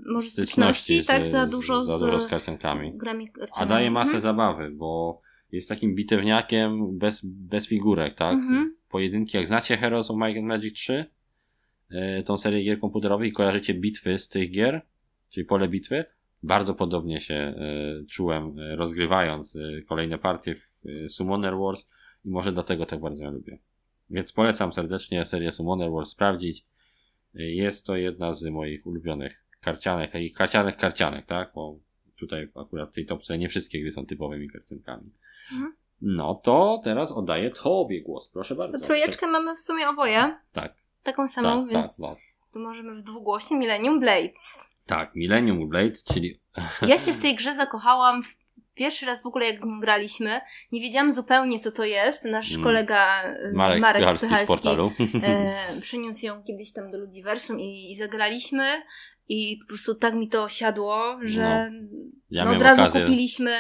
może 0.06 0.28
Styczności 0.28 1.04
z, 1.04 1.06
tak 1.06 1.24
za 1.24 1.46
dużo 1.46 1.82
z, 1.82 1.86
z, 1.86 1.88
za 2.00 2.06
dużo 2.06 2.20
z 2.20 2.28
karciankami. 2.28 2.92
grami 2.98 3.30
A 3.36 3.40
karcianymi. 3.40 3.70
daje 3.70 3.92
masę 3.92 4.08
Mhm. 4.10 4.22
zabawy, 4.22 4.72
bo 4.72 5.22
jest 5.52 5.70
takim 5.70 5.96
bitewniakiem 5.96 6.98
bez, 6.98 7.22
bez 7.26 7.68
figurek, 7.68 8.16
tak? 8.16 8.34
Mhm. 8.34 8.76
Pojedynki, 8.90 9.38
jak 9.38 9.48
znacie 9.48 9.78
Heroes 9.78 10.12
of 10.12 10.18
Might 10.18 10.38
and 10.38 10.48
Magic 10.48 10.74
3, 10.74 11.06
e, 11.92 12.24
tą 12.24 12.38
serię 12.38 12.64
gier 12.64 12.80
komputerowych 12.80 13.28
i 13.30 13.32
kojarzycie 13.32 13.74
bitwy 13.74 14.18
z 14.20 14.30
tych 14.30 14.52
gier, 14.52 14.82
czyli 15.30 15.46
pole 15.46 15.68
bitwy, 15.68 16.06
bardzo 16.44 16.76
podobnie 16.76 17.20
się 17.20 17.34
e, 17.34 17.56
czułem 18.10 18.60
e, 18.60 18.76
rozgrywając 18.76 19.58
kolejne 19.88 20.18
partie 20.18 20.56
w 20.56 20.70
Summoner 21.12 21.58
Wars 21.58 21.90
i 22.26 22.30
może 22.30 22.52
dlatego 22.52 22.86
tak 22.86 23.00
bardzo 23.00 23.24
ją 23.24 23.32
lubię. 23.32 23.60
Więc 24.10 24.34
polecam 24.34 24.74
serdecznie 24.74 25.26
serię 25.26 25.52
Summoner 25.52 25.92
Wars 25.92 26.10
sprawdzić. 26.10 26.66
Jest 27.34 27.86
to 27.86 27.96
jedna 27.96 28.34
z 28.34 28.46
moich 28.46 28.88
ulubionych 28.88 29.44
karcianek, 29.62 30.12
takich 30.12 30.34
karcianek 30.34 30.78
karcianek, 30.78 31.26
tak? 31.26 31.52
Bo 31.56 31.80
tutaj 32.20 32.50
akurat 32.56 32.90
w 32.90 32.94
tej 32.94 33.06
topce 33.06 33.38
nie 33.38 33.50
wszystkie 33.50 33.82
gry 33.82 33.92
są 33.92 34.06
typowymi 34.06 34.50
karciankami. 34.50 35.12
Mhm. 35.52 35.76
No 36.02 36.36
to 36.36 36.82
teraz 36.84 37.12
oddaję 37.12 37.52
Tobie 37.52 38.02
głos, 38.02 38.30
proszę 38.30 38.56
bardzo. 38.56 38.80
To 38.80 38.86
trójeczkę 38.86 39.28
mamy 39.28 39.56
w 39.56 39.60
sumie 39.60 39.90
oboje. 39.90 40.38
Tak, 40.54 40.74
Taką 41.04 41.28
samą, 41.28 41.62
tak, 41.62 41.72
więc 41.74 41.98
tak, 41.98 42.00
no. 42.00 42.16
tu 42.54 42.60
możemy 42.60 42.96
w 42.96 43.02
dwugłosie 43.04 43.56
Millennium 43.56 44.00
Blades. 44.00 44.70
tak, 44.86 45.16
Millennium 45.16 45.70
Blades, 45.70 46.04
czyli 46.04 46.40
Ja 46.88 46.98
się 46.98 47.14
w 47.14 47.18
tej 47.22 47.36
grze 47.36 47.56
zakochałam 47.56 48.24
w 48.24 48.36
pierwszy 48.80 49.06
raz 49.06 49.24
w 49.24 49.26
ogóle 49.26 49.46
jak 49.46 49.56
graliśmy. 49.82 50.42
Nie 50.72 50.82
wiedziałam 50.82 51.12
zupełnie 51.12 51.60
co 51.60 51.72
to 51.72 51.84
jest. 51.86 52.24
Nasz 52.26 52.52
Mm. 52.52 52.64
kolega 52.64 53.24
e, 53.24 53.52
Marek, 53.54 53.82
Marek 53.82 54.02
Spychalski 54.02 54.26
z 54.26 54.30
Spychalski 54.30 54.48
portalu. 54.48 54.92
e, 55.24 55.52
przyniósł 55.82 56.26
ją 56.26 56.44
kiedyś 56.44 56.74
tam 56.74 56.92
do 56.92 56.98
Ludiversum 56.98 57.60
i, 57.60 57.92
i 57.92 57.96
zagraliśmy 57.96 58.66
i 59.30 59.58
po 59.62 59.68
prostu 59.68 59.96
tak 59.96 60.14
mi 60.14 60.28
to 60.28 60.50
siadło, 60.50 61.18
że 61.24 61.72
Ja 62.32 62.46
no, 62.46 62.52
od 62.52 62.62
razu 62.62 62.82
okazję 62.82 63.02
kupiliśmy 63.02 63.52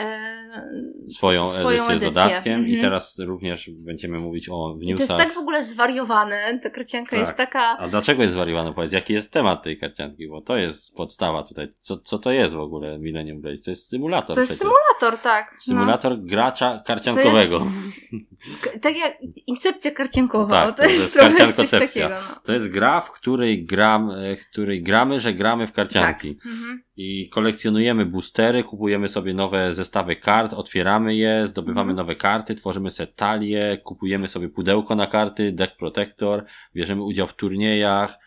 e, 0.00 0.62
swoją, 1.08 1.52
edycję 1.52 1.98
z 1.98 2.00
dodatkiem 2.00 2.60
i 2.66 2.74
Mhm. 2.74 2.80
teraz 2.82 3.18
również 3.18 3.70
będziemy 3.70 4.18
mówić 4.18 4.48
o 4.48 4.74
w 4.74 4.82
I 4.82 4.84
to 4.84 4.90
jest 4.90 5.00
newsach. 5.00 5.18
tak 5.26 5.34
w 5.34 5.38
ogóle 5.38 5.64
zwariowane, 5.64 6.58
ta 6.62 6.70
karcianka 6.70 7.10
Tak. 7.10 7.20
jest 7.20 7.36
taka... 7.36 7.78
A 7.78 7.88
dlaczego 7.88 8.22
jest 8.22 8.34
zwariowany? 8.34 8.72
Powiedz, 8.74 8.92
jaki 8.92 9.12
jest 9.12 9.32
temat 9.32 9.62
tej 9.62 9.78
karcianki, 9.78 10.28
bo 10.28 10.40
to 10.40 10.56
jest 10.56 10.94
podstawa 10.94 11.42
tutaj. 11.42 11.68
Co, 11.80 11.96
co 11.96 12.18
to 12.18 12.30
jest 12.30 12.54
w 12.54 12.58
ogóle 12.60 12.98
Millennium 12.98 13.40
Blades? 13.40 13.62
To 13.62 13.70
jest 13.70 13.88
symulator 13.88 14.34
To 14.36 14.40
jest 14.40 14.52
przecież. 14.52 14.72
symulator, 14.98 15.22
tak. 15.22 15.56
Symulator 15.60 16.18
gracza 16.18 16.82
karciankowego. 16.86 17.58
No. 17.58 17.70
K- 18.62 18.70
tak 18.82 18.96
jak 18.96 19.18
Incepcja 19.46 19.90
karciankowa, 19.90 20.62
Tak, 20.66 20.76
to, 20.76 20.82
to 20.82 20.88
jest 20.88 21.02
jest 21.02 21.14
trochę 21.38 21.52
coś 21.52 21.70
takiego. 21.70 22.08
No. 22.08 22.40
To 22.44 22.52
jest 22.52 22.68
gra, 22.70 23.00
w 23.00 23.12
której, 23.12 23.64
gram, 23.66 24.10
e, 24.10 24.36
w 24.36 24.46
której 24.50 24.82
gramy, 24.82 25.20
że 25.20 25.34
gramy 25.34 25.66
w 25.66 25.72
karcianki. 25.72 26.38
Mhm. 26.46 26.82
I 27.02 27.28
kolekcjonujemy 27.28 28.06
boostery, 28.06 28.64
kupujemy 28.64 29.08
sobie 29.08 29.34
nowe 29.34 29.74
zestawy 29.74 30.16
kart, 30.16 30.52
otwieramy 30.52 31.14
je, 31.14 31.46
zdobywamy 31.46 31.92
Mhm. 31.92 31.96
nowe 31.96 32.14
karty, 32.14 32.54
tworzymy 32.54 32.90
sobie 32.90 33.12
talie, 33.16 33.78
kupujemy 33.84 34.28
sobie 34.28 34.48
pudełko 34.48 34.94
na 34.94 35.06
karty, 35.06 35.52
deck 35.52 35.76
protector, 35.76 36.44
bierzemy 36.74 37.02
udział 37.02 37.26
w 37.26 37.34
turniejach, 37.34 38.18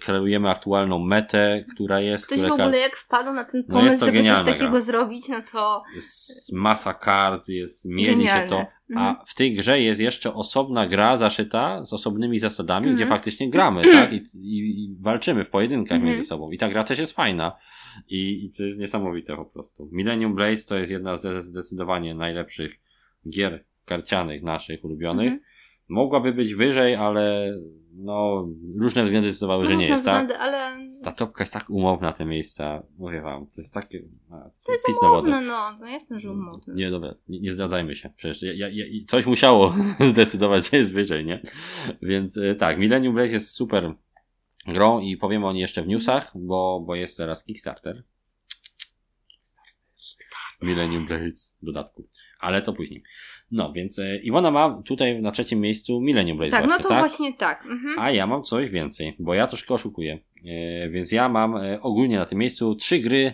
kreujemy 0.00 0.50
aktualną 0.50 0.98
metę, 0.98 1.64
która 1.74 2.00
jest. 2.00 2.26
Ktoś 2.26 2.40
w 2.40 2.52
ogóle 2.52 2.78
jak 2.78 2.96
wpadł 2.96 3.32
na 3.32 3.44
ten 3.44 3.64
No 3.68 3.78
pomysł, 3.78 4.00
to 4.00 4.06
żeby 4.06 4.22
coś 4.24 4.42
takiego 4.44 4.70
gra. 4.70 4.80
zrobić, 4.80 5.28
no 5.28 5.42
to 5.52 5.82
Jest 5.94 6.52
masa 6.52 6.94
kart, 6.94 7.48
jest, 7.48 7.84
mieli 7.88 8.26
się 8.26 8.46
to. 8.48 8.58
Mhm. 8.90 8.98
A 8.98 9.24
w 9.26 9.34
tej 9.34 9.54
grze 9.56 9.80
jest 9.80 10.00
jeszcze 10.00 10.34
osobna 10.34 10.86
gra 10.86 11.16
zaszyta 11.16 11.84
z 11.84 11.92
osobnymi 11.92 12.38
zasadami, 12.38 12.86
Mhm. 12.88 12.96
gdzie 12.96 13.06
faktycznie 13.06 13.50
gramy, 13.50 13.82
tak? 13.92 14.12
I, 14.12 14.16
i, 14.34 14.84
I 14.84 14.96
walczymy 15.00 15.44
w 15.44 15.50
pojedynkach 15.50 15.96
Mhm. 15.96 16.12
między 16.12 16.28
sobą. 16.28 16.50
I 16.50 16.58
ta 16.58 16.68
gra 16.68 16.84
też 16.84 16.98
jest 16.98 17.12
fajna. 17.12 17.56
I, 18.08 18.44
I 18.44 18.50
to 18.56 18.62
jest 18.64 18.78
niesamowite 18.78 19.36
po 19.36 19.44
prostu. 19.44 19.88
Millennium 19.92 20.34
Blades 20.34 20.66
to 20.66 20.76
jest 20.76 20.90
jedna 20.90 21.16
z 21.16 21.44
zdecydowanie 21.44 22.14
najlepszych 22.14 22.72
gier 23.30 23.64
karcianych 23.84 24.42
naszych 24.42 24.84
ulubionych. 24.84 25.32
Mogłaby 25.90 26.32
być 26.32 26.54
wyżej, 26.54 26.94
ale 26.94 27.54
no, 27.92 28.48
różne 28.78 29.04
względy 29.04 29.28
decydowały, 29.28 29.66
że 29.66 29.72
no, 29.72 29.80
nie 29.80 29.88
jest, 29.88 30.04
tak? 30.04 30.14
względy, 30.14 30.38
ale 30.38 30.88
Ta 31.04 31.12
topka 31.12 31.42
jest 31.42 31.52
tak 31.52 31.70
umowna, 31.70 32.12
te 32.12 32.24
miejsca. 32.24 32.82
Mówię 32.98 33.20
wam, 33.20 33.46
to 33.46 33.60
jest 33.60 33.74
takie... 33.74 34.02
A, 34.30 34.50
to 34.66 34.72
jest 34.72 34.84
umowne, 35.02 35.40
no, 35.40 35.76
no 35.80 35.86
jasne, 35.86 36.18
że 36.18 36.32
umowne. 36.32 36.74
Nie, 36.74 36.90
dobra, 36.90 37.14
nie, 37.28 37.40
nie 37.40 37.52
zdradzajmy 37.52 37.96
się. 37.96 38.10
Przecież 38.16 38.42
ja, 38.42 38.52
ja, 38.52 38.68
ja, 38.68 38.84
coś 39.06 39.26
musiało 39.26 39.74
zdecydować, 40.10 40.70
że 40.70 40.76
jest 40.76 40.92
wyżej, 40.92 41.26
nie? 41.26 41.42
Więc 42.02 42.36
e, 42.36 42.54
tak, 42.54 42.78
Millennium 42.78 43.14
Blaze 43.14 43.32
jest 43.32 43.50
super 43.50 43.94
grą 44.66 45.00
i 45.00 45.16
powiemy 45.16 45.46
o 45.46 45.52
niej 45.52 45.60
jeszcze 45.60 45.82
w 45.82 45.88
newsach, 45.88 46.32
bo, 46.34 46.80
bo 46.86 46.94
jest 46.94 47.16
teraz 47.16 47.44
Kickstarter. 47.44 48.02
Millennium 50.62 51.06
Blaze 51.06 51.54
w 51.62 51.64
dodatku. 51.64 52.08
Ale 52.40 52.62
to 52.62 52.72
później. 52.72 53.02
No, 53.50 53.72
więc 53.72 53.98
e, 53.98 54.16
Iwona 54.18 54.50
ma 54.50 54.82
tutaj 54.84 55.22
na 55.22 55.30
trzecim 55.30 55.60
miejscu 55.60 56.00
Millennium 56.00 56.38
Blaze 56.38 56.50
Tak, 56.50 56.62
no 56.62 56.68
właśnie, 56.68 56.82
to 56.82 56.88
tak? 56.88 56.98
właśnie 56.98 57.34
tak. 57.34 57.64
Mhm. 57.66 57.98
A 57.98 58.10
ja 58.10 58.26
mam 58.26 58.42
coś 58.42 58.70
więcej, 58.70 59.16
bo 59.18 59.34
ja 59.34 59.46
troszkę 59.46 59.74
oszukuję. 59.74 60.18
E, 60.46 60.90
więc 60.90 61.12
ja 61.12 61.28
mam 61.28 61.56
e, 61.56 61.80
ogólnie 61.82 62.16
na 62.16 62.26
tym 62.26 62.38
miejscu 62.38 62.74
trzy 62.74 62.98
gry 62.98 63.32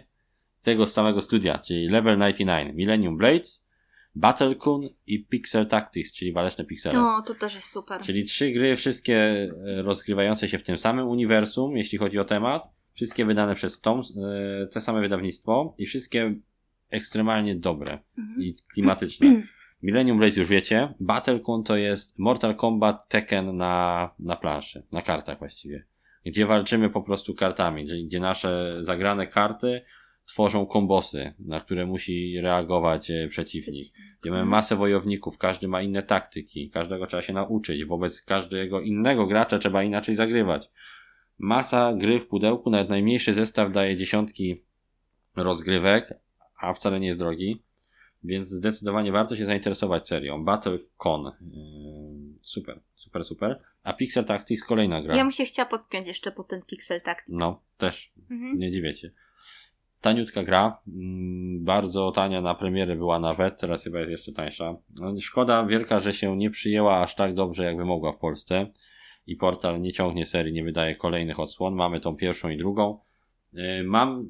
tego 0.63 0.87
samego 0.87 1.21
studia, 1.23 1.59
czyli 1.59 1.89
Level 1.89 2.15
99, 2.19 2.77
Millennium 2.77 3.17
Blades, 3.17 3.67
Battlecon 4.15 4.89
i 5.07 5.25
Pixel 5.25 5.67
Tactics, 5.67 6.13
czyli 6.13 6.33
waleczne 6.33 6.65
piksele. 6.65 6.95
No, 6.95 7.23
to 7.27 7.35
też 7.35 7.55
jest 7.55 7.71
super. 7.73 8.01
Czyli 8.01 8.25
trzy 8.25 8.51
gry, 8.51 8.77
wszystkie 8.77 9.49
rozgrywające 9.85 10.49
się 10.49 10.59
w 10.59 10.63
tym 10.63 10.79
samym 10.79 11.09
uniwersum, 11.09 11.77
jeśli 11.77 11.99
chodzi 11.99 12.19
o 12.19 12.25
temat. 12.25 12.63
Wszystkie 12.95 13.25
wydane 13.25 13.55
przez 13.55 13.81
Tom, 13.81 14.01
e, 14.01 14.67
te 14.67 14.81
same 14.81 15.01
wydawnictwo 15.01 15.75
i 15.79 15.87
wszystkie 15.87 16.35
ekstremalnie 16.91 17.57
dobre 17.57 17.99
Mhm. 18.19 18.43
i 18.43 18.57
klimatyczne. 18.75 19.43
Millennium 19.83 20.19
Blade 20.19 20.41
już 20.41 20.49
wiecie. 20.49 20.95
Battlecon 21.01 21.63
to 21.63 21.77
jest 21.77 22.19
Mortal 22.19 22.57
Kombat 22.57 23.09
Tekken 23.09 23.57
na, 23.57 24.11
na 24.19 24.37
planszy, 24.37 24.83
na 24.93 25.03
kartach 25.03 25.39
właściwie. 25.39 25.85
Gdzie 26.27 26.47
walczymy 26.47 26.91
po 26.91 27.03
prostu 27.03 27.35
kartami, 27.35 27.89
czyli 27.89 28.07
gdzie 28.07 28.21
nasze 28.21 28.77
zagrane 28.81 29.27
karty 29.27 29.83
tworzą 30.27 30.67
kombosy, 30.67 31.35
na 31.39 31.61
które 31.61 31.87
musi 31.87 32.41
reagować 32.41 33.11
e, 33.11 33.29
przeciwnik. 33.29 33.85
Gdzie 34.21 34.31
mamy 34.31 34.45
masę 34.45 34.77
wojowników, 34.77 35.39
każdy 35.39 35.69
ma 35.69 35.83
inne 35.83 36.03
taktyki, 36.03 36.71
każdego 36.71 37.07
trzeba 37.07 37.23
się 37.23 37.33
nauczyć, 37.33 37.85
wobec 37.85 38.23
każdego 38.23 38.81
innego 38.81 39.27
gracza 39.27 39.59
trzeba 39.59 39.83
inaczej 39.83 40.15
zagrywać. 40.15 40.71
Masa 41.39 41.93
gry 41.95 42.21
w 42.21 42.27
pudełku, 42.27 42.71
nawet 42.71 42.89
najmniejszy 42.89 43.35
zestaw 43.35 43.73
daje 43.73 43.97
dziesiątki 43.97 44.63
rozgrywek, 45.37 46.21
a 46.61 46.73
wcale 46.73 47.01
nie 47.01 47.07
jest 47.07 47.19
drogi. 47.19 47.63
Więc 48.27 48.49
zdecydowanie 48.49 49.13
warto 49.13 49.37
się 49.37 49.45
zainteresować 49.45 50.09
serią. 50.09 50.45
BattleCon. 50.45 51.25
Yy, 51.25 52.39
super, 52.43 52.81
super, 52.97 53.25
super. 53.25 53.61
A 53.83 53.93
Pixel 53.93 54.25
Tactics 54.25 54.65
kolejna 54.65 55.03
gra. 55.03 55.17
Ja 55.17 55.23
bym 55.23 55.33
się 55.33 55.45
chciała 55.45 55.69
podpiąć 55.69 56.09
jeszcze 56.09 56.33
po 56.33 56.45
ten 56.45 56.63
Pixel 56.63 57.01
Tactics. 57.01 57.39
No, 57.39 57.61
też, 57.79 58.13
Mhm. 58.31 58.59
nie 58.59 58.71
dziwię 58.73 58.95
się. 58.95 59.11
Taniutka 60.01 60.43
gra, 60.43 60.79
mm, 60.89 61.65
bardzo 61.65 62.13
tania 62.13 62.41
na 62.41 62.55
premiery 62.55 62.97
była 62.97 63.19
nawet, 63.19 63.59
teraz 63.61 63.85
chyba 63.85 63.99
jest 63.99 64.11
jeszcze 64.11 64.33
tańsza. 64.33 64.77
No, 65.01 65.21
Szkoda 65.21 65.67
wielka, 65.67 65.99
że 65.99 66.13
się 66.13 66.37
nie 66.37 66.51
przyjęła 66.51 67.03
aż 67.03 67.15
tak 67.15 67.35
dobrze, 67.35 67.65
jakby 67.65 67.85
mogła 67.85 68.13
w 68.13 68.19
Polsce. 68.19 68.67
I 69.27 69.37
portal 69.37 69.81
nie 69.81 69.93
ciągnie 69.93 70.27
serii, 70.27 70.53
nie 70.53 70.65
wydaje 70.65 70.97
kolejnych 70.97 71.41
odsłon. 71.41 71.75
Mamy 71.75 72.01
tą 72.01 72.17
pierwszą 72.17 72.49
i 72.51 72.57
drugą. 72.57 72.99
Yy, 73.53 73.85
Mam 73.85 74.27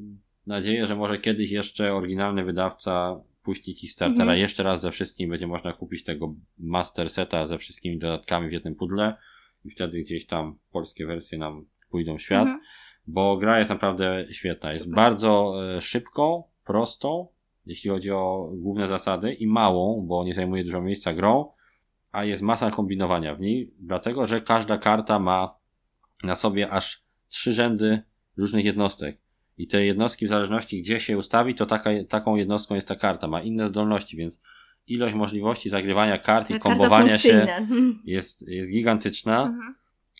nadzieję, 0.47 0.87
że 0.87 0.97
może 0.97 1.19
kiedyś 1.19 1.51
jeszcze 1.51 1.95
oryginalny 1.95 2.45
wydawca 2.45 3.21
puści 3.47 3.75
Kickstartera 3.75 4.23
Mhm. 4.23 4.39
jeszcze 4.39 4.63
raz 4.63 4.81
ze 4.81 4.91
wszystkim. 4.91 5.31
Będzie 5.31 5.47
można 5.47 5.73
kupić 5.73 6.05
tego 6.05 6.35
master 6.59 7.11
seta 7.11 7.47
ze 7.47 7.59
wszystkimi 7.59 7.99
dodatkami 7.99 8.49
w 8.49 8.53
jednym 8.53 8.75
pudle. 8.75 9.17
I 9.65 9.71
wtedy 9.71 10.01
gdzieś 10.03 10.27
tam 10.27 10.59
polskie 10.73 11.07
wersje 11.07 11.39
nam 11.39 11.67
pójdą 11.91 12.17
w 12.19 12.23
świat 12.23 12.43
Mhm. 12.43 12.61
bo 13.07 13.37
gra 13.37 13.59
jest 13.59 13.71
naprawdę 13.71 14.27
świetna. 14.31 14.71
Jest 14.71 14.83
Super. 14.83 14.97
bardzo 14.97 15.55
e, 15.77 15.81
szybką, 15.81 16.43
prostą, 16.65 17.29
jeśli 17.67 17.91
chodzi 17.91 18.11
o 18.11 18.51
główne 18.55 18.89
zasady, 18.89 19.33
i 19.35 19.47
małą, 19.47 20.05
bo 20.09 20.25
nie 20.25 20.35
zajmuje 20.35 20.65
dużo 20.65 20.83
miejsca 20.83 21.15
grą, 21.15 21.53
a 22.13 22.25
jest 22.25 22.43
masa 22.43 22.71
kombinowania 22.71 23.35
w 23.35 23.41
niej, 23.41 23.71
dlatego 23.79 24.27
że 24.27 24.41
każda 24.41 24.79
karta 24.79 25.19
ma 25.19 25.55
na 26.25 26.37
sobie 26.37 26.71
aż 26.71 27.03
trzy 27.29 27.53
rzędy 27.53 28.03
różnych 28.37 28.65
jednostek. 28.65 29.19
I 29.59 29.67
te 29.67 29.85
jednostki, 29.85 30.27
w 30.27 30.29
zależności 30.29 30.83
gdzie 30.83 31.01
się 31.01 31.19
ustawi, 31.19 31.55
to 31.55 31.67
taka, 31.67 31.91
taką 32.09 32.37
jednostką 32.37 32.75
jest 32.75 32.89
ta 32.89 32.97
karta. 32.97 33.29
Ma 33.29 33.43
inne 33.43 33.67
zdolności, 33.67 34.17
więc 34.17 34.41
ilość 34.87 35.15
możliwości 35.15 35.71
zagrywania 35.71 36.19
kart 36.19 36.51
i 36.51 36.53
Ta 36.53 36.59
karta 36.59 36.69
kombowania 36.69 37.19
się. 37.19 37.33
Mhm. 37.33 38.03
jest, 38.05 38.49
jest 38.49 38.73
gigantyczna. 38.73 39.43
Mhm. 39.43 39.75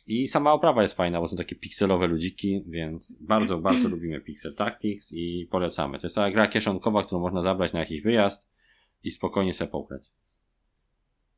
I 0.07 0.27
sama 0.27 0.53
oprawa 0.53 0.83
jest 0.83 0.95
fajna, 0.95 1.21
bo 1.21 1.29
są 1.29 1.37
takie 1.37 1.57
pikselowe 1.57 2.07
ludziki, 2.07 2.63
więc 2.67 3.23
bardzo, 3.23 3.59
bardzo 3.59 3.89
lubimy 3.89 4.21
Pixel 4.21 4.55
Tactics 4.55 5.13
i 5.13 5.49
polecamy. 5.51 5.99
To 5.99 6.07
jest 6.07 6.15
taka 6.15 6.31
gra 6.31 6.49
kieszonkowa, 6.49 7.05
którą 7.05 7.21
można 7.21 7.43
zabrać 7.43 7.73
na 7.73 7.81
jakiś 7.81 8.03
wyjazd 8.03 8.49
i 9.05 9.11
spokojnie 9.11 9.53
sobie 9.53 9.71
pograć. 9.71 10.03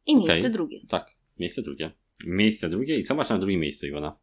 I 0.06 0.16
miejsce 0.16 0.38
Okej. 0.38 0.50
drugie. 0.50 0.80
Tak, 0.88 1.16
miejsce 1.38 1.62
drugie. 1.62 1.90
Miejsce 2.26 2.68
drugie 2.68 2.98
i 2.98 3.02
co 3.02 3.14
masz 3.14 3.28
na 3.28 3.38
drugim 3.38 3.60
miejscu, 3.60 3.86
Iwona? 3.86 4.16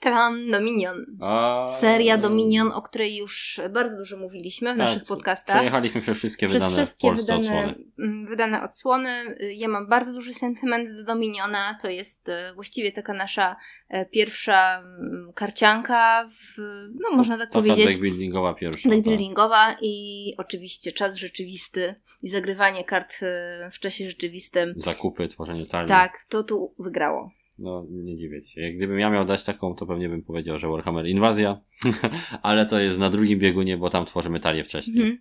Tam 0.00 0.50
Dominion. 0.50 1.06
A... 1.20 1.66
Seria 1.80 2.18
Dominion, 2.18 2.72
o 2.72 2.82
której 2.82 3.16
już 3.16 3.60
bardzo 3.70 3.96
dużo 3.96 4.16
mówiliśmy 4.16 4.74
w 4.74 4.78
Tak, 4.78 4.86
naszych 4.86 5.04
podcastach. 5.04 5.56
Przejechaliśmy 5.56 6.02
przez 6.02 6.18
wszystkie 6.18 6.46
Przez 6.46 6.62
wydane 6.62 6.76
w 6.76 6.78
wszystkie 6.78 7.08
Polsce 7.08 7.38
wydane, 7.38 7.58
odsłony. 7.58 7.84
mm, 7.98 8.26
wydane 8.26 8.62
odsłony. 8.62 9.36
Ja 9.54 9.68
mam 9.68 9.86
bardzo 9.86 10.12
duży 10.12 10.34
sentyment 10.34 10.96
do 10.96 11.04
Dominiona. 11.04 11.78
To 11.82 11.88
jest 11.90 12.28
e, 12.28 12.52
właściwie 12.54 12.92
taka 12.92 13.12
nasza 13.12 13.56
e, 13.88 14.06
pierwsza 14.06 14.78
mm, 14.78 15.32
karcianka, 15.34 16.28
w, 16.30 16.58
no 17.00 17.16
można 17.16 17.38
tak 17.38 17.48
Taka 17.50 17.60
powiedzieć. 17.60 17.86
deckbuildingowa 17.86 18.54
pierwsza. 18.54 18.88
Deck 18.88 18.98
tak. 18.98 19.04
buildingowa 19.04 19.76
i 19.80 20.34
oczywiście 20.38 20.92
czas 20.92 21.16
rzeczywisty 21.16 21.94
i 22.22 22.28
zagrywanie 22.28 22.84
kart 22.84 23.12
e, 23.22 23.70
w 23.72 23.78
czasie 23.78 24.08
rzeczywistym. 24.08 24.74
Zakupy, 24.76 25.28
tworzenie 25.28 25.66
talii. 25.66 25.88
Tak, 25.88 26.24
to 26.28 26.42
tu 26.42 26.74
wygrało. 26.78 27.30
No, 27.60 27.86
nie 27.90 28.16
dziwię 28.16 28.42
się. 28.42 28.60
Jak 28.60 28.76
gdybym 28.76 28.98
ja 28.98 29.10
miał 29.10 29.24
dać 29.24 29.44
taką, 29.44 29.74
to 29.74 29.86
pewnie 29.86 30.08
bym 30.08 30.22
powiedział, 30.22 30.58
że 30.58 30.68
Warhammer 30.68 31.06
Inwazja, 31.06 31.60
ale 32.42 32.66
to 32.66 32.78
jest 32.78 32.98
na 32.98 33.10
drugim 33.10 33.38
biegunie, 33.38 33.76
bo 33.76 33.90
tam 33.90 34.06
tworzymy 34.06 34.40
talię 34.40 34.64
wcześniej. 34.64 35.02
Mhm. 35.02 35.20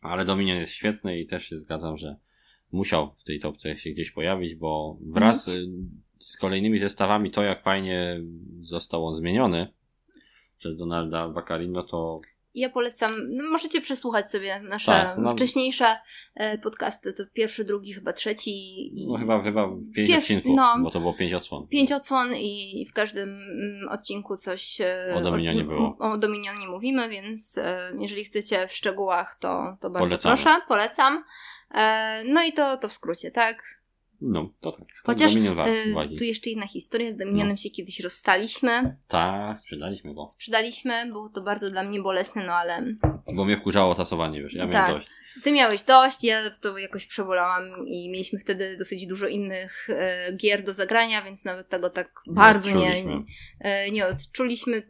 Ale 0.00 0.24
Dominion 0.24 0.58
jest 0.58 0.72
świetny 0.72 1.20
i 1.20 1.26
też 1.26 1.48
się 1.48 1.58
zgadzam, 1.58 1.98
że 1.98 2.16
musiał 2.72 3.14
w 3.18 3.24
tej 3.24 3.40
topce 3.40 3.78
się 3.78 3.90
gdzieś 3.90 4.10
pojawić, 4.10 4.54
bo 4.54 4.98
wraz 5.00 5.48
y, 5.48 5.66
z 6.18 6.36
kolejnymi 6.36 6.78
zestawami 6.78 7.30
to, 7.30 7.42
jak 7.42 7.62
fajnie 7.62 8.20
został 8.60 9.06
on 9.06 9.16
zmieniony 9.16 9.68
przez 10.58 10.76
Donalda 10.76 11.28
Bakarin, 11.28 11.72
no 11.72 11.82
to 11.82 12.20
Ja 12.54 12.70
polecam, 12.70 13.12
no 13.30 13.44
możecie 13.50 13.80
przesłuchać 13.80 14.30
sobie 14.30 14.60
nasze 14.60 14.92
Tak, 14.92 15.18
no. 15.18 15.32
wcześniejsze 15.32 15.96
e, 16.34 16.58
podcasty, 16.58 17.12
to 17.12 17.22
pierwszy, 17.32 17.64
drugi, 17.64 17.92
chyba 17.94 18.12
trzeci. 18.12 18.50
I 19.00 19.06
no 19.06 19.18
chyba, 19.18 19.42
chyba 19.42 19.68
pięć 19.94 20.10
Pies- 20.10 20.18
odcinków, 20.18 20.52
no. 20.56 20.74
bo 20.82 20.90
to 20.90 21.00
było 21.00 21.14
pięć 21.14 21.34
odsłon. 21.34 21.66
Pięć 21.68 21.92
odsłon 21.92 22.34
i 22.36 22.86
w 22.90 22.92
każdym 22.92 23.28
mm, 23.28 23.88
odcinku 23.88 24.36
coś 24.36 24.80
e, 24.80 25.14
O 25.16 25.20
Dominionie 25.20 25.64
było. 25.64 25.96
O, 25.98 26.12
o 26.12 26.18
Dominionie 26.18 26.68
mówimy, 26.68 27.08
więc 27.08 27.58
e, 27.58 27.92
jeżeli 28.00 28.24
chcecie 28.24 28.68
w 28.68 28.72
szczegółach, 28.72 29.36
to, 29.40 29.76
to 29.80 29.90
bardzo 29.90 30.08
Polecamy. 30.08 30.36
proszę, 30.36 30.60
polecam. 30.68 31.24
No 32.24 32.42
i 32.44 32.52
to, 32.52 32.76
to 32.76 32.88
w 32.88 32.92
skrócie, 32.92 33.30
tak? 33.30 33.62
No, 34.20 34.50
to 34.60 34.72
tak. 34.72 34.86
Chociaż 35.04 35.32
wagi. 35.94 36.16
tu 36.18 36.24
jeszcze 36.24 36.50
jedna 36.50 36.66
historia, 36.66 37.10
z 37.10 37.16
Dominionem 37.16 37.50
No. 37.50 37.56
się 37.56 37.70
kiedyś 37.70 38.00
rozstaliśmy, 38.00 38.96
Tak, 39.08 39.60
sprzedaliśmy 39.60 40.14
go. 40.14 40.26
sprzedaliśmy, 40.26 41.06
było 41.06 41.28
to 41.28 41.40
bardzo 41.42 41.70
dla 41.70 41.82
mnie 41.82 42.00
bolesne, 42.02 42.46
no 42.46 42.52
ale 42.52 42.84
Bo 43.34 43.44
mnie 43.44 43.56
wkurzało 43.56 43.94
tasowanie, 43.94 44.42
wiesz, 44.42 44.52
ja 44.54 44.66
miałem 44.66 44.72
Tak. 44.72 44.90
dość. 44.94 45.08
Ty 45.42 45.52
miałeś 45.52 45.82
dość, 45.82 46.24
ja 46.24 46.50
to 46.60 46.78
jakoś 46.78 47.06
przebolałam 47.06 47.88
i 47.88 48.10
mieliśmy 48.10 48.38
wtedy 48.38 48.76
dosyć 48.78 49.06
dużo 49.06 49.26
innych 49.28 49.86
e, 49.90 50.32
gier 50.36 50.62
do 50.62 50.72
zagrania, 50.74 51.22
więc 51.22 51.44
nawet 51.44 51.68
tego 51.68 51.90
tak 51.90 52.12
bardzo 52.26 52.70
nie, 52.78 52.86
odczuliśmy. 52.86 53.22
e, 53.60 53.90
nie 53.90 54.06
odczuliśmy. 54.06 54.76
e, 54.76 54.82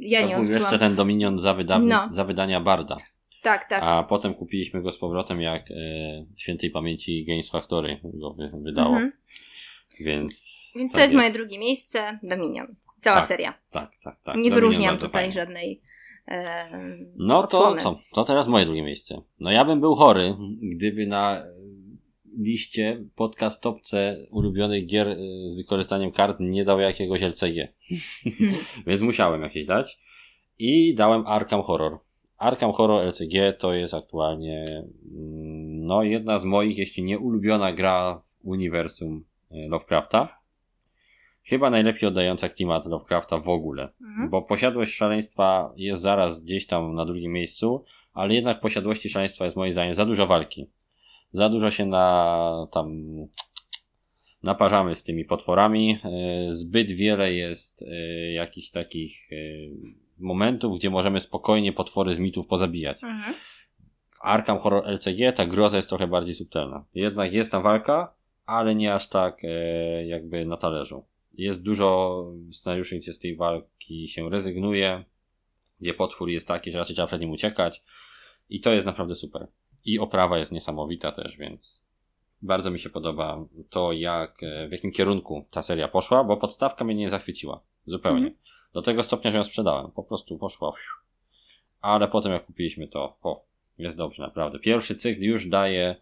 Ja 0.00 0.20
To 0.20 0.26
nie 0.28 0.36
odczułam. 0.36 0.60
jeszcze 0.60 0.78
ten 0.78 0.96
Dominion 0.96 1.38
za, 1.38 1.54
wyda- 1.54 1.78
No. 1.78 2.08
za 2.12 2.24
wydania 2.24 2.60
Barda. 2.60 2.96
Tak, 3.42 3.68
tak. 3.68 3.82
A 3.82 4.02
potem 4.02 4.34
kupiliśmy 4.34 4.82
go 4.82 4.92
z 4.92 4.98
powrotem, 4.98 5.40
jak 5.40 5.70
e, 5.70 5.74
świętej 6.36 6.70
pamięci 6.70 7.24
Games 7.24 7.50
Factory 7.50 8.00
go 8.04 8.30
wy- 8.34 8.50
wydało. 8.62 8.88
Mhm. 8.94 9.12
Więc. 10.00 10.62
Więc 10.76 10.92
to 10.92 10.96
tak 10.96 11.02
jest 11.02 11.14
moje 11.14 11.30
drugie 11.32 11.58
miejsce, 11.58 12.18
Dominion. 12.22 12.66
Cała 13.00 13.16
Tak, 13.16 13.24
seria. 13.24 13.54
Tak, 13.70 13.90
tak, 14.04 14.16
tak. 14.24 14.26
nie 14.26 14.32
Dominion 14.42 14.54
wyróżniam 14.54 14.98
tutaj 14.98 15.22
fajny. 15.22 15.32
żadnej. 15.32 15.80
E, 16.28 16.68
No 17.16 17.46
to 17.46 17.76
co? 17.76 17.98
To 18.14 18.24
teraz 18.24 18.48
moje 18.48 18.64
drugie 18.64 18.82
miejsce. 18.82 19.22
No 19.40 19.50
ja 19.50 19.64
bym 19.64 19.80
był 19.80 19.94
chory, 19.94 20.34
gdyby 20.62 21.06
na 21.06 21.42
liście 22.38 23.04
podcast 23.16 23.62
topce 23.62 24.16
ulubionych 24.30 24.86
gier 24.86 25.08
e, 25.08 25.16
z 25.46 25.56
wykorzystaniem 25.56 26.10
kart 26.12 26.36
nie 26.40 26.64
dał 26.64 26.80
jakiegoś 26.80 27.22
LCG. 27.22 27.68
Więc 28.86 29.00
musiałem 29.02 29.42
jakieś 29.42 29.66
dać. 29.66 29.98
I 30.58 30.94
dałem 30.94 31.26
Arkham 31.26 31.62
Horror. 31.62 31.98
Arkham 32.42 32.72
Horror 32.72 33.06
LCG 33.06 33.58
to 33.58 33.72
jest 33.72 33.94
aktualnie 33.94 34.64
mm, 34.66 35.86
no 35.86 36.02
jedna 36.02 36.38
z 36.38 36.44
moich, 36.44 36.78
jeśli 36.78 37.02
nie 37.02 37.18
ulubiona 37.18 37.72
gra 37.72 38.22
w 38.44 38.48
uniwersum 38.48 39.24
e, 39.50 39.68
Lovecrafta. 39.68 40.38
Chyba 41.44 41.70
najlepiej 41.70 42.08
oddająca 42.08 42.48
klimat 42.48 42.86
Lovecrafta 42.86 43.38
w 43.38 43.48
ogóle. 43.48 43.88
Mhm. 44.00 44.30
Bo 44.30 44.42
posiadłość 44.42 44.94
szaleństwa 44.94 45.72
jest 45.76 46.02
zaraz 46.02 46.42
gdzieś 46.42 46.66
tam 46.66 46.94
na 46.94 47.04
drugim 47.04 47.32
miejscu, 47.32 47.84
ale 48.12 48.34
jednak 48.34 48.60
posiadłości 48.60 49.08
szaleństwa 49.08 49.44
jest 49.44 49.56
moim 49.56 49.72
zdaniem 49.72 49.94
za 49.94 50.06
dużo 50.06 50.26
walki. 50.26 50.70
Za 51.32 51.48
dużo 51.48 51.70
się 51.70 51.86
na 51.86 52.66
tam 52.72 53.06
naparzamy 54.42 54.94
z 54.94 55.04
tymi 55.04 55.24
potworami. 55.24 55.98
E, 56.04 56.52
Zbyt 56.52 56.90
wiele 56.90 57.32
jest 57.32 57.82
e, 57.82 58.32
jakichś 58.32 58.70
takich 58.70 59.30
momentów, 60.18 60.78
gdzie 60.78 60.90
możemy 60.90 61.20
spokojnie 61.20 61.72
potwory 61.72 62.14
z 62.14 62.18
mitów 62.18 62.46
pozabijać. 62.46 63.02
Mhm. 63.02 63.34
W 64.10 64.18
Arkham 64.20 64.58
Horror 64.58 64.88
LCG 64.88 65.32
ta 65.34 65.46
groza 65.46 65.76
jest 65.76 65.88
trochę 65.88 66.06
bardziej 66.06 66.34
subtelna. 66.34 66.84
Jednak 66.94 67.32
jest 67.32 67.52
tam 67.52 67.62
walka, 67.62 68.14
ale 68.46 68.74
nie 68.74 68.94
aż 68.94 69.08
tak 69.08 69.44
e, 69.44 70.06
jakby 70.06 70.44
na 70.44 70.56
talerzu. 70.56 71.04
Jest 71.34 71.62
dużo 71.62 72.24
scenariuszy, 72.52 72.98
gdzie 72.98 73.12
z 73.12 73.18
tej 73.18 73.36
walki 73.36 74.08
się 74.08 74.30
rezygnuje, 74.30 75.04
gdzie 75.80 75.94
potwór 75.94 76.28
jest 76.28 76.48
taki, 76.48 76.70
że 76.70 76.78
raczej 76.78 76.96
trzeba 76.96 77.06
przed 77.06 77.20
nim 77.20 77.30
uciekać 77.30 77.82
i 78.50 78.60
to 78.60 78.72
jest 78.72 78.86
naprawdę 78.86 79.14
super. 79.14 79.46
I 79.84 79.98
oprawa 79.98 80.38
jest 80.38 80.52
niesamowita 80.52 81.12
też, 81.12 81.36
więc 81.36 81.84
bardzo 82.42 82.70
mi 82.70 82.78
się 82.78 82.90
podoba 82.90 83.44
to, 83.70 83.92
jak, 83.92 84.42
e, 84.42 84.68
w 84.68 84.72
jakim 84.72 84.92
kierunku 84.92 85.44
ta 85.52 85.62
seria 85.62 85.88
poszła, 85.88 86.24
bo 86.24 86.36
podstawka 86.36 86.84
mnie 86.84 86.94
nie 86.94 87.10
zachwyciła. 87.10 87.60
Zupełnie. 87.86 88.26
Mhm. 88.26 88.51
Do 88.74 88.82
tego 88.82 89.02
stopnia, 89.02 89.30
że 89.30 89.36
ją 89.36 89.44
sprzedałem. 89.44 89.90
Po 89.90 90.02
prostu 90.02 90.38
poszła. 90.38 90.72
Wsiu. 90.72 90.94
Ale 91.80 92.08
potem 92.08 92.32
jak 92.32 92.46
kupiliśmy 92.46 92.88
to, 92.88 93.16
o, 93.22 93.44
jest 93.78 93.96
dobrze, 93.96 94.22
naprawdę. 94.22 94.58
Pierwszy 94.58 94.94
cykl 94.94 95.22
już 95.22 95.46
daje 95.46 95.96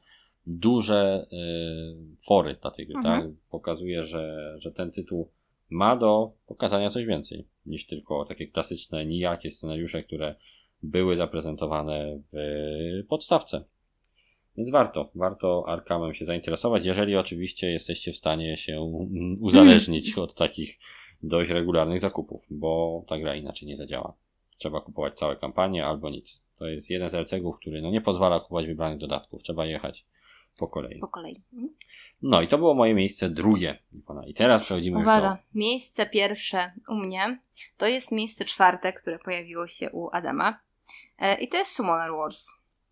duże 0.47 1.27
y, 1.33 2.16
fory 2.27 2.57
dla 2.62 2.71
tej 2.71 2.87
gry, 2.87 2.97
Mhm. 2.97 3.23
tak? 3.23 3.31
Pokazuje, 3.51 4.05
że, 4.05 4.55
że 4.59 4.73
ten 4.73 4.93
tytuł 4.93 5.29
ma 5.71 5.97
do 5.97 6.33
pokazania 6.47 6.91
coś 6.91 7.05
więcej 7.05 7.45
niż 7.66 7.87
tylko 7.87 8.25
takie 8.25 8.47
klasyczne, 8.47 9.07
nijakie 9.07 9.51
scenariusze, 9.51 10.03
które 10.03 10.35
były 10.83 11.16
zaprezentowane 11.16 12.18
w 12.33 13.07
podstawce. 13.09 13.64
Więc 14.57 14.71
warto, 14.71 15.11
warto 15.14 15.64
Arkhamem 15.68 16.14
się 16.14 16.25
zainteresować, 16.25 16.87
jeżeli 16.87 17.16
oczywiście 17.16 17.71
jesteście 17.71 18.12
w 18.12 18.16
stanie 18.16 18.57
się 18.57 18.81
uzależnić 19.41 20.18
od 20.18 20.35
takich 20.35 20.79
dość 21.23 21.51
regularnych 21.51 22.01
zakupów, 22.01 22.47
bo 22.51 23.05
ta 23.09 23.18
gra 23.18 23.35
inaczej 23.35 23.68
nie 23.68 23.77
zadziała. 23.77 24.14
Trzeba 24.59 24.81
kupować 24.81 25.18
całe 25.18 25.37
kampanie 25.37 25.87
albo 25.87 26.11
nic. 26.11 26.43
To 26.59 26.66
jest 26.66 26.91
jeden 26.91 27.09
z 27.09 27.14
LCG-ów, 27.14 27.57
który 27.57 27.83
no, 27.83 27.91
nie 27.91 28.01
pozwala 28.01 28.41
kupować 28.41 28.66
wybranych 28.66 28.99
dodatków. 28.99 29.43
Trzeba 29.43 29.66
jechać 29.66 30.05
po 30.59 30.68
kolei. 30.68 30.99
Po 30.99 31.09
kolei. 31.09 31.43
Mhm. 31.53 31.75
No 32.23 32.43
i 32.43 32.49
to 32.49 32.59
było 32.59 32.75
moje 32.75 32.95
miejsce 32.95 33.31
drugie. 33.31 33.79
I 34.27 34.35
teraz 34.35 34.62
przechodzimy 34.62 34.99
Uwaga, 34.99 35.31
już 35.31 35.55
miejsce 35.55 36.07
pierwsze 36.07 36.73
u 36.89 36.95
mnie 36.95 37.39
to 37.77 37.87
jest 37.87 38.12
miejsce 38.12 38.45
czwarte, 38.45 38.93
które 38.93 39.18
pojawiło 39.18 39.66
się 39.66 39.91
u 39.91 40.09
Adama. 40.12 40.61
E, 41.18 41.41
I 41.41 41.49
to 41.49 41.57
jest 41.57 41.73
Summoner 41.73 42.11
Wars. 42.12 42.47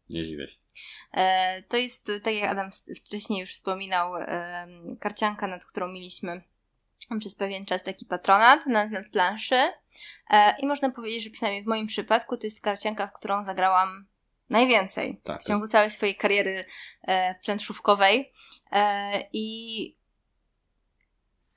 do... 0.08 0.14
Nie 0.14 0.24
dziwię 0.24 0.48
się. 0.48 0.56
E, 1.12 1.62
To 1.62 1.76
jest, 1.76 2.10
tak 2.22 2.34
jak 2.34 2.50
Adam 2.50 2.70
wcześniej 2.96 3.40
już 3.40 3.50
wspominał, 3.50 4.16
em, 4.16 4.96
karcianka, 4.96 5.46
nad 5.46 5.64
którą 5.64 5.88
mieliśmy 5.88 6.42
przez 7.18 7.36
pewien 7.36 7.64
czas 7.64 7.82
taki 7.82 8.06
patronat 8.06 8.66
na, 8.66 8.86
na 8.86 9.00
planszy. 9.12 9.72
E, 10.30 10.54
I 10.58 10.66
można 10.66 10.90
powiedzieć, 10.90 11.24
że 11.24 11.30
przynajmniej 11.30 11.64
w 11.64 11.66
moim 11.66 11.86
przypadku 11.86 12.36
to 12.36 12.46
jest 12.46 12.60
karcianka, 12.60 13.06
w 13.06 13.12
którą 13.12 13.44
zagrałam 13.44 14.06
najwięcej 14.50 15.20
Tak, 15.24 15.40
w 15.40 15.44
ciągu 15.44 15.68
całej 15.68 15.90
swojej 15.90 16.16
kariery 16.16 16.64
e, 17.02 17.34
planszówkowej. 17.34 18.32
E, 18.72 19.22
I 19.32 19.96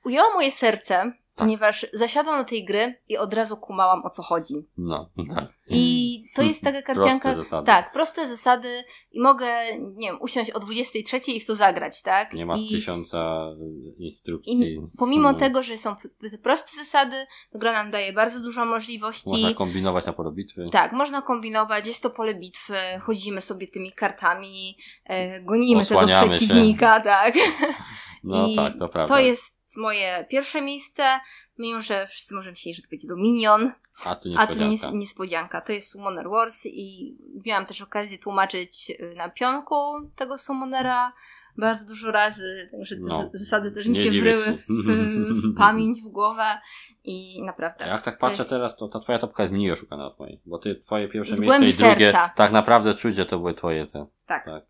ujęła 0.04 0.34
moje 0.34 0.52
serce 0.52 1.12
ponieważ 1.36 1.86
zasiadłam 1.92 2.42
do 2.42 2.48
tej 2.48 2.64
gry 2.64 3.00
i 3.08 3.16
od 3.18 3.34
razu 3.34 3.56
kumałam 3.56 4.04
o 4.04 4.10
co 4.10 4.22
chodzi. 4.22 4.54
No, 4.78 5.10
tak. 5.34 5.44
I 5.68 6.24
to 6.34 6.42
jest 6.42 6.62
taka 6.64 6.82
karcianka. 6.92 7.20
Proste 7.34 7.36
zasady. 7.44 7.66
Tak, 7.66 7.92
proste 7.92 8.28
zasady 8.28 8.68
i 9.12 9.20
mogę, 9.20 9.46
nie 9.96 10.08
wiem, 10.08 10.18
usiąść 10.20 10.50
o 10.50 10.60
23 10.60 11.18
i 11.32 11.40
w 11.40 11.46
to 11.46 11.54
zagrać, 11.54 12.02
tak? 12.02 12.32
Nie 12.32 12.46
ma 12.46 12.56
I, 12.56 12.68
tysiąca 12.68 13.46
instrukcji. 13.98 14.72
I 14.74 14.80
pomimo 14.98 15.28
Mm. 15.28 15.40
tego, 15.40 15.62
że 15.62 15.78
są 15.78 15.96
proste 16.42 16.76
zasady, 16.76 17.16
to 17.52 17.58
gra 17.58 17.72
nam 17.72 17.90
daje 17.90 18.12
bardzo 18.12 18.40
dużo 18.40 18.64
możliwości. 18.64 19.30
Można 19.30 19.54
kombinować 19.54 20.06
na 20.06 20.12
polu 20.12 20.32
bitwy. 20.32 20.68
Tak, 20.72 20.92
można 20.92 21.22
kombinować, 21.22 21.86
jest 21.86 22.02
to 22.02 22.10
pole 22.10 22.34
bitwy, 22.34 22.74
chodzimy 23.02 23.40
sobie 23.40 23.66
tymi 23.68 23.92
kartami, 23.92 24.76
e, 25.04 25.40
gonimy 25.40 25.84
tego 25.86 25.98
Osłaniamy 26.00 26.32
się. 26.32 26.38
przeciwnika, 26.38 27.00
tak. 27.00 27.34
No 28.24 28.46
I 28.46 28.56
tak, 28.56 28.78
to 28.78 28.88
prawda. 28.88 29.14
To 29.14 29.20
jest 29.20 29.61
moje 29.76 30.26
pierwsze 30.30 30.62
miejsce, 30.62 31.20
mimo 31.58 31.80
że 31.80 32.06
wszyscy 32.06 32.34
możemy 32.34 32.52
myśleć, 32.52 32.76
że 32.76 32.82
to 32.82 32.88
będzie 32.90 33.08
Dominion, 33.08 33.72
A 34.04 34.14
tu 34.16 34.28
a 34.38 34.46
tu 34.46 34.58
nie, 34.58 34.68
niespodzianka. 34.68 34.98
niespodzianka. 34.98 35.60
To 35.60 35.72
jest 35.72 35.90
Summoner 35.90 36.28
Wars 36.28 36.66
i 36.66 37.16
miałam 37.46 37.66
też 37.66 37.82
okazję 37.82 38.18
tłumaczyć 38.18 38.90
y, 39.00 39.14
na 39.16 39.28
pionku 39.28 39.74
tego 40.16 40.38
Summonera 40.38 41.12
bardzo 41.58 41.84
dużo 41.84 42.10
razy, 42.10 42.68
także 42.72 42.94
te 42.96 43.00
No, 43.04 43.30
zasady 43.34 43.72
też 43.72 43.86
mi 43.86 43.96
się 43.96 44.10
wryły 44.10 44.44
się. 44.44 44.52
w, 44.52 44.66
w 44.68 45.56
pamięć, 45.56 46.00
w 46.02 46.08
głowę 46.08 46.60
i 47.04 47.42
naprawdę. 47.42 47.86
Jak 47.86 48.02
tak 48.02 48.14
to 48.14 48.20
patrzę 48.20 48.42
jest- 48.42 48.50
teraz, 48.50 48.76
to 48.76 48.88
ta 48.88 49.00
twoja 49.00 49.18
topka 49.18 49.42
jest 49.42 49.52
mniej 49.52 49.72
oszukana 49.72 50.06
od 50.06 50.18
mojej. 50.18 50.40
Bo 50.46 50.58
ty, 50.58 50.74
twoje 50.74 51.08
pierwsze 51.08 51.36
miejsce 51.40 51.66
i 51.68 51.72
drugie, 51.74 52.12
serca. 52.12 52.28
tak 52.36 52.52
naprawdę 52.52 52.94
czuć, 52.94 53.16
że 53.16 53.26
to 53.26 53.38
były 53.38 53.54
twoje 53.54 53.86
te. 53.86 54.06
Tak. 54.26 54.44
tak. 54.44 54.64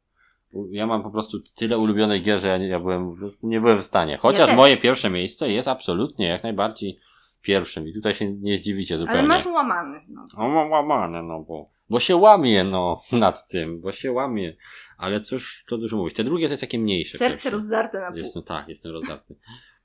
Ja 0.71 0.87
mam 0.87 1.03
po 1.03 1.11
prostu 1.11 1.41
tyle 1.57 1.79
ulubionej 1.79 2.23
gier, 2.23 2.41
że 2.41 2.49
ja, 2.49 2.57
ja 2.57 2.81
byłem, 2.81 3.11
po 3.11 3.17
prostu 3.17 3.49
nie 3.49 3.61
byłem 3.61 3.79
w 3.79 3.83
stanie. 3.83 4.17
Chociaż 4.17 4.49
też. 4.49 4.57
moje 4.57 4.77
pierwsze 4.77 5.11
miejsce 5.11 5.53
jest 5.53 5.69
absolutnie, 5.69 6.27
jak 6.27 6.43
najbardziej 6.43 6.99
pierwszym. 7.43 7.89
I 7.89 7.93
tutaj 7.93 8.15
się 8.15 8.33
nie 8.33 8.57
zdziwicie 8.57 8.99
zupełnie. 8.99 9.19
Ale 9.19 9.29
masz 9.29 9.47
łamane 9.47 10.01
znowu. 10.01 10.29
O, 10.37 10.49
mam 10.49 10.71
łamane, 10.71 11.23
no 11.23 11.41
bo, 11.41 11.71
bo 11.91 12.01
się 12.01 12.17
łamie, 12.17 12.65
no, 12.65 13.01
nad 13.13 13.49
tym, 13.49 13.81
bo 13.81 13.93
się 13.93 14.13
łamie. 14.13 14.57
Ale 14.99 15.21
cóż, 15.21 15.65
to 15.69 15.79
dużo 15.79 15.97
mówić. 15.97 16.15
Te 16.15 16.25
drugie 16.25 16.47
to 16.47 16.53
jest 16.53 16.61
takie 16.61 16.79
mniejsze. 16.79 17.19
Serce 17.19 17.35
pierwsze. 17.35 17.51
rozdarte 17.51 18.01
na 18.01 18.09
pół. 18.09 18.19
Jestem, 18.19 18.43
tak, 18.43 18.69
jestem 18.69 18.93
rozdarty. 18.93 19.35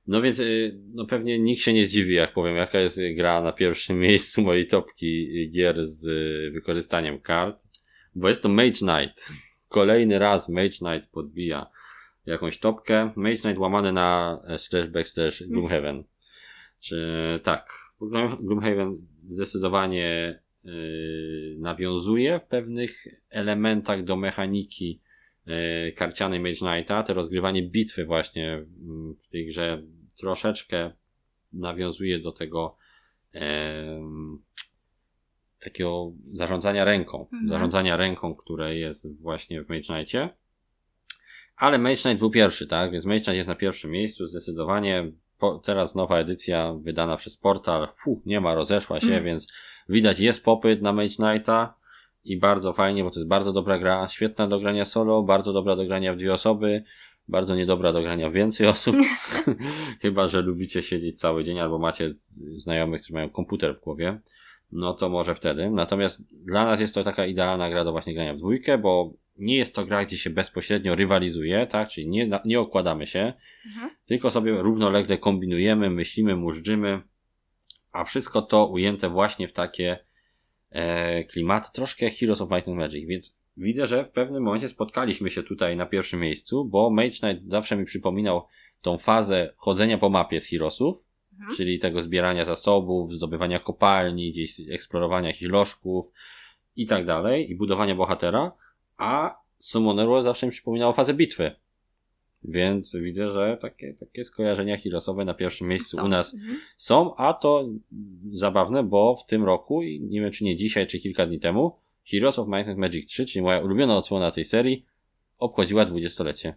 No 0.07 0.21
więc, 0.21 0.39
y, 0.39 0.79
no 0.93 1.05
pewnie 1.05 1.39
nikt 1.39 1.61
się 1.61 1.73
nie 1.73 1.85
zdziwi, 1.85 2.15
jak 2.15 2.33
powiem, 2.33 2.55
jaka 2.55 2.79
jest 2.79 2.99
gra 3.15 3.41
na 3.41 3.51
pierwszym 3.51 3.99
miejscu 4.07 4.41
mojej 4.41 4.67
topki 4.67 5.49
gier 5.51 5.85
z 5.85 6.07
y, 6.07 6.51
wykorzystaniem 6.53 7.19
kart, 7.19 7.63
bo 8.15 8.27
jest 8.27 8.43
to 8.43 8.49
Mage 8.49 8.71
Knight. 8.71 9.27
Kolejny 9.69 10.19
raz 10.19 10.49
Mage 10.49 10.69
Knight 10.69 11.09
podbija 11.11 11.67
jakąś 12.25 12.59
topkę. 12.59 13.11
Mage 13.15 13.37
Knight 13.37 13.57
łamane 13.59 13.91
na 13.91 14.39
e, 14.47 14.57
slash 14.57 14.87
backslash 14.89 15.43
Gloomhaven. 15.43 16.03
Czy 16.79 17.39
tak, 17.43 17.69
Gloom- 18.01 18.37
Gloomhaven 18.41 18.97
zdecydowanie 19.27 20.39
y, 20.65 21.55
nawiązuje 21.59 22.39
w 22.39 22.43
pewnych 22.47 22.91
elementach 23.29 24.03
do 24.03 24.15
mechaniki 24.15 25.01
e, 25.45 25.91
karcianej 25.91 26.39
Mage 26.39 26.55
Knighta, 26.55 27.03
to 27.03 27.13
rozgrywanie 27.13 27.63
bitwy 27.63 28.05
właśnie 28.05 28.65
w 29.19 29.27
tej 29.27 29.45
grze 29.45 29.83
troszeczkę 30.19 30.91
nawiązuje 31.53 32.19
do 32.19 32.31
tego 32.31 32.77
em, 33.33 34.39
takiego 35.59 36.11
zarządzania 36.33 36.85
ręką, 36.85 37.21
Mhm. 37.33 37.47
zarządzania 37.49 37.97
ręką, 37.97 38.35
które 38.35 38.75
jest 38.75 39.21
właśnie 39.21 39.63
w 39.63 39.69
Mage 39.69 39.81
Knightie. 39.81 40.29
Ale 41.57 41.77
Mage 41.77 41.95
Knight 41.95 42.19
był 42.19 42.31
pierwszy, 42.31 42.67
tak? 42.67 42.91
Więc 42.91 43.05
Mage 43.05 43.19
Knight 43.19 43.35
jest 43.35 43.47
na 43.49 43.55
pierwszym 43.55 43.91
miejscu 43.91 44.27
zdecydowanie. 44.27 45.11
Po, 45.39 45.59
teraz 45.59 45.95
nowa 45.95 46.17
edycja 46.19 46.73
wydana 46.81 47.17
przez 47.17 47.37
portal. 47.37 47.87
Fu, 47.95 48.21
nie 48.25 48.41
ma, 48.41 48.55
rozeszła 48.55 48.99
się, 48.99 49.05
Mhm. 49.07 49.23
więc 49.23 49.47
widać 49.89 50.19
jest 50.19 50.43
popyt 50.45 50.81
na 50.81 50.93
Mage 50.93 51.09
Knighta 51.15 51.73
i 52.25 52.37
bardzo 52.37 52.73
fajnie, 52.73 53.03
bo 53.03 53.11
to 53.11 53.19
jest 53.19 53.27
bardzo 53.27 53.53
dobra 53.53 53.79
gra, 53.79 54.07
świetna 54.07 54.47
do 54.47 54.59
grania 54.59 54.85
solo, 54.85 55.23
bardzo 55.23 55.53
dobra 55.53 55.75
do 55.75 55.85
grania 55.85 56.13
w 56.13 56.17
dwie 56.17 56.33
osoby, 56.33 56.83
bardzo 57.27 57.55
niedobra 57.55 57.93
do 57.93 58.01
grania 58.01 58.29
w 58.29 58.33
więcej 58.33 58.67
osób. 58.75 58.95
Chyba, 60.01 60.27
że 60.27 60.41
lubicie 60.41 60.83
siedzieć 60.83 61.19
cały 61.19 61.43
dzień 61.43 61.59
albo 61.59 61.77
macie 61.79 62.13
znajomych, 62.57 63.01
którzy 63.01 63.13
mają 63.13 63.29
komputer 63.29 63.75
w 63.75 63.79
głowie. 63.79 64.19
No 64.71 64.93
to 64.93 65.09
może 65.09 65.35
wtedy. 65.35 65.69
Natomiast 65.69 66.43
dla 66.45 66.65
nas 66.65 66.79
jest 66.79 66.95
to 66.95 67.03
taka 67.03 67.25
idealna 67.25 67.69
gra 67.69 67.83
do 67.83 67.91
właśnie 67.91 68.13
grania 68.13 68.33
w 68.33 68.37
dwójkę, 68.37 68.77
bo 68.77 69.13
nie 69.37 69.57
jest 69.57 69.75
to 69.75 69.85
gra, 69.85 70.05
gdzie 70.05 70.17
się 70.17 70.29
bezpośrednio 70.29 70.95
rywalizuje, 70.95 71.67
tak? 71.67 71.89
Czyli 71.89 72.07
nie, 72.07 72.29
nie 72.45 72.59
okładamy 72.59 73.07
się, 73.07 73.33
Mhm. 73.65 73.89
tylko 74.05 74.29
sobie 74.29 74.51
równolegle 74.61 75.17
kombinujemy, 75.17 75.89
myślimy, 75.89 76.35
móżdżymy, 76.35 77.01
a 77.91 78.03
wszystko 78.03 78.41
to 78.41 78.67
ujęte 78.67 79.09
właśnie 79.09 79.47
w 79.47 79.53
takie 79.53 79.99
e, 80.69 81.23
klimaty, 81.23 81.69
troszkę 81.73 82.05
jak 82.05 82.13
Heroes 82.13 82.41
of 82.41 82.49
Might 82.51 82.67
and 82.67 82.77
Magic, 82.77 83.07
więc 83.07 83.37
widzę, 83.57 83.87
że 83.87 84.05
w 84.05 84.09
pewnym 84.09 84.43
momencie 84.43 84.69
spotkaliśmy 84.69 85.29
się 85.29 85.43
tutaj 85.43 85.77
na 85.77 85.85
pierwszym 85.85 86.19
miejscu, 86.19 86.65
bo 86.65 86.89
Mage 86.89 87.09
Knight 87.09 87.49
zawsze 87.49 87.75
mi 87.77 87.85
przypominał 87.85 88.45
tą 88.81 88.97
fazę 88.97 89.53
chodzenia 89.57 89.97
po 89.97 90.09
mapie 90.09 90.41
z 90.41 90.49
Heroesów, 90.49 90.97
Mhm. 91.39 91.55
czyli 91.57 91.79
tego 91.79 92.01
zbierania 92.01 92.45
zasobów, 92.45 93.13
zdobywania 93.13 93.59
kopalni, 93.59 94.31
gdzieś 94.31 94.59
eksplorowania 94.71 95.27
jakichś 95.27 95.51
lożków 95.51 96.11
i 96.75 96.85
tak 96.85 97.05
dalej, 97.05 97.51
i 97.51 97.55
budowania 97.55 97.95
bohatera, 97.95 98.51
a 98.97 99.37
Summoner 99.57 100.07
Wars 100.07 100.23
zawsze 100.23 100.45
mi 100.45 100.51
przypominało 100.51 100.93
fazę 100.93 101.13
bitwy. 101.13 101.51
Więc 102.43 102.95
widzę, 102.95 103.33
że 103.33 103.57
takie, 103.61 103.93
takie 103.93 104.23
skojarzenia 104.23 104.77
Heroesowe 104.77 105.25
na 105.25 105.33
pierwszym 105.33 105.67
miejscu 105.67 105.97
Są. 105.97 106.05
u 106.05 106.07
nas 106.07 106.33
Mhm. 106.33 106.59
są, 106.77 107.15
a 107.15 107.33
to 107.33 107.65
zabawne, 108.29 108.83
bo 108.83 109.15
w 109.15 109.25
tym 109.25 109.43
roku, 109.43 109.83
i 109.83 110.01
nie 110.01 110.21
wiem 110.21 110.31
czy 110.31 110.43
nie 110.43 110.55
dzisiaj, 110.55 110.87
czy 110.87 110.99
kilka 110.99 111.25
dni 111.27 111.39
temu, 111.39 111.75
Heroes 112.11 112.39
of 112.39 112.47
Might 112.47 112.67
and 112.67 112.77
Magic 112.77 113.09
3, 113.09 113.25
czyli 113.25 113.43
moja 113.43 113.59
ulubiona 113.59 113.97
odsłona 113.97 114.31
tej 114.31 114.45
serii, 114.45 114.85
obchodziła 115.37 115.85
dwudziestolecie. 115.85 116.55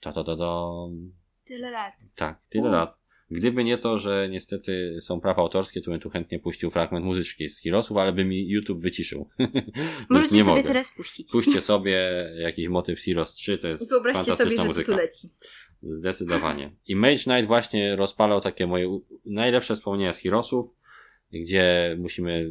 Ta, 0.00 0.12
ta, 0.12 0.24
ta, 0.24 0.36
ta. 0.36 0.64
Tyle 1.44 1.70
lat. 1.70 1.94
Tak, 2.14 2.40
tyle 2.48 2.68
U. 2.68 2.72
lat. 2.72 2.97
Gdyby 3.30 3.64
nie 3.64 3.78
to, 3.78 3.98
że 3.98 4.28
niestety 4.30 4.96
są 5.00 5.20
prawa 5.20 5.42
autorskie, 5.42 5.80
to 5.82 5.90
bym 5.90 6.00
tu 6.00 6.10
chętnie 6.10 6.38
puścił 6.38 6.70
fragment 6.70 7.04
muzyczki 7.04 7.48
z 7.48 7.62
Heroesów, 7.62 7.96
ale 7.96 8.12
by 8.12 8.24
mi 8.24 8.48
YouTube 8.48 8.80
wyciszył. 8.80 9.28
Możecie 10.10 10.36
nie 10.36 10.42
sobie 10.42 10.56
mogę. 10.56 10.62
teraz 10.62 10.92
puścić. 10.96 11.30
Puśćcie 11.32 11.60
sobie 11.72 12.30
jakiś 12.38 12.68
motyw 12.68 13.00
Heroes 13.00 13.34
3, 13.34 13.58
to 13.58 13.68
I 13.68 13.70
jest 13.70 13.90
wyobraźcie 13.90 14.32
sobie, 14.32 14.56
że 14.56 14.64
muzyka. 14.64 14.92
tu 14.92 14.98
leci. 14.98 15.28
Zdecydowanie. 15.82 16.70
I 16.86 16.96
Mage 16.96 17.18
Knight 17.18 17.46
właśnie 17.46 17.96
rozpalał 17.96 18.40
takie 18.40 18.66
moje 18.66 19.00
najlepsze 19.26 19.74
wspomnienia 19.74 20.12
z 20.12 20.22
Heroesów, 20.22 20.74
gdzie 21.32 21.96
musimy 21.98 22.50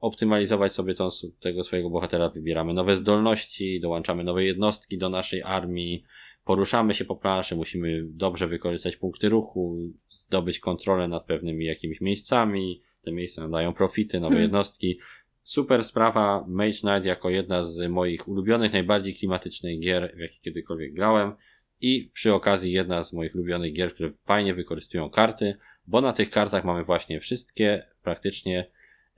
optymalizować 0.00 0.72
sobie 0.72 0.94
tą, 0.94 1.08
tego 1.40 1.62
swojego 1.64 1.90
bohatera, 1.90 2.28
wybieramy 2.28 2.74
nowe 2.74 2.96
zdolności, 2.96 3.80
dołączamy 3.80 4.24
nowe 4.24 4.44
jednostki 4.44 4.98
do 4.98 5.08
naszej 5.08 5.42
armii, 5.42 6.04
poruszamy 6.44 6.94
się 6.94 7.04
po 7.04 7.16
planszy, 7.16 7.56
musimy 7.56 8.04
dobrze 8.04 8.48
wykorzystać 8.48 8.96
punkty 8.96 9.28
ruchu, 9.28 9.76
zdobyć 10.10 10.58
kontrolę 10.58 11.08
nad 11.08 11.26
pewnymi 11.26 11.64
jakimiś 11.64 12.00
miejscami, 12.00 12.82
te 13.02 13.12
miejsca 13.12 13.48
dają 13.48 13.74
profity, 13.74 14.20
nowe 14.20 14.34
Hmm. 14.34 14.42
jednostki. 14.42 14.98
Super 15.42 15.84
sprawa, 15.84 16.44
Mage 16.48 16.72
Knight 16.72 17.04
jako 17.04 17.30
jedna 17.30 17.64
z 17.64 17.88
moich 17.88 18.28
ulubionych, 18.28 18.72
najbardziej 18.72 19.14
klimatycznych 19.14 19.80
gier, 19.80 20.12
w 20.16 20.18
jakie 20.18 20.40
kiedykolwiek 20.40 20.92
grałem. 20.92 21.32
I 21.80 22.10
przy 22.14 22.34
okazji 22.34 22.72
jedna 22.72 23.02
z 23.02 23.12
moich 23.12 23.34
ulubionych 23.34 23.72
gier, 23.72 23.94
które 23.94 24.10
fajnie 24.12 24.54
wykorzystują 24.54 25.10
karty, 25.10 25.56
bo 25.86 26.00
na 26.00 26.12
tych 26.12 26.30
kartach 26.30 26.64
mamy 26.64 26.84
właśnie 26.84 27.20
wszystkie 27.20 27.86
praktycznie 28.02 28.66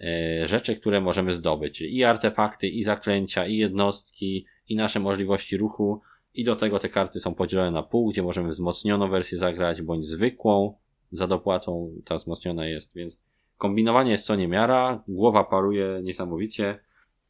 e, 0.00 0.48
rzeczy, 0.48 0.76
które 0.76 1.00
możemy 1.00 1.32
zdobyć, 1.32 1.78
czyli 1.78 1.96
i 1.96 2.04
artefakty, 2.04 2.68
i 2.68 2.82
zaklęcia, 2.82 3.46
i 3.46 3.56
jednostki, 3.56 4.46
i 4.68 4.76
nasze 4.76 5.00
możliwości 5.00 5.56
ruchu 5.56 6.00
i 6.36 6.44
do 6.44 6.56
tego 6.56 6.78
te 6.78 6.88
karty 6.88 7.20
są 7.20 7.34
podzielone 7.34 7.70
na 7.70 7.82
pół, 7.82 8.10
gdzie 8.10 8.22
możemy 8.22 8.48
wzmocnioną 8.48 9.08
wersję 9.08 9.38
zagrać, 9.38 9.82
bądź 9.82 10.06
zwykłą, 10.06 10.74
za 11.10 11.26
dopłatą 11.26 11.90
ta 12.04 12.16
wzmocniona 12.18 12.66
jest, 12.66 12.94
więc 12.94 13.22
kombinowanie 13.58 14.10
jest 14.10 14.26
co 14.26 14.36
niemiara, 14.36 15.02
głowa 15.08 15.44
paruje 15.44 16.00
niesamowicie 16.02 16.78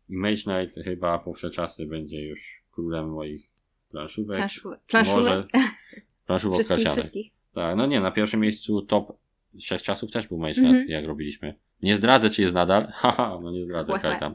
i 0.08 0.16
Mage 0.16 0.36
Knight 0.36 0.84
chyba 0.84 1.18
po 1.18 1.32
wsze 1.32 1.50
czasy 1.50 1.86
będzie 1.86 2.22
już 2.22 2.62
królem 2.70 3.08
moich 3.10 3.50
planszówek. 3.90 4.38
Planszu- 4.40 4.76
Planszówek. 4.86 5.22
Może 5.24 5.46
planszówek 6.26 6.66
Wszystkich. 6.66 7.32
Tak, 7.54 7.76
no 7.76 7.86
nie, 7.86 8.00
na 8.00 8.10
pierwszym 8.10 8.40
miejscu 8.40 8.82
top 8.82 9.12
wszechczasów 9.60 10.10
też 10.10 10.26
był 10.28 10.38
Mage 10.38 10.54
Knight, 10.54 10.70
Mhm. 10.70 10.88
jak 10.88 11.04
robiliśmy. 11.04 11.54
Nie 11.82 11.96
zdradzę, 11.96 12.30
czy 12.30 12.42
jest 12.42 12.54
nadal. 12.54 12.86
Haha, 12.94 13.38
no 13.42 13.50
nie 13.50 13.64
zdradzę. 13.64 13.98
Kajtam. 13.98 14.34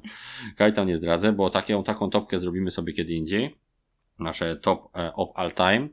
Kajtam 0.57 0.87
nie 0.87 0.97
zdradzę, 0.97 1.31
bo 1.31 1.49
taką, 1.49 1.83
taką 1.83 2.09
topkę 2.09 2.39
zrobimy 2.39 2.71
sobie 2.71 2.93
kiedy 2.93 3.13
indziej. 3.13 3.55
Nasze 4.21 4.55
top 4.55 4.89
e, 4.95 5.13
of 5.13 5.29
all 5.35 5.51
time. 5.51 5.89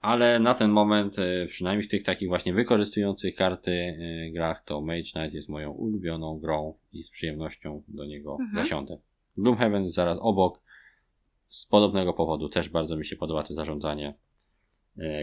Ale 0.00 0.38
na 0.38 0.54
ten 0.54 0.70
moment, 0.70 1.18
e, 1.18 1.46
przynajmniej 1.46 1.88
w 1.88 1.90
tych 1.90 2.02
takich 2.02 2.28
właśnie 2.28 2.52
wykorzystujących 2.54 3.34
karty 3.34 3.70
e, 3.72 4.30
grach, 4.30 4.64
to 4.64 4.80
Mage 4.80 5.02
Knight 5.12 5.34
jest 5.34 5.48
moją 5.48 5.70
ulubioną 5.70 6.38
grą 6.38 6.74
i 6.92 7.02
z 7.02 7.10
przyjemnością 7.10 7.82
do 7.88 8.04
niego 8.04 8.36
Mhm. 8.40 8.64
zasiądę. 8.64 8.98
Gloomhaven 9.36 9.88
zaraz 9.88 10.18
obok. 10.20 10.60
Z 11.48 11.66
podobnego 11.66 12.12
powodu 12.12 12.48
też 12.48 12.68
bardzo 12.68 12.96
mi 12.96 13.04
się 13.06 13.16
podoba 13.16 13.42
to 13.42 13.54
zarządzanie. 13.54 14.14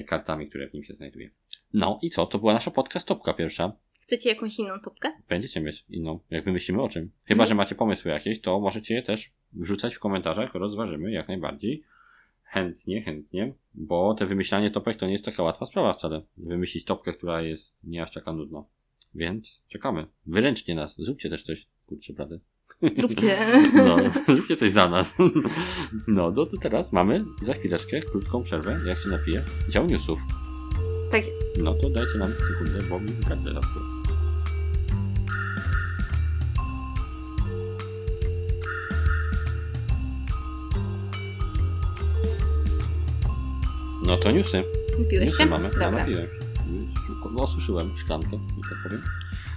kartami, 0.08 0.50
które 0.50 0.70
w 0.70 0.74
nim 0.74 0.84
się 0.84 0.94
znajduje. 0.94 1.30
No 1.74 2.00
i 2.02 2.10
co? 2.10 2.26
To 2.26 2.40
była 2.40 2.54
nasza 2.54 2.72
podcast 2.72 3.08
topka 3.08 3.34
pierwsza. 3.34 3.72
Chcecie 4.02 4.30
jakąś 4.30 4.60
inną 4.60 4.80
topkę? 4.80 5.12
Będziecie 5.30 5.62
mieć 5.62 5.86
inną, 5.90 6.20
jak 6.30 6.46
wymyślimy 6.46 6.82
o 6.82 6.90
czym. 6.90 7.12
Chyba, 7.26 7.44
Mhm. 7.44 7.48
że 7.50 7.56
macie 7.56 7.76
pomysły 7.76 8.12
jakieś, 8.12 8.42
to 8.42 8.60
możecie 8.60 8.96
je 8.96 9.04
też 9.04 9.32
wrzucać 9.54 9.96
w 9.96 10.00
komentarzach, 10.00 10.54
rozważymy 10.54 11.12
jak 11.12 11.28
najbardziej. 11.28 11.84
Chętnie, 12.56 13.02
chętnie, 13.02 13.53
bo 13.73 14.14
te 14.14 14.26
wymyślanie 14.26 14.72
topek 14.72 14.98
to 14.98 15.06
nie 15.06 15.11
jest 15.11 15.26
taka 15.26 15.44
łatwa 15.44 15.65
sprawa 15.65 15.94
wcale. 15.94 16.22
Wymyślić 16.38 16.86
topkę, 16.86 17.14
która 17.14 17.41
jest 17.41 17.77
nie 17.84 18.03
aż 18.03 18.11
taka 18.11 18.34
nudna. 18.34 18.64
Więc 19.15 19.64
czekamy. 19.68 20.07
Wyręczcie 20.26 20.76
nas, 20.76 20.95
zróbcie 20.98 21.30
też 21.30 21.44
coś. 21.44 21.68
Kurczę, 21.86 22.14
blady. 22.14 22.40
Zróbcie. 22.95 23.38
No, 23.88 23.98
zróbcie 24.27 24.56
coś 24.56 24.72
za 24.72 24.90
nas. 24.90 25.18
No, 26.07 26.32
no 26.32 26.45
to 26.45 26.57
teraz 26.57 26.94
mamy 26.94 27.26
za 27.41 27.53
chwileczkę 27.53 28.02
krótką 28.02 28.44
przerwę, 28.44 28.77
jak 28.88 28.99
się 28.99 29.10
napije. 29.10 29.41
Dział 29.69 29.86
newsów. 29.86 30.19
Tak 31.11 31.26
jest. 31.26 31.64
No 31.64 31.73
to 31.73 31.90
dajcie 31.90 32.18
nam 32.18 32.32
sekundę, 32.32 32.90
bo 32.90 32.99
mi 32.99 33.11
gardle 33.30 33.53
zaschło. 33.53 33.82
No 44.07 44.18
to 44.18 44.32
newsy. 44.32 44.64
Napiłeś 44.99 45.26
Newsy 45.26 45.38
się? 45.38 45.45
mamy. 45.45 45.64
Ja 45.64 45.69
Dobra. 45.69 45.91
napiłem 45.91 46.23
się. 46.23 46.30
No, 47.36 47.44
Osuszyłem 47.44 47.98
szklankę, 47.98 48.36
i 48.36 48.61
tak 48.69 48.80
powiem. 48.84 49.02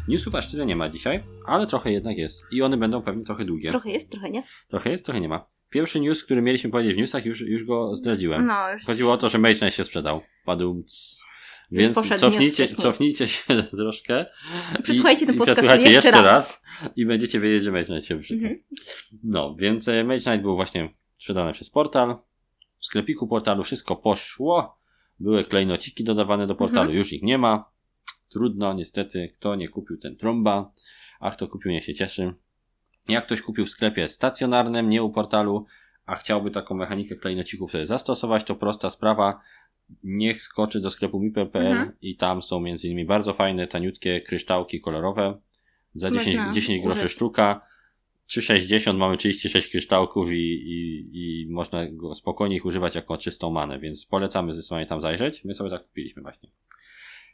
Newsów 0.09 0.35
aż 0.35 0.51
tyle 0.51 0.67
nie 0.67 0.77
ma 0.77 0.89
dzisiaj, 0.89 1.25
ale 1.47 1.67
trochę 1.67 1.93
jednak 1.93 2.19
jest. 2.19 2.45
I 2.51 2.63
one 2.63 2.77
będą 2.77 3.03
pewnie 3.03 3.25
trochę 3.25 3.45
długie. 3.45 3.71
Trochę 3.71 3.91
jest, 3.91 4.11
trochę 4.11 4.31
nie. 4.31 4.43
Trochę 4.69 4.91
jest, 4.91 5.05
trochę 5.05 5.21
nie 5.21 5.29
ma. 5.29 5.47
Pierwszy 5.71 6.01
news, 6.01 6.25
który 6.25 6.43
mieliśmy 6.43 6.71
powiedzieć 6.71 6.95
w 6.95 6.97
newsach, 6.97 7.27
już, 7.27 7.41
już 7.41 7.65
go 7.65 7.97
zdradziłem. 7.97 8.47
No, 8.47 8.73
już. 8.73 8.85
Chodziło 8.85 9.13
o 9.13 9.17
to, 9.19 9.29
że 9.29 9.39
Mage 9.39 9.71
się 9.71 9.85
sprzedał. 9.85 10.21
Padł. 10.45 10.85
cs. 10.87 11.25
Więc 11.71 12.19
cofnijcie, 12.21 12.69
cofnijcie 12.69 13.29
się 13.29 13.63
troszkę. 13.79 14.27
Przesłuchajcie 14.83 15.27
ten 15.27 15.37
podcast 15.39 15.61
przesłuchajcie 15.61 15.91
jeszcze 15.91 16.23
raz. 16.23 16.63
i 16.97 17.07
będziecie 17.07 17.41
wiedzieć, 17.41 17.63
że 17.65 17.73
Mage 17.73 17.85
Knight 17.85 18.07
się 18.07 18.17
wyprzedał. 18.17 18.43
Mhm. 18.45 18.63
No, 19.25 19.55
więc 19.59 19.89
e, 19.89 20.05
Mage 20.05 20.21
Knight 20.21 20.43
był 20.43 20.55
właśnie 20.57 20.95
sprzedany 21.19 21.53
przez 21.53 21.71
portal. 21.71 22.17
W 22.79 22.87
sklepiku 22.87 23.27
portalu 23.27 23.63
wszystko 23.65 23.97
poszło. 23.97 24.79
Były 25.21 25.45
klejnociki 25.45 26.05
dodawane 26.05 26.47
do 26.47 26.55
portalu, 26.55 26.81
Mhm. 26.91 26.99
już 26.99 27.13
ich 27.13 27.23
nie 27.23 27.39
ma. 27.39 27.71
Trudno, 28.31 28.75
niestety, 28.75 29.35
kto 29.39 29.55
nie 29.55 29.69
kupił 29.69 29.99
ten 29.99 30.17
trąba, 30.17 30.71
a 31.21 31.31
kto 31.31 31.49
kupił, 31.49 31.73
niech 31.73 31.85
się 31.85 31.95
cieszy. 31.95 32.35
Jak 33.09 33.27
ktoś 33.27 33.43
kupił 33.43 33.67
w 33.67 33.71
sklepie 33.71 34.09
stacjonarnym, 34.09 34.89
nie 34.91 35.03
u 35.03 35.11
portalu, 35.11 35.67
a 36.07 36.15
chciałby 36.15 36.51
taką 36.51 36.75
mechanikę 36.75 37.17
klejnocików 37.17 37.71
sobie 37.71 37.87
zastosować, 37.87 38.45
to 38.45 38.55
prosta 38.55 38.91
sprawa. 38.91 39.41
Niech 40.05 40.43
skoczy 40.43 40.81
do 40.81 40.91
sklepu 40.91 41.21
miper.pl 41.21 41.67
Mhm. 41.67 41.93
i 42.03 42.17
tam 42.17 42.43
są 42.43 42.61
między 42.61 42.87
innymi 42.89 43.05
bardzo 43.05 43.35
fajne, 43.35 43.67
taniutkie 43.67 44.21
kryształki 44.21 44.81
kolorowe. 44.81 45.39
Za 45.95 46.11
10, 46.11 46.37
Można 46.37 46.53
10 46.53 46.83
groszy 46.85 47.09
sztuka. 47.09 47.61
3,60 48.31 48.95
mamy 48.97 49.17
36 49.17 49.69
kryształków 49.71 50.31
i, 50.31 50.35
i, 50.37 51.09
i 51.13 51.47
można 51.51 51.87
go 51.91 52.15
spokojnie 52.15 52.57
ich 52.57 52.65
używać 52.65 52.95
jako 52.95 53.19
czystą 53.19 53.51
manę, 53.51 53.79
więc 53.79 54.07
polecamy 54.07 54.55
zdecydowanie 54.55 54.87
tam 54.87 55.01
zajrzeć. 55.01 55.45
My 55.45 55.55
sobie 55.55 55.71
tak 55.71 55.83
kupiliśmy 55.87 56.23
właśnie. 56.23 56.51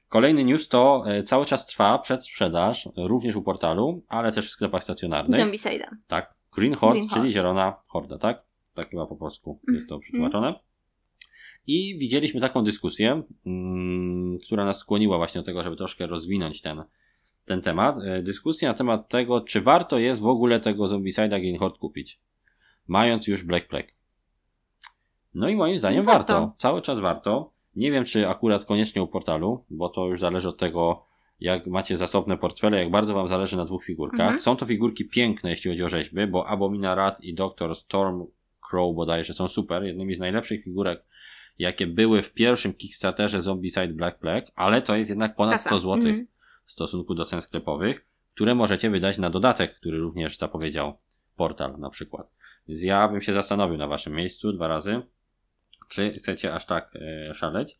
Kolejny 0.09 0.45
news 0.45 0.69
to 0.69 1.03
e, 1.07 1.23
cały 1.23 1.47
czas 1.47 1.66
trwa 1.66 1.99
przedsprzedaż, 1.99 2.89
również 2.97 3.37
u 3.37 3.43
portalu, 3.43 4.03
ale 4.09 4.33
też 4.33 4.49
w 4.49 4.51
sklepach 4.51 4.85
stacjonarnych. 4.85 5.41
Zombicide'a. 5.41 5.89
Tak. 6.07 6.35
Green 6.57 6.75
Horde, 6.75 6.95
Green 6.95 7.09
czyli 7.09 7.21
Horde. 7.21 7.31
zielona 7.31 7.75
horda, 7.89 8.19
tak? 8.19 8.43
Tak 8.75 8.91
chyba 8.91 9.07
po 9.07 9.16
polsku 9.16 9.61
jest 9.69 9.89
to 9.89 9.95
Mhm. 9.95 10.01
przetłumaczone. 10.01 10.55
I 11.66 11.99
widzieliśmy 11.99 12.41
taką 12.41 12.62
dyskusję, 12.65 13.23
mm, 13.47 14.39
która 14.47 14.65
nas 14.65 14.79
skłoniła 14.79 15.16
właśnie 15.16 15.41
do 15.41 15.45
tego, 15.45 15.62
żeby 15.62 15.77
troszkę 15.77 16.07
rozwinąć 16.07 16.61
ten, 16.62 16.85
ten 17.45 17.62
temat. 17.62 17.97
E, 18.07 18.23
Dyskusja 18.23 18.69
na 18.69 18.75
temat 18.75 19.09
tego, 19.09 19.41
czy 19.41 19.61
warto 19.61 19.99
jest 19.99 20.21
w 20.21 20.27
ogóle 20.27 20.61
tego 20.61 20.85
Zombicide'a 20.85 21.41
Green 21.41 21.59
Horde 21.59 21.79
kupić, 21.79 22.21
mając 22.89 23.27
już 23.27 23.43
Black 23.43 23.69
Plague. 23.69 23.89
No 25.35 25.49
i 25.49 25.57
moim 25.57 25.79
zdaniem 25.79 26.05
warto. 26.05 26.33
Warto. 26.33 26.55
Cały 26.59 26.83
czas 26.83 27.01
warto. 27.01 27.51
Nie 27.77 27.91
wiem, 27.93 28.05
czy 28.05 28.29
akurat 28.29 28.65
koniecznie 28.65 29.03
u 29.03 29.07
portalu, 29.07 29.65
bo 29.71 29.89
to 29.89 30.07
już 30.07 30.21
zależy 30.21 30.49
od 30.49 30.59
tego, 30.59 31.05
jak 31.41 31.66
macie 31.66 31.97
zasobne 31.97 32.37
portfele, 32.39 32.79
jak 32.79 32.91
bardzo 32.91 33.15
wam 33.15 33.29
zależy 33.29 33.57
na 33.57 33.65
dwóch 33.65 33.85
figurkach. 33.85 34.21
Mhm. 34.21 34.41
Są 34.41 34.57
to 34.57 34.66
figurki 34.66 35.05
piękne, 35.05 35.51
jeśli 35.51 35.71
chodzi 35.71 35.83
o 35.83 35.89
rzeźby, 35.89 36.27
bo 36.27 36.47
Abomina 36.49 36.95
Rat 36.95 37.21
i 37.21 37.35
Dr. 37.35 37.75
Storm 37.75 38.27
Crow 38.71 38.95
bodajże 38.97 39.35
są 39.35 39.49
super, 39.49 39.83
jednymi 39.85 40.15
z 40.15 40.19
najlepszych 40.19 40.65
figurek, 40.65 41.05
jakie 41.59 41.87
były 41.87 42.23
w 42.23 42.33
pierwszym 42.33 42.75
Kickstarterze 42.75 43.43
Zombicide 43.43 43.89
Black 43.89 44.19
Plague, 44.19 44.47
ale 44.55 44.83
to 44.83 44.97
jest 44.97 45.11
jednak 45.11 45.37
ponad 45.37 45.53
Kasa. 45.53 45.69
100 45.69 45.79
zł 45.79 45.95
Mhm. 45.95 46.27
W 46.66 46.73
stosunku 46.73 47.15
do 47.15 47.24
cen 47.24 47.41
sklepowych, 47.41 48.07
które 48.35 48.55
możecie 48.55 48.91
wydać 48.91 49.19
na 49.19 49.31
dodatek, 49.31 49.74
który 49.74 49.99
również 49.99 50.39
zapowiedział 50.39 50.99
portal 51.36 51.78
na 51.78 51.91
przykład. 51.91 52.31
Więc 52.69 52.82
ja 52.82 53.09
bym 53.09 53.23
się 53.23 53.32
zastanowił 53.32 53.77
na 53.77 53.86
waszym 53.86 54.15
miejscu 54.15 54.53
dwa 54.53 54.69
razy, 54.69 55.03
czy 55.89 56.12
chcecie 56.12 56.55
aż 56.55 56.66
tak 56.66 56.97
e, 56.97 57.35
szaleć, 57.35 57.78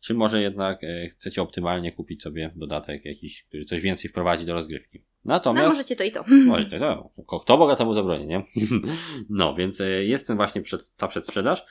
czy 0.00 0.14
może 0.14 0.42
jednak 0.42 0.84
e, 0.84 1.08
chcecie 1.08 1.42
optymalnie 1.42 1.92
kupić 1.92 2.22
sobie 2.22 2.52
dodatek 2.56 3.04
jakiś, 3.04 3.42
który 3.42 3.64
coś 3.64 3.80
więcej 3.80 4.10
wprowadzi 4.10 4.46
do 4.46 4.52
rozgrywki. 4.52 5.02
No 5.24 5.34
Natomiast... 5.34 5.68
możecie 5.68 5.96
to 5.96 6.04
i 6.04 6.12
to. 6.12 6.24
Oj, 6.52 6.70
to, 6.70 7.38
kto 7.38 7.58
Boga 7.58 7.76
temu 7.76 7.94
zabroni, 7.94 8.26
nie? 8.26 8.44
No, 9.30 9.54
więc 9.54 9.80
e, 9.80 10.04
jest 10.04 10.26
ten 10.26 10.36
właśnie 10.36 10.62
przed, 10.62 10.96
ta 10.96 11.08
przedsprzedaż 11.08 11.66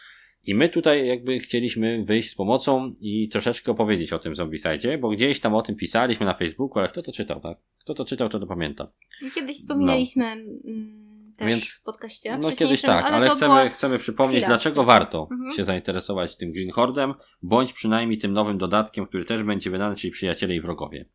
i 0.47 0.55
my 0.55 0.69
tutaj 0.69 1.07
jakby 1.07 1.39
chcieliśmy 1.39 2.05
wyjść 2.05 2.29
z 2.29 2.35
pomocą 2.35 2.93
i 2.99 3.29
troszeczkę 3.29 3.71
opowiedzieć 3.71 4.13
o 4.13 4.19
tym 4.19 4.35
Zombicide, 4.35 4.97
bo 4.97 5.09
gdzieś 5.09 5.39
tam 5.39 5.55
o 5.55 5.61
tym 5.61 5.75
pisaliśmy 5.75 6.25
na 6.25 6.33
Facebooku, 6.33 6.79
ale 6.79 6.89
kto 6.89 7.01
to 7.01 7.11
czytał, 7.11 7.39
tak? 7.39 7.57
Kto 7.79 7.93
to 7.93 8.05
czytał, 8.05 8.29
to 8.29 8.39
to 8.39 8.47
pamięta. 8.47 8.91
Kiedyś 9.35 9.57
wspominaliśmy 9.57 10.25
mm, 10.25 11.33
też 11.37 11.45
No. 11.45 11.47
Więc- 11.47 11.67
w 11.69 11.81
podcaście. 11.83 12.37
No 12.37 12.51
kiedyś 12.51 12.81
tak, 12.81 13.05
ale, 13.05 13.27
to 13.27 13.35
chcemy, 13.35 13.53
była- 13.55 13.69
chcemy 13.69 13.97
przypomnieć, 13.97 14.37
chwila. 14.37 14.47
dlaczego 14.47 14.83
warto 14.83 15.27
Mhm. 15.31 15.51
się 15.51 15.65
zainteresować 15.65 16.37
tym 16.37 16.51
Green 16.51 16.71
Hordem, 16.71 17.13
bądź 17.41 17.73
przynajmniej 17.73 18.17
tym 18.19 18.31
nowym 18.31 18.57
dodatkiem, 18.57 19.05
który 19.07 19.25
też 19.25 19.43
będzie 19.43 19.69
wydany, 19.71 19.95
czyli 19.95 20.11
Przyjaciele 20.11 20.55
i 20.55 20.61
Wrogowie. 20.61 21.05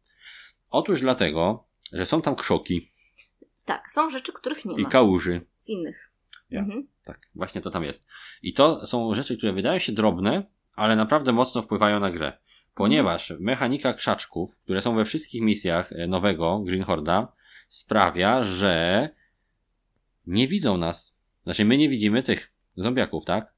Otóż 0.71 1.01
dlatego, 1.01 1.65
że 1.93 2.07
są 2.07 2.23
tam 2.23 2.35
krzoki 2.37 2.91
Tak, 3.65 3.91
są 3.91 4.11
rzeczy, 4.11 4.33
których 4.33 4.65
nie 4.65 4.75
i 4.79 4.83
ma 4.83 4.89
kałuży. 4.89 5.41
w 5.65 5.69
innych. 5.69 6.11
Ja. 6.51 6.61
Mhm. 6.61 6.87
Tak, 7.05 7.21
właśnie 7.35 7.61
to 7.61 7.71
tam 7.71 7.85
jest. 7.85 8.07
I 8.43 8.53
to 8.53 8.87
są 8.87 9.15
rzeczy, 9.15 9.37
które 9.37 9.53
wydają 9.53 9.79
się 9.79 9.93
drobne, 9.93 10.43
ale 10.75 10.97
naprawdę 10.97 11.33
mocno 11.33 11.63
wpływają 11.63 12.01
na 12.01 12.11
grę. 12.11 12.33
Ponieważ 12.75 13.33
mechanika 13.41 13.95
krzaczków, 13.95 14.59
które 14.59 14.81
są 14.81 14.95
we 14.95 15.05
wszystkich 15.05 15.43
misjach 15.43 15.93
e, 15.93 16.07
nowego 16.07 16.59
Green 16.59 16.83
Horda, 16.83 17.33
sprawia, 17.69 18.45
że 18.45 19.09
nie 20.27 20.49
widzą 20.49 20.77
nas. 20.77 21.17
Znaczy, 21.45 21.65
my 21.65 21.79
nie 21.79 21.89
widzimy 21.89 22.23
tych 22.23 22.53
zombiaków, 22.77 23.25
tak? 23.25 23.55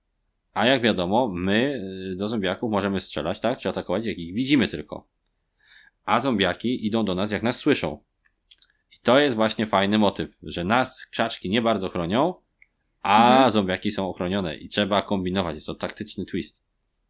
A 0.53 0.67
jak 0.67 0.83
wiadomo, 0.83 1.29
my 1.29 1.83
y, 2.13 2.17
do 2.17 2.29
zombiaków 2.29 2.71
możemy 2.71 3.01
strzelać, 3.01 3.41
tak? 3.41 3.59
Czy 3.59 3.69
atakować, 3.69 4.07
jak 4.07 4.19
ich 4.19 4.35
widzimy 4.35 4.69
tylko. 4.69 5.09
A 6.05 6.21
zombiaki 6.21 6.87
idą 6.87 7.05
do 7.05 7.15
nas, 7.15 7.31
jak 7.31 7.43
nas 7.43 7.57
słyszą. 7.57 8.03
I 8.93 8.99
to 9.03 9.19
jest 9.19 9.37
właśnie 9.37 9.67
fajny 9.67 9.99
motyw, 9.99 10.31
że 10.43 10.65
nas 10.65 11.07
krzaczki 11.07 11.51
nie 11.51 11.63
bardzo 11.63 11.89
chronią, 11.89 12.35
a 13.05 13.31
Mhm. 13.33 13.51
zombiaki 13.51 13.91
są 13.91 14.09
ochronione 14.09 14.57
i 14.57 14.69
trzeba 14.69 15.03
kombinować. 15.03 15.55
Jest 15.55 15.67
to 15.67 15.75
taktyczny 15.75 16.25
twist. 16.25 16.65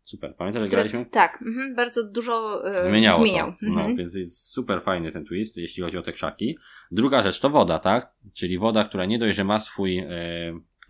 Super. 0.04 0.34
Pamiętasz, 0.36 0.62
jak 0.62 0.70
graliśmy? 0.70 1.06
Tak, 1.06 1.42
mhm, 1.46 1.74
bardzo 1.74 2.04
dużo 2.10 2.62
e, 2.76 2.82
Zmieniało 2.82 3.18
zmieniał. 3.18 3.50
to. 3.50 3.56
No, 3.62 3.68
Mhm. 3.80 3.96
więc 3.96 4.14
jest 4.16 4.52
super 4.52 4.82
fajny 4.82 5.12
ten 5.12 5.24
twist, 5.24 5.56
jeśli 5.56 5.82
chodzi 5.82 5.98
o 5.98 6.02
te 6.02 6.12
krzaki. 6.12 6.58
Druga 6.90 7.22
rzecz 7.22 7.40
to 7.40 7.50
woda, 7.50 7.78
tak? 7.78 8.12
Czyli 8.34 8.58
woda, 8.58 8.84
która 8.84 9.04
nie 9.06 9.18
dość, 9.18 9.36
że 9.36 9.44
ma 9.44 9.60
swój 9.60 9.98
e, 9.98 10.08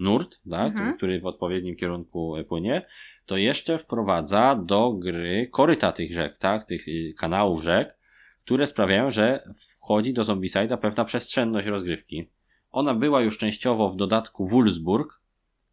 nurt, 0.01 0.40
tak? 0.51 0.72
Mhm. 0.72 0.97
Który 0.97 1.20
w 1.20 1.26
odpowiednim 1.26 1.76
kierunku 1.76 2.36
e, 2.36 2.44
płynie, 2.44 2.86
to 3.26 3.36
jeszcze 3.36 3.78
wprowadza 3.78 4.55
do 4.64 4.93
gry 4.93 5.48
koryta 5.52 5.93
tych 5.93 6.12
rzek, 6.12 6.39
tak? 6.39 6.66
Tych 6.66 6.89
y, 6.89 7.14
kanałów 7.18 7.62
rzek, 7.62 7.97
które 8.44 8.66
sprawiają, 8.66 9.10
że 9.10 9.48
wchodzi 9.78 10.12
do 10.14 10.22
Zombicide'a 10.22 10.76
pewna 10.78 11.05
przestrzenność 11.05 11.66
rozgrywki. 11.66 12.28
Ona 12.75 12.95
była 12.95 13.23
już 13.23 13.39
częściowo 13.39 13.91
w 13.91 13.97
dodatku 13.97 14.47
Wulsburg, 14.47 15.21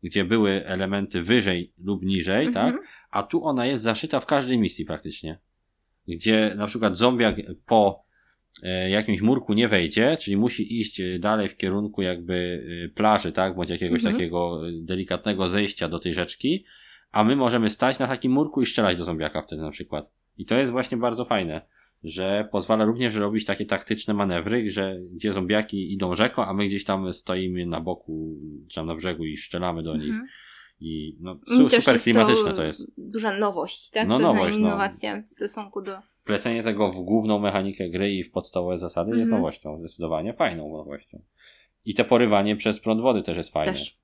gdzie 0.04 0.26
były 0.26 0.66
elementy 0.66 1.24
wyżej 1.24 1.74
lub 1.78 2.04
niżej, 2.04 2.52
tak? 2.52 2.68
Mhm. 2.68 2.84
a 3.12 3.24
tu 3.24 3.46
ona 3.46 3.66
jest 3.66 3.84
zaszyta 3.84 4.20
w 4.20 4.26
każdej 4.26 4.58
misji 4.60 4.86
praktycznie. 4.86 5.40
Gdzie 6.08 6.54
na 6.58 6.66
przykład 6.66 6.98
zombiak 6.98 7.36
po 7.66 8.04
e, 8.64 8.90
jakimś 8.90 9.22
murku 9.22 9.54
nie 9.54 9.68
wejdzie, 9.68 10.18
czyli 10.20 10.38
musi 10.38 10.80
iść 10.80 11.00
e, 11.02 11.20
dalej 11.20 11.50
w 11.50 11.58
kierunku 11.58 12.02
jakby 12.02 12.64
e, 12.86 12.90
plaży, 12.90 13.32
tak, 13.32 13.56
bądź 13.56 13.70
jakiegoś 13.70 14.00
Mhm. 14.00 14.16
takiego 14.16 14.62
delikatnego 14.82 15.48
zejścia 15.48 15.90
do 15.90 16.00
tej 16.00 16.14
rzeczki, 16.14 16.66
a 17.12 17.24
my 17.24 17.36
możemy 17.36 17.70
stać 17.70 18.00
na 18.00 18.08
takim 18.08 18.32
murku 18.32 18.62
i 18.62 18.66
strzelać 18.66 18.98
do 18.98 19.04
zombiaka 19.04 19.42
wtedy 19.42 19.62
na 19.62 19.72
przykład. 19.72 20.12
I 20.38 20.46
to 20.46 20.56
jest 20.56 20.72
właśnie 20.72 20.98
bardzo 20.98 21.26
fajne, 21.26 21.62
że 22.04 22.48
pozwala 22.52 22.86
również 22.86 23.16
robić 23.16 23.46
takie 23.46 23.66
taktyczne 23.66 24.14
manewry, 24.14 24.70
że 24.70 24.96
gdzie 25.12 25.34
zombiaki 25.34 25.94
idą 25.94 26.16
rzeką, 26.16 26.46
a 26.46 26.54
my 26.54 26.68
gdzieś 26.68 26.86
tam 26.86 27.14
stoimy 27.14 27.66
na 27.66 27.82
boku, 27.82 28.36
czy 28.70 28.76
tam 28.76 28.86
na 28.86 28.96
brzegu 28.96 29.26
i 29.26 29.38
strzelamy 29.38 29.84
do 29.84 29.98
nich 29.98 30.10
Mhm. 30.10 30.28
I 30.84 31.18
no, 31.20 31.40
su, 31.48 31.70
super 31.70 31.94
jest 31.94 32.04
klimatyczne 32.04 32.54
to 32.54 32.64
jest. 32.64 32.92
Duża 32.98 33.38
nowość, 33.38 33.90
tak? 33.90 34.08
No, 34.08 34.18
Pewna 34.18 34.34
nowość, 34.34 34.58
no. 34.58 34.68
innowacja 34.68 35.22
w 35.22 35.30
stosunku 35.30 35.82
do... 35.82 35.92
Wplecenie 36.22 36.64
tego 36.64 36.92
w 36.92 36.96
główną 36.96 37.40
mechanikę 37.40 37.90
gry 37.90 38.12
i 38.14 38.24
w 38.24 38.32
podstawowe 38.32 38.78
zasady 38.78 39.10
jest 39.12 39.22
Mhm. 39.22 39.42
nowością, 39.42 39.78
zdecydowanie 39.80 40.34
fajną 40.34 40.78
nowością. 40.78 41.22
I 41.86 41.94
te 41.94 42.06
porywanie 42.06 42.56
przez 42.56 42.80
prąd 42.80 43.02
wody 43.02 43.24
też 43.24 43.38
jest 43.38 43.54
fajne. 43.54 43.72
Też. 43.74 43.98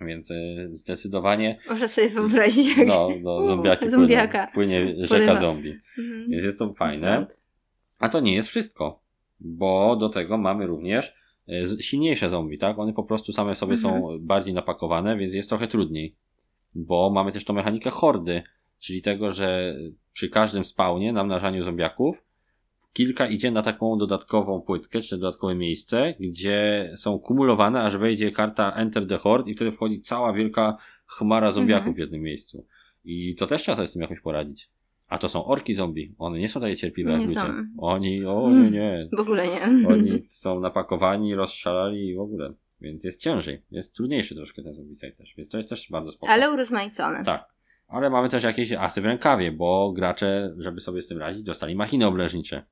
Więc 0.00 0.30
y, 0.30 0.70
zdecydowanie 0.72 1.58
Można 1.68 1.88
sobie 1.88 2.08
wyobrazić, 2.08 2.76
jak... 2.78 2.88
no, 2.88 3.08
no, 3.22 3.36
U, 3.36 3.42
zombiaki 3.42 3.90
zombiaka. 3.90 4.46
Płyną, 4.54 4.54
płynie 4.54 5.06
rzeka 5.06 5.14
Porywa. 5.14 5.34
zombie. 5.40 5.78
Mhm. 5.98 6.30
Więc 6.30 6.44
jest 6.44 6.58
to 6.58 6.72
fajne. 6.74 7.14
Prąd. 7.14 7.40
A 8.00 8.08
to 8.08 8.20
nie 8.20 8.34
jest 8.34 8.48
wszystko, 8.48 9.02
bo 9.40 9.96
do 9.96 10.08
tego 10.08 10.38
mamy 10.38 10.66
również 10.66 11.14
z- 11.62 11.80
silniejsze 11.84 12.30
zombie, 12.30 12.58
tak? 12.58 12.78
One 12.78 12.92
po 12.92 13.04
prostu 13.04 13.32
same 13.32 13.54
sobie 13.54 13.76
są 13.76 13.96
Mhm. 13.96 14.26
bardziej 14.26 14.54
napakowane, 14.54 15.16
więc 15.16 15.34
jest 15.34 15.48
trochę 15.48 15.68
trudniej. 15.68 16.14
Bo 16.74 17.10
mamy 17.10 17.32
też 17.32 17.44
tą 17.44 17.52
mechanikę 17.52 17.90
hordy, 17.90 18.42
czyli 18.78 19.02
tego, 19.02 19.30
że 19.30 19.76
przy 20.12 20.28
każdym 20.28 20.64
spawnie, 20.64 21.12
namnażaniu 21.12 21.62
zombiaków, 21.62 22.24
kilka 22.92 23.26
idzie 23.26 23.50
na 23.50 23.62
taką 23.62 23.98
dodatkową 23.98 24.60
płytkę, 24.60 25.00
czy 25.00 25.18
dodatkowe 25.18 25.54
miejsce, 25.54 26.14
gdzie 26.20 26.90
są 26.96 27.18
kumulowane, 27.18 27.82
aż 27.82 27.96
wejdzie 27.96 28.30
karta 28.30 28.72
Enter 28.72 29.06
the 29.06 29.16
Horde 29.18 29.50
i 29.50 29.54
wtedy 29.54 29.72
wchodzi 29.72 30.00
cała 30.00 30.32
wielka 30.32 30.76
chmara 31.06 31.50
zombiaków 31.50 31.80
Mhm. 31.88 31.94
w 31.94 31.98
jednym 31.98 32.20
miejscu. 32.22 32.66
I 33.04 33.34
to 33.34 33.46
też 33.46 33.62
trzeba 33.62 33.76
sobie 33.76 33.86
z 33.88 33.92
tym 33.92 34.02
jakoś 34.02 34.20
poradzić. 34.20 34.70
A 35.08 35.18
to 35.18 35.28
są 35.28 35.44
orki 35.44 35.74
zombie. 35.74 36.14
One 36.18 36.38
nie 36.38 36.48
są 36.48 36.60
takie 36.60 36.76
cierpliwe 36.76 37.10
jak 37.10 37.20
Nie 37.20 37.26
ludzie. 37.26 37.40
są. 37.40 37.46
Oni, 37.78 38.24
o 38.24 38.50
nie, 38.50 38.70
nie. 38.70 39.08
W 39.16 39.20
ogóle 39.20 39.46
nie. 39.46 39.88
Oni 39.88 40.22
są 40.28 40.60
napakowani, 40.60 41.34
rozszalali 41.34 42.06
i 42.08 42.14
w 42.14 42.20
ogóle. 42.20 42.52
Więc 42.80 43.04
jest 43.04 43.20
ciężej. 43.20 43.62
Jest 43.70 43.94
trudniejszy 43.94 44.34
troszkę 44.34 44.62
ten 44.62 44.74
zombicide 44.74 45.12
też. 45.12 45.34
Więc 45.36 45.48
to 45.48 45.56
jest 45.56 45.68
też 45.68 45.90
bardzo 45.90 46.12
spoko. 46.12 46.32
Ale 46.32 46.50
urozmaicone. 46.52 47.24
Tak. 47.24 47.52
Ale 47.88 48.10
mamy 48.10 48.28
też 48.28 48.44
jakieś 48.44 48.72
asy 48.72 49.00
w 49.00 49.04
rękawie, 49.04 49.52
bo 49.52 49.92
gracze, 49.92 50.54
żeby 50.58 50.80
sobie 50.80 51.02
z 51.02 51.08
tym 51.08 51.18
radzić, 51.18 51.42
dostali 51.42 51.74
machiny 51.74 52.06
obleżnicze. 52.06 52.64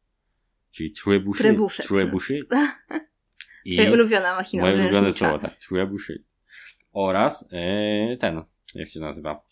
Czyli 0.71 0.93
trebuszy. 0.93 1.43
Trebusze. 1.43 1.83
Trebuszy. 1.83 2.41
I 3.65 3.77
Twoja 3.77 3.93
ulubiona 3.93 4.37
machina 4.37 4.63
moje 4.63 4.75
ulubione 4.83 5.13
słowo, 5.13 5.39
tak. 5.39 5.55
Trebuszy. 5.69 6.25
Oraz 6.93 7.49
e, 7.53 8.17
ten, 8.17 8.43
jak 8.75 8.89
się 8.91 9.01
nazywa? 9.01 9.43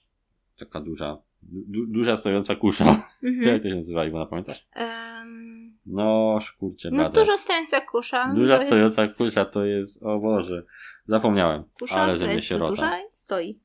Taka 0.59 0.81
duża, 0.81 1.19
du, 1.43 1.86
duża 1.86 2.16
stojąca 2.16 2.55
kusza. 2.55 2.85
Jak 3.23 3.32
Mhm. 3.32 3.61
to 3.61 3.69
się 3.69 3.74
nazywa, 3.74 4.05
Iwona, 4.05 4.27
pamiętasz? 4.27 4.66
Em, 4.74 5.78
No, 5.86 6.39
szkurcze 6.40 6.90
no 6.90 7.11
dużo 7.11 7.39
stojąca 7.39 7.81
kusza. 7.81 8.32
Duża 8.35 8.55
to 8.55 8.61
jest 8.62 8.73
stojąca 8.73 9.09
kusza 9.09 9.45
to 9.45 9.65
jest, 9.65 10.03
o 10.03 10.19
Boże, 10.19 10.62
zapomniałem. 11.05 11.65
Kusza, 11.81 12.01
ale 12.01 12.16
że 12.16 12.27
mnie 12.27 12.40
sierota. 12.40 12.70
duża 12.70 12.99
stoi. 13.11 13.61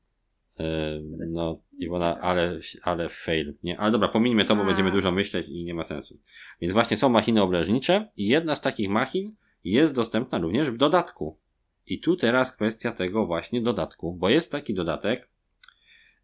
No, 1.34 1.60
Iwona, 1.78 2.20
ale, 2.20 2.60
ale 2.82 3.08
fail. 3.08 3.54
Nie, 3.62 3.78
ale 3.78 3.92
dobra, 3.92 4.08
pomińmy 4.08 4.44
to, 4.44 4.56
bo 4.56 4.64
będziemy 4.64 4.90
dużo 4.90 5.12
myśleć 5.12 5.48
i 5.48 5.64
nie 5.64 5.74
ma 5.74 5.84
sensu. 5.84 6.18
Więc 6.60 6.72
właśnie 6.72 6.96
są 6.96 7.08
machiny 7.08 7.42
obleżnicze 7.42 8.08
i 8.16 8.28
jedna 8.28 8.54
z 8.54 8.60
takich 8.60 8.88
machin 8.88 9.34
jest 9.64 9.94
dostępna 9.94 10.38
również 10.38 10.70
w 10.70 10.76
dodatku. 10.76 11.38
I 11.86 12.00
tu 12.00 12.16
teraz 12.16 12.56
kwestia 12.56 12.92
tego 12.92 13.26
właśnie 13.26 13.62
dodatku, 13.62 14.12
bo 14.12 14.28
jest 14.28 14.52
taki 14.52 14.74
dodatek, 14.74 15.28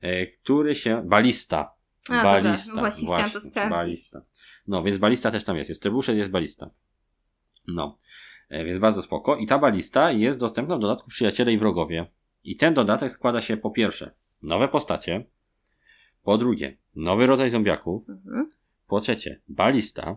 e, 0.01 0.27
który 0.27 0.75
się, 0.75 1.03
balista. 1.07 1.75
A, 2.11 2.17
dobra, 2.17 2.43
balista. 2.43 2.75
no 2.75 2.81
właśnie 2.81 3.09
chciałam 3.09 3.31
to 3.31 3.41
sprawdzić. 3.41 3.79
Balista. 3.79 4.23
No, 4.69 4.83
więc 4.83 4.99
balista 4.99 5.31
też 5.31 5.45
tam 5.45 5.57
jest. 5.57 5.69
Jest 5.69 5.83
trebuszet, 5.83 6.17
jest 6.17 6.31
balista. 6.31 6.71
No, 7.67 7.99
e, 8.49 8.65
więc 8.65 8.79
bardzo 8.79 9.03
spoko. 9.03 9.37
I 9.37 9.47
ta 9.47 9.59
balista 9.59 10.11
jest 10.11 10.39
dostępna 10.39 10.77
w 10.77 10.81
dodatku 10.81 11.09
przyjaciele 11.09 11.53
i 11.53 11.59
wrogowie. 11.59 12.07
I 12.45 12.57
ten 12.57 12.75
dodatek 12.75 13.11
składa 13.13 13.41
się 13.41 13.57
po 13.57 13.71
pierwsze 13.71 14.11
nowe 14.43 14.69
postacie, 14.69 15.25
po 16.23 16.39
drugie 16.39 16.77
nowy 16.95 17.27
rodzaj 17.27 17.51
zombiaków, 17.51 18.09
Mhm. 18.09 18.49
po 18.87 19.01
trzecie 19.01 19.41
balista, 19.49 20.17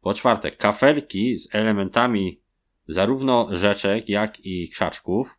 po 0.00 0.14
czwarte 0.14 0.50
kafelki 0.50 1.36
z 1.36 1.54
elementami 1.54 2.40
zarówno 2.88 3.48
rzeczek, 3.52 4.08
jak 4.08 4.40
i 4.46 4.68
krzaczków 4.68 5.38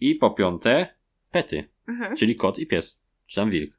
i 0.00 0.14
po 0.14 0.30
piąte 0.30 0.94
pety, 1.30 1.68
Mhm. 1.88 2.16
czyli 2.16 2.36
kot 2.36 2.58
i 2.58 2.66
pies, 2.66 3.00
czy 3.26 3.36
tam 3.36 3.50
wilk. 3.50 3.74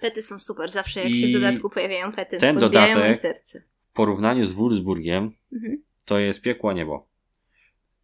Pety 0.00 0.22
są 0.22 0.38
super, 0.38 0.70
zawsze 0.70 1.00
jak 1.00 1.10
I 1.10 1.16
się 1.16 1.26
w 1.26 1.32
dodatku 1.32 1.70
pojawiają 1.70 2.12
pety, 2.12 2.38
ten 2.38 2.56
dodatek- 2.58 3.16
serce. 3.16 3.62
W 3.78 3.92
porównaniu 3.92 4.44
z 4.46 4.52
Wolfsburgiem 4.52 5.32
Mhm. 5.52 5.82
to 6.04 6.18
jest 6.18 6.42
piekło 6.42 6.72
niebo. 6.72 7.06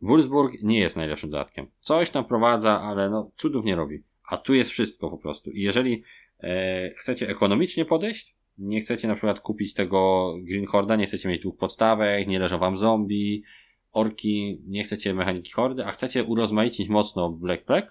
Wolfsburg 0.03 0.63
nie 0.63 0.79
jest 0.79 0.97
najlepszym 0.97 1.31
dodatkiem. 1.31 1.67
Coś 1.81 2.11
tam 2.11 2.25
prowadza, 2.25 2.81
ale 2.81 3.11
no, 3.11 3.31
cudów 3.37 3.65
nie 3.65 3.77
robi. 3.77 4.03
A 4.29 4.37
tu 4.37 4.55
jest 4.55 4.71
wszystko 4.71 5.11
po 5.11 5.19
prostu. 5.19 5.51
I 5.51 5.63
jeżeli 5.63 6.03
e, 6.41 6.91
chcecie 6.97 7.29
ekonomicznie 7.29 7.85
podejść, 7.85 8.35
nie 8.59 8.81
chcecie 8.81 9.09
na 9.09 9.15
przykład 9.15 9.41
kupić 9.41 9.75
tego 9.75 10.33
Green 10.43 10.67
Horda, 10.67 10.97
nie 10.97 11.07
chcecie 11.07 11.29
mieć 11.29 11.41
dwóch 11.43 11.57
podstawek, 11.57 12.29
nie 12.29 12.39
leżą 12.39 12.59
wam 12.59 12.77
zombie, 12.77 13.43
orki, 13.93 14.61
nie 14.67 14.83
chcecie 14.83 15.15
mechaniki 15.15 15.53
hordy, 15.53 15.85
a 15.85 15.91
chcecie 15.91 16.25
urozmaicić 16.25 16.89
mocno 16.89 17.31
Black 17.31 17.65
Plague, 17.65 17.89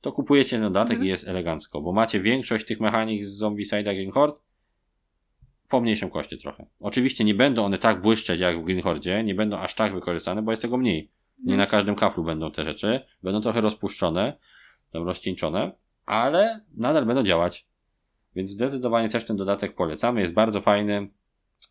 to 0.00 0.12
kupujecie 0.12 0.50
ten 0.50 0.62
dodatek 0.62 0.90
Mhm. 0.90 1.06
i 1.06 1.08
jest 1.08 1.28
elegancko, 1.28 1.80
bo 1.80 1.92
macie 1.92 2.20
większość 2.20 2.66
tych 2.66 2.80
mechanik 2.80 3.24
z 3.24 3.28
Zombie 3.36 3.64
Side'a 3.64 3.94
Green 3.94 4.10
Horde 4.10 4.38
po 5.68 5.80
mniejszym 5.80 6.10
koszcie 6.10 6.36
trochę. 6.36 6.66
Oczywiście 6.80 7.24
nie 7.24 7.34
będą 7.34 7.64
one 7.64 7.78
tak 7.78 8.00
błyszczeć 8.02 8.40
jak 8.40 8.60
w 8.60 8.64
Green 8.64 8.82
Hordzie, 8.82 9.24
nie 9.24 9.34
będą 9.34 9.56
aż 9.56 9.74
tak 9.74 9.94
wykorzystane, 9.94 10.42
bo 10.42 10.52
jest 10.52 10.62
tego 10.62 10.76
mniej. 10.76 11.10
Nie 11.44 11.56
na 11.56 11.66
każdym 11.66 11.94
kaflu 11.94 12.24
będą 12.24 12.50
te 12.50 12.64
rzeczy, 12.64 13.00
będą 13.22 13.40
trochę 13.40 13.60
rozpuszczone, 13.60 14.38
tam 14.92 15.02
rozcieńczone, 15.02 15.72
ale 16.06 16.60
nadal 16.76 17.06
będą 17.06 17.22
działać. 17.22 17.66
Więc 18.36 18.50
zdecydowanie 18.50 19.08
też 19.08 19.24
ten 19.24 19.36
dodatek 19.36 19.74
polecamy, 19.74 20.20
jest 20.20 20.32
bardzo 20.32 20.60
fajny. 20.60 21.08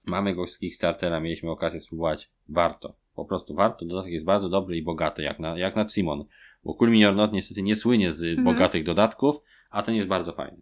Mamy 0.08 0.36
go 0.36 0.48
z 0.48 0.60
Kickstartera, 0.60 1.20
mieliśmy 1.20 1.52
okazję 1.52 1.80
spróbować. 1.80 2.32
Warto, 2.50 2.96
po 3.16 3.26
prostu 3.26 3.56
warto. 3.56 3.86
Dodatek 3.86 4.12
jest 4.12 4.26
bardzo 4.26 4.50
dobry 4.50 4.78
i 4.78 4.82
bogaty, 4.82 5.22
jak 5.22 5.40
na, 5.40 5.58
jak 5.58 5.76
na 5.76 5.88
Simon. 5.88 6.26
Bo 6.64 6.74
Cool 6.74 6.92
Mini 6.92 7.06
Not 7.16 7.34
niestety 7.34 7.62
nie 7.62 7.76
słynie 7.76 8.14
z 8.14 8.24
Mhm. 8.24 8.44
bogatych 8.46 8.84
dodatków, 8.84 9.36
a 9.70 9.84
ten 9.84 9.96
jest 9.96 10.08
bardzo 10.08 10.34
fajny. 10.34 10.62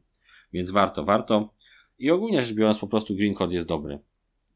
Więc 0.53 0.71
warto, 0.71 1.03
warto. 1.03 1.53
I 1.99 2.11
ogólnie 2.11 2.41
rzecz 2.41 2.55
biorąc, 2.55 2.77
po 2.77 2.87
prostu 2.87 3.15
Green 3.15 3.33
Code 3.33 3.53
jest 3.53 3.67
dobry. 3.67 3.99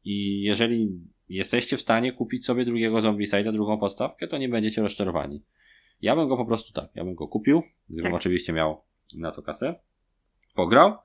I 0.04 0.42
jeżeli 0.42 0.88
jesteście 1.28 1.76
w 1.76 1.80
stanie 1.80 2.12
kupić 2.12 2.46
sobie 2.46 2.64
drugiego 2.64 2.98
Zombicide'a, 2.98 3.52
drugą 3.52 3.78
podstawkę, 3.78 4.28
to 4.28 4.38
nie 4.38 4.48
będziecie 4.48 4.82
rozczarowani. 4.82 5.42
Ja 6.02 6.16
bym 6.16 6.28
go 6.28 6.36
po 6.36 6.46
prostu 6.46 6.72
tak, 6.72 6.90
ja 6.94 7.04
bym 7.04 7.14
go 7.14 7.28
kupił, 7.28 7.62
gdybym 7.88 8.10
Tak. 8.10 8.14
oczywiście 8.14 8.52
miał 8.52 8.80
na 9.14 9.32
to 9.32 9.42
kasę, 9.42 9.74
pograł 10.54 10.96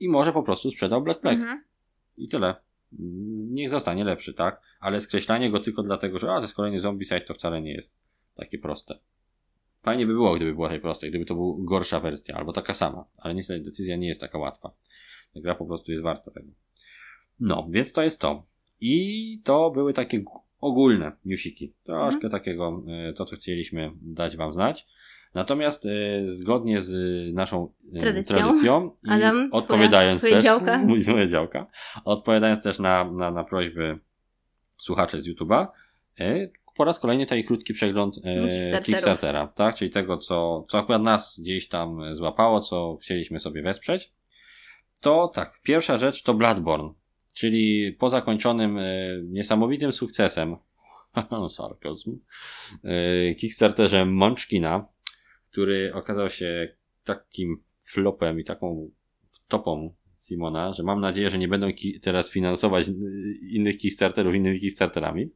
i 0.00 0.08
może 0.08 0.32
po 0.32 0.42
prostu 0.42 0.70
sprzedał 0.70 1.02
Black 1.02 1.20
Plague. 1.20 1.40
Mhm. 1.40 1.64
I 2.16 2.28
tyle. 2.28 2.54
Niech 3.50 3.70
zostanie 3.70 4.04
lepszy, 4.04 4.34
tak? 4.34 4.60
Ale 4.80 5.00
skreślanie 5.00 5.50
go 5.50 5.60
tylko 5.60 5.82
dlatego, 5.82 6.18
że 6.18 6.32
a, 6.32 6.36
to 6.36 6.40
jest 6.42 6.54
kolejny 6.54 6.80
Zombicide, 6.80 7.20
to 7.20 7.34
wcale 7.34 7.62
nie 7.62 7.72
jest 7.72 7.94
takie 8.34 8.58
proste. 8.58 8.98
Fajnie 9.82 10.06
by 10.06 10.12
było, 10.12 10.34
gdyby 10.34 10.54
było 10.54 10.68
takie 10.68 10.80
proste, 10.80 11.08
gdyby 11.08 11.24
to 11.24 11.34
była 11.34 11.54
gorsza 11.58 12.00
wersja, 12.00 12.34
albo 12.36 12.52
taka 12.52 12.74
sama, 12.74 13.04
ale 13.16 13.34
niestety 13.34 13.64
decyzja 13.64 13.96
nie 13.96 14.08
jest 14.08 14.20
taka 14.20 14.38
łatwa. 14.38 14.70
Ta 15.34 15.40
gra 15.40 15.54
po 15.54 15.66
prostu 15.66 15.90
jest 15.90 16.02
warta 16.02 16.30
tego. 16.30 16.48
No, 17.40 17.66
więc 17.70 17.92
to 17.92 18.02
jest 18.02 18.20
to. 18.20 18.46
I 18.80 19.40
to 19.44 19.70
były 19.70 19.92
takie 19.92 20.22
ogólne 20.60 21.12
newsiki. 21.24 21.72
Troszkę 21.84 22.30
takiego, 22.30 22.82
e, 23.08 23.12
to 23.12 23.24
co 23.24 23.36
chcieliśmy 23.36 23.92
dać 24.02 24.36
wam 24.36 24.52
znać. 24.52 24.86
Natomiast 25.34 25.86
e, 25.86 25.90
zgodnie 26.24 26.82
z 26.82 26.94
naszą 27.34 27.72
e, 27.94 28.00
Tradycją. 28.00 28.36
tradycją 28.36 28.90
i 29.04 29.10
Adam, 29.10 29.48
odpowiadając 29.52 30.22
twoja- 30.22 30.40
twoja 30.40 30.40
też, 30.40 31.06
moja 31.14 31.26
działka, 31.26 31.66
odpowiadając 32.04 32.62
też 32.64 32.78
na, 32.78 33.12
na, 33.12 33.30
na 33.30 33.44
prośby 33.44 33.98
słuchaczy 34.76 35.22
z 35.22 35.28
YouTube'a, 35.28 35.66
po 36.76 36.84
raz 36.84 37.00
kolejny 37.00 37.26
taki 37.26 37.44
krótki 37.44 37.74
przegląd 37.74 38.16
e. 38.24 38.80
Kickstartera, 38.80 39.46
tak? 39.46 39.74
Czyli 39.74 39.90
tego, 39.90 40.18
co, 40.18 40.64
co 40.68 40.78
akurat 40.78 41.02
nas 41.02 41.40
gdzieś 41.40 41.68
tam 41.68 42.14
złapało, 42.14 42.60
co 42.60 42.98
chcieliśmy 43.02 43.40
sobie 43.40 43.62
wesprzeć. 43.62 44.12
To 45.00 45.28
tak, 45.34 45.60
pierwsza 45.62 45.98
rzecz 45.98 46.22
to 46.22 46.34
Bloodborne, 46.34 46.90
czyli 47.34 47.92
po 47.92 48.08
zakończonym 48.08 48.78
e, 48.78 48.84
niesamowitym 49.24 49.92
sukcesem 49.92 50.56
sarkazm, 51.48 52.18
e, 52.84 53.34
Kickstarterze 53.34 54.06
Munchkina, 54.06 54.86
który 55.50 55.94
okazał 55.94 56.30
się 56.30 56.76
takim 57.04 57.56
flopem 57.82 58.40
i 58.40 58.44
taką 58.44 58.90
topą 59.48 59.94
Simona, 60.24 60.72
że 60.72 60.82
mam 60.82 61.00
nadzieję, 61.00 61.30
że 61.30 61.38
nie 61.38 61.48
będą 61.48 61.66
teraz 62.02 62.30
finansować 62.30 62.88
y, 62.88 62.92
innych 63.50 63.76
Kickstarterów 63.76 64.34
innymi 64.34 64.60
Kickstarterami. 64.60 65.30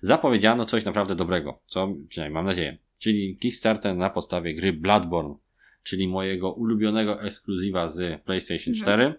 Zapowiedziano 0.00 0.64
coś 0.64 0.84
naprawdę 0.84 1.14
dobrego, 1.14 1.60
co 1.66 1.94
przynajmniej 2.08 2.34
mam 2.34 2.46
nadzieję. 2.46 2.78
Czyli 2.98 3.36
Kickstarter 3.36 3.96
na 3.96 4.10
podstawie 4.10 4.54
gry 4.54 4.72
Bloodborne, 4.72 5.34
czyli 5.82 6.08
mojego 6.08 6.52
ulubionego 6.52 7.22
ekskluzywa 7.22 7.88
z 7.88 8.22
PlayStation 8.22 8.74
Mhm. 8.74 8.82
4. 8.82 9.14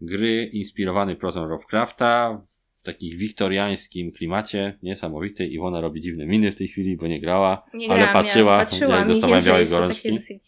Gry 0.00 0.44
inspirowany 0.52 1.16
prozą 1.16 1.46
Lovecrafta 1.46 2.42
w 2.76 2.82
takich 2.82 3.16
wiktoriańskim 3.16 4.12
klimacie. 4.12 4.78
Niesamowity. 4.82 5.46
Iwona 5.46 5.80
robi 5.80 6.00
dziwne 6.00 6.26
miny 6.26 6.52
w 6.52 6.54
tej 6.54 6.68
chwili, 6.68 6.96
bo 6.96 7.06
nie 7.06 7.20
grała, 7.20 7.66
Nie 7.74 7.86
ale 7.90 7.98
grałam, 7.98 8.12
patrzyła, 8.12 8.52
ja 8.52 8.58
patrzyłam 8.58 8.98
jak 8.98 9.08
dostawałem 9.08 9.44
białej 9.44 9.66
gorączki. 9.66 10.12
dosyć 10.12 10.42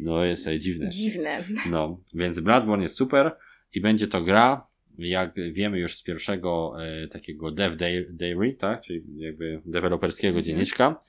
No 0.00 0.24
jest 0.24 0.46
e, 0.46 0.58
dziwne. 0.58 0.88
Dziwne. 0.88 1.44
No, 1.70 2.00
więc 2.14 2.40
Bloodborne 2.40 2.82
jest 2.82 2.96
super 2.96 3.32
i 3.74 3.80
będzie 3.80 4.06
to 4.06 4.20
gra, 4.22 4.66
jak 4.98 5.34
wiemy 5.52 5.78
już 5.78 5.96
z 5.96 6.02
pierwszego 6.02 6.72
e, 6.84 7.08
takiego 7.08 7.50
Dev 7.50 7.76
Day- 7.76 8.06
Diary, 8.10 8.56
tak, 8.58 8.80
czyli 8.80 9.02
jakby 9.16 9.62
deweloperskiego 9.66 10.38
Mhm. 10.38 10.44
dzienniczka, 10.44 11.00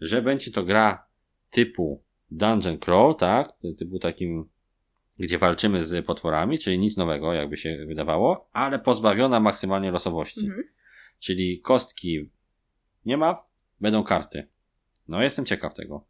że 0.00 0.22
będzie 0.22 0.50
to 0.50 0.62
gra 0.62 1.06
typu 1.50 2.02
Dungeon 2.30 2.78
Crawl, 2.78 3.14
tak, 3.14 3.48
typu 3.78 3.98
takim, 3.98 4.44
gdzie 5.18 5.38
walczymy 5.38 5.84
z 5.84 6.06
potworami, 6.06 6.58
czyli 6.58 6.78
nic 6.78 6.96
nowego, 6.96 7.32
jakby 7.32 7.56
się 7.56 7.84
wydawało, 7.86 8.48
ale 8.52 8.78
pozbawiona 8.78 9.40
maksymalnie 9.40 9.90
losowości. 9.90 10.46
Mhm. 10.46 10.64
Czyli 11.18 11.60
kostki 11.60 12.30
nie 13.04 13.16
ma, 13.16 13.44
będą 13.80 14.02
karty. 14.02 14.46
No, 15.08 15.22
jestem 15.22 15.44
ciekaw 15.44 15.74
tego. 15.74 16.04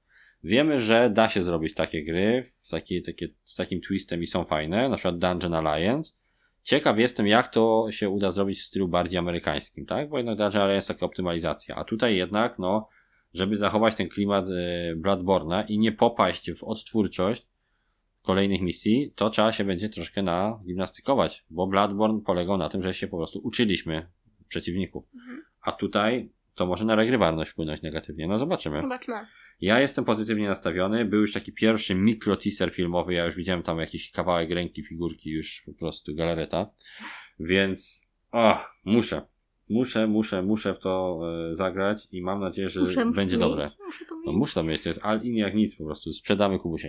Wiemy, 0.44 0.78
że 0.78 1.10
da 1.10 1.28
się 1.28 1.42
zrobić 1.42 1.74
takie 1.74 2.04
gry 2.04 2.50
takie, 2.70 3.02
takie, 3.02 3.28
z 3.42 3.56
takim 3.56 3.80
twistem 3.80 4.22
i 4.22 4.26
są 4.26 4.44
fajne, 4.44 4.88
na 4.88 4.96
przykład 4.96 5.18
Dungeon 5.18 5.54
Alliance. 5.54 6.14
Ciekaw 6.62 6.98
jestem, 6.98 7.26
jak 7.26 7.48
to 7.48 7.86
się 7.90 8.08
uda 8.08 8.30
zrobić 8.30 8.60
w 8.60 8.64
stylu 8.64 8.88
bardziej 8.88 9.18
amerykańskim, 9.18 9.86
tak? 9.86 10.08
Bo 10.08 10.16
jednak 10.16 10.38
Dungeon 10.38 10.62
Alliance 10.62 10.94
taka 10.94 11.06
optymalizacja. 11.06 11.76
A 11.76 11.84
tutaj 11.84 12.16
jednak, 12.16 12.58
no, 12.58 12.88
żeby 13.34 13.56
zachować 13.56 13.94
ten 13.94 14.08
klimat 14.08 14.44
e, 14.48 14.96
Bloodborne'a 14.96 15.64
i 15.68 15.78
nie 15.78 15.92
popaść 15.92 16.52
w 16.52 16.64
odtwórczość 16.64 17.46
kolejnych 18.24 18.60
misji, 18.60 19.12
to 19.14 19.30
trzeba 19.30 19.52
się 19.52 19.64
będzie 19.64 19.88
troszkę 19.88 20.22
na 20.22 20.60
gimnastykować, 20.66 21.44
bo 21.50 21.66
Bloodborne 21.66 22.20
polegał 22.20 22.56
na 22.56 22.68
tym, 22.68 22.82
że 22.82 22.94
się 22.94 23.06
po 23.08 23.16
prostu 23.16 23.40
uczyliśmy 23.42 24.06
przeciwników. 24.48 25.04
Mhm. 25.14 25.42
A 25.62 25.72
tutaj 25.72 26.30
to 26.54 26.66
może 26.66 26.84
na 26.84 26.94
regrywalność 26.94 27.50
wpłynąć 27.50 27.82
negatywnie. 27.82 28.28
No 28.28 28.38
zobaczymy. 28.38 28.82
Zobaczmy. 28.82 29.14
Ja 29.60 29.80
jestem 29.80 30.04
pozytywnie 30.04 30.48
nastawiony. 30.48 31.04
Był 31.04 31.20
już 31.20 31.32
taki 31.32 31.52
pierwszy 31.52 31.94
mikro 31.94 32.36
teaser 32.36 32.70
filmowy. 32.70 33.14
Ja 33.14 33.24
już 33.24 33.34
widziałem 33.34 33.62
tam 33.62 33.78
jakiś 33.78 34.10
kawałek 34.10 34.50
ręki, 34.50 34.82
figurki, 34.82 35.30
już 35.30 35.62
po 35.66 35.72
prostu 35.72 36.14
galareta. 36.14 36.70
Więc 37.40 38.10
o, 38.32 38.58
muszę. 38.84 39.22
Muszę, 39.68 40.06
muszę, 40.06 40.42
muszę 40.42 40.74
w 40.74 40.78
to 40.78 41.20
e, 41.50 41.54
zagrać 41.54 42.08
i 42.12 42.22
mam 42.22 42.40
nadzieję, 42.40 42.68
że 42.68 42.80
Muszę 42.80 43.06
będzie 43.06 43.36
mieć, 43.36 43.44
dobre. 43.44 43.64
Muszę 43.86 44.04
to 44.08 44.16
mieć. 44.16 44.26
No 44.26 44.32
muszę 44.32 44.54
to 44.54 44.62
mieć, 44.62 44.82
to 44.82 44.88
jest 44.88 45.04
all 45.04 45.22
in 45.22 45.34
jak 45.34 45.54
nic 45.54 45.76
po 45.76 45.84
prostu. 45.84 46.12
Sprzedamy 46.12 46.58
Kubusia. 46.58 46.88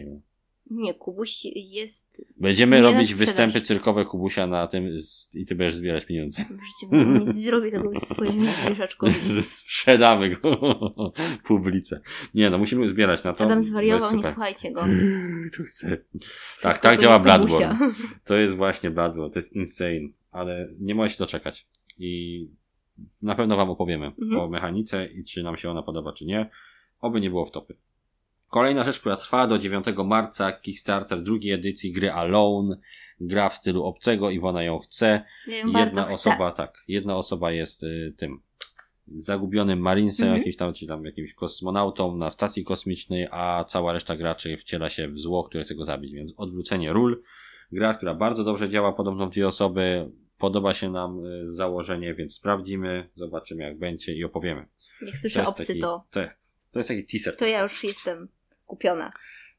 Nie, 0.72 0.94
Kubuś 0.94 1.46
jest 1.56 2.26
Będziemy 2.38 2.82
robić 2.82 3.08
sprzedaż. 3.10 3.26
występy 3.28 3.62
cyrkowe 3.62 4.06
Kubusia 4.06 4.48
na 4.48 4.68
tym 4.68 5.00
z, 5.00 5.36
i 5.36 5.46
ty 5.46 5.56
będziesz 5.56 5.78
zbierać 5.78 6.06
pieniądze. 6.06 6.42
w 6.44 6.48
życiu. 6.48 6.96
Nie 7.20 7.34
zrobię 7.34 7.72
tego 7.72 8.00
swojemu 8.00 8.44
zwierzaczkowi. 8.66 9.14
Sprzedamy 9.42 10.30
go 10.36 10.58
w 11.44 11.48
publice. 11.48 12.02
Nie 12.34 12.50
no, 12.50 12.58
musimy 12.58 12.90
zbierać 12.90 13.24
na 13.24 13.34
to. 13.34 13.44
Adam 13.44 13.64
zwariował, 13.64 14.16
nie 14.16 14.24
słuchajcie 14.24 14.72
go. 14.72 14.82
Tu 15.58 15.64
chcę. 15.64 15.98
Tak, 16.62 16.78
tak 16.78 17.00
działa 17.02 17.20
Bloodborne. 17.20 17.78
To 18.26 18.36
jest 18.36 18.56
właśnie 18.56 18.92
Bloodborne, 18.92 19.34
to 19.34 19.40
jest 19.40 19.56
insane, 19.56 20.08
ale 20.32 20.70
nie 20.80 20.96
mogę 20.96 21.10
się 21.10 21.18
doczekać. 21.18 21.68
I 21.98 22.48
na 23.22 23.36
pewno 23.36 23.58
wam 23.58 23.70
opowiemy 23.70 24.06
Mhm. 24.06 24.38
o 24.42 24.48
mechanice 24.50 25.06
i 25.08 25.24
czy 25.24 25.44
nam 25.44 25.58
się 25.58 25.70
ona 25.70 25.84
podoba, 25.84 26.14
czy 26.14 26.26
nie. 26.26 26.50
Oby 27.02 27.22
nie 27.22 27.30
było 27.30 27.46
wtopy. 27.46 27.76
Kolejna 28.50 28.84
rzecz, 28.84 29.00
która 29.00 29.16
trwa 29.16 29.48
do 29.48 29.58
9 29.58 29.86
marca, 30.06 30.52
Kickstarter 30.52 31.24
drugiej 31.24 31.52
edycji 31.54 31.92
gry 31.92 32.12
Alone. 32.12 32.78
Gra 33.20 33.50
w 33.50 33.54
stylu 33.56 33.84
obcego, 33.84 34.30
Iwona 34.30 34.64
ją 34.64 34.80
chce. 34.80 35.24
Ja 35.48 35.58
ją 35.58 35.68
Jedna 35.68 36.04
chcę. 36.06 36.14
osoba, 36.14 36.52
tak, 36.52 36.84
jedna 36.88 37.16
osoba 37.18 37.52
jest 37.52 37.84
y, 37.84 38.14
tym 38.18 38.40
zagubionym 39.08 39.80
marinesem, 39.80 40.26
Mhm. 40.28 40.38
jakimś 40.38 40.56
tam, 40.56 40.74
czy 40.74 40.88
tam 40.88 41.06
jakimś 41.06 41.34
kosmonautą 41.34 42.18
na 42.18 42.30
stacji 42.30 42.64
kosmicznej, 42.66 43.28
a 43.32 43.64
cała 43.68 43.94
reszta 43.94 44.16
graczy 44.16 44.58
wciela 44.58 44.90
się 44.90 45.08
w 45.08 45.20
zło, 45.20 45.44
które 45.44 45.64
chce 45.64 45.76
go 45.76 45.84
zabić, 45.84 46.14
więc 46.14 46.34
odwrócenie 46.38 46.94
ról. 46.94 47.22
Gra, 47.72 47.94
która 47.94 48.14
bardzo 48.14 48.44
dobrze 48.44 48.70
działa 48.70 48.94
podobną 48.94 49.30
dwie 49.30 49.48
osoby. 49.48 50.12
Podoba 50.38 50.74
się 50.74 50.90
nam 50.92 51.26
y, 51.26 51.46
założenie, 51.56 52.14
więc 52.14 52.36
sprawdzimy, 52.36 53.10
zobaczymy 53.16 53.64
jak 53.64 53.78
będzie 53.80 54.14
i 54.14 54.24
opowiemy. 54.24 54.66
Jak 55.02 55.18
słyszę 55.18 55.46
obcy, 55.46 55.66
taki, 55.66 55.80
to, 55.80 56.04
tak, 56.12 56.38
to 56.76 56.80
jest 56.80 56.90
taki 56.90 57.06
teaser. 57.06 57.36
to 57.36 57.46
ja 57.46 57.62
już 57.64 57.84
jestem 57.84 58.28
kupiona. 58.66 59.12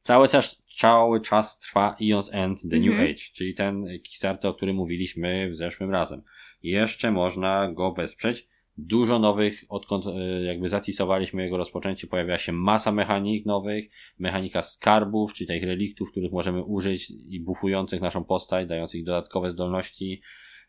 Cały 0.02 0.28
czas, 0.28 0.62
cały 0.78 1.20
czas 1.20 1.59
trwa 1.59 1.97
Eon's 2.01 2.28
End 2.32 2.60
The 2.70 2.76
New 2.78 2.90
Mhm. 2.90 3.05
Age, 3.05 3.22
czyli 3.34 3.55
ten 3.55 3.84
Kickstarter, 4.02 4.51
o 4.51 4.55
którym 4.55 4.76
mówiliśmy 4.76 5.51
w 5.51 5.56
zeszłym 5.56 5.90
razem. 5.90 6.22
Jeszcze 6.62 7.10
można 7.12 7.72
go 7.72 7.93
wesprzeć. 7.93 8.48
Dużo 8.78 9.18
nowych, 9.18 9.64
odkąd 9.68 10.06
e, 10.06 10.43
jakby 10.43 10.68
zatisowaliśmy 10.68 11.43
jego 11.43 11.56
rozpoczęcie, 11.56 12.06
pojawia 12.06 12.38
się 12.38 12.52
masa 12.52 12.93
mechanik 12.93 13.47
nowych, 13.47 13.84
mechanika 14.18 14.62
skarbów, 14.62 15.32
czyli 15.32 15.48
tych 15.48 15.62
reliktów, 15.62 16.10
których 16.10 16.32
możemy 16.32 16.62
użyć 16.62 17.12
i 17.28 17.40
bufujących 17.40 18.01
naszą 18.01 18.24
postać, 18.24 18.68
dających 18.68 19.05
dodatkowe 19.05 19.51
zdolności, 19.51 20.22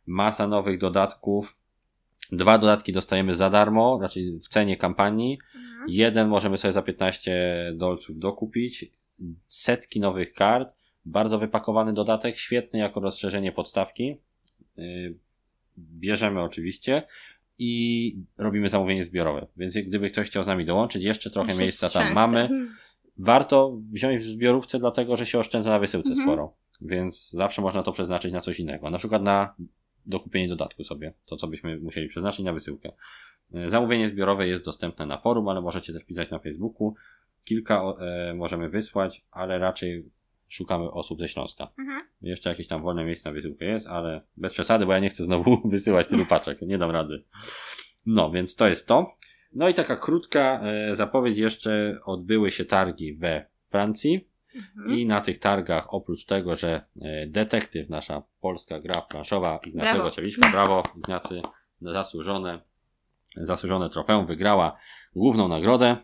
masa 0.06 0.48
nowych 0.48 0.78
dodatków. 0.80 1.58
Dwa 2.32 2.58
dodatki 2.58 2.94
dostajemy 2.94 3.34
za 3.34 3.50
darmo, 3.50 3.98
znaczy 3.98 4.20
w 4.44 4.48
cenie 4.48 4.78
kampanii. 4.78 5.38
Jeden 5.88 6.28
możemy 6.28 6.58
sobie 6.58 6.72
za 6.72 6.82
15 6.82 7.72
dolców 7.76 8.20
dokupić. 8.20 8.86
Setki 9.48 10.00
nowych 10.00 10.34
kart. 10.34 10.70
Bardzo 11.06 11.40
wypakowany 11.40 11.94
dodatek. 11.94 12.38
Świetny 12.38 12.80
jako 12.80 13.00
rozszerzenie 13.00 13.52
podstawki. 13.52 14.18
Yy, 14.78 15.16
Bierzemy 15.78 16.42
oczywiście 16.42 17.04
i 17.60 18.16
robimy 18.38 18.70
zamówienie 18.70 19.04
zbiorowe. 19.04 19.48
Więc 19.58 19.78
gdyby 19.78 20.10
ktoś 20.10 20.28
chciał 20.28 20.44
z 20.44 20.48
nami 20.48 20.66
dołączyć, 20.66 21.04
jeszcze 21.04 21.32
trochę 21.32 21.48
Jeszcze 21.48 21.64
miejsca 21.64 21.90
tam 21.90 22.14
mamy. 22.14 22.40
Mhm. 22.40 22.76
Warto 23.18 23.78
wziąć 23.92 24.22
w 24.22 24.26
zbiorówce, 24.26 24.80
dlatego 24.80 25.16
że 25.16 25.26
się 25.26 25.40
oszczędza 25.40 25.70
na 25.70 25.80
wysyłce 25.80 26.10
Mhm. 26.10 26.28
sporo. 26.28 26.54
Więc 26.82 27.32
zawsze 27.32 27.62
można 27.62 27.84
to 27.84 27.92
przeznaczyć 27.92 28.34
na 28.34 28.42
coś 28.42 28.60
innego. 28.60 28.90
Na 28.90 28.98
przykład 28.98 29.24
na 29.24 29.56
dokupienie 30.08 30.48
dodatku 30.48 30.84
sobie. 30.84 31.14
To, 31.26 31.36
co 31.36 31.48
byśmy 31.48 31.78
musieli 31.78 32.08
przeznaczyć 32.08 32.46
na 32.46 32.54
wysyłkę. 32.54 32.92
E, 33.54 33.70
Zamówienie 33.70 34.08
zbiorowe 34.08 34.48
jest 34.48 34.66
dostępne 34.66 35.06
na 35.06 35.18
forum, 35.18 35.50
ale 35.50 35.62
możecie 35.62 35.94
też 35.94 36.04
pisać 36.04 36.32
na 36.32 36.40
Facebooku. 36.40 36.96
Kilka 37.44 37.82
e, 38.00 38.34
możemy 38.34 38.70
wysłać, 38.70 39.26
ale 39.32 39.60
raczej 39.60 40.10
szukamy 40.48 40.92
osób 40.92 41.20
ze 41.20 41.28
Śląska. 41.28 41.72
Mhm. 41.80 42.02
Jeszcze 42.22 42.50
jakieś 42.50 42.68
tam 42.68 42.82
wolne 42.82 43.06
miejsce 43.06 43.30
na 43.30 43.34
wysyłkę 43.34 43.66
jest, 43.66 43.88
ale 43.88 44.22
bez 44.38 44.54
przesady, 44.54 44.86
bo 44.86 44.94
ja 44.94 45.00
nie 45.00 45.10
chcę 45.10 45.24
znowu 45.24 45.62
wysyłać 45.70 46.08
tylu 46.08 46.26
paczek. 46.26 46.62
Nie 46.62 46.78
dam 46.78 46.92
rady. 46.92 47.24
No, 48.06 48.32
więc 48.32 48.56
to 48.56 48.68
jest 48.68 48.88
to. 48.88 49.16
No 49.54 49.70
i 49.70 49.74
taka 49.74 49.96
krótka 49.96 50.62
e, 50.64 50.96
zapowiedź 50.96 51.38
jeszcze 51.38 52.00
odbyły 52.06 52.52
się 52.52 52.66
targi 52.66 53.14
we 53.14 53.46
Francji. 53.70 54.28
Mhm. 54.58 54.98
I 54.98 55.06
na 55.06 55.22
tych 55.22 55.40
targach, 55.40 55.94
oprócz 55.94 56.26
tego, 56.26 56.56
że 56.56 56.82
e, 57.02 57.28
detektyw, 57.28 57.90
nasza 57.90 58.24
polska 58.42 58.80
gra 58.80 59.02
planszowa 59.02 59.60
Ignacego 59.68 59.96
Brawo. 59.96 60.12
Ciewiczka, 60.12 60.52
brawo, 60.52 60.84
Ignacy, 60.98 61.42
zasłużone, 61.82 62.62
zasłużone 63.36 63.90
trofeum, 63.90 64.26
wygrała 64.26 64.78
główną 65.16 65.48
nagrodę. 65.48 65.98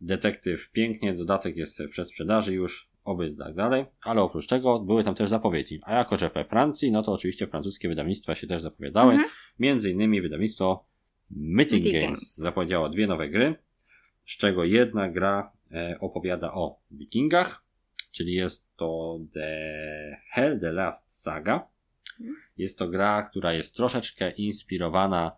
Detektyw 0.00 0.70
pięknie, 0.70 1.14
dodatek 1.14 1.56
jest 1.56 1.82
w 1.82 1.90
przedsprzedaży 1.90 2.54
już, 2.54 2.90
oby 3.04 3.34
tak 3.38 3.54
dalej, 3.54 3.84
ale 4.02 4.22
oprócz 4.22 4.46
tego 4.46 4.80
były 4.80 5.04
tam 5.04 5.14
też 5.14 5.28
zapowiedzi. 5.28 5.80
A 5.82 5.94
jako, 5.94 6.16
że 6.16 6.30
we 6.30 6.44
Francji, 6.44 6.92
no 6.92 7.02
to 7.02 7.12
oczywiście 7.12 7.46
francuskie 7.46 7.88
wydawnictwa 7.88 8.34
się 8.34 8.46
też 8.46 8.62
zapowiadały. 8.62 9.12
Mhm. 9.12 9.30
Między 9.58 9.90
innymi 9.90 10.22
wydawnictwo 10.22 10.84
Mythic 11.30 11.92
Games. 11.92 12.36
zapowiedziało 12.36 12.88
dwie 12.88 13.06
nowe 13.06 13.28
gry, 13.28 13.54
z 14.26 14.36
czego 14.36 14.64
jedna 14.64 15.08
gra 15.08 15.52
e, 15.72 15.96
opowiada 16.00 16.52
o 16.52 16.78
wikingach, 16.90 17.64
czyli 18.10 18.34
jest 18.34 18.76
to 18.76 19.20
The 19.34 20.20
Hell 20.30 20.60
The 20.60 20.72
Last 20.72 21.22
Saga. 21.22 21.68
Jest 22.56 22.78
to 22.78 22.88
gra, 22.88 23.22
która 23.22 23.52
jest 23.52 23.76
troszeczkę 23.76 24.30
inspirowana 24.30 25.36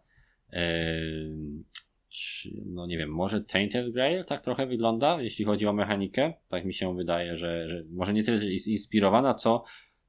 czy, 2.08 2.50
no 2.66 2.86
nie 2.86 2.98
wiem, 2.98 3.10
może 3.10 3.40
Tainted 3.40 3.92
Grail 3.92 4.24
tak 4.24 4.44
trochę 4.44 4.66
wygląda, 4.66 5.22
jeśli 5.22 5.44
chodzi 5.44 5.66
o 5.66 5.72
mechanikę. 5.72 6.32
Tak 6.48 6.64
mi 6.64 6.74
się 6.74 6.96
wydaje, 6.96 7.36
że, 7.36 7.68
że 7.68 7.84
może 7.90 8.12
nie 8.12 8.24
tyle 8.24 8.38
że 8.38 8.52
jest 8.52 8.68
inspirowana, 8.68 9.34
co 9.34 9.64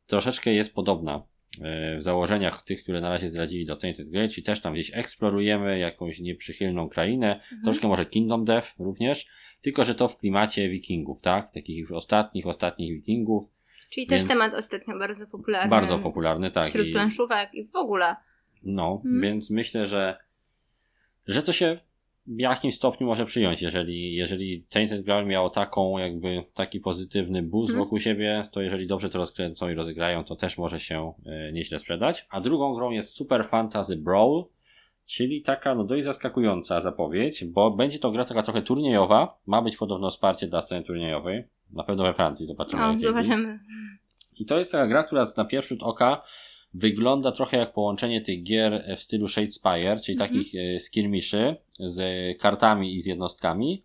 troszeczkę 0.05 0.53
jest 0.53 0.75
podobna 0.75 1.23
e, 1.61 1.97
w 1.97 2.03
założeniach 2.03 2.63
tych, 2.63 2.83
które 2.83 3.01
na 3.01 3.09
razie 3.09 3.29
zdradzili 3.29 3.65
do 3.65 3.75
Tainted 3.75 4.09
Grail, 4.09 4.29
czyli 4.29 4.43
też 4.43 4.61
tam 4.61 4.73
gdzieś 4.73 4.97
eksplorujemy 4.97 5.79
jakąś 5.79 6.19
nieprzychylną 6.19 6.89
krainę, 6.89 7.33
Mhm. 7.35 7.61
troszkę 7.63 7.87
może 7.87 8.05
Kingdom 8.05 8.45
Death 8.45 8.73
również, 8.79 9.27
tylko 9.63 9.83
że 9.83 9.95
to 9.95 10.07
w 10.07 10.17
klimacie 10.17 10.69
wikingów, 10.69 11.21
tak? 11.21 11.51
Takich 11.53 11.77
już 11.77 11.91
ostatnich, 11.91 12.47
ostatnich 12.47 12.93
wikingów. 12.93 13.43
Czyli 13.89 14.07
też 14.07 14.23
temat 14.23 14.53
ostatnio 14.53 14.99
bardzo 14.99 15.27
popularny. 15.27 15.69
Bardzo 15.69 15.99
popularny, 15.99 16.51
tak. 16.51 16.65
Wśród 16.65 16.87
i- 16.87 16.91
planszówek 16.91 17.49
i 17.53 17.65
w 17.65 17.75
ogóle. 17.75 18.15
No, 18.63 19.01
Mhm. 19.05 19.21
więc 19.21 19.49
myślę, 19.49 19.85
że, 19.85 20.17
że 21.27 21.43
to 21.43 21.51
się 21.53 21.79
w 22.27 22.39
jakimś 22.39 22.75
stopniu 22.75 23.07
może 23.07 23.25
przyjąć, 23.25 23.61
jeżeli, 23.61 24.15
jeżeli 24.15 24.63
Tainted 24.69 25.05
Grail 25.05 25.27
miało 25.27 25.49
taką, 25.49 25.97
jakby 25.97 26.43
taki 26.53 26.79
pozytywny 26.79 27.43
boost 27.43 27.69
Mhm. 27.69 27.85
wokół 27.85 27.99
siebie, 27.99 28.49
to 28.51 28.61
jeżeli 28.61 28.87
dobrze 28.87 29.09
to 29.09 29.17
rozkręcą 29.17 29.69
i 29.69 29.73
rozegrają, 29.73 30.23
to 30.23 30.35
też 30.35 30.57
może 30.57 30.79
się 30.79 31.13
e, 31.25 31.51
nieźle 31.51 31.79
sprzedać. 31.79 32.25
A 32.29 32.41
drugą 32.41 32.73
grą 32.73 32.91
jest 32.91 33.09
Super 33.13 33.45
Fantasy 33.47 33.95
Brawl, 33.95 34.41
czyli 35.05 35.41
taka 35.41 35.75
no 35.75 35.83
dość 35.83 36.03
zaskakująca 36.03 36.79
zapowiedź, 36.79 37.45
bo 37.45 37.71
będzie 37.71 37.99
to 37.99 38.11
gra 38.11 38.25
taka 38.25 38.43
trochę 38.43 38.61
turniejowa, 38.61 39.37
ma 39.45 39.61
być 39.61 39.77
podobno 39.77 40.09
wsparcie 40.09 40.47
dla 40.47 40.61
sceny 40.61 40.83
turniejowej, 40.85 41.43
na 41.71 41.83
pewno 41.83 42.03
we 42.03 42.13
Francji, 42.13 42.45
zobaczymy. 42.45 42.81
No, 42.81 42.99
zobaczymy. 42.99 43.59
I 44.39 44.45
to 44.45 44.57
jest 44.57 44.71
taka 44.71 44.87
gra, 44.87 45.03
która 45.03 45.25
na 45.37 45.45
pierwszy 45.45 45.69
rzut 45.75 45.83
oka 45.83 46.21
wygląda 46.73 47.31
trochę 47.31 47.57
jak 47.57 47.73
połączenie 47.73 48.21
tych 48.21 48.43
gier 48.43 48.95
w 48.97 49.01
stylu 49.01 49.27
Shadespire, 49.27 49.99
czyli 50.05 50.17
Mhm. 50.21 50.29
takich 50.29 50.55
e, 50.55 50.79
skirmiszy 50.79 51.55
z 51.79 52.01
kartami 52.41 52.95
i 52.95 53.01
z 53.01 53.05
jednostkami, 53.05 53.83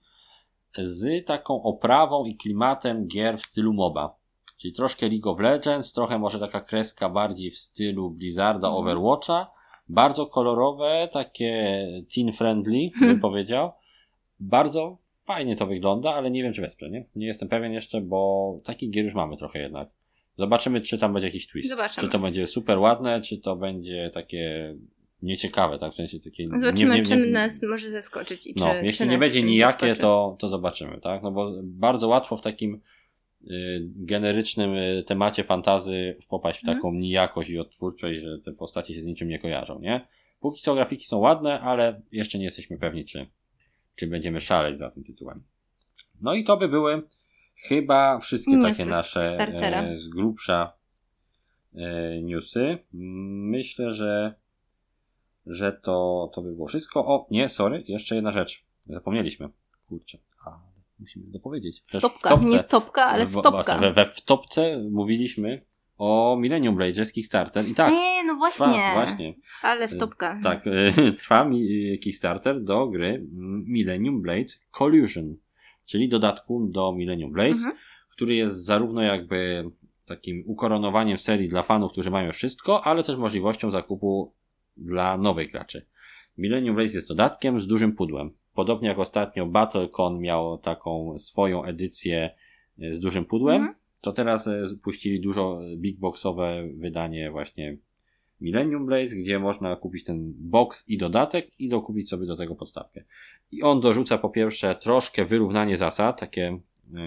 z 0.78 1.26
taką 1.26 1.62
oprawą 1.62 2.24
i 2.24 2.36
klimatem 2.36 3.06
gier 3.06 3.38
w 3.38 3.42
stylu 3.42 3.72
MOBA. 3.72 4.14
Czyli 4.56 4.74
troszkę 4.74 5.08
League 5.08 5.30
of 5.30 5.40
Legends, 5.40 5.92
trochę 5.92 6.18
może 6.18 6.38
taka 6.38 6.60
kreska 6.60 7.08
bardziej 7.08 7.50
w 7.50 7.58
stylu 7.58 8.10
Blizzarda, 8.10 8.68
Mhm. 8.68 8.74
Overwatcha. 8.82 9.50
Bardzo 9.88 10.26
kolorowe, 10.26 11.08
takie 11.12 11.86
teen 12.14 12.32
friendly, 12.32 12.78
bym 12.90 13.00
Hmm. 13.00 13.20
powiedział. 13.20 13.72
Bardzo 14.40 14.96
fajnie 15.24 15.56
to 15.56 15.66
wygląda, 15.66 16.14
ale 16.14 16.30
nie 16.30 16.42
wiem 16.42 16.52
czy 16.52 16.60
wesprę, 16.60 16.90
nie? 16.90 17.04
Nie 17.16 17.26
jestem 17.26 17.48
pewien 17.48 17.72
jeszcze, 17.72 18.00
bo 18.00 18.60
takich 18.64 18.90
gier 18.90 19.04
już 19.04 19.14
mamy 19.14 19.36
trochę 19.36 19.58
jednak. 19.58 19.88
Zobaczymy, 20.38 20.80
czy 20.80 20.98
tam 20.98 21.12
będzie 21.12 21.28
jakiś 21.28 21.46
twist. 21.46 21.68
Zobaczymy. 21.70 22.06
Czy 22.06 22.12
to 22.12 22.18
będzie 22.18 22.46
super 22.46 22.78
ładne, 22.78 23.20
czy 23.20 23.38
to 23.38 23.56
będzie 23.56 24.10
takie 24.14 24.74
nieciekawe, 25.22 25.78
tak? 25.78 25.92
W 25.92 25.96
sensie 25.96 26.20
takie. 26.20 26.48
Zobaczymy, 26.48 26.94
nie, 26.94 27.00
nie, 27.00 27.06
czym 27.06 27.30
nas 27.30 27.62
może 27.62 27.90
zaskoczyć 27.90 28.46
i 28.46 28.54
czy, 28.54 28.60
no, 28.60 28.70
czy 28.80 28.86
jeśli 28.86 29.06
nas 29.06 29.12
nie 29.12 29.18
będzie 29.18 29.42
nijakie, 29.42 29.72
zaskoczy. 29.86 30.00
to, 30.00 30.36
to 30.38 30.48
zobaczymy, 30.48 31.00
tak? 31.00 31.22
No 31.22 31.30
bo 31.30 31.52
bardzo 31.62 32.08
łatwo 32.08 32.36
w 32.36 32.40
takim 32.40 32.80
generycznym 33.96 34.74
y, 34.74 35.04
temacie 35.06 35.44
fantazy 35.44 36.16
popaść 36.28 36.60
w 36.60 36.62
Mhm. 36.62 36.78
taką 36.78 36.92
nijakość 36.92 37.50
i 37.50 37.58
odtwórczość, 37.58 38.20
że 38.20 38.38
te 38.38 38.52
postacie 38.52 38.94
się 38.94 39.00
z 39.00 39.06
niczym 39.06 39.28
nie 39.28 39.38
kojarzą, 39.38 39.78
nie? 39.80 40.08
Póki 40.40 40.60
co 40.60 40.74
grafiki 40.74 41.04
są 41.04 41.18
ładne, 41.18 41.60
ale 41.60 42.00
jeszcze 42.12 42.38
nie 42.38 42.44
jesteśmy 42.44 42.78
pewni, 42.78 43.04
czy, 43.04 43.26
czy 43.94 44.06
będziemy 44.06 44.40
szaleć 44.40 44.78
za 44.78 44.90
tym 44.90 45.04
tytułem. 45.04 45.42
No 46.22 46.34
i 46.34 46.44
to 46.44 46.56
by 46.56 46.68
były 46.68 47.02
chyba 47.68 48.18
wszystkie 48.18 48.56
Newsy 48.56 48.78
takie 48.78 48.90
nasze 48.90 49.26
startera. 49.26 49.82
e, 49.82 49.96
z 49.96 50.08
grubsza 50.08 50.72
e, 51.74 52.22
newsy. 52.22 52.60
Mm, 52.94 53.48
Myślę, 53.48 53.92
że 53.92 54.34
że 55.46 55.72
to, 55.72 56.30
to 56.34 56.42
by 56.42 56.52
było 56.52 56.66
wszystko. 56.68 57.00
O, 57.06 57.26
nie, 57.30 57.48
sorry, 57.48 57.84
jeszcze 57.88 58.14
jedna 58.14 58.32
rzecz. 58.32 58.64
Zapomnieliśmy. 58.80 59.48
Kurczę, 59.88 60.18
musimy 61.00 61.24
dopowiedzieć. 61.30 61.80
Przecież 61.80 62.02
Topka, 62.02 62.34
nie 62.42 62.64
topka, 62.64 63.04
ale 63.04 63.26
w- 63.26 63.30
wtopka. 63.30 63.78
We, 63.78 63.92
we 63.92 64.06
wtopce 64.06 64.78
mówiliśmy 64.90 65.62
o 65.98 66.36
Millennium 66.40 66.76
Blade, 66.76 66.94
że 66.94 67.00
jest 67.00 67.14
Kickstarter 67.14 67.68
i 67.68 67.74
tak. 67.74 67.92
Nie, 67.92 68.22
no 68.26 68.34
Trwa, 68.34 68.66
właśnie. 68.66 68.90
właśnie. 68.94 69.34
Ale 69.62 69.88
wtopka. 69.88 70.40
Tak, 70.42 70.64
e, 70.66 71.12
trwa 71.20 71.44
mi 71.44 71.68
Kickstarter 71.98 72.62
do 72.64 72.86
gry 72.86 73.08
mm, 73.08 73.64
Millennium 73.66 74.22
Blade 74.22 74.52
Collusion, 74.70 75.36
czyli 75.84 76.08
dodatku 76.08 76.66
do 76.70 76.92
Millennium 76.92 77.32
Blade, 77.32 77.50
Mhm. 77.56 77.76
który 78.10 78.34
jest 78.34 78.64
zarówno 78.64 79.02
jakby 79.02 79.70
takim 80.04 80.42
ukoronowaniem 80.46 81.18
serii 81.18 81.48
dla 81.48 81.62
fanów, 81.62 81.92
którzy 81.92 82.10
mają 82.10 82.32
wszystko, 82.32 82.84
ale 82.84 83.04
też 83.04 83.16
możliwością 83.16 83.70
zakupu 83.70 84.32
dla 84.76 85.16
nowych 85.18 85.50
graczy. 85.52 85.86
Millennium 86.38 86.74
Blade 86.76 86.92
jest 86.92 87.08
dodatkiem 87.08 87.60
z 87.60 87.66
dużym 87.66 87.92
pudłem. 87.92 88.30
Podobnie 88.58 88.88
jak 88.88 88.98
ostatnio 88.98 89.46
BattleCon 89.46 90.18
miał 90.20 90.58
taką 90.58 91.18
swoją 91.18 91.64
edycję 91.64 92.30
e, 92.78 92.94
z 92.94 93.00
dużym 93.00 93.24
pudłem, 93.24 93.56
Mhm. 93.56 93.74
to 94.00 94.12
teraz 94.12 94.46
e, 94.48 94.62
puścili 94.82 95.20
dużo 95.20 95.60
e, 95.64 95.76
big 95.76 95.98
boxowe 95.98 96.68
wydanie 96.76 97.30
właśnie 97.30 97.76
Millennium 98.40 98.86
Blaze, 98.86 99.16
gdzie 99.16 99.38
można 99.38 99.76
kupić 99.76 100.04
ten 100.04 100.32
box 100.38 100.88
i 100.88 100.98
dodatek 100.98 101.60
i 101.60 101.68
dokupić 101.68 102.08
sobie 102.08 102.26
do 102.26 102.36
tego 102.36 102.54
podstawkę. 102.54 103.04
I 103.52 103.62
on 103.62 103.80
dorzuca 103.80 104.18
po 104.18 104.30
pierwsze 104.30 104.74
troszkę 104.74 105.24
wyrównanie 105.24 105.76
zasad, 105.76 106.20
takie 106.20 106.58
yy, 106.92 107.00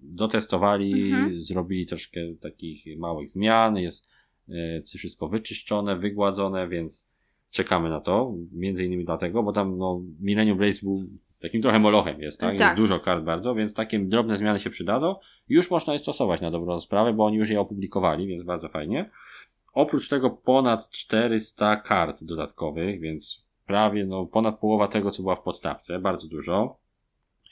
dotestowali, 0.00 1.12
Mhm. 1.12 1.40
zrobili 1.40 1.86
troszkę 1.86 2.20
takich 2.40 2.98
małych 2.98 3.28
zmian, 3.28 3.76
jest 3.76 4.06
yy, 4.48 4.82
wszystko 4.98 5.28
wyczyszczone, 5.28 5.96
wygładzone, 5.96 6.68
więc 6.68 7.06
czekamy 7.50 7.90
na 7.90 8.00
to, 8.00 8.34
między 8.52 8.86
innymi 8.86 9.04
dlatego, 9.04 9.42
bo 9.42 9.52
tam 9.52 9.78
no, 9.78 10.00
Millennium 10.20 10.58
Blaze 10.58 10.80
był 10.82 11.04
takim 11.42 11.62
trochę 11.62 11.78
molochem 11.78 12.20
jest, 12.20 12.40
tak? 12.40 12.58
Tak. 12.58 12.60
Jest 12.60 12.76
dużo 12.76 13.00
kart 13.00 13.24
bardzo, 13.24 13.54
więc 13.54 13.74
takie 13.74 13.98
drobne 13.98 14.36
zmiany 14.36 14.60
się 14.60 14.70
przydadzą. 14.70 15.14
Już 15.48 15.70
można 15.70 15.92
je 15.92 15.98
stosować 15.98 16.40
na 16.40 16.50
dobrą 16.50 16.80
sprawę, 16.80 17.12
bo 17.12 17.24
oni 17.24 17.36
już 17.36 17.50
je 17.50 17.60
opublikowali, 17.60 18.26
więc 18.26 18.44
bardzo 18.44 18.68
fajnie. 18.68 19.10
Oprócz 19.72 20.08
tego 20.08 20.30
ponad 20.30 20.90
400 20.90 21.76
kart 21.76 22.24
dodatkowych, 22.24 23.00
więc 23.00 23.46
prawie 23.66 24.06
no, 24.06 24.26
ponad 24.26 24.58
połowa 24.58 24.88
tego, 24.88 25.10
co 25.10 25.22
była 25.22 25.36
w 25.36 25.42
podstawce, 25.42 25.98
bardzo 25.98 26.28
dużo. 26.28 26.78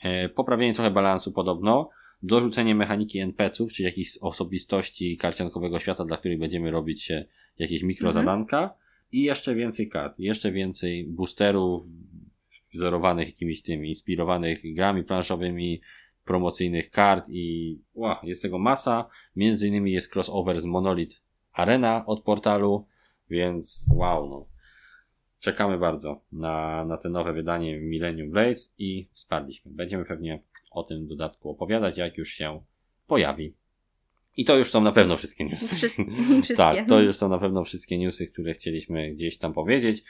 E, 0.03 0.29
poprawienie 0.29 0.73
trochę 0.73 0.91
balansu 0.91 1.31
podobno. 1.31 1.89
Dorzucenie 2.23 2.75
mechaniki 2.75 3.19
NPC-ów, 3.19 3.73
czyli 3.73 3.85
jakichś 3.85 4.17
osobistości 4.21 5.17
karciankowego 5.17 5.79
świata, 5.79 6.05
dla 6.05 6.17
których 6.17 6.39
będziemy 6.39 6.71
robić 6.71 7.03
się 7.03 7.25
jakieś 7.59 7.83
mikrozadanka. 7.83 8.73
I 9.15 9.21
jeszcze 9.21 9.55
więcej 9.55 9.89
kart, 9.89 10.19
jeszcze 10.19 10.51
więcej 10.51 11.07
boosterów 11.07 11.83
wzorowanych 12.73 13.27
jakimiś 13.27 13.61
tymi, 13.61 13.89
inspirowanych 13.89 14.73
grami 14.73 15.03
planszowymi, 15.03 15.81
promocyjnych 16.25 16.89
kart 16.89 17.25
i 17.29 17.77
wow, 17.93 18.15
jest 18.23 18.41
tego 18.41 18.59
masa. 18.59 19.09
Między 19.35 19.67
innymi 19.67 19.91
jest 19.91 20.15
crossover 20.15 20.61
z 20.61 20.65
Monolith 20.65 21.21
Arena 21.53 22.05
od 22.05 22.23
portalu, 22.23 22.87
więc 23.29 23.93
wow, 23.95 24.29
no. 24.29 24.45
Czekamy 25.39 25.77
bardzo 25.77 26.21
na, 26.31 26.85
na 26.85 26.97
te 26.97 27.09
nowe 27.09 27.33
wydanie 27.33 27.79
Millennium 27.79 28.31
Blades 28.31 28.75
i 28.77 29.07
spadliśmy. 29.13 29.71
Będziemy 29.71 30.05
pewnie 30.05 30.41
o 30.71 30.83
tym 30.83 31.07
dodatku 31.07 31.49
opowiadać, 31.49 31.97
jak 31.97 32.17
już 32.17 32.29
się 32.29 32.61
pojawi. 33.07 33.53
I 34.37 34.45
to 34.45 34.57
już 34.57 34.71
są 34.71 34.81
na 34.81 34.91
pewno 34.91 35.17
wszystkie 35.17 35.45
newsy. 35.45 35.75
Wszys- 35.75 36.05
wszystkie. 36.43 36.55
tak, 36.75 36.87
to 36.87 37.01
już 37.01 37.15
są 37.15 37.29
na 37.29 37.37
pewno 37.37 37.63
wszystkie 37.63 37.97
newsy, 37.97 38.27
które 38.27 38.53
chcieliśmy 38.53 39.11
gdzieś 39.11 39.37
tam 39.37 39.53
powiedzieć. 39.53 40.03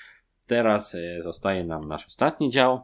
Teraz 0.47 0.95
e, 0.95 1.21
zostaje 1.21 1.63
nam 1.63 1.87
nasz 1.87 2.07
ostatni 2.07 2.49
dział. 2.49 2.81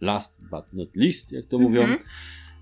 Last 0.00 0.36
but 0.50 0.64
not 0.72 0.96
least, 0.96 1.32
jak 1.32 1.46
to 1.46 1.58
mówią. 1.58 1.80
Mhm. 1.80 2.00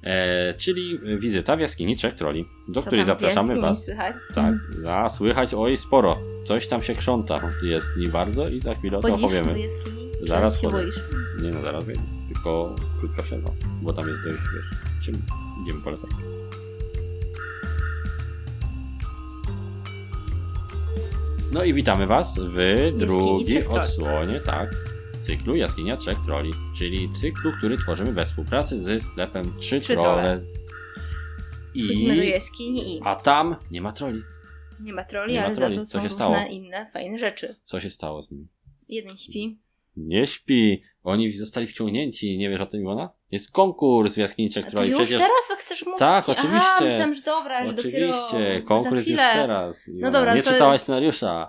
E, 0.02 0.54
czyli 0.54 0.98
wizyta 1.18 1.56
w 1.56 1.60
jaskini 1.60 1.96
Trzech 1.96 2.14
Troli, 2.14 2.44
do 2.68 2.82
Co 2.82 2.86
której 2.86 3.04
zapraszamy 3.04 3.60
Was. 3.60 3.84
Słychać? 3.84 4.16
Tak, 4.34 4.54
a 4.88 5.08
słychać 5.08 5.54
oj 5.54 5.76
sporo. 5.76 6.18
Coś 6.46 6.66
tam 6.66 6.82
się 6.82 6.94
krząta 6.94 7.50
w 7.62 7.66
jaskini 7.66 8.08
bardzo 8.08 8.48
i 8.48 8.60
za 8.60 8.74
chwilę 8.74 8.98
o 8.98 9.02
tym 9.02 9.14
opowiemy. 9.14 9.60
jaskini? 9.60 10.04
Zaraz 10.22 10.60
się 10.60 10.70
boisz? 10.70 11.00
Nie 11.42 11.50
no, 11.50 11.62
zaraz 11.62 11.86
wiem. 11.86 11.98
Tylko 12.32 12.74
krótka 13.00 13.22
przerwa, 13.22 13.50
bo 13.82 13.92
tam 13.92 14.08
jest 14.08 14.22
dość, 14.24 14.36
wiesz, 14.54 14.80
czym 15.04 15.22
idziemy 15.62 15.80
po 15.80 16.33
No 21.54 21.64
i 21.64 21.74
witamy 21.74 22.06
Was 22.06 22.38
w 22.38 22.56
drugiej 22.98 23.66
odsłonie, 23.66 24.40
tak, 24.40 24.70
cyklu 25.22 25.56
Jaskinia 25.56 25.96
Trzech 25.96 26.18
Troli, 26.26 26.50
czyli 26.78 27.08
cyklu, 27.20 27.52
który 27.58 27.78
tworzymy 27.78 28.12
we 28.12 28.26
współpracy 28.26 28.82
ze 28.82 29.00
sklepem 29.00 29.44
Trzy, 29.60 29.78
Trzy 29.80 29.94
Trole. 29.94 30.22
Trole. 30.22 30.40
I... 31.74 31.88
Chodzimy 31.88 32.16
do 32.16 32.22
jaskini 32.22 32.96
i 32.96 33.00
A 33.04 33.16
tam 33.16 33.56
nie 33.70 33.80
ma 33.80 33.92
troli. 33.92 34.22
nie 34.80 34.92
ma 34.92 35.04
troli, 35.04 35.32
Nie 35.34 35.40
ma 35.40 35.46
ale 35.46 35.56
troli. 35.56 35.74
za 35.74 35.80
to 35.80 35.86
Co 35.86 35.92
są 35.92 35.98
się 35.98 36.02
różne 36.02 36.14
stało? 36.16 36.36
inne 36.50 36.90
fajne 36.92 37.18
rzeczy. 37.18 37.56
Co 37.64 37.80
się 37.80 37.90
stało 37.90 38.22
z 38.22 38.30
nimi? 38.30 38.48
Jeden 38.88 39.16
śpi. 39.16 39.58
Nie 39.96 40.26
śpi. 40.26 40.82
Oni 41.02 41.32
zostali 41.32 41.66
wciągnięci. 41.66 42.38
Nie 42.38 42.50
wiesz 42.50 42.60
o 42.60 42.66
tym, 42.66 42.80
Iwona? 42.80 43.10
Jest 43.30 43.52
konkurs 43.52 44.14
w 44.14 44.18
jaskini 44.18 44.50
Trzech 44.50 44.64
A 44.64 44.66
ty 44.66 44.72
Troli. 44.76 44.90
już 44.90 44.98
Przecież... 45.00 45.20
teraz 45.20 45.60
chcesz 45.60 45.86
mówić? 45.86 45.98
Tak, 45.98 46.28
oczywiście. 46.28 46.56
Aha, 46.56 46.84
myślałam, 46.84 47.14
że 47.14 47.22
dobra, 47.22 47.66
że 47.66 47.72
Oczywiście, 47.72 48.62
konkurs 48.68 49.06
jest 49.06 49.22
teraz. 49.32 49.88
Iwona. 49.88 50.10
dobra, 50.10 50.34
nie 50.34 50.42
to- 50.42 50.50
czytałaś 50.50 50.80
scenariusza. 50.80 51.48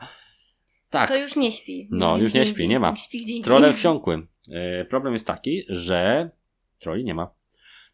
Tak, 0.90 1.10
To 1.10 1.18
już 1.18 1.36
nie 1.36 1.52
śpi. 1.52 1.88
No, 1.92 2.18
już 2.18 2.34
nie 2.34 2.46
śpi, 2.46 2.68
nie 2.68 2.80
ma. 2.80 2.94
Trole 3.44 3.74
wsiąkły. 3.74 4.28
E, 4.52 4.86
problem 4.86 5.14
jest 5.14 5.28
taki, 5.28 5.64
że 5.70 6.30
troli 6.80 7.04
nie 7.04 7.14
ma. 7.14 7.34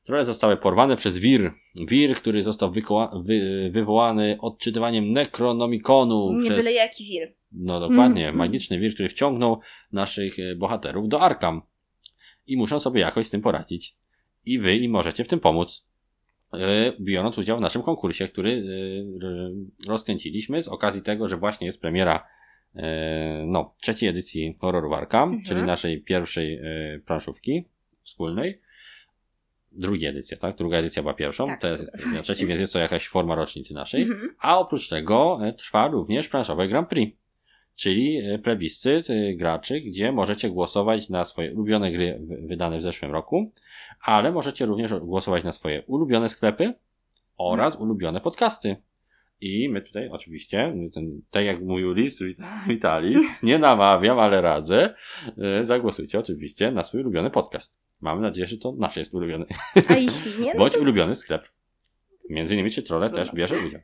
Trole 0.04 0.26
zostały 0.26 0.58
porwane 0.58 0.96
przez 0.96 1.20
wir. 1.20 1.52
Wir, 1.88 2.16
który 2.16 2.44
został 2.44 2.72
wywołany 3.72 4.38
odczytywaniem 4.42 5.12
Necronomiconu. 5.14 6.34
Nie 6.34 6.42
przez... 6.44 6.58
byle 6.58 6.72
jaki 6.74 7.06
wir. 7.06 7.34
No 7.52 7.80
dokładnie, 7.80 8.24
Mm. 8.24 8.38
magiczny 8.38 8.80
wir, 8.80 8.94
który 8.94 9.10
wciągnął 9.10 9.60
naszych 9.92 10.40
e, 10.40 10.56
bohaterów 10.56 11.10
do 11.10 11.22
Arkham. 11.22 11.62
I 12.48 12.58
muszą 12.58 12.80
sobie 12.80 13.02
jakoś 13.02 13.26
z 13.26 13.30
tym 13.30 13.42
poradzić. 13.42 13.96
I 14.46 14.60
wy 14.60 14.76
im 14.76 14.92
możecie 14.92 15.24
w 15.24 15.28
tym 15.28 15.40
pomóc. 15.40 15.88
e, 16.54 16.94
Biorąc 17.00 17.38
udział 17.38 17.58
w 17.58 17.62
naszym 17.62 17.82
konkursie, 17.84 18.28
który 18.28 18.64
e, 19.86 19.90
rozkręciliśmy 19.90 20.62
z 20.62 20.68
okazji 20.68 21.02
tego, 21.02 21.28
że 21.28 21.38
właśnie 21.38 21.66
jest 21.68 21.82
premiera 21.82 22.28
no, 23.46 23.74
trzeciej 23.82 24.10
edycji 24.10 24.58
Horroru 24.62 24.94
Arkham, 24.94 25.24
Mhm. 25.30 25.44
czyli 25.46 25.62
naszej 25.62 26.02
pierwszej 26.02 26.60
planszówki 27.06 27.66
wspólnej. 28.02 28.62
Druga 29.72 30.08
edycja, 30.10 30.38
tak? 30.38 30.56
Druga 30.58 30.78
edycja 30.78 31.02
była 31.02 31.14
pierwszą, 31.14 31.48
Tak. 31.48 31.62
teraz 31.62 31.80
jest 31.82 32.06
na 32.06 32.22
trzeciej, 32.22 32.48
więc 32.48 32.60
jest 32.60 32.74
to 32.74 32.80
jakaś 32.80 33.08
forma 33.08 33.36
rocznicy 33.36 33.74
naszej. 33.74 34.02
Mhm. 34.02 34.36
A 34.40 34.60
oprócz 34.60 34.90
tego 34.90 35.40
trwa 35.58 35.88
również 35.88 36.28
planszowe 36.30 36.68
Grand 36.68 36.90
Prix. 36.90 37.18
Czyli 37.76 38.18
e, 38.18 38.40
plebiscyt 38.40 39.10
e, 39.10 39.34
graczy, 39.34 39.82
gdzie 39.82 40.12
możecie 40.12 40.50
głosować 40.50 41.10
na 41.10 41.26
swoje 41.26 41.54
ulubione 41.54 41.92
gry 41.92 42.20
wy- 42.28 42.48
wydane 42.48 42.78
w 42.78 42.82
zeszłym 42.82 43.12
roku, 43.12 43.52
ale 44.02 44.32
możecie 44.32 44.66
również 44.66 44.94
głosować 44.94 45.44
na 45.44 45.52
swoje 45.52 45.84
ulubione 45.88 46.30
sklepy 46.30 46.74
oraz 47.38 47.76
ulubione 47.76 48.22
podcasty. 48.22 48.76
I 49.42 49.70
my 49.70 49.82
tutaj 49.82 50.10
oczywiście, 50.10 50.74
ten, 50.94 51.22
tak 51.32 51.46
jak 51.46 51.62
mówił 51.62 51.94
Lis 51.94 52.24
Vitalis, 52.68 53.24
nie 53.44 53.60
namawiam, 53.60 54.20
ale 54.20 54.42
radzę, 54.42 54.94
e, 55.38 55.66
zagłosujcie 55.66 56.20
oczywiście 56.20 56.72
na 56.72 56.84
swój 56.84 57.02
ulubiony 57.02 57.30
podcast. 57.30 57.76
Mamy 58.02 58.22
nadzieję, 58.22 58.48
że 58.48 58.58
to 58.58 58.72
nasz 58.72 58.98
jest 58.98 59.14
ulubiony. 59.14 59.46
A 59.88 59.94
jeśli 60.08 60.40
nie, 60.40 60.54
no 60.54 60.60
Bądź 60.60 60.74
to 60.74 60.80
ulubiony 60.80 61.16
sklep. 61.16 61.48
Między 62.30 62.54
innymi 62.54 62.72
czy 62.72 62.84
Trolle 62.84 63.08
Trudno. 63.08 63.26
też 63.26 63.34
bierze 63.36 63.56
udział. 63.68 63.82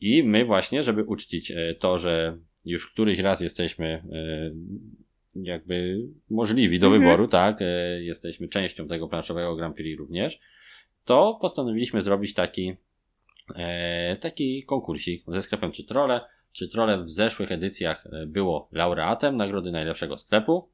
I 0.00 0.22
my 0.22 0.44
właśnie, 0.44 0.82
żeby 0.82 1.04
uczcić 1.04 1.52
to, 1.78 1.98
że 1.98 2.38
już 2.64 2.90
któryś 2.92 3.18
raz 3.18 3.40
jesteśmy 3.40 3.88
e, 3.88 4.02
jakby 5.42 5.98
możliwi 6.30 6.78
do 6.78 6.86
Mhm. 6.86 7.02
wyboru, 7.02 7.28
tak, 7.28 7.62
e, 7.62 7.64
jesteśmy 8.02 8.48
częścią 8.48 8.88
tego 8.88 9.08
planszowego 9.08 9.56
Grand 9.56 9.76
Prix 9.76 9.98
również, 9.98 10.40
to 11.04 11.38
postanowiliśmy 11.40 12.02
zrobić 12.02 12.34
taki 12.34 12.76
e, 13.56 14.16
taki 14.16 14.64
konkursik 14.64 15.24
ze 15.28 15.42
sklepem 15.42 15.72
Czy 15.72 15.84
Trolle. 15.84 16.20
Czy 16.52 16.68
Trolle 16.68 17.04
w 17.04 17.10
zeszłych 17.10 17.52
edycjach 17.52 18.08
było 18.26 18.68
laureatem 18.72 19.36
nagrody 19.36 19.70
najlepszego 19.70 20.16
sklepu. 20.16 20.68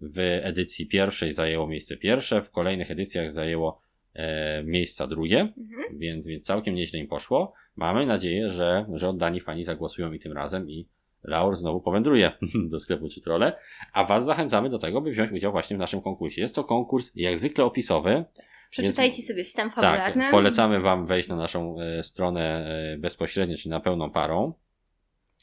W 0.00 0.18
edycji 0.42 0.86
pierwszej 0.86 1.32
zajęło 1.32 1.66
miejsce 1.66 1.96
pierwsze, 1.96 2.42
w 2.42 2.50
kolejnych 2.50 2.90
edycjach 2.90 3.32
zajęło 3.32 3.80
e, 4.14 4.62
miejsca 4.64 5.06
drugie, 5.06 5.40
Mhm. 5.58 5.98
więc, 5.98 6.26
więc 6.26 6.44
całkiem 6.46 6.74
nieźle 6.74 6.98
im 6.98 7.08
poszło. 7.08 7.52
Mamy 7.76 8.06
nadzieję, 8.06 8.50
że, 8.50 8.86
że 8.94 9.08
oddani 9.08 9.40
fani 9.40 9.64
zagłosują 9.64 10.12
i 10.12 10.18
tym 10.20 10.32
razem 10.32 10.70
i 10.70 10.86
Laur 11.24 11.56
znowu 11.56 11.80
powędruje 11.80 12.32
do 12.70 12.78
sklepu 12.78 13.08
czy 13.08 13.20
trole, 13.20 13.58
a 13.92 14.04
Was 14.04 14.24
zachęcamy 14.24 14.70
do 14.70 14.78
tego, 14.78 15.00
by 15.00 15.10
wziąć 15.10 15.32
udział 15.32 15.52
właśnie 15.52 15.76
w 15.76 15.80
naszym 15.80 16.02
konkursie. 16.02 16.40
Jest 16.40 16.54
to 16.54 16.64
konkurs 16.64 17.10
jak 17.14 17.38
zwykle 17.38 17.64
opisowy. 17.64 18.24
przeczytajcie 18.70 19.22
sobie 19.22 19.44
wstęp 19.44 19.74
Tak, 19.74 19.84
fabularny. 19.84 20.30
polecamy 20.30 20.80
Wam 20.80 21.06
wejść 21.06 21.28
na 21.28 21.36
naszą 21.36 21.76
e, 21.80 22.02
stronę 22.02 22.66
e, 22.94 22.98
bezpośrednio, 22.98 23.56
czy 23.56 23.68
na 23.68 23.80
pełną 23.80 24.10
parą. 24.10 24.52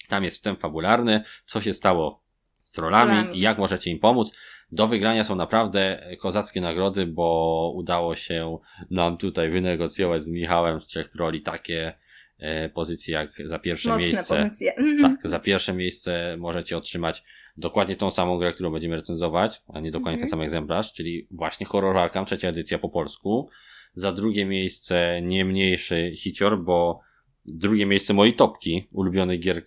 Tam 0.08 0.24
jest 0.24 0.38
wstęp 0.38 0.60
fabularny, 0.60 1.24
co 1.46 1.62
się 1.62 1.74
stało 1.74 2.24
z 2.60 2.72
trollami 2.72 3.12
trollami. 3.12 3.38
i 3.38 3.42
jak 3.42 3.58
możecie 3.58 3.92
im 3.92 4.00
pomóc. 4.00 4.34
Do 4.72 4.88
wygrania 4.88 5.24
są 5.24 5.36
naprawdę 5.36 6.08
kozackie 6.20 6.62
nagrody, 6.62 7.06
bo 7.06 7.72
udało 7.76 8.16
się 8.16 8.58
nam 8.92 9.18
tutaj 9.18 9.50
wynegocjować 9.50 10.24
z 10.24 10.28
Michałem 10.28 10.80
z 10.80 10.88
Trzech 10.88 11.10
Troli 11.10 11.42
takie 11.42 11.94
e, 12.40 12.70
pozycje 12.70 13.14
jak 13.14 13.32
za 13.46 13.60
pierwsze 13.60 13.90
Mocne 13.90 14.04
miejsce. 14.04 14.44
pozycje. 14.44 14.74
Tak, 15.02 15.18
za 15.24 15.40
pierwsze 15.40 15.74
miejsce 15.74 16.36
możecie 16.40 16.78
otrzymać 16.78 17.24
dokładnie 17.58 17.96
tą 17.96 18.12
samą 18.12 18.38
grę, 18.38 18.54
którą 18.54 18.72
będziemy 18.72 18.96
recenzować, 18.96 19.62
a 19.74 19.80
nie 19.80 19.92
dokładnie 19.92 20.14
Mhm. 20.16 20.20
ten 20.20 20.30
sam 20.30 20.42
egzemplarz, 20.42 20.94
czyli 20.94 21.28
właśnie 21.32 21.66
Horror 21.66 21.98
Arkham, 21.98 22.26
trzecia 22.26 22.48
edycja 22.48 22.78
po 22.80 22.90
polsku. 22.90 23.50
Za 23.94 24.12
drugie 24.12 24.46
miejsce 24.46 25.22
nie 25.22 25.46
mniejszy 25.46 26.14
hicior, 26.16 26.60
bo 26.64 27.00
drugie 27.46 27.86
miejsce 27.86 28.14
mojej 28.14 28.34
topki 28.34 28.88
ulubionych 28.92 29.40
gier 29.40 29.58
e, 29.58 29.62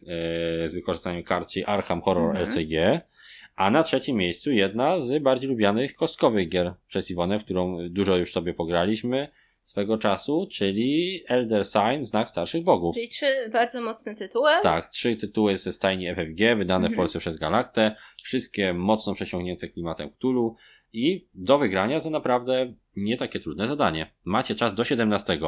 z 0.69 0.73
wykorzystaniem 0.73 1.23
kart, 1.23 1.51
czyli 1.53 1.65
Arkham 1.65 2.03
Horror 2.03 2.31
Mhm. 2.37 2.49
LCG. 2.49 3.01
A 3.57 3.71
na 3.71 3.83
trzecim 3.83 4.17
miejscu 4.17 4.53
jedna 4.53 5.01
z 5.01 5.23
bardziej 5.23 5.51
lubianych 5.51 5.95
kostkowych 5.95 6.49
gier 6.49 6.75
przez 6.89 7.11
Iwonę, 7.11 7.39
w 7.39 7.45
którą 7.45 7.79
dużo 7.89 8.17
już 8.17 8.33
sobie 8.33 8.55
pograliśmy 8.55 9.29
swego 9.63 9.99
czasu, 9.99 10.49
czyli 10.53 11.21
Elder 11.29 11.67
Sign, 11.67 12.05
Znak 12.05 12.29
Starszych 12.29 12.65
Bogów. 12.65 12.95
Czyli 12.95 13.09
trzy 13.09 13.27
bardzo 13.53 13.81
mocne 13.83 14.17
tytuły. 14.17 14.51
Tak, 14.63 14.91
trzy 14.91 15.17
tytuły 15.17 15.59
ze 15.59 15.73
stajni 15.73 16.07
FFG, 16.15 16.57
wydane 16.57 16.83
w 16.89 16.91
Mhm. 16.91 16.97
Polsce 16.97 17.19
przez 17.19 17.37
Galaktę. 17.37 17.97
Wszystkie 18.23 18.75
mocno 18.75 19.15
przesiągnięte 19.15 19.69
klimatem 19.69 20.11
Cthulhu 20.11 20.57
i 20.93 21.29
do 21.35 21.59
wygrania 21.59 22.01
za 22.01 22.11
naprawdę 22.11 22.75
nie 22.97 23.17
takie 23.17 23.41
trudne 23.41 23.69
zadanie. 23.69 24.11
Macie 24.25 24.55
czas 24.55 24.75
do 24.75 24.85
17 24.85 25.39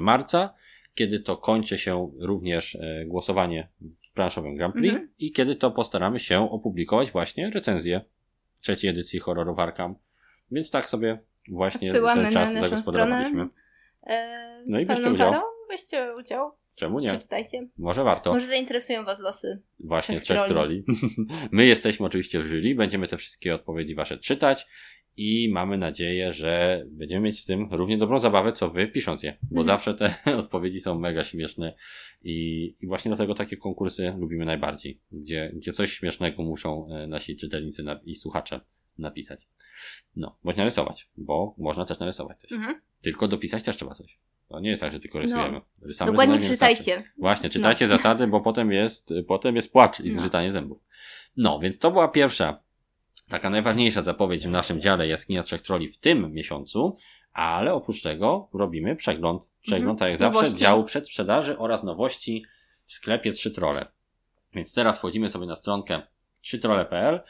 marca, 0.00 0.54
kiedy 0.94 1.20
to 1.20 1.36
kończy 1.36 1.78
się 1.78 2.10
również 2.18 2.74
e, 2.76 3.04
głosowanie 3.06 3.68
w 4.02 4.12
planszowym 4.12 4.56
Grand 4.56 4.74
Prix 4.74 4.92
Mhm. 4.92 5.10
i 5.18 5.32
kiedy 5.32 5.56
to 5.56 5.70
postaramy 5.70 6.20
się 6.20 6.50
opublikować 6.50 7.10
właśnie 7.10 7.50
recenzję 7.50 8.00
trzeciej 8.60 8.90
edycji 8.90 9.20
horrorów 9.20 9.58
Arkham. 9.58 9.94
Więc 10.50 10.70
tak 10.70 10.84
sobie 10.84 11.18
właśnie 11.48 11.88
Odsyłamy 11.88 12.14
ten 12.22 12.24
na 12.24 12.40
czas 12.40 12.54
naszą 12.54 12.68
zagospodarowaliśmy. 12.68 13.48
E, 14.06 14.64
No 14.68 14.80
i 14.80 14.86
bierzcie 14.86 15.10
udział. 15.10 15.30
parą. 15.32 15.42
Weźcie 15.70 16.14
udział, 16.18 16.52
Czemu 16.74 17.00
nie? 17.00 17.08
przeczytajcie. 17.10 17.66
Może 17.78 18.04
warto. 18.04 18.32
Może 18.32 18.46
zainteresują 18.46 19.04
Was 19.04 19.20
losy. 19.20 19.62
Właśnie 19.80 20.20
Trzech 20.20 20.38
trzech 20.38 20.48
troli. 20.48 20.84
My 21.52 21.66
jesteśmy 21.66 22.06
oczywiście 22.06 22.42
w 22.42 22.46
jury, 22.46 22.74
będziemy 22.74 23.08
te 23.08 23.16
wszystkie 23.16 23.54
odpowiedzi 23.54 23.94
wasze 23.94 24.18
czytać 24.18 24.66
i 25.16 25.50
mamy 25.52 25.78
nadzieję, 25.78 26.32
że 26.32 26.82
będziemy 26.86 27.20
mieć 27.24 27.40
z 27.40 27.46
tym 27.46 27.68
równie 27.72 27.98
dobrą 27.98 28.18
zabawę, 28.18 28.52
co 28.52 28.70
wy 28.70 28.88
pisząc 28.88 29.22
je, 29.22 29.36
bo 29.42 29.60
Mhm. 29.60 29.66
zawsze 29.66 29.94
te 29.94 30.14
odpowiedzi 30.44 30.80
są 30.80 30.98
mega 30.98 31.24
śmieszne 31.24 31.74
i, 32.22 32.64
i 32.80 32.86
właśnie 32.86 33.08
dlatego 33.08 33.34
takie 33.34 33.56
konkursy 33.56 34.14
lubimy 34.18 34.44
najbardziej, 34.44 35.00
gdzie, 35.12 35.50
gdzie 35.54 35.72
coś 35.72 35.92
śmiesznego 35.92 36.42
muszą 36.42 36.88
e, 36.90 37.06
nasi 37.06 37.36
czytelnicy 37.36 37.82
na, 37.82 38.00
i 38.04 38.14
słuchacze 38.14 38.60
napisać. 38.98 39.48
No, 40.16 40.36
bądź 40.44 40.56
narysować, 40.56 41.08
bo 41.16 41.54
można 41.58 41.84
też 41.84 41.98
narysować 41.98 42.40
coś. 42.40 42.52
Mhm. 42.52 42.80
Tylko 43.02 43.28
dopisać 43.28 43.62
też 43.62 43.76
trzeba 43.76 43.94
coś. 43.94 44.18
To 44.48 44.60
nie 44.60 44.70
jest 44.70 44.80
tak, 44.82 44.92
że 44.92 45.00
tylko 45.00 45.18
rysujemy. 45.18 45.60
Rysamy 45.82 46.10
Dokładnie 46.10 46.38
przeczytajcie. 46.38 47.04
Właśnie, 47.18 47.50
czytajcie 47.50 47.88
zasady, 47.96 48.26
bo 48.26 48.40
potem 48.40 48.72
jest, 48.72 49.14
potem 49.28 49.56
jest 49.56 49.72
płacz 49.72 50.00
i 50.00 50.04
No. 50.08 50.10
zgrzytanie 50.14 50.52
zębów. 50.52 50.78
No, 51.36 51.58
więc 51.58 51.78
to 51.78 51.90
była 51.90 52.08
pierwsza, 52.08 52.60
taka 53.28 53.50
najważniejsza 53.50 54.02
zapowiedź 54.02 54.46
w 54.46 54.50
naszym 54.50 54.80
dziale 54.80 55.08
Jaskinia 55.08 55.42
Trzech 55.42 55.62
Troli 55.62 55.88
w 55.88 55.98
tym 55.98 56.32
miesiącu, 56.32 56.96
ale 57.32 57.74
oprócz 57.74 58.02
tego 58.02 58.48
robimy 58.54 58.96
przegląd. 58.96 59.50
Przegląd, 59.60 59.82
Mhm. 59.90 59.96
tak 59.98 60.08
jak 60.08 60.18
zawsze, 60.18 60.40
Nowości. 60.42 60.60
działu 60.62 60.84
przedsprzedaży 60.84 61.58
oraz 61.58 61.84
nowości 61.84 62.44
w 62.86 62.92
sklepie 62.92 63.32
Trzy 63.32 63.50
Trole. 63.50 63.86
Więc 64.54 64.74
teraz 64.74 64.98
wchodzimy 64.98 65.28
sobie 65.28 65.46
na 65.46 65.56
stronkę 65.56 66.02
trzytrole.pl 66.40 67.20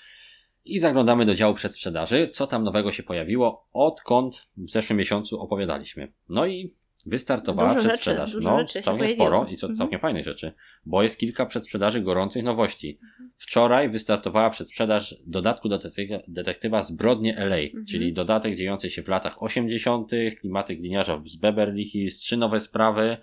i 0.70 0.78
zaglądamy 0.78 1.24
do 1.24 1.34
działu 1.34 1.54
przedsprzedaży, 1.54 2.28
co 2.32 2.46
tam 2.46 2.64
nowego 2.64 2.92
się 2.92 3.02
pojawiło, 3.02 3.66
odkąd 3.72 4.48
w 4.56 4.70
zeszłym 4.70 4.98
miesiącu 4.98 5.40
opowiadaliśmy. 5.40 6.12
No 6.28 6.46
i 6.46 6.74
wystartowała 7.06 7.68
Dużo 7.68 7.80
rzeczy, 7.80 7.88
przedsprzedaż. 7.88 8.32
dużo 8.32 8.50
no, 8.50 8.58
rzeczy 8.58 8.82
całkiem 8.82 9.08
sporo 9.08 9.46
i 9.50 9.56
co, 9.56 9.66
Mhm. 9.66 9.78
całkiem 9.78 10.00
fajnych 10.00 10.24
rzeczy, 10.24 10.52
bo 10.86 11.02
jest 11.02 11.18
kilka 11.18 11.46
przedsprzedaży 11.46 12.00
gorących 12.00 12.42
nowości. 12.44 12.98
Wczoraj 13.36 13.90
wystartowała 13.90 14.50
przedsprzedaż 14.50 15.14
dodatku 15.26 15.68
do 15.68 15.78
detektywa, 15.78 16.18
detektywa 16.28 16.82
Zbrodnie 16.82 17.36
LA, 17.36 17.56
Mhm. 17.56 17.86
czyli 17.86 18.12
dodatek 18.12 18.56
dziejący 18.56 18.90
się 18.90 19.02
w 19.02 19.08
latach 19.08 19.42
80., 19.42 20.30
klimaty 20.40 20.76
gliniarza 20.76 21.22
z 21.26 21.36
Beverly 21.36 21.84
Hills, 21.84 22.18
trzy 22.18 22.36
nowe 22.36 22.60
sprawy, 22.60 23.16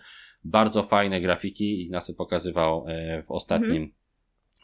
bardzo 0.43 0.83
fajne 0.83 1.21
grafiki, 1.21 1.81
Ignacy 1.81 2.13
pokazywał 2.13 2.85
e, 2.87 3.23
w 3.23 3.31
ostatnim 3.31 3.71
Mhm. 3.83 3.91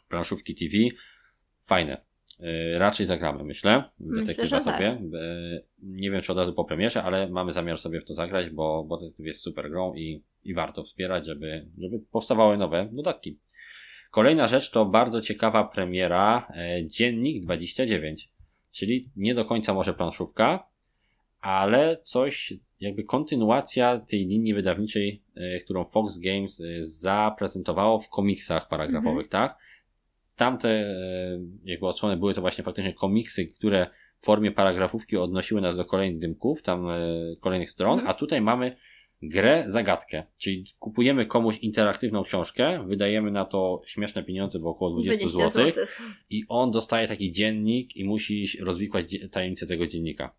planszówki 0.08 0.54
TV. 0.54 0.76
Fajne. 1.62 2.00
E, 2.44 2.78
Raczej 2.78 3.06
zagramy, 3.06 3.44
myślę. 3.44 3.84
w 4.00 4.04
Myślę, 4.06 4.20
Detektywa 4.20 4.58
że 4.60 4.64
tak. 4.64 4.74
sobie. 4.74 4.86
E, 4.86 5.60
Nie 5.82 6.10
wiem, 6.10 6.22
czy 6.22 6.32
od 6.32 6.38
razu 6.38 6.52
po 6.52 6.64
premierze, 6.64 7.02
ale 7.02 7.28
mamy 7.28 7.52
zamiar 7.52 7.78
sobie 7.78 8.00
w 8.00 8.04
to 8.04 8.14
zagrać, 8.14 8.50
bo, 8.50 8.84
bo 8.88 8.96
detektyw 8.96 9.26
jest 9.26 9.40
super 9.40 9.70
grą 9.70 9.94
i, 9.94 10.22
i 10.44 10.54
warto 10.54 10.84
wspierać, 10.84 11.26
żeby, 11.26 11.66
żeby 11.78 12.00
powstawały 12.12 12.56
nowe 12.56 12.88
dodatki. 12.92 13.38
Kolejna 14.10 14.46
rzecz 14.46 14.70
to 14.70 14.84
bardzo 14.84 15.20
ciekawa 15.20 15.64
premiera 15.64 16.48
e, 16.56 16.86
Dziennik 16.86 17.42
29, 17.42 18.30
czyli 18.72 19.10
nie 19.16 19.34
do 19.34 19.44
końca 19.44 19.74
może 19.74 19.94
planszówka, 19.94 20.66
ale 21.40 21.96
coś 22.02 22.52
jakby 22.80 23.04
kontynuacja 23.04 23.98
tej 23.98 24.20
linii 24.20 24.54
wydawniczej, 24.54 25.22
którą 25.64 25.84
Fox 25.84 26.18
Games 26.18 26.62
zaprezentowało 26.80 27.98
w 27.98 28.08
komiksach 28.08 28.68
paragrafowych, 28.68 29.28
tak? 29.28 29.58
Tamte 30.36 30.68
e, 30.68 31.38
jakby 31.64 31.86
odsłony 31.86 32.16
były 32.16 32.34
to 32.34 32.40
właśnie 32.40 32.64
faktycznie 32.64 32.92
komiksy, 32.92 33.46
które 33.46 33.86
w 34.20 34.24
formie 34.24 34.52
paragrafówki 34.52 35.16
odnosiły 35.16 35.60
nas 35.60 35.76
do 35.76 35.84
kolejnych 35.84 36.18
dymków, 36.20 36.62
tam 36.62 36.90
e, 36.90 36.98
kolejnych 37.40 37.70
stron, 37.70 37.92
Mhm. 37.98 38.10
a 38.10 38.14
tutaj 38.14 38.40
mamy 38.40 38.76
grę 39.22 39.64
zagadkę, 39.66 40.22
czyli 40.38 40.64
kupujemy 40.78 41.26
komuś 41.26 41.58
interaktywną 41.58 42.22
książkę, 42.22 42.84
wydajemy 42.86 43.30
na 43.30 43.44
to 43.44 43.82
śmieszne 43.86 44.22
pieniądze, 44.22 44.58
bo 44.58 44.70
około 44.70 44.90
20 44.90 45.28
zł 45.28 45.64
i 46.30 46.44
on 46.48 46.70
dostaje 46.70 47.08
taki 47.08 47.32
dziennik 47.32 47.96
i 47.96 48.04
musi 48.04 48.44
rozwikłać 48.60 49.16
tajemnicę 49.32 49.66
tego 49.66 49.86
dziennika. 49.86 50.34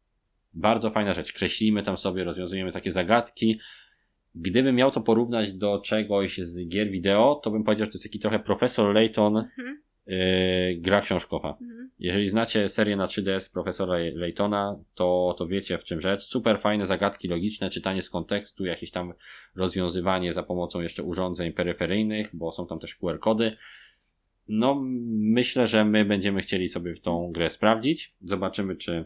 Bardzo 0.54 0.92
fajna 0.92 1.14
rzecz. 1.14 1.34
Kreślimy 1.34 1.84
tam 1.84 1.98
sobie, 1.98 2.24
rozwiązujemy 2.24 2.72
takie 2.72 2.92
zagadki. 2.92 3.60
Gdybym 4.36 4.76
miał 4.76 4.92
to 4.92 5.02
porównać 5.02 5.54
do 5.54 5.82
czegoś 5.82 6.38
z 6.38 6.68
gier 6.68 6.90
wideo, 6.92 7.36
to 7.44 7.52
bym 7.52 7.64
powiedział, 7.64 7.86
że 7.86 7.92
to 7.92 7.96
jest 7.96 8.04
taki 8.04 8.20
trochę 8.20 8.40
Profesor 8.40 8.94
Layton 8.96 9.38
Mhm. 9.38 9.82
Yy, 10.08 10.18
gra 10.78 11.02
książkowa. 11.02 11.58
Mhm. 11.62 11.90
Jeżeli 12.00 12.30
znacie 12.30 12.70
serię 12.70 12.96
na 12.96 13.06
3DS 13.06 13.54
Profesora 13.54 13.98
Laytona, 14.14 14.80
to, 14.94 15.36
to 15.38 15.48
wiecie 15.48 15.78
w 15.78 15.84
czym 15.84 16.02
rzecz. 16.02 16.24
Super 16.24 16.60
fajne 16.60 16.86
zagadki 16.86 17.28
logiczne, 17.28 17.70
czytanie 17.70 18.02
z 18.02 18.10
kontekstu, 18.10 18.66
jakieś 18.66 18.92
tam 18.92 19.14
rozwiązywanie 19.56 20.34
za 20.34 20.44
pomocą 20.44 20.82
jeszcze 20.82 21.04
urządzeń 21.04 21.54
peryferyjnych, 21.54 22.30
bo 22.34 22.52
są 22.52 22.68
tam 22.68 22.80
też 22.80 22.96
QR-kody. 22.96 23.58
no, 24.48 24.82
myślę, 25.10 25.68
że 25.68 25.86
my 25.86 26.06
będziemy 26.06 26.42
chcieli 26.42 26.70
sobie 26.70 26.96
w 26.96 27.02
tą 27.02 27.32
grę 27.32 27.50
sprawdzić. 27.50 28.16
Zobaczymy, 28.22 28.76
czy, 28.76 29.06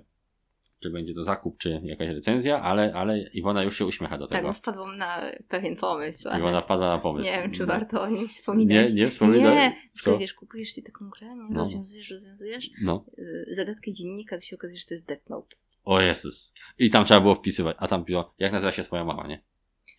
czy 0.79 0.89
będzie 0.89 1.13
to 1.13 1.23
zakup, 1.23 1.57
czy 1.57 1.81
jakaś 1.83 2.07
recenzja, 2.09 2.61
ale, 2.61 2.93
ale 2.93 3.19
Iwona 3.19 3.63
już 3.63 3.77
się 3.77 3.85
uśmiecha 3.85 4.17
do 4.17 4.27
Tak, 4.27 4.37
tego. 4.37 4.47
bo 4.47 4.53
wpadłam 4.53 4.97
na 4.97 5.21
pewien 5.49 5.75
pomysł. 5.75 6.29
Ale 6.29 6.39
Iwona 6.39 6.61
wpadła 6.61 6.87
na 6.89 6.99
pomysł. 6.99 7.29
nie 7.31 7.41
wiem, 7.41 7.51
czy 7.51 7.59
No. 7.59 7.67
warto 7.67 8.01
o 8.01 8.09
nim 8.09 8.27
wspominać. 8.27 8.93
Nie, 8.93 9.01
nie 9.03 9.09
wspominaj. 9.09 9.55
Nie, 9.55 9.75
Co? 10.03 10.17
Wiesz, 10.17 10.33
kupujesz 10.33 10.73
sobie 10.73 10.87
taką 10.87 11.09
grę, 11.09 11.27
nie? 11.27 11.47
No. 11.49 11.59
rozwiązujesz, 11.59 12.11
rozwiązujesz, 12.11 12.69
No. 12.81 13.05
yy, 13.17 13.45
zagadkę 13.51 13.91
dziennika, 13.91 14.35
to 14.35 14.41
się 14.41 14.55
okazuje, 14.55 14.79
że 14.79 14.85
to 14.85 14.93
jest 14.93 15.07
Death 15.07 15.29
Note. 15.29 15.55
O 15.85 16.01
Jezus. 16.01 16.53
I 16.79 16.89
tam 16.89 17.05
trzeba 17.05 17.21
było 17.21 17.35
wpisywać. 17.35 17.75
A 17.79 17.87
tam 17.87 18.03
było, 18.03 18.33
jak 18.39 18.51
nazywa 18.51 18.71
się 18.71 18.83
twoja 18.83 19.05
mama, 19.05 19.27
nie? 19.27 19.41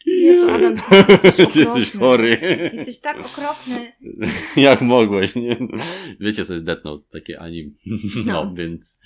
Jezu, 0.06 0.51
Adam, 0.51 0.77
ty 0.77 1.12
jesteś 1.12 1.36
Ty 1.52 1.59
jesteś 1.59 1.93
chory. 1.93 2.28
Jesteś 2.74 3.01
tak 3.01 3.20
okropny. 3.27 3.93
Jak 4.56 4.81
mogłeś, 4.82 5.35
nie? 5.35 5.56
Wiecie, 6.20 6.44
co 6.44 6.52
jest 6.52 6.64
Death 6.64 6.85
Note, 6.85 7.05
takie 7.12 7.40
anim. 7.40 7.74
No, 8.27 8.44
No. 8.44 8.55
więc, 8.55 9.01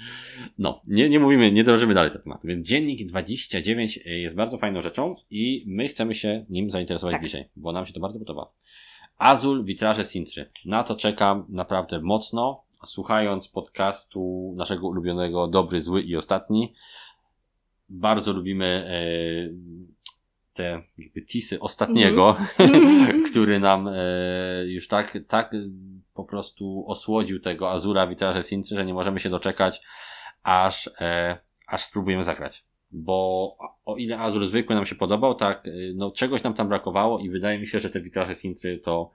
no, 0.59 0.83
nie, 0.87 1.09
nie 1.09 1.21
mówimy, 1.21 1.53
nie 1.53 1.65
drążymy 1.65 1.95
dalej 1.95 2.11
tego 2.13 2.23
tematu. 2.25 2.47
Więc 2.49 2.69
dziennik 2.69 3.07
29 3.09 4.01
jest 4.07 4.35
bardzo 4.37 4.59
fajną 4.59 4.83
rzeczą 4.83 5.17
i 5.31 5.65
my 5.67 5.89
chcemy 5.89 6.15
się 6.15 6.45
nim 6.51 6.71
zainteresować 6.71 7.13
Tak. 7.13 7.21
bliżej, 7.23 7.45
bo 7.57 7.73
nam 7.73 7.87
się 7.87 7.93
to 7.93 8.01
bardzo 8.01 8.19
podoba. 8.19 8.53
Azul, 9.19 9.65
witraże 9.65 10.05
Sintry. 10.05 10.51
Na 10.65 10.83
to 10.83 10.97
czekam 10.97 11.45
naprawdę 11.49 12.01
mocno. 12.01 12.65
Słuchając 12.85 13.49
podcastu 13.49 14.53
naszego 14.57 14.89
ulubionego 14.89 15.47
Dobry, 15.49 15.81
Zły 15.81 16.03
i 16.03 16.17
Ostatni, 16.17 16.75
bardzo 17.89 18.33
lubimy 18.33 18.65
e, 18.67 19.94
te 20.55 20.83
jakby 20.99 21.23
tisy 21.23 21.61
ostatniego, 21.61 22.37
który 23.31 23.61
nam 23.61 23.89
e, 23.89 23.95
już 24.67 24.89
tak, 24.89 25.19
tak 25.29 25.53
po 26.15 26.25
prostu 26.25 26.85
osłodził 26.87 27.41
tego 27.41 27.71
Azura 27.71 28.07
Witraże 28.07 28.43
Sintry, 28.43 28.77
że 28.77 28.85
nie 28.85 28.95
możemy 28.95 29.21
się 29.21 29.31
doczekać, 29.31 29.81
aż, 30.43 30.91
e, 31.01 31.39
aż 31.67 31.85
spróbujemy 31.85 32.23
zagrać. 32.23 32.65
Bo 32.93 33.57
o 33.85 33.97
ile 33.97 34.19
Azur 34.19 34.47
zwykły 34.47 34.75
nam 34.75 34.87
się 34.87 34.95
podobał, 34.95 35.35
tak, 35.35 35.67
e, 35.67 35.71
no 35.95 36.11
czegoś 36.11 36.43
nam 36.43 36.55
tam 36.55 36.69
brakowało 36.69 37.19
i 37.19 37.31
wydaje 37.31 37.59
mi 37.59 37.67
się, 37.67 37.81
że 37.81 37.91
te 37.91 38.01
Witraże 38.01 38.37
Sintry 38.37 38.79
to 38.79 39.11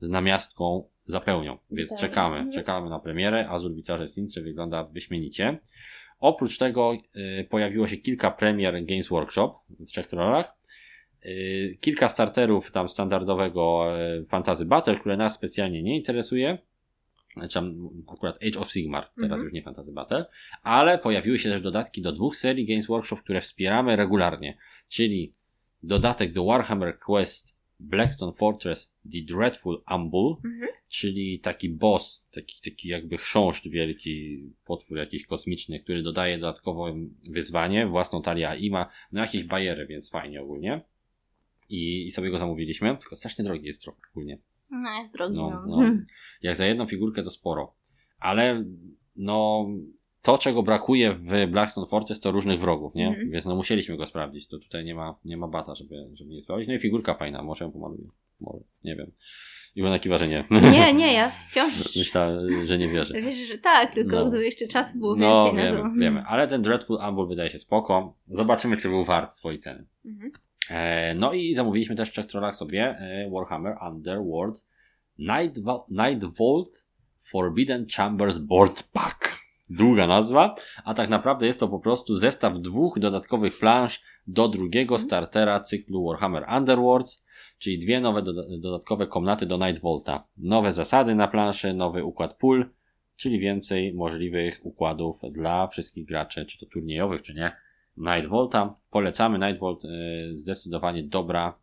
z 0.00 0.08
namiastką 0.08 0.84
zapełnią. 1.06 1.58
Więc 1.70 1.90
Tak. 1.90 1.98
czekamy, 1.98 2.36
Mhm. 2.36 2.52
czekamy 2.52 2.90
na 2.90 2.98
premierę. 2.98 3.48
Azur 3.48 3.74
Witraże 3.74 4.08
Sintry 4.08 4.42
wygląda 4.42 4.84
wyśmienicie. 4.84 5.58
Oprócz 6.20 6.58
tego 6.58 6.92
y, 7.40 7.46
pojawiło 7.50 7.88
się 7.88 7.96
kilka 7.96 8.30
premier 8.30 8.84
Games 8.84 9.08
Workshop 9.08 9.54
w 9.80 9.86
trzech 9.86 10.06
trollach. 10.06 10.52
Y, 11.26 11.78
kilka 11.80 12.08
starterów 12.08 12.70
tam 12.72 12.88
standardowego 12.88 13.86
y, 14.20 14.24
Fantasy 14.26 14.64
Battle, 14.64 14.96
które 15.00 15.16
nas 15.16 15.34
specjalnie 15.34 15.82
nie 15.82 15.96
interesuje. 15.96 16.58
Znaczy 17.36 17.58
akurat 18.08 18.38
Age 18.48 18.60
of 18.60 18.72
Sigmar, 18.72 19.04
teraz 19.04 19.22
Mhm. 19.24 19.44
już 19.44 19.52
nie 19.52 19.62
Fantasy 19.62 19.92
Battle. 19.92 20.24
Ale 20.62 20.98
pojawiły 20.98 21.38
się 21.38 21.50
też 21.50 21.62
dodatki 21.62 22.02
do 22.02 22.12
dwóch 22.12 22.36
serii 22.36 22.66
Games 22.66 22.86
Workshop, 22.86 23.16
które 23.16 23.40
wspieramy 23.40 23.96
regularnie. 23.96 24.56
Czyli 24.88 25.32
dodatek 25.82 26.32
do 26.32 26.44
Warhammer 26.44 26.98
Quest 26.98 27.52
Blackstone 27.80 28.32
Fortress 28.32 28.94
The 29.12 29.18
Dreadful 29.34 29.82
Umble, 29.94 30.34
Mhm. 30.44 30.68
czyli 30.88 31.40
taki 31.40 31.68
boss, 31.70 32.26
taki, 32.30 32.70
taki 32.70 32.88
jakby 32.88 33.16
chrząszcz 33.16 33.68
wielki, 33.68 34.42
potwór 34.64 34.98
jakiś 34.98 35.26
kosmiczny, 35.26 35.80
który 35.80 36.02
dodaje 36.02 36.38
dodatkowe 36.38 36.94
wyzwanie, 37.30 37.86
własną 37.86 38.22
talię 38.22 38.56
i 38.58 38.70
ma 38.70 38.90
no 39.12 39.20
jakieś 39.20 39.44
bajery, 39.44 39.86
więc 39.86 40.10
fajnie 40.10 40.42
ogólnie. 40.42 40.80
I, 41.68 42.06
I 42.06 42.10
sobie 42.10 42.30
go 42.30 42.38
zamówiliśmy, 42.38 42.96
tylko 42.96 43.16
strasznie 43.16 43.44
drogi 43.44 43.66
jest 43.66 43.82
trochę 43.82 43.98
ogólnie. 44.12 44.38
No, 44.70 44.90
jest 45.00 45.14
drogi. 45.14 45.36
No, 45.36 45.62
No, 45.66 45.76
no. 45.76 45.90
Jak 46.42 46.56
za 46.56 46.66
jedną 46.66 46.86
figurkę 46.86 47.22
to 47.22 47.30
sporo. 47.30 47.74
Ale 48.18 48.64
no 49.16 49.66
to, 50.22 50.38
czego 50.38 50.62
brakuje 50.62 51.14
w 51.14 51.50
Blackstone 51.50 51.86
Fortress 51.86 52.20
to 52.20 52.30
różnych 52.32 52.60
wrogów, 52.60 52.94
nie? 52.94 53.08
Mhm. 53.08 53.30
Więc 53.30 53.44
no 53.46 53.56
musieliśmy 53.56 53.96
go 53.96 54.06
sprawdzić. 54.06 54.48
To 54.48 54.58
tutaj 54.58 54.84
nie 54.84 54.94
ma, 54.94 55.14
nie 55.24 55.36
ma 55.36 55.48
bata, 55.48 55.74
żeby, 55.74 56.10
żeby 56.14 56.30
nie 56.34 56.40
sprawdzić. 56.42 56.68
No 56.68 56.74
i 56.74 56.78
figurka 56.78 57.14
fajna, 57.14 57.42
może 57.42 57.64
ją 57.64 57.72
pomaluję. 57.72 58.04
Może, 58.40 58.58
nie 58.84 58.96
wiem. 58.96 59.12
I 59.76 59.82
ona 59.82 59.98
kiwa, 59.98 60.18
że 60.18 60.28
nie. 60.28 60.44
Nie, 60.72 60.92
nie, 61.02 61.12
ja 61.12 61.30
wciąż 61.30 61.96
Myślę, 61.96 62.40
że 62.66 62.78
nie 62.78 62.88
wierzę. 62.88 63.14
wierzę, 63.14 63.44
że 63.46 63.58
tak, 63.58 63.94
tylko 63.94 64.16
No. 64.16 64.28
gdyby 64.28 64.44
jeszcze 64.44 64.66
czasu 64.66 64.98
było 64.98 65.16
No, 65.16 65.44
więcej 65.44 65.64
na 65.64 65.72
wiemy, 65.72 65.90
to. 65.90 66.00
wiemy. 66.00 66.22
Ale 66.26 66.48
ten 66.48 66.62
Dreadful 66.62 66.98
Umble 67.08 67.26
wydaje 67.26 67.50
się 67.50 67.58
spoko. 67.58 68.16
Zobaczymy, 68.28 68.76
czy 68.76 68.88
był 68.88 69.04
wart 69.04 69.32
swojej 69.32 69.60
ceny. 69.60 69.86
Mhm. 70.04 70.32
E, 70.70 71.14
no 71.14 71.32
i 71.32 71.54
zamówiliśmy 71.54 71.96
też 71.96 72.08
w 72.08 72.12
trzech 72.12 72.26
trollach 72.26 72.56
sobie 72.56 72.82
e, 72.84 73.30
Warhammer 73.30 73.76
Underworld 73.88 74.66
Night, 75.18 75.56
Night 75.88 76.36
Vault 76.38 76.84
Forbidden 77.20 77.86
Chambers 77.96 78.38
Board 78.38 78.82
Pack. 78.82 79.42
Długa 79.70 80.06
nazwa, 80.06 80.54
a 80.84 80.94
tak 80.94 81.10
naprawdę 81.10 81.46
jest 81.46 81.60
to 81.60 81.68
po 81.68 81.78
prostu 81.78 82.16
zestaw 82.16 82.58
dwóch 82.58 82.98
dodatkowych 82.98 83.58
plansz 83.58 84.02
do 84.26 84.48
drugiego 84.48 84.98
startera 84.98 85.60
cyklu 85.60 86.04
Warhammer 86.04 86.44
Underworlds, 86.56 87.24
czyli 87.58 87.78
dwie 87.78 88.00
nowe 88.00 88.22
doda- 88.22 88.58
dodatkowe 88.60 89.06
komnaty 89.06 89.46
do 89.46 89.56
Night 89.56 89.82
Vaulta. 89.82 90.24
Nowe 90.36 90.72
zasady 90.72 91.14
na 91.14 91.28
planszy, 91.28 91.74
nowy 91.74 92.04
układ 92.04 92.36
pól, 92.36 92.70
czyli 93.16 93.38
więcej 93.38 93.94
możliwych 93.94 94.60
układów 94.66 95.20
dla 95.30 95.66
wszystkich 95.66 96.06
graczy, 96.06 96.46
czy 96.46 96.58
to 96.58 96.66
turniejowych, 96.66 97.22
czy 97.22 97.34
nie. 97.34 97.52
Night 97.96 98.26
Vaulta. 98.30 98.72
Polecamy 98.90 99.38
Night 99.38 99.60
Vault, 99.60 99.84
e, 99.84 99.88
zdecydowanie 100.34 101.02
dobra 101.02 101.54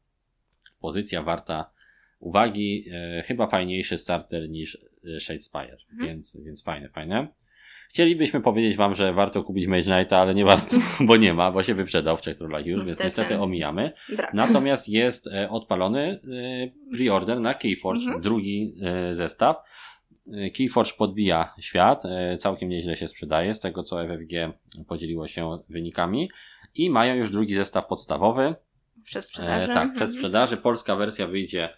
pozycja, 0.81 1.23
warta 1.23 1.69
uwagi. 2.19 2.85
E, 2.91 3.21
chyba 3.23 3.47
fajniejszy 3.47 3.97
starter 3.97 4.49
niż 4.49 4.77
e, 5.15 5.19
Shadespire, 5.19 5.77
Mhm. 5.91 6.07
więc, 6.09 6.37
więc 6.45 6.63
fajne, 6.63 6.89
fajne. 6.89 7.27
Chcielibyśmy 7.89 8.41
powiedzieć 8.41 8.75
Wam, 8.77 8.95
że 8.95 9.13
warto 9.13 9.43
kupić 9.43 9.67
Mage 9.67 9.83
Knighta, 9.83 10.17
ale 10.17 10.35
nie 10.35 10.45
warto, 10.45 10.75
bo 11.07 11.17
nie 11.17 11.33
ma, 11.33 11.51
bo 11.51 11.63
się 11.63 11.75
wyprzedał 11.75 12.17
w 12.17 12.21
trzech 12.21 12.37
trollach 12.37 12.65
już, 12.65 12.77
więc 12.77 12.89
Niestety. 12.89 13.07
niestety 13.07 13.39
omijamy. 13.39 13.91
Brak. 14.15 14.33
Natomiast 14.33 14.89
jest 14.89 15.29
odpalony 15.49 16.19
preorder 16.91 17.39
na 17.39 17.53
Keyforge, 17.53 18.01
Mhm. 18.05 18.21
drugi 18.21 18.73
zestaw. 19.11 19.57
Keyforge 20.57 20.91
podbija 20.97 21.53
świat, 21.59 22.03
e, 22.05 22.37
całkiem 22.37 22.69
nieźle 22.69 22.95
się 22.95 23.07
sprzedaje, 23.07 23.53
z 23.53 23.59
tego 23.59 23.83
co 23.83 24.03
FFG 24.07 24.53
podzieliło 24.87 25.27
się 25.27 25.59
wynikami. 25.69 26.29
I 26.75 26.89
mają 26.89 27.15
już 27.15 27.31
drugi 27.31 27.55
zestaw 27.55 27.87
podstawowy. 27.87 28.55
Przed 29.03 29.25
E, 29.25 29.27
sprzedażą. 29.27 29.73
tak, 29.73 29.93
przed 29.93 30.11
sprzedaży. 30.13 30.57
Polska 30.57 30.95
wersja 30.95 31.27
wyjdzie 31.27 31.69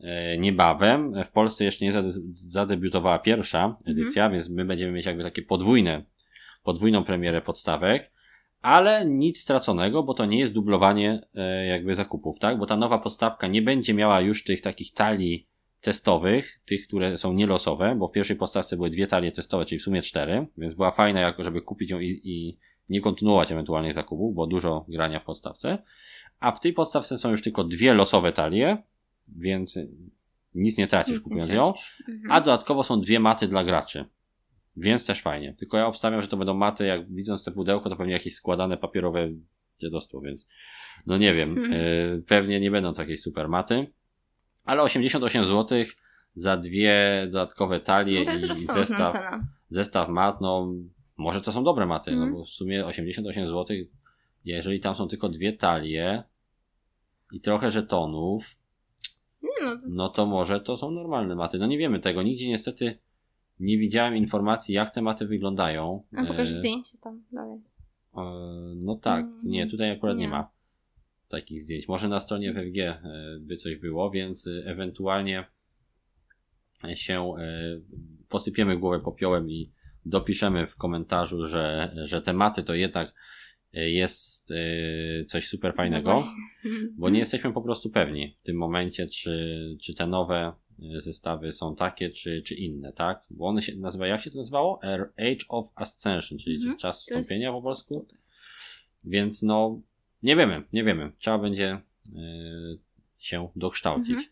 e, 0.00 0.38
niebawem. 0.38 1.24
W 1.24 1.30
Polsce 1.30 1.64
jeszcze 1.64 1.84
nie 1.84 1.92
zade- 1.92 2.20
zadebiutowała 2.32 3.18
pierwsza 3.18 3.76
edycja, 3.86 4.30
więc 4.30 4.48
my 4.50 4.64
będziemy 4.64 4.92
mieć 4.92 5.06
jakby 5.06 5.22
takie 5.22 5.42
podwójne, 5.42 6.02
podwójną 6.62 7.04
premierę 7.04 7.40
podstawek. 7.40 8.10
Ale 8.62 9.04
nic 9.06 9.40
straconego, 9.40 10.02
bo 10.02 10.14
to 10.14 10.26
nie 10.26 10.38
jest 10.38 10.52
dublowanie 10.52 11.20
jakby 11.68 11.94
zakupów, 11.94 12.38
tak? 12.38 12.58
Bo 12.58 12.66
ta 12.66 12.76
nowa 12.76 12.98
podstawka 12.98 13.46
nie 13.46 13.62
będzie 13.62 13.94
miała 13.94 14.20
już 14.20 14.44
tych 14.44 14.60
takich 14.60 14.92
talii 14.92 15.46
testowych, 15.84 16.60
tych, 16.66 16.86
które 16.86 17.16
są 17.16 17.32
nielosowe, 17.32 17.94
bo 17.98 18.08
w 18.08 18.12
pierwszej 18.12 18.36
podstawce 18.36 18.76
były 18.76 18.90
dwie 18.90 19.06
talie 19.06 19.32
testowe, 19.32 19.64
czyli 19.64 19.78
w 19.78 19.82
sumie 19.82 20.02
cztery, 20.02 20.46
więc 20.58 20.74
była 20.74 20.90
fajna 20.90 21.20
jako, 21.20 21.42
żeby 21.42 21.62
kupić 21.62 21.90
ją 21.90 22.00
i, 22.00 22.20
i 22.24 22.58
nie 22.88 23.00
kontynuować 23.00 23.52
ewentualnych 23.52 23.92
zakupów, 23.92 24.34
bo 24.34 24.46
dużo 24.46 24.84
grania 24.88 25.20
w 25.20 25.24
podstawce. 25.24 25.78
A 26.40 26.52
w 26.52 26.60
tej 26.60 26.72
podstawce 26.72 27.18
są 27.18 27.30
już 27.30 27.42
tylko 27.42 27.64
dwie 27.64 27.94
losowe 27.94 28.32
talie, 28.32 28.82
więc 29.28 29.78
nic 30.54 30.78
nie 30.78 30.86
tracisz 30.86 31.18
Nic 31.18 31.30
nie 31.30 31.40
kupując 31.40 31.52
ją. 31.52 31.72
tracisz. 31.72 32.02
Mhm. 32.08 32.32
A 32.32 32.40
dodatkowo 32.40 32.82
są 32.82 33.00
dwie 33.00 33.20
maty 33.20 33.48
dla 33.48 33.64
graczy. 33.64 34.04
Więc 34.76 35.06
też 35.06 35.22
fajnie. 35.22 35.54
Tylko 35.58 35.76
ja 35.78 35.86
obstawiam, 35.86 36.22
że 36.22 36.28
to 36.28 36.36
będą 36.36 36.54
maty, 36.54 36.86
jak 36.86 37.12
widząc 37.12 37.44
te 37.44 37.52
pudełko, 37.52 37.90
to 37.90 37.96
pewnie 37.96 38.12
jakieś 38.12 38.34
składane 38.34 38.76
papierowe 38.76 39.28
dziadostwo, 39.80 40.20
więc 40.20 40.48
no 41.06 41.18
nie 41.18 41.34
wiem. 41.34 41.50
Mhm. 41.50 41.72
y, 41.72 42.22
pewnie 42.26 42.60
nie 42.60 42.70
będą 42.70 42.94
to 42.94 43.02
jakieś 43.02 43.20
super 43.20 43.48
maty. 43.48 43.86
Ale 44.64 44.82
88 44.82 45.44
zł 45.46 45.78
za 46.34 46.56
dwie 46.56 47.22
dodatkowe 47.26 47.80
talie 47.80 48.24
No 48.24 48.32
i 48.34 48.38
zestaw, 48.38 48.88
cena. 48.88 49.46
zestaw 49.68 50.08
mat, 50.08 50.40
no 50.40 50.72
może 51.16 51.40
to 51.40 51.52
są 51.52 51.64
dobre 51.64 51.86
maty, 51.86 52.10
Mhm. 52.10 52.30
no 52.30 52.36
bo 52.38 52.44
w 52.44 52.48
sumie 52.48 52.86
88 52.86 53.46
zł, 53.48 53.76
jeżeli 54.44 54.80
tam 54.80 54.94
są 54.94 55.08
tylko 55.08 55.28
dwie 55.28 55.52
talie 55.52 56.22
i 57.32 57.40
trochę 57.40 57.70
żetonów, 57.70 58.56
no, 59.42 59.48
to 59.76 59.80
no 59.90 60.08
to 60.08 60.26
może 60.26 60.60
to 60.60 60.76
są 60.76 60.90
normalne 60.90 61.34
maty. 61.34 61.58
No 61.58 61.66
nie 61.66 61.78
wiemy 61.78 62.00
tego. 62.00 62.22
Nigdzie 62.22 62.48
niestety 62.48 62.98
nie 63.60 63.78
widziałem 63.78 64.16
informacji, 64.16 64.74
jak 64.74 64.94
te 64.94 65.02
maty 65.02 65.26
wyglądają. 65.26 66.02
A 66.16 66.24
pokaż 66.24 66.48
E, 66.48 66.52
zdjęcie 66.52 66.98
tam 66.98 67.22
dalej. 67.32 67.58
e, 68.16 68.20
no 68.76 68.96
tak, 68.96 69.24
Mm, 69.24 69.40
nie, 69.44 69.66
tutaj 69.66 69.90
akurat 69.90 70.16
nie. 70.16 70.22
nie. 70.22 70.28
ma 70.28 70.48
takich 71.34 71.62
zdjęć. 71.62 71.88
Może 71.88 72.08
na 72.08 72.20
stronie 72.20 72.52
FFG 72.54 72.78
e, 72.78 73.00
by 73.40 73.56
coś 73.56 73.76
było, 73.76 74.10
więc 74.10 74.46
e, 74.46 74.50
ewentualnie 74.66 75.44
się 76.94 77.34
e, 77.38 77.80
posypiemy 78.28 78.78
głowę 78.78 79.00
popiołem 79.00 79.50
i 79.50 79.70
dopiszemy 80.06 80.66
w 80.66 80.76
komentarzu, 80.76 81.48
że, 81.48 81.94
że 82.04 82.22
te 82.22 82.32
maty 82.32 82.62
to 82.62 82.74
jednak 82.74 83.14
jest 83.72 84.52
coś 85.26 85.48
super 85.48 85.74
fajnego. 85.74 86.10
No. 86.10 86.24
Bo 86.98 87.10
nie 87.10 87.18
jesteśmy 87.18 87.52
po 87.52 87.62
prostu 87.62 87.90
pewni 87.90 88.36
w 88.42 88.46
tym 88.46 88.56
momencie, 88.56 89.06
czy, 89.06 89.76
czy 89.82 89.94
te 89.94 90.06
nowe 90.06 90.52
zestawy 90.98 91.52
są 91.52 91.76
takie 91.76 92.10
czy, 92.10 92.42
czy 92.42 92.54
inne, 92.54 92.92
tak? 92.92 93.24
Bo 93.30 93.46
one 93.46 93.62
się 93.62 93.76
nazywa, 93.76 94.06
jak 94.06 94.20
się 94.20 94.30
to 94.30 94.36
nazywało? 94.38 94.80
Age 95.16 95.44
of 95.48 95.66
Ascension, 95.74 96.38
czyli 96.38 96.56
Mhm. 96.56 96.78
czas 96.78 97.06
jest- 97.08 97.20
wstąpienia 97.22 97.52
po 97.52 97.62
polsku. 97.62 98.06
Więc 99.04 99.42
no, 99.42 99.80
nie 100.24 100.36
wiemy, 100.36 100.62
nie 100.72 100.84
wiemy. 100.84 101.12
Trzeba 101.18 101.38
będzie 101.38 101.68
e, 101.68 101.80
się 103.18 103.48
dokształcić. 103.56 104.10
Mhm. 104.10 104.28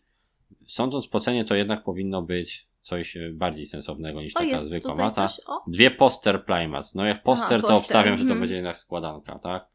Sądząc 0.67 1.07
po 1.07 1.19
cenie, 1.19 1.45
to 1.45 1.55
jednak 1.55 1.83
powinno 1.83 2.21
być 2.21 2.67
coś 2.81 3.17
e, 3.17 3.29
bardziej 3.33 3.65
sensownego 3.65 4.21
niż 4.21 4.35
O, 4.35 4.39
taka 4.39 4.59
zwykła 4.59 4.95
mata. 4.95 5.27
coś. 5.27 5.45
Dwie 5.67 5.91
poster 5.91 6.45
Playmas. 6.45 6.95
No 6.95 7.05
jak 7.05 7.23
poster, 7.23 7.59
Aha, 7.59 7.67
to 7.67 7.73
poster, 7.73 7.77
obstawiam, 7.77 8.17
że 8.17 8.23
to 8.23 8.27
mhm. 8.27 8.39
będzie 8.39 8.55
jednak 8.55 8.77
składanka, 8.77 9.39
tak? 9.39 9.67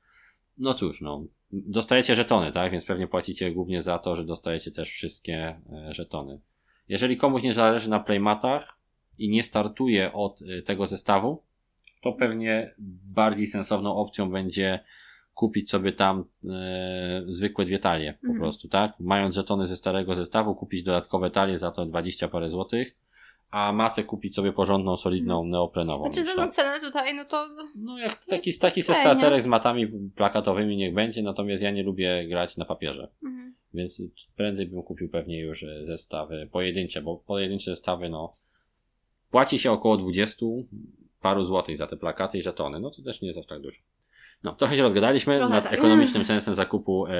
No 0.59 0.75
cóż, 0.75 1.01
no. 1.01 1.25
Dostajecie 1.53 2.15
żetony, 2.15 2.53
tak? 2.53 2.73
Więc 2.73 2.85
pewnie 2.85 3.09
płacicie 3.09 3.53
głównie 3.53 3.83
za 3.83 3.99
to, 3.99 4.17
że 4.17 4.25
dostajecie 4.25 4.71
też 4.71 4.91
wszystkie 4.91 5.61
e, 5.73 5.95
żetony. 5.95 6.41
Jeżeli 6.89 7.17
komuś 7.17 7.43
nie 7.43 7.55
zależy 7.55 7.91
na 7.91 8.01
playmatach 8.01 8.79
i 9.19 9.29
nie 9.29 9.43
startuje 9.43 10.13
od 10.13 10.41
tego 10.67 10.87
zestawu, 10.87 11.43
to 12.03 12.13
pewnie 12.13 12.75
bardziej 13.05 13.47
sensowną 13.47 13.97
opcją 13.97 14.31
będzie 14.31 14.81
kupić 15.39 15.71
sobie 15.71 15.93
tam 15.93 16.25
e, 16.51 17.23
zwykłe 17.27 17.65
dwie 17.65 17.79
talie 17.79 18.13
po 18.13 18.27
Mhm. 18.27 18.41
prostu, 18.41 18.69
tak? 18.69 18.93
Mając 19.01 19.35
żetony 19.35 19.67
ze 19.67 19.77
starego 19.77 20.15
zestawu, 20.15 20.55
kupić 20.55 20.83
dodatkowe 20.83 21.31
talie 21.31 21.59
za 21.59 21.71
to 21.71 21.87
20 21.87 22.29
parę 22.29 22.51
złotych, 22.51 22.97
a 23.51 23.73
matę 23.73 24.05
kupić 24.05 24.35
sobie 24.35 24.53
porządną, 24.53 24.97
solidną, 24.97 25.45
neoprenową. 25.45 26.05
Znaczy 26.13 26.25
za 26.25 26.35
tą 26.35 26.49
cenę 26.53 26.81
tutaj, 26.81 27.15
no 27.15 27.25
to 27.25 27.49
No 27.77 27.99
jak 27.99 28.25
taki, 28.25 28.59
taki 28.59 28.81
okej, 28.83 28.95
starterek 28.95 29.43
z 29.43 29.47
matami 29.47 29.87
plakatowymi 30.17 30.77
niech 30.77 30.95
będzie, 30.95 31.23
natomiast 31.23 31.63
ja 31.63 31.71
nie 31.71 31.83
lubię 31.83 32.27
grać 32.29 32.57
na 32.57 32.65
papierze. 32.65 33.09
mhm. 33.25 33.55
Więc 33.75 34.03
prędzej 34.37 34.67
bym 34.67 34.83
kupił 34.83 35.09
pewnie 35.09 35.41
już 35.41 35.65
zestawy 35.83 36.49
pojedyncze, 36.53 37.03
bo 37.03 37.17
pojedyncze 37.17 37.71
zestawy, 37.71 38.09
no 38.09 38.33
płaci 39.31 39.59
się 39.59 39.73
około 39.73 39.97
20 39.97 40.47
paru 41.21 41.45
złotych 41.45 41.77
za 41.77 41.87
te 41.87 41.97
plakaty 41.97 42.39
i 42.39 42.43
żetony, 42.43 42.81
no 42.81 42.91
to 42.91 43.03
też 43.03 43.21
nie 43.23 43.29
jest 43.29 43.39
aż 43.39 43.47
tak 43.47 43.61
dużo. 43.61 43.79
No, 44.45 44.53
trochę 44.53 44.77
się 44.77 44.83
rozgadaliśmy 44.83 45.37
Trochę 45.37 45.55
nad 45.55 45.65
tak. 45.65 45.73
ekonomicznym 45.73 46.25
sensem 46.33 46.55
zakupu 46.55 47.07
e, 47.07 47.13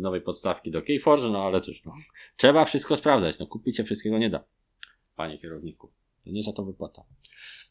nowej 0.00 0.20
podstawki 0.20 0.70
do 0.70 0.82
Keyforge, 0.82 1.30
no 1.30 1.42
ale 1.44 1.60
cóż, 1.60 1.84
no, 1.84 1.92
trzeba 2.36 2.64
wszystko 2.64 2.96
sprawdzać, 2.96 3.38
no 3.38 3.46
kupić 3.46 3.76
się 3.76 3.84
wszystkiego 3.84 4.18
nie 4.18 4.30
da, 4.30 4.44
panie 5.16 5.38
kierowniku. 5.38 5.90
To 6.24 6.30
nie 6.30 6.42
za 6.42 6.52
to 6.52 6.64
wypłata. 6.64 7.02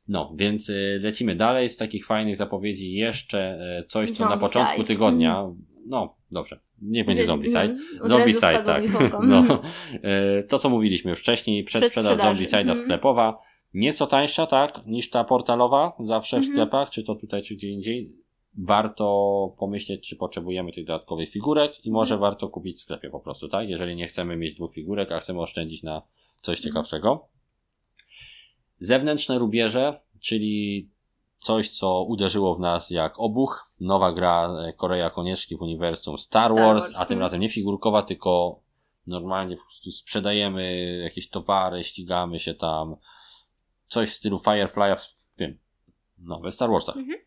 No, 0.08 0.34
więc 0.36 0.70
y, 0.70 1.00
lecimy 1.04 1.36
dalej 1.36 1.70
z 1.70 1.78
takich 1.78 2.06
fajnych 2.06 2.36
zapowiedzi. 2.36 2.94
Jeszcze 2.94 3.60
y, 3.82 3.86
coś, 3.88 4.10
co 4.10 4.30
na 4.30 4.38
początku 4.38 4.84
tygodnia. 4.84 5.46
No, 5.88 6.16
dobrze. 6.32 6.60
Niech 6.82 7.06
będzie 7.06 7.22
od 7.22 7.28
Zombicide, 7.28 7.76
razu 8.04 8.38
wpadło 8.38 8.64
tak. 8.66 8.84
No, 9.28 9.62
y, 10.40 10.44
to 10.44 10.58
co 10.58 10.70
mówiliśmy 10.70 11.10
już 11.10 11.20
wcześniej, 11.20 11.64
przedsprzedaż 11.64 12.12
Przedsprzedaży. 12.18 12.44
Zombicide'a 12.46 12.60
Mhm. 12.70 12.78
sklepowa. 12.78 13.38
Nieco 13.74 14.08
tańsza, 14.08 14.46
tak, 14.48 14.86
niż 14.86 15.10
ta 15.10 15.24
portalowa 15.24 15.94
zawsze 16.00 16.38
w 16.38 16.40
Mhm. 16.40 16.54
sklepach, 16.54 16.90
czy 16.90 17.04
to 17.04 17.16
tutaj, 17.16 17.42
czy 17.42 17.56
gdzie 17.56 17.70
indziej. 17.70 18.12
Warto 18.58 19.56
pomyśleć, 19.60 20.10
czy 20.10 20.16
potrzebujemy 20.16 20.72
tych 20.72 20.86
dodatkowych 20.86 21.32
figurek 21.32 21.86
i 21.86 21.92
może 21.92 22.16
Mhm. 22.16 22.32
warto 22.32 22.50
kupić 22.50 22.78
w 22.78 22.82
sklepie 22.82 23.10
po 23.10 23.20
prostu, 23.20 23.50
tak? 23.50 23.70
Jeżeli 23.70 23.96
nie 23.96 24.08
chcemy 24.08 24.38
mieć 24.38 24.56
dwóch 24.56 24.74
figurek, 24.74 25.12
a 25.12 25.20
chcemy 25.20 25.42
oszczędzić 25.42 25.84
na 25.84 26.02
coś 26.42 26.58
Mhm. 26.58 26.64
ciekawszego. 26.64 27.28
Zewnętrzne 28.80 29.40
rubieże, 29.40 30.02
czyli 30.20 30.90
coś, 31.40 31.70
co 31.70 32.04
uderzyło 32.04 32.56
w 32.56 32.60
nas 32.60 32.90
jak 32.90 33.20
obuch. 33.20 33.72
Nowa 33.80 34.14
gra 34.14 34.54
e, 34.68 34.74
Korea 34.74 35.10
Konieczki 35.10 35.58
w 35.58 35.62
uniwersum 35.62 36.18
Star, 36.18 36.46
Star 36.46 36.58
Wars, 36.58 36.84
Wars, 36.84 36.96
a 36.96 37.06
tym 37.06 37.16
mhm. 37.16 37.20
razem 37.20 37.42
nie 37.42 37.50
figurkowa, 37.50 38.04
tylko 38.04 38.60
normalnie 39.08 39.58
po 39.58 39.64
prostu 39.64 39.92
sprzedajemy 39.92 40.98
jakieś 41.04 41.30
towary, 41.30 41.84
ścigamy 41.84 42.40
się 42.40 42.54
tam. 42.54 42.96
Coś 43.88 44.10
w 44.10 44.14
stylu 44.14 44.40
Firefly 44.40 44.96
w 44.96 45.36
tym, 45.36 45.58
no, 46.20 46.40
we 46.40 46.52
Star 46.52 46.70
Warsach. 46.70 46.98
Mhm. 46.98 47.20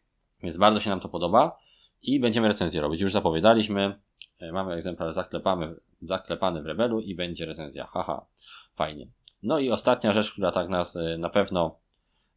Więc 0.45 0.57
bardzo 0.57 0.81
się 0.81 0.91
nam 0.91 1.01
to 1.01 1.09
podoba 1.09 1.59
i 2.03 2.21
będziemy 2.21 2.49
recenzję 2.49 2.81
robić. 2.81 3.01
Już 3.01 3.13
zapowiadaliśmy. 3.13 3.99
E, 4.41 4.53
Mamy 4.53 4.73
egzemplarz 4.73 5.15
zaklepamy, 5.15 5.75
zaklepany 6.03 6.63
w 6.63 6.67
Rebelu 6.67 7.01
i 7.01 7.15
będzie 7.15 7.47
recenzja. 7.47 7.87
Haha, 7.87 8.27
fajnie. 8.75 9.07
No 9.43 9.59
i 9.59 9.71
ostatnia 9.71 10.13
rzecz, 10.13 10.33
która 10.33 10.53
tak 10.53 10.69
nas 10.69 10.97
e, 10.97 11.19
na 11.19 11.31
pewno 11.31 11.79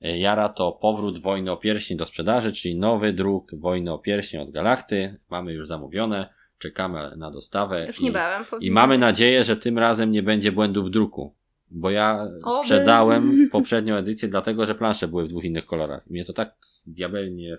e, 0.02 0.18
jara, 0.18 0.50
to 0.50 0.72
powrót 0.72 1.20
Wojny 1.20 1.52
o 1.52 1.58
Pierścień 1.58 1.98
do 1.98 2.06
sprzedaży, 2.06 2.52
czyli 2.52 2.76
nowy 2.76 3.14
druk 3.14 3.56
Wojny 3.56 3.94
o 3.94 4.00
Pierścień 4.00 4.42
od 4.42 4.52
Galakty. 4.52 5.20
Mamy 5.30 5.54
już 5.54 5.68
zamówione, 5.68 6.30
czekamy 6.60 7.12
na 7.18 7.32
dostawę. 7.32 7.86
Już 7.88 8.02
i, 8.02 8.04
niebawem. 8.04 8.46
I 8.60 8.72
mamy 8.72 8.94
być. 8.94 9.02
nadzieję, 9.02 9.44
że 9.44 9.58
tym 9.58 9.78
razem 9.80 10.12
nie 10.12 10.24
będzie 10.24 10.52
błędu 10.52 10.84
w 10.84 10.90
druku. 10.90 11.34
Bo 11.72 11.90
ja 11.90 12.28
Oby. 12.44 12.64
sprzedałem 12.64 13.38
poprzednią 13.52 13.96
edycję, 13.96 14.28
dlatego 14.28 14.66
że 14.66 14.76
plansze 14.76 15.08
były 15.08 15.24
w 15.26 15.28
dwóch 15.28 15.44
innych 15.44 15.66
kolorach. 15.66 16.08
Mnie 16.10 16.26
to 16.26 16.34
tak 16.34 16.56
diabelnie 16.86 17.58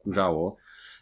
wkurzało, 0.00 0.56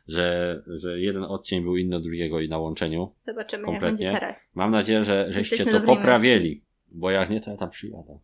że, 0.09 0.63
że 0.67 1.01
jeden 1.01 1.25
odcień 1.25 1.63
był 1.63 1.77
inny 1.77 1.97
od 1.97 2.03
drugiego 2.03 2.41
i 2.41 2.49
na 2.49 2.59
łączeniu. 2.59 3.13
Zobaczymy, 3.27 3.65
kompletnie. 3.65 4.07
jak 4.07 4.15
będzie 4.15 4.21
teraz. 4.21 4.51
Mam 4.55 4.71
nadzieję, 4.71 5.05
że 5.05 5.27
żeście 5.33 5.65
to 5.65 5.73
dobrej 5.73 5.97
poprawieli. 5.97 6.65
Bo 6.91 7.11
jak 7.11 7.31
nie, 7.31 7.41
to 7.41 7.51
ja 7.51 7.57
tam 7.57 7.71
przyjadę. 7.71 8.19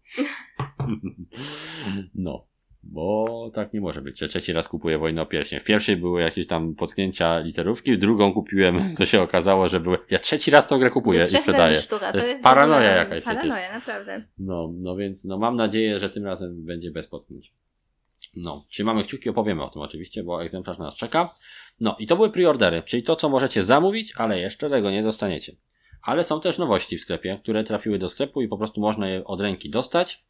no. 2.14 2.46
Bo 2.86 3.50
tak 3.54 3.72
nie 3.72 3.80
może 3.80 4.02
być. 4.02 4.20
Ja 4.20 4.28
trzeci 4.28 4.52
raz 4.52 4.68
kupuję 4.68 4.98
Wojnę 4.98 5.22
o 5.22 5.26
Pierścień. 5.26 5.60
W 5.60 5.64
pierwszej 5.64 5.96
były 5.96 6.22
jakieś 6.22 6.46
tam 6.46 6.74
potknięcia 6.74 7.38
literówki, 7.38 7.94
w 7.94 7.98
drugą 7.98 8.32
kupiłem, 8.32 8.88
to 8.98 9.06
się 9.06 9.22
okazało, 9.22 9.68
że 9.68 9.80
były... 9.80 9.98
Ja 10.10 10.18
trzeci 10.18 10.50
raz 10.50 10.66
tą 10.66 10.78
grę 10.78 10.90
kupuję 10.90 11.24
i 11.24 11.26
sprzedaję. 11.26 11.82
To 11.88 11.98
To 11.98 12.16
jest 12.16 12.28
jest 12.28 12.44
paranoja 12.44 12.90
jakaś 12.96 13.22
przecież. 13.22 13.42
Paranoja, 13.42 13.74
naprawdę. 13.74 14.24
No, 14.38 14.72
no 14.74 14.96
więc 14.96 15.24
no 15.24 15.38
mam 15.38 15.56
nadzieję, 15.56 15.98
że 15.98 16.10
tym 16.10 16.24
razem 16.24 16.64
będzie 16.64 16.90
bez 16.90 17.06
potknięć. 17.06 17.52
No, 18.36 18.64
trzymamy 18.68 19.04
kciuki, 19.04 19.30
opowiemy 19.30 19.64
o 19.64 19.70
tym 19.70 19.82
oczywiście, 19.82 20.22
bo 20.22 20.42
egzemplarz 20.42 20.78
na 20.78 20.84
nas 20.84 20.96
czeka. 20.96 21.34
No 21.80 21.96
i 21.98 22.06
to 22.06 22.16
były 22.16 22.30
preordery, 22.30 22.82
czyli 22.82 23.02
to, 23.02 23.16
co 23.16 23.28
możecie 23.28 23.62
zamówić, 23.62 24.12
ale 24.16 24.40
jeszcze 24.40 24.70
tego 24.70 24.90
nie 24.90 25.02
dostaniecie. 25.02 25.56
Ale 26.02 26.24
są 26.24 26.40
też 26.40 26.58
nowości 26.58 26.98
w 26.98 27.00
sklepie, 27.00 27.38
które 27.42 27.64
trafiły 27.64 27.98
do 27.98 28.08
sklepu 28.08 28.42
i 28.42 28.48
po 28.48 28.58
prostu 28.58 28.80
można 28.80 29.08
je 29.08 29.24
od 29.24 29.40
ręki 29.40 29.70
dostać. 29.70 30.24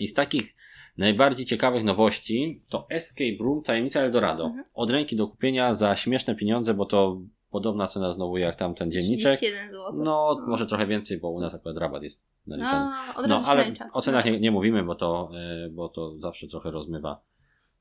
I 0.00 0.08
z 0.08 0.14
takich 0.14 0.54
najbardziej 0.98 1.46
ciekawych 1.46 1.84
nowości 1.84 2.62
to 2.68 2.86
Escape 2.90 3.36
Room 3.40 3.62
Tajemnica 3.62 4.00
Eldorado. 4.00 4.44
Mhm. 4.44 4.64
Od 4.74 4.90
ręki 4.90 5.16
do 5.16 5.28
kupienia 5.28 5.74
za 5.74 5.96
śmieszne 5.96 6.34
pieniądze, 6.34 6.74
bo 6.74 6.86
to 6.86 7.20
podobna 7.50 7.86
cena 7.86 8.14
znowu 8.14 8.38
jak 8.38 8.56
tam 8.56 8.74
ten 8.74 8.90
dzienniczek. 8.90 9.36
31 9.38 9.70
zł. 9.70 9.92
No, 10.04 10.44
może 10.46 10.66
trochę 10.66 10.86
więcej, 10.86 11.18
bo 11.18 11.30
u 11.30 11.40
nas 11.40 11.54
akurat 11.54 11.76
rabat 11.76 12.02
jest 12.02 12.22
naliczany. 12.46 12.90
A, 13.16 13.26
No, 13.28 13.42
ale 13.46 13.72
o 13.92 14.00
cenach 14.00 14.24
nie, 14.24 14.40
nie 14.40 14.50
mówimy, 14.50 14.82
bo 14.84 14.94
to, 14.94 15.30
e, 15.34 15.68
bo 15.70 15.88
to 15.88 16.16
zawsze 16.18 16.48
trochę 16.48 16.70
rozmywa 16.70 17.20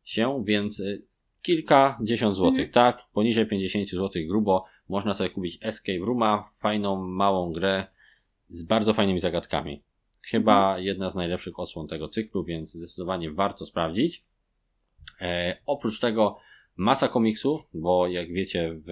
się, 0.04 0.44
więc 0.46 0.80
e, 0.80 0.98
kilkadziesiąt 1.42 2.36
złotych, 2.36 2.68
Mhm. 2.68 2.72
tak? 2.74 3.04
Poniżej 3.14 3.46
50 3.48 3.90
złotych 3.90 4.28
grubo 4.28 4.66
można 4.90 5.14
sobie 5.14 5.30
kupić 5.30 5.58
Escape 5.62 6.06
Rooma, 6.06 6.50
fajną, 6.60 6.96
małą 7.08 7.52
grę 7.54 7.88
z 8.50 8.64
bardzo 8.64 8.94
fajnymi 8.94 9.20
zagadkami. 9.20 9.84
Chyba 10.22 10.68
Mhm. 10.68 10.84
jedna 10.86 11.10
z 11.10 11.16
najlepszych 11.16 11.60
odsłon 11.60 11.88
tego 11.88 12.08
cyklu, 12.08 12.44
więc 12.44 12.74
zdecydowanie 12.74 13.32
warto 13.32 13.66
sprawdzić. 13.66 14.24
E, 15.22 15.58
oprócz 15.66 16.00
tego 16.00 16.38
masa 16.80 17.08
komiksów, 17.08 17.62
bo 17.74 18.08
jak 18.08 18.34
wiecie 18.34 18.76
w 18.88 18.92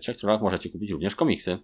Trzech 0.00 0.16
Trollach 0.16 0.42
możecie 0.42 0.70
kupić 0.70 0.90
również 0.90 1.14
komiksy. 1.14 1.58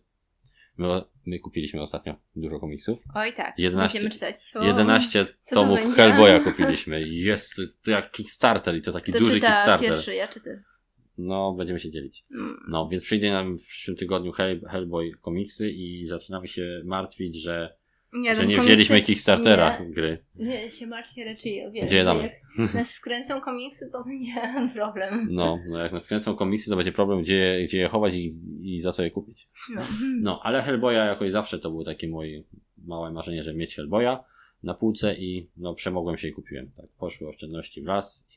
My, 0.77 1.03
my 1.27 1.39
kupiliśmy 1.39 1.83
ostatnio 1.83 2.17
dużo 2.37 2.61
komiksów. 2.61 2.99
Oj 3.15 3.33
tak, 3.33 3.59
11 3.59 3.99
będziemy 3.99 4.13
czytać. 4.13 4.53
O, 4.55 4.65
11 4.65 5.27
co 5.43 5.55
to 5.55 5.61
tomów 5.63 5.81
będzie? 5.81 5.97
Hellboya 5.97 6.41
kupiliśmy. 6.51 7.09
Jest 7.09 7.55
to, 7.57 7.63
to 7.85 7.91
jak 7.91 8.11
Kickstarter 8.11 8.77
i 8.77 8.83
to 8.83 8.93
taki 8.93 9.13
To 9.13 9.19
duży 9.19 9.33
czyta 9.35 9.47
Kickstarter. 9.47 9.91
pierwszy, 9.91 10.15
ja 10.15 10.29
czy 10.29 10.41
ty? 10.41 10.63
No, 11.19 11.53
będziemy 11.53 11.79
się 11.81 11.91
dzielić. 11.91 12.25
Mm. 12.31 12.57
No, 12.69 12.89
więc 12.89 13.05
przyjdzie 13.05 13.33
nam 13.33 13.59
w 13.59 13.67
przyszłym 13.67 13.97
tygodniu 13.97 14.33
Hell, 14.33 14.61
Hellboy 14.71 15.13
komiksy 15.21 15.71
i 15.71 16.05
zaczynamy 16.05 16.49
się 16.49 16.83
martwić, 16.85 17.43
że, 17.43 17.77
Nie, 18.17 18.35
że 18.35 18.41
ten 18.41 18.49
nie 18.49 18.57
komiksy- 18.57 18.65
wzięliśmy 18.65 19.03
Kickstartera 19.03 19.79
Nie, 19.79 19.87
gry. 19.91 20.19
nie, 20.35 20.71
się 20.71 20.87
martwię 20.87 21.25
raczej 21.25 21.67
o 21.67 21.71
wiele. 21.71 21.87
Gdzie 21.87 22.05
damy? 22.05 22.31
Jak 22.59 22.75
nas 22.75 22.93
wkręcą 22.93 23.41
komiksy, 23.41 23.91
to 23.93 24.05
będzie 24.05 24.33
problem. 24.75 25.29
No, 25.31 25.59
no 25.69 25.79
jak 25.79 25.93
nas 25.93 26.07
kręcą 26.09 26.37
komiksy, 26.37 26.71
to 26.71 26.77
będzie 26.77 26.93
problem, 26.93 27.21
gdzie, 27.21 27.61
gdzie 27.65 27.79
je 27.79 27.89
chować 27.89 28.15
i, 28.15 28.33
i 28.63 28.81
za 28.81 28.93
co 28.93 29.03
je 29.05 29.11
kupić. 29.11 29.49
No. 29.75 29.83
No, 30.23 30.41
ale 30.43 30.63
Hellboya 30.63 30.95
jakoś 31.07 31.33
zawsze 31.33 31.59
to 31.59 31.71
było 31.71 31.85
takie 31.85 32.09
moje 32.09 32.43
małe 32.87 33.13
marzenie, 33.13 33.45
żeby 33.45 33.59
mieć 33.59 33.75
Hellboya 33.77 34.17
na 34.63 34.75
półce 34.75 35.15
i 35.15 35.49
no 35.57 35.75
przemogłem 35.75 36.19
się 36.19 36.29
i 36.29 36.33
kupiłem. 36.33 36.71
Tak, 36.77 36.87
poszły 36.99 37.29
oszczędności 37.29 37.83
w 37.83 37.85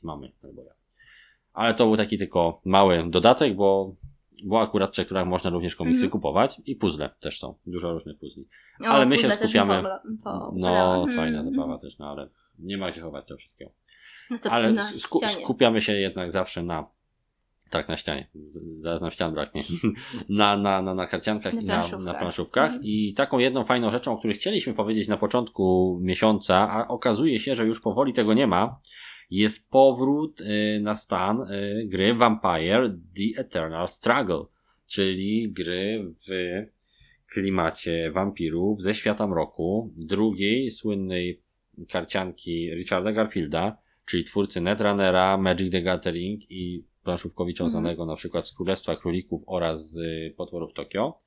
i 0.02 0.06
mamy 0.06 0.32
Hellboya. 0.42 0.70
Ale 1.52 1.74
to 1.74 1.86
był 1.86 1.96
taki 1.96 2.18
tylko 2.18 2.60
mały 2.64 3.04
dodatek, 3.10 3.54
bo, 3.54 3.94
bo 4.44 4.60
akurat 4.60 4.90
w 4.90 4.92
Trzech 4.92 5.08
Turach 5.08 5.26
można 5.26 5.50
również 5.50 5.76
komiksy 5.76 6.04
Mhm. 6.04 6.10
kupować 6.10 6.60
i 6.66 6.76
puzzle 6.76 7.10
też 7.20 7.38
są. 7.38 7.54
Dużo 7.66 7.92
różnych 7.92 8.18
puzli. 8.18 8.44
O, 8.82 8.84
Ale 8.84 9.06
my 9.06 9.16
się 9.16 9.30
skupiamy- 9.30 9.82
po- 10.24 10.52
No, 10.56 11.06
fajna 11.16 11.40
Mm. 11.40 11.54
zabawa 11.54 11.78
też, 11.78 11.98
no 11.98 12.10
ale 12.10 12.28
nie 12.58 12.78
ma 12.78 12.90
gdzie 12.90 13.00
chować 13.00 13.26
tego 13.26 13.38
wszystkiego. 13.38 13.70
No 14.30 14.36
Ale 14.50 14.82
sku, 14.82 15.20
skupiamy 15.28 15.80
się 15.80 15.92
jednak 15.92 16.30
zawsze 16.30 16.62
na 16.62 16.86
Tak, 17.70 17.88
na 17.88 17.96
ścianie. 17.96 18.26
Zaraz 18.82 19.00
nam 19.00 19.10
ścian 19.10 19.34
braknie. 19.34 19.62
Na, 20.28 20.56
na, 20.56 20.82
na, 20.82 20.94
na 20.94 21.06
karciankach 21.06 21.54
Na 21.54 21.60
i 21.60 21.64
na, 21.64 21.98
na 21.98 22.14
planszówkach. 22.14 22.66
Mhm. 22.66 22.82
I 22.84 23.14
taką 23.14 23.38
jedną 23.38 23.64
fajną 23.64 23.90
rzeczą, 23.90 24.12
o 24.12 24.18
której 24.18 24.36
chcieliśmy 24.36 24.74
powiedzieć 24.74 25.08
na 25.08 25.16
początku 25.16 25.98
miesiąca, 26.02 26.70
a 26.70 26.88
okazuje 26.88 27.38
się, 27.38 27.54
że 27.54 27.66
już 27.66 27.80
powoli 27.80 28.12
tego 28.12 28.34
nie 28.34 28.46
ma, 28.46 28.78
jest 29.30 29.70
powrót 29.70 30.40
y, 30.40 30.80
na 30.82 30.96
stan 30.96 31.40
y, 31.40 31.86
gry 31.86 32.14
Vampire 32.14 32.98
The 33.16 33.40
Eternal 33.40 33.88
Struggle, 33.88 34.44
czyli 34.86 35.52
gry 35.52 36.14
w 36.28 36.30
klimacie 37.32 38.10
wampirów 38.12 38.82
ze 38.82 38.94
świata 38.94 39.26
mroku, 39.26 39.92
drugiej 39.96 40.70
słynnej 40.70 41.42
karcianki 41.88 42.74
Richarda 42.74 43.12
Garfielda, 43.12 43.76
czyli 44.04 44.24
twórcy 44.24 44.60
Netrunnera, 44.60 45.36
Magic 45.38 45.72
the 45.72 45.82
Gathering 45.82 46.50
i 46.50 46.84
planszówkowicza 47.04 47.64
Mhm. 47.64 47.70
znanego 47.70 48.06
na 48.06 48.16
przykład 48.16 48.48
z 48.48 48.54
Królestwa 48.54 48.96
Królików 48.96 49.42
oraz 49.46 49.90
z 49.90 50.00
Potworów 50.36 50.72
Tokio. 50.72 51.20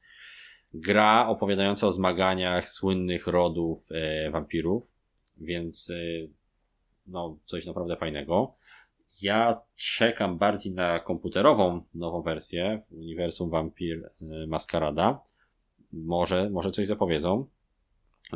Gra 0.74 1.28
opowiadająca 1.28 1.88
o 1.88 1.92
zmaganiach 1.92 2.70
słynnych 2.70 3.28
rodów 3.28 3.88
e, 3.92 4.32
wampirów, 4.32 4.96
więc 5.42 5.90
e, 5.90 5.96
no, 7.08 7.38
coś 7.46 7.66
naprawdę 7.66 7.96
fajnego. 7.96 8.56
Ja 9.22 9.62
czekam 9.76 10.38
bardziej 10.38 10.74
na 10.74 11.00
komputerową 11.00 11.82
nową 11.94 12.22
wersję 12.22 12.82
uniwersum 12.92 13.50
Vampir 13.50 14.10
e, 14.22 14.48
Maskarada. 14.48 15.20
Może, 15.94 16.50
może 16.50 16.72
coś 16.72 16.88
zapowiedzą. 16.88 17.46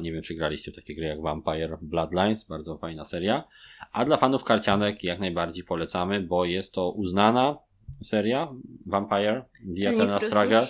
Nie 0.02 0.14
wiem, 0.14 0.22
czy 0.22 0.36
graliście 0.36 0.72
w 0.72 0.76
takie 0.76 0.96
gry 0.96 1.06
jak 1.06 1.22
Vampire 1.22 1.78
Bloodlines, 1.82 2.44
bardzo 2.44 2.78
fajna 2.78 3.06
seria. 3.06 3.48
A 3.92 4.06
dla 4.06 4.18
fanów 4.18 4.44
karcianek 4.44 5.04
jak 5.04 5.20
najbardziej 5.20 5.64
polecamy, 5.64 6.22
bo 6.22 6.46
jest 6.46 6.74
to 6.74 6.92
uznana 6.92 7.58
seria 8.04 8.48
Vampire 8.86 9.44
The 9.76 9.90
Eternal 9.90 10.22
Struggle. 10.22 10.62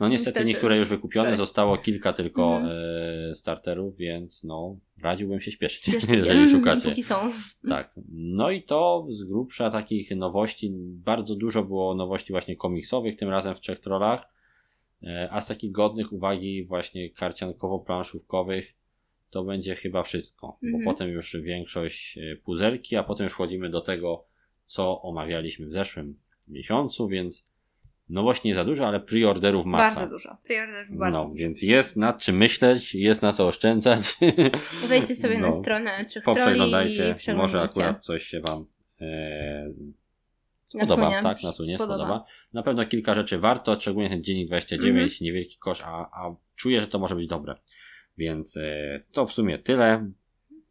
No 0.00 0.08
niestety, 0.08 0.44
niektóre 0.44 0.76
już 0.78 0.88
wykupione, 0.88 1.28
Tak. 1.28 1.38
zostało 1.38 1.78
kilka 1.78 2.12
tylko 2.12 2.56
Mhm. 2.56 2.76
e, 3.30 3.34
starterów, 3.34 3.96
więc 3.96 4.44
no 4.44 4.76
radziłbym 5.02 5.40
się 5.40 5.50
śpieszyć, 5.50 5.82
Śpieszcie 5.82 6.06
się, 6.06 6.14
jeżeli 6.14 6.50
szukacie. 6.50 6.88
Póki 6.88 7.02
są. 7.02 7.32
Tak. 7.68 7.92
No 8.12 8.50
i 8.50 8.62
to 8.62 9.06
z 9.10 9.24
grubsza 9.24 9.70
takich 9.70 10.10
nowości, 10.16 10.70
bardzo 11.04 11.34
dużo 11.36 11.64
było 11.64 11.94
nowości 11.94 12.32
właśnie 12.32 12.56
komiksowych, 12.56 13.16
tym 13.16 13.28
razem 13.28 13.54
w 13.54 13.60
Trzech 13.60 13.80
Trollach, 13.80 14.28
e, 15.02 15.28
a 15.32 15.40
z 15.40 15.46
takich 15.46 15.72
godnych 15.72 16.12
uwagi 16.12 16.64
właśnie 16.64 17.10
karciankowo-planszówkowych 17.10 18.62
to 19.30 19.44
będzie 19.44 19.74
chyba 19.74 20.02
wszystko, 20.02 20.58
Mhm. 20.62 20.84
bo 20.84 20.92
potem 20.92 21.08
już 21.08 21.36
większość 21.42 22.18
e, 22.18 22.36
puzelki, 22.36 22.96
a 22.96 23.02
potem 23.02 23.24
już 23.24 23.32
wchodzimy 23.32 23.70
do 23.70 23.80
tego, 23.80 24.24
co 24.64 25.02
omawialiśmy 25.02 25.66
w 25.66 25.72
zeszłym 25.72 26.18
miesiącu, 26.50 27.08
więc 27.08 27.46
nowości 28.08 28.48
nie 28.48 28.54
za 28.54 28.64
dużo, 28.64 28.86
ale 28.88 29.00
preorderów 29.00 29.66
masa. 29.66 29.94
Bardzo 29.94 30.10
dużo. 30.10 30.36
Preorder 30.44 30.86
bardzo 30.90 31.18
no, 31.18 31.24
dużo. 31.30 31.42
więc 31.42 31.62
jest 31.62 31.96
nad 31.96 32.22
czym 32.22 32.36
myśleć, 32.36 32.94
jest 32.94 33.22
na 33.22 33.32
co 33.32 33.46
oszczędzać. 33.46 34.16
Wejdźcie 34.88 35.14
sobie 35.14 35.38
na 35.38 35.46
No. 35.46 35.52
stronę 35.52 36.04
Trzech 36.04 36.24
Troli 36.24 36.38
i 36.38 36.42
Poprzeglądajcie, 36.44 37.16
może 37.36 37.60
akurat 37.62 38.04
coś 38.04 38.22
się 38.22 38.40
Wam 38.40 38.64
e, 39.00 39.68
Na 40.74 40.86
spodoba. 40.86 41.22
Tak, 41.22 41.42
na 41.42 41.52
sunie 41.52 41.74
Spodoba. 41.74 41.98
spodoba. 42.04 42.24
Na 42.52 42.62
pewno 42.62 42.86
kilka 42.86 43.14
rzeczy 43.14 43.38
warto, 43.38 43.80
szczególnie 43.80 44.08
ten 44.10 44.24
dziennik 44.24 44.48
29, 44.48 45.20
niewielki 45.20 45.56
kosz, 45.58 45.82
a, 45.82 45.88
a 46.12 46.34
czuję, 46.56 46.80
że 46.80 46.86
to 46.86 46.98
może 46.98 47.14
być 47.14 47.26
dobre. 47.26 47.54
Więc 48.18 48.56
e, 48.56 49.00
to 49.12 49.26
w 49.26 49.32
sumie 49.32 49.58
tyle. 49.58 50.10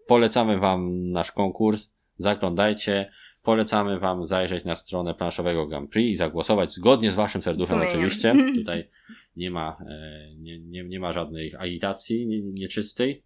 Polecamy 0.08 0.60
Wam 0.60 1.12
nasz 1.12 1.32
konkurs, 1.32 1.90
zaglądajcie. 2.18 3.12
Polecamy 3.48 4.00
Wam 4.00 4.28
zajrzeć 4.28 4.66
na 4.66 4.76
stronę 4.76 5.14
planszowego 5.14 5.68
Grand 5.68 5.90
Prix 5.92 6.12
i 6.12 6.16
zagłosować 6.16 6.74
zgodnie 6.74 7.12
z 7.12 7.16
Waszym 7.16 7.42
serduchem 7.42 7.82
oczywiście. 7.82 8.36
Tutaj 8.56 8.90
nie 9.36 9.52
ma, 9.52 9.78
e, 9.90 10.36
nie, 10.36 10.60
nie, 10.60 10.84
nie 10.84 11.00
ma 11.00 11.14
żadnej 11.14 11.54
agitacji 11.60 12.28
nie- 12.28 12.42
nieczystej. 12.42 13.24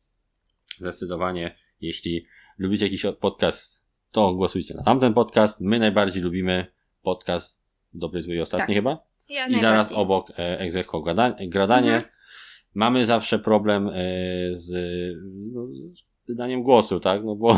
Zdecydowanie, 0.77 1.56
jeśli 1.81 2.26
lubicie 2.57 2.85
jakiś 2.85 3.06
podcast, 3.19 3.85
to 4.11 4.34
głosujcie 4.34 4.73
na 4.73 4.84
tamten 4.84 5.14
podcast. 5.14 5.61
My 5.61 5.80
najbardziej 5.80 6.23
lubimy 6.23 6.65
podcast 7.02 7.61
Dobry, 7.93 8.22
Zły 8.22 8.35
i 8.35 8.39
Ostatni 8.41 8.68
Tak. 8.68 8.76
chyba. 8.76 9.03
Ja 9.30 9.48
I 9.48 9.60
zaraz 9.60 9.91
obok 9.91 10.31
e, 10.38 10.69
gada- 11.06 11.35
Gradanie. 11.48 11.93
Mhm. 11.95 12.11
Mamy 12.73 13.06
zawsze 13.06 13.39
problem 13.39 13.88
e, 13.88 13.93
z, 14.52 14.65
z, 15.38 15.53
no, 15.53 15.68
z 15.73 16.10
wydaniem 16.27 16.64
głosu, 16.64 16.99
tak? 16.99 17.23
No 17.23 17.35
bo, 17.35 17.57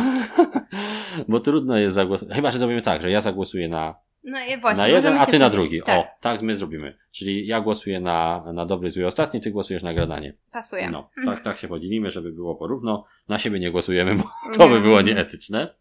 bo 1.30 1.40
trudno 1.40 1.78
jest 1.78 1.96
zagłosować. 1.96 2.36
Chyba, 2.36 2.52
że 2.52 2.60
zrobimy 2.60 2.82
tak, 2.82 3.02
że 3.02 3.12
ja 3.12 3.22
zagłosuję 3.22 3.70
na, 3.70 3.96
No 4.24 4.38
i 4.56 4.58
właśnie, 4.62 4.82
na 4.84 4.88
jeden, 4.88 5.18
a 5.18 5.26
ty 5.26 5.40
na 5.40 5.50
drugi. 5.50 5.82
Tak, 5.86 6.00
O, 6.00 6.08
tak 6.22 6.42
my 6.42 6.56
zrobimy. 6.56 6.98
Czyli 7.12 7.48
ja 7.48 7.62
głosuję 7.62 8.00
na, 8.00 8.44
na 8.54 8.66
Dobry, 8.66 8.92
Zły 8.92 9.06
Ostatni, 9.06 9.42
ty 9.42 9.52
głosujesz 9.52 9.84
na 9.84 9.94
Gradanie. 9.94 10.34
pasuje. 10.52 10.90
No, 10.92 11.10
Mhm. 11.18 11.36
tak, 11.36 11.44
tak 11.44 11.58
się 11.58 11.68
podzielimy, 11.68 12.10
żeby 12.10 12.32
było 12.32 12.56
porówno. 12.56 13.06
Na 13.30 13.40
siebie 13.40 13.60
nie 13.60 13.72
głosujemy, 13.72 14.16
bo 14.16 14.24
to 14.58 14.68
by 14.70 14.82
było 14.82 15.02
nieetyczne. 15.02 15.76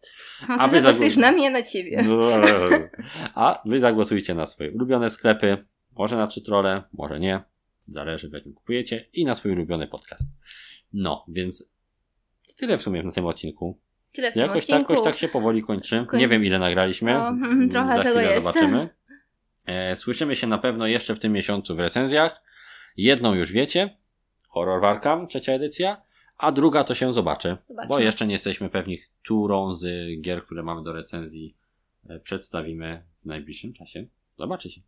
A 0.59 0.67
ty 0.69 0.81
zagłosujesz 0.81 1.13
zagłos- 1.13 1.21
na 1.21 1.31
mnie, 1.31 1.49
na 1.49 1.61
ciebie. 1.63 2.03
A 3.35 3.61
wy 3.65 3.79
zagłosujcie 3.79 4.35
na 4.35 4.45
swoje 4.45 4.71
ulubione 4.71 5.09
sklepy, 5.09 5.57
może 5.91 6.17
na 6.17 6.27
trzy 6.27 6.41
trole, 6.41 6.83
może 6.93 7.19
nie, 7.19 7.41
zależy 7.87 8.29
w 8.29 8.33
jakim 8.33 8.53
kupujecie 8.53 9.05
i 9.13 9.25
na 9.25 9.35
swój 9.35 9.51
ulubiony 9.51 9.87
podcast. 9.87 10.27
No, 10.93 11.25
więc 11.27 11.72
tyle 12.57 12.77
w 12.77 12.81
sumie 12.81 13.03
na 13.03 13.11
tym 13.11 13.25
odcinku. 13.25 13.77
Tyle 14.11 14.31
w 14.31 14.33
tym 14.33 14.41
Jakoś 14.41 14.67
tak, 14.67 14.75
odcinku. 14.75 14.93
jakoś 14.93 15.05
tak 15.05 15.17
się 15.17 15.27
powoli 15.27 15.63
kończy. 15.63 16.05
Koń- 16.09 16.19
Nie 16.19 16.27
wiem 16.27 16.45
ile 16.45 16.59
nagraliśmy. 16.59 17.13
No, 17.13 17.31
trochę 17.71 17.95
Za 17.95 18.03
tego 18.03 18.19
jest. 18.21 18.43
zobaczymy. 18.43 18.89
E, 19.65 19.95
słyszymy 19.95 20.35
się 20.35 20.47
na 20.47 20.57
pewno 20.57 20.87
jeszcze 20.87 21.15
w 21.15 21.19
tym 21.19 21.31
miesiącu 21.33 21.75
w 21.75 21.79
recenzjach. 21.79 22.41
Jedną 22.97 23.33
już 23.33 23.51
wiecie, 23.51 23.97
Horror 24.47 24.81
Warkam, 24.81 25.27
trzecia 25.27 25.51
edycja, 25.51 26.01
a 26.37 26.51
druga 26.51 26.83
to 26.83 26.93
się 26.93 27.13
zobaczy, 27.13 27.57
Zobaczymy. 27.69 27.89
bo 27.89 27.99
jeszcze 27.99 28.27
nie 28.27 28.33
jesteśmy 28.33 28.69
pewni, 28.69 28.99
którą 29.23 29.73
z 29.73 29.85
gier, 30.21 30.43
które 30.45 30.63
mamy 30.63 30.83
do 30.83 30.93
recenzji 30.93 31.55
e, 32.09 32.19
przedstawimy 32.19 33.03
w 33.23 33.25
najbliższym 33.25 33.73
czasie. 33.73 34.05
Zobaczy 34.37 34.69
się. 34.71 34.81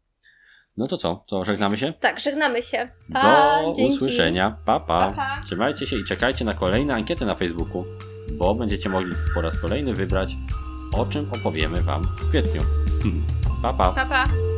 No 0.78 0.88
to 0.88 0.98
co? 0.98 1.24
To 1.28 1.46
żegnamy 1.46 1.78
się? 1.78 1.94
Tak, 2.00 2.20
żegnamy 2.20 2.64
się. 2.64 2.90
Pa, 3.14 3.62
do 3.62 3.74
dzięki. 3.74 3.94
usłyszenia. 3.94 4.58
Pa, 4.66 4.80
pa. 4.80 5.10
Pa, 5.10 5.16
pa. 5.16 5.42
Trzymajcie 5.46 5.88
się 5.88 5.96
i 5.96 6.04
czekajcie 6.04 6.46
na 6.46 6.54
kolejne 6.54 6.94
ankiety 6.94 7.26
na 7.26 7.36
Facebooku, 7.36 7.86
bo 8.32 8.56
będziecie 8.56 8.90
mogli 8.90 9.12
po 9.34 9.42
raz 9.42 9.62
kolejny 9.62 9.94
wybrać, 9.94 10.36
o 10.94 11.06
czym 11.06 11.30
opowiemy 11.40 11.82
Wam 11.82 12.08
w 12.18 12.30
kwietniu. 12.30 12.62
Pa, 13.62 13.74
pa. 13.74 13.92
Pa, 13.92 14.06
pa. 14.06 14.55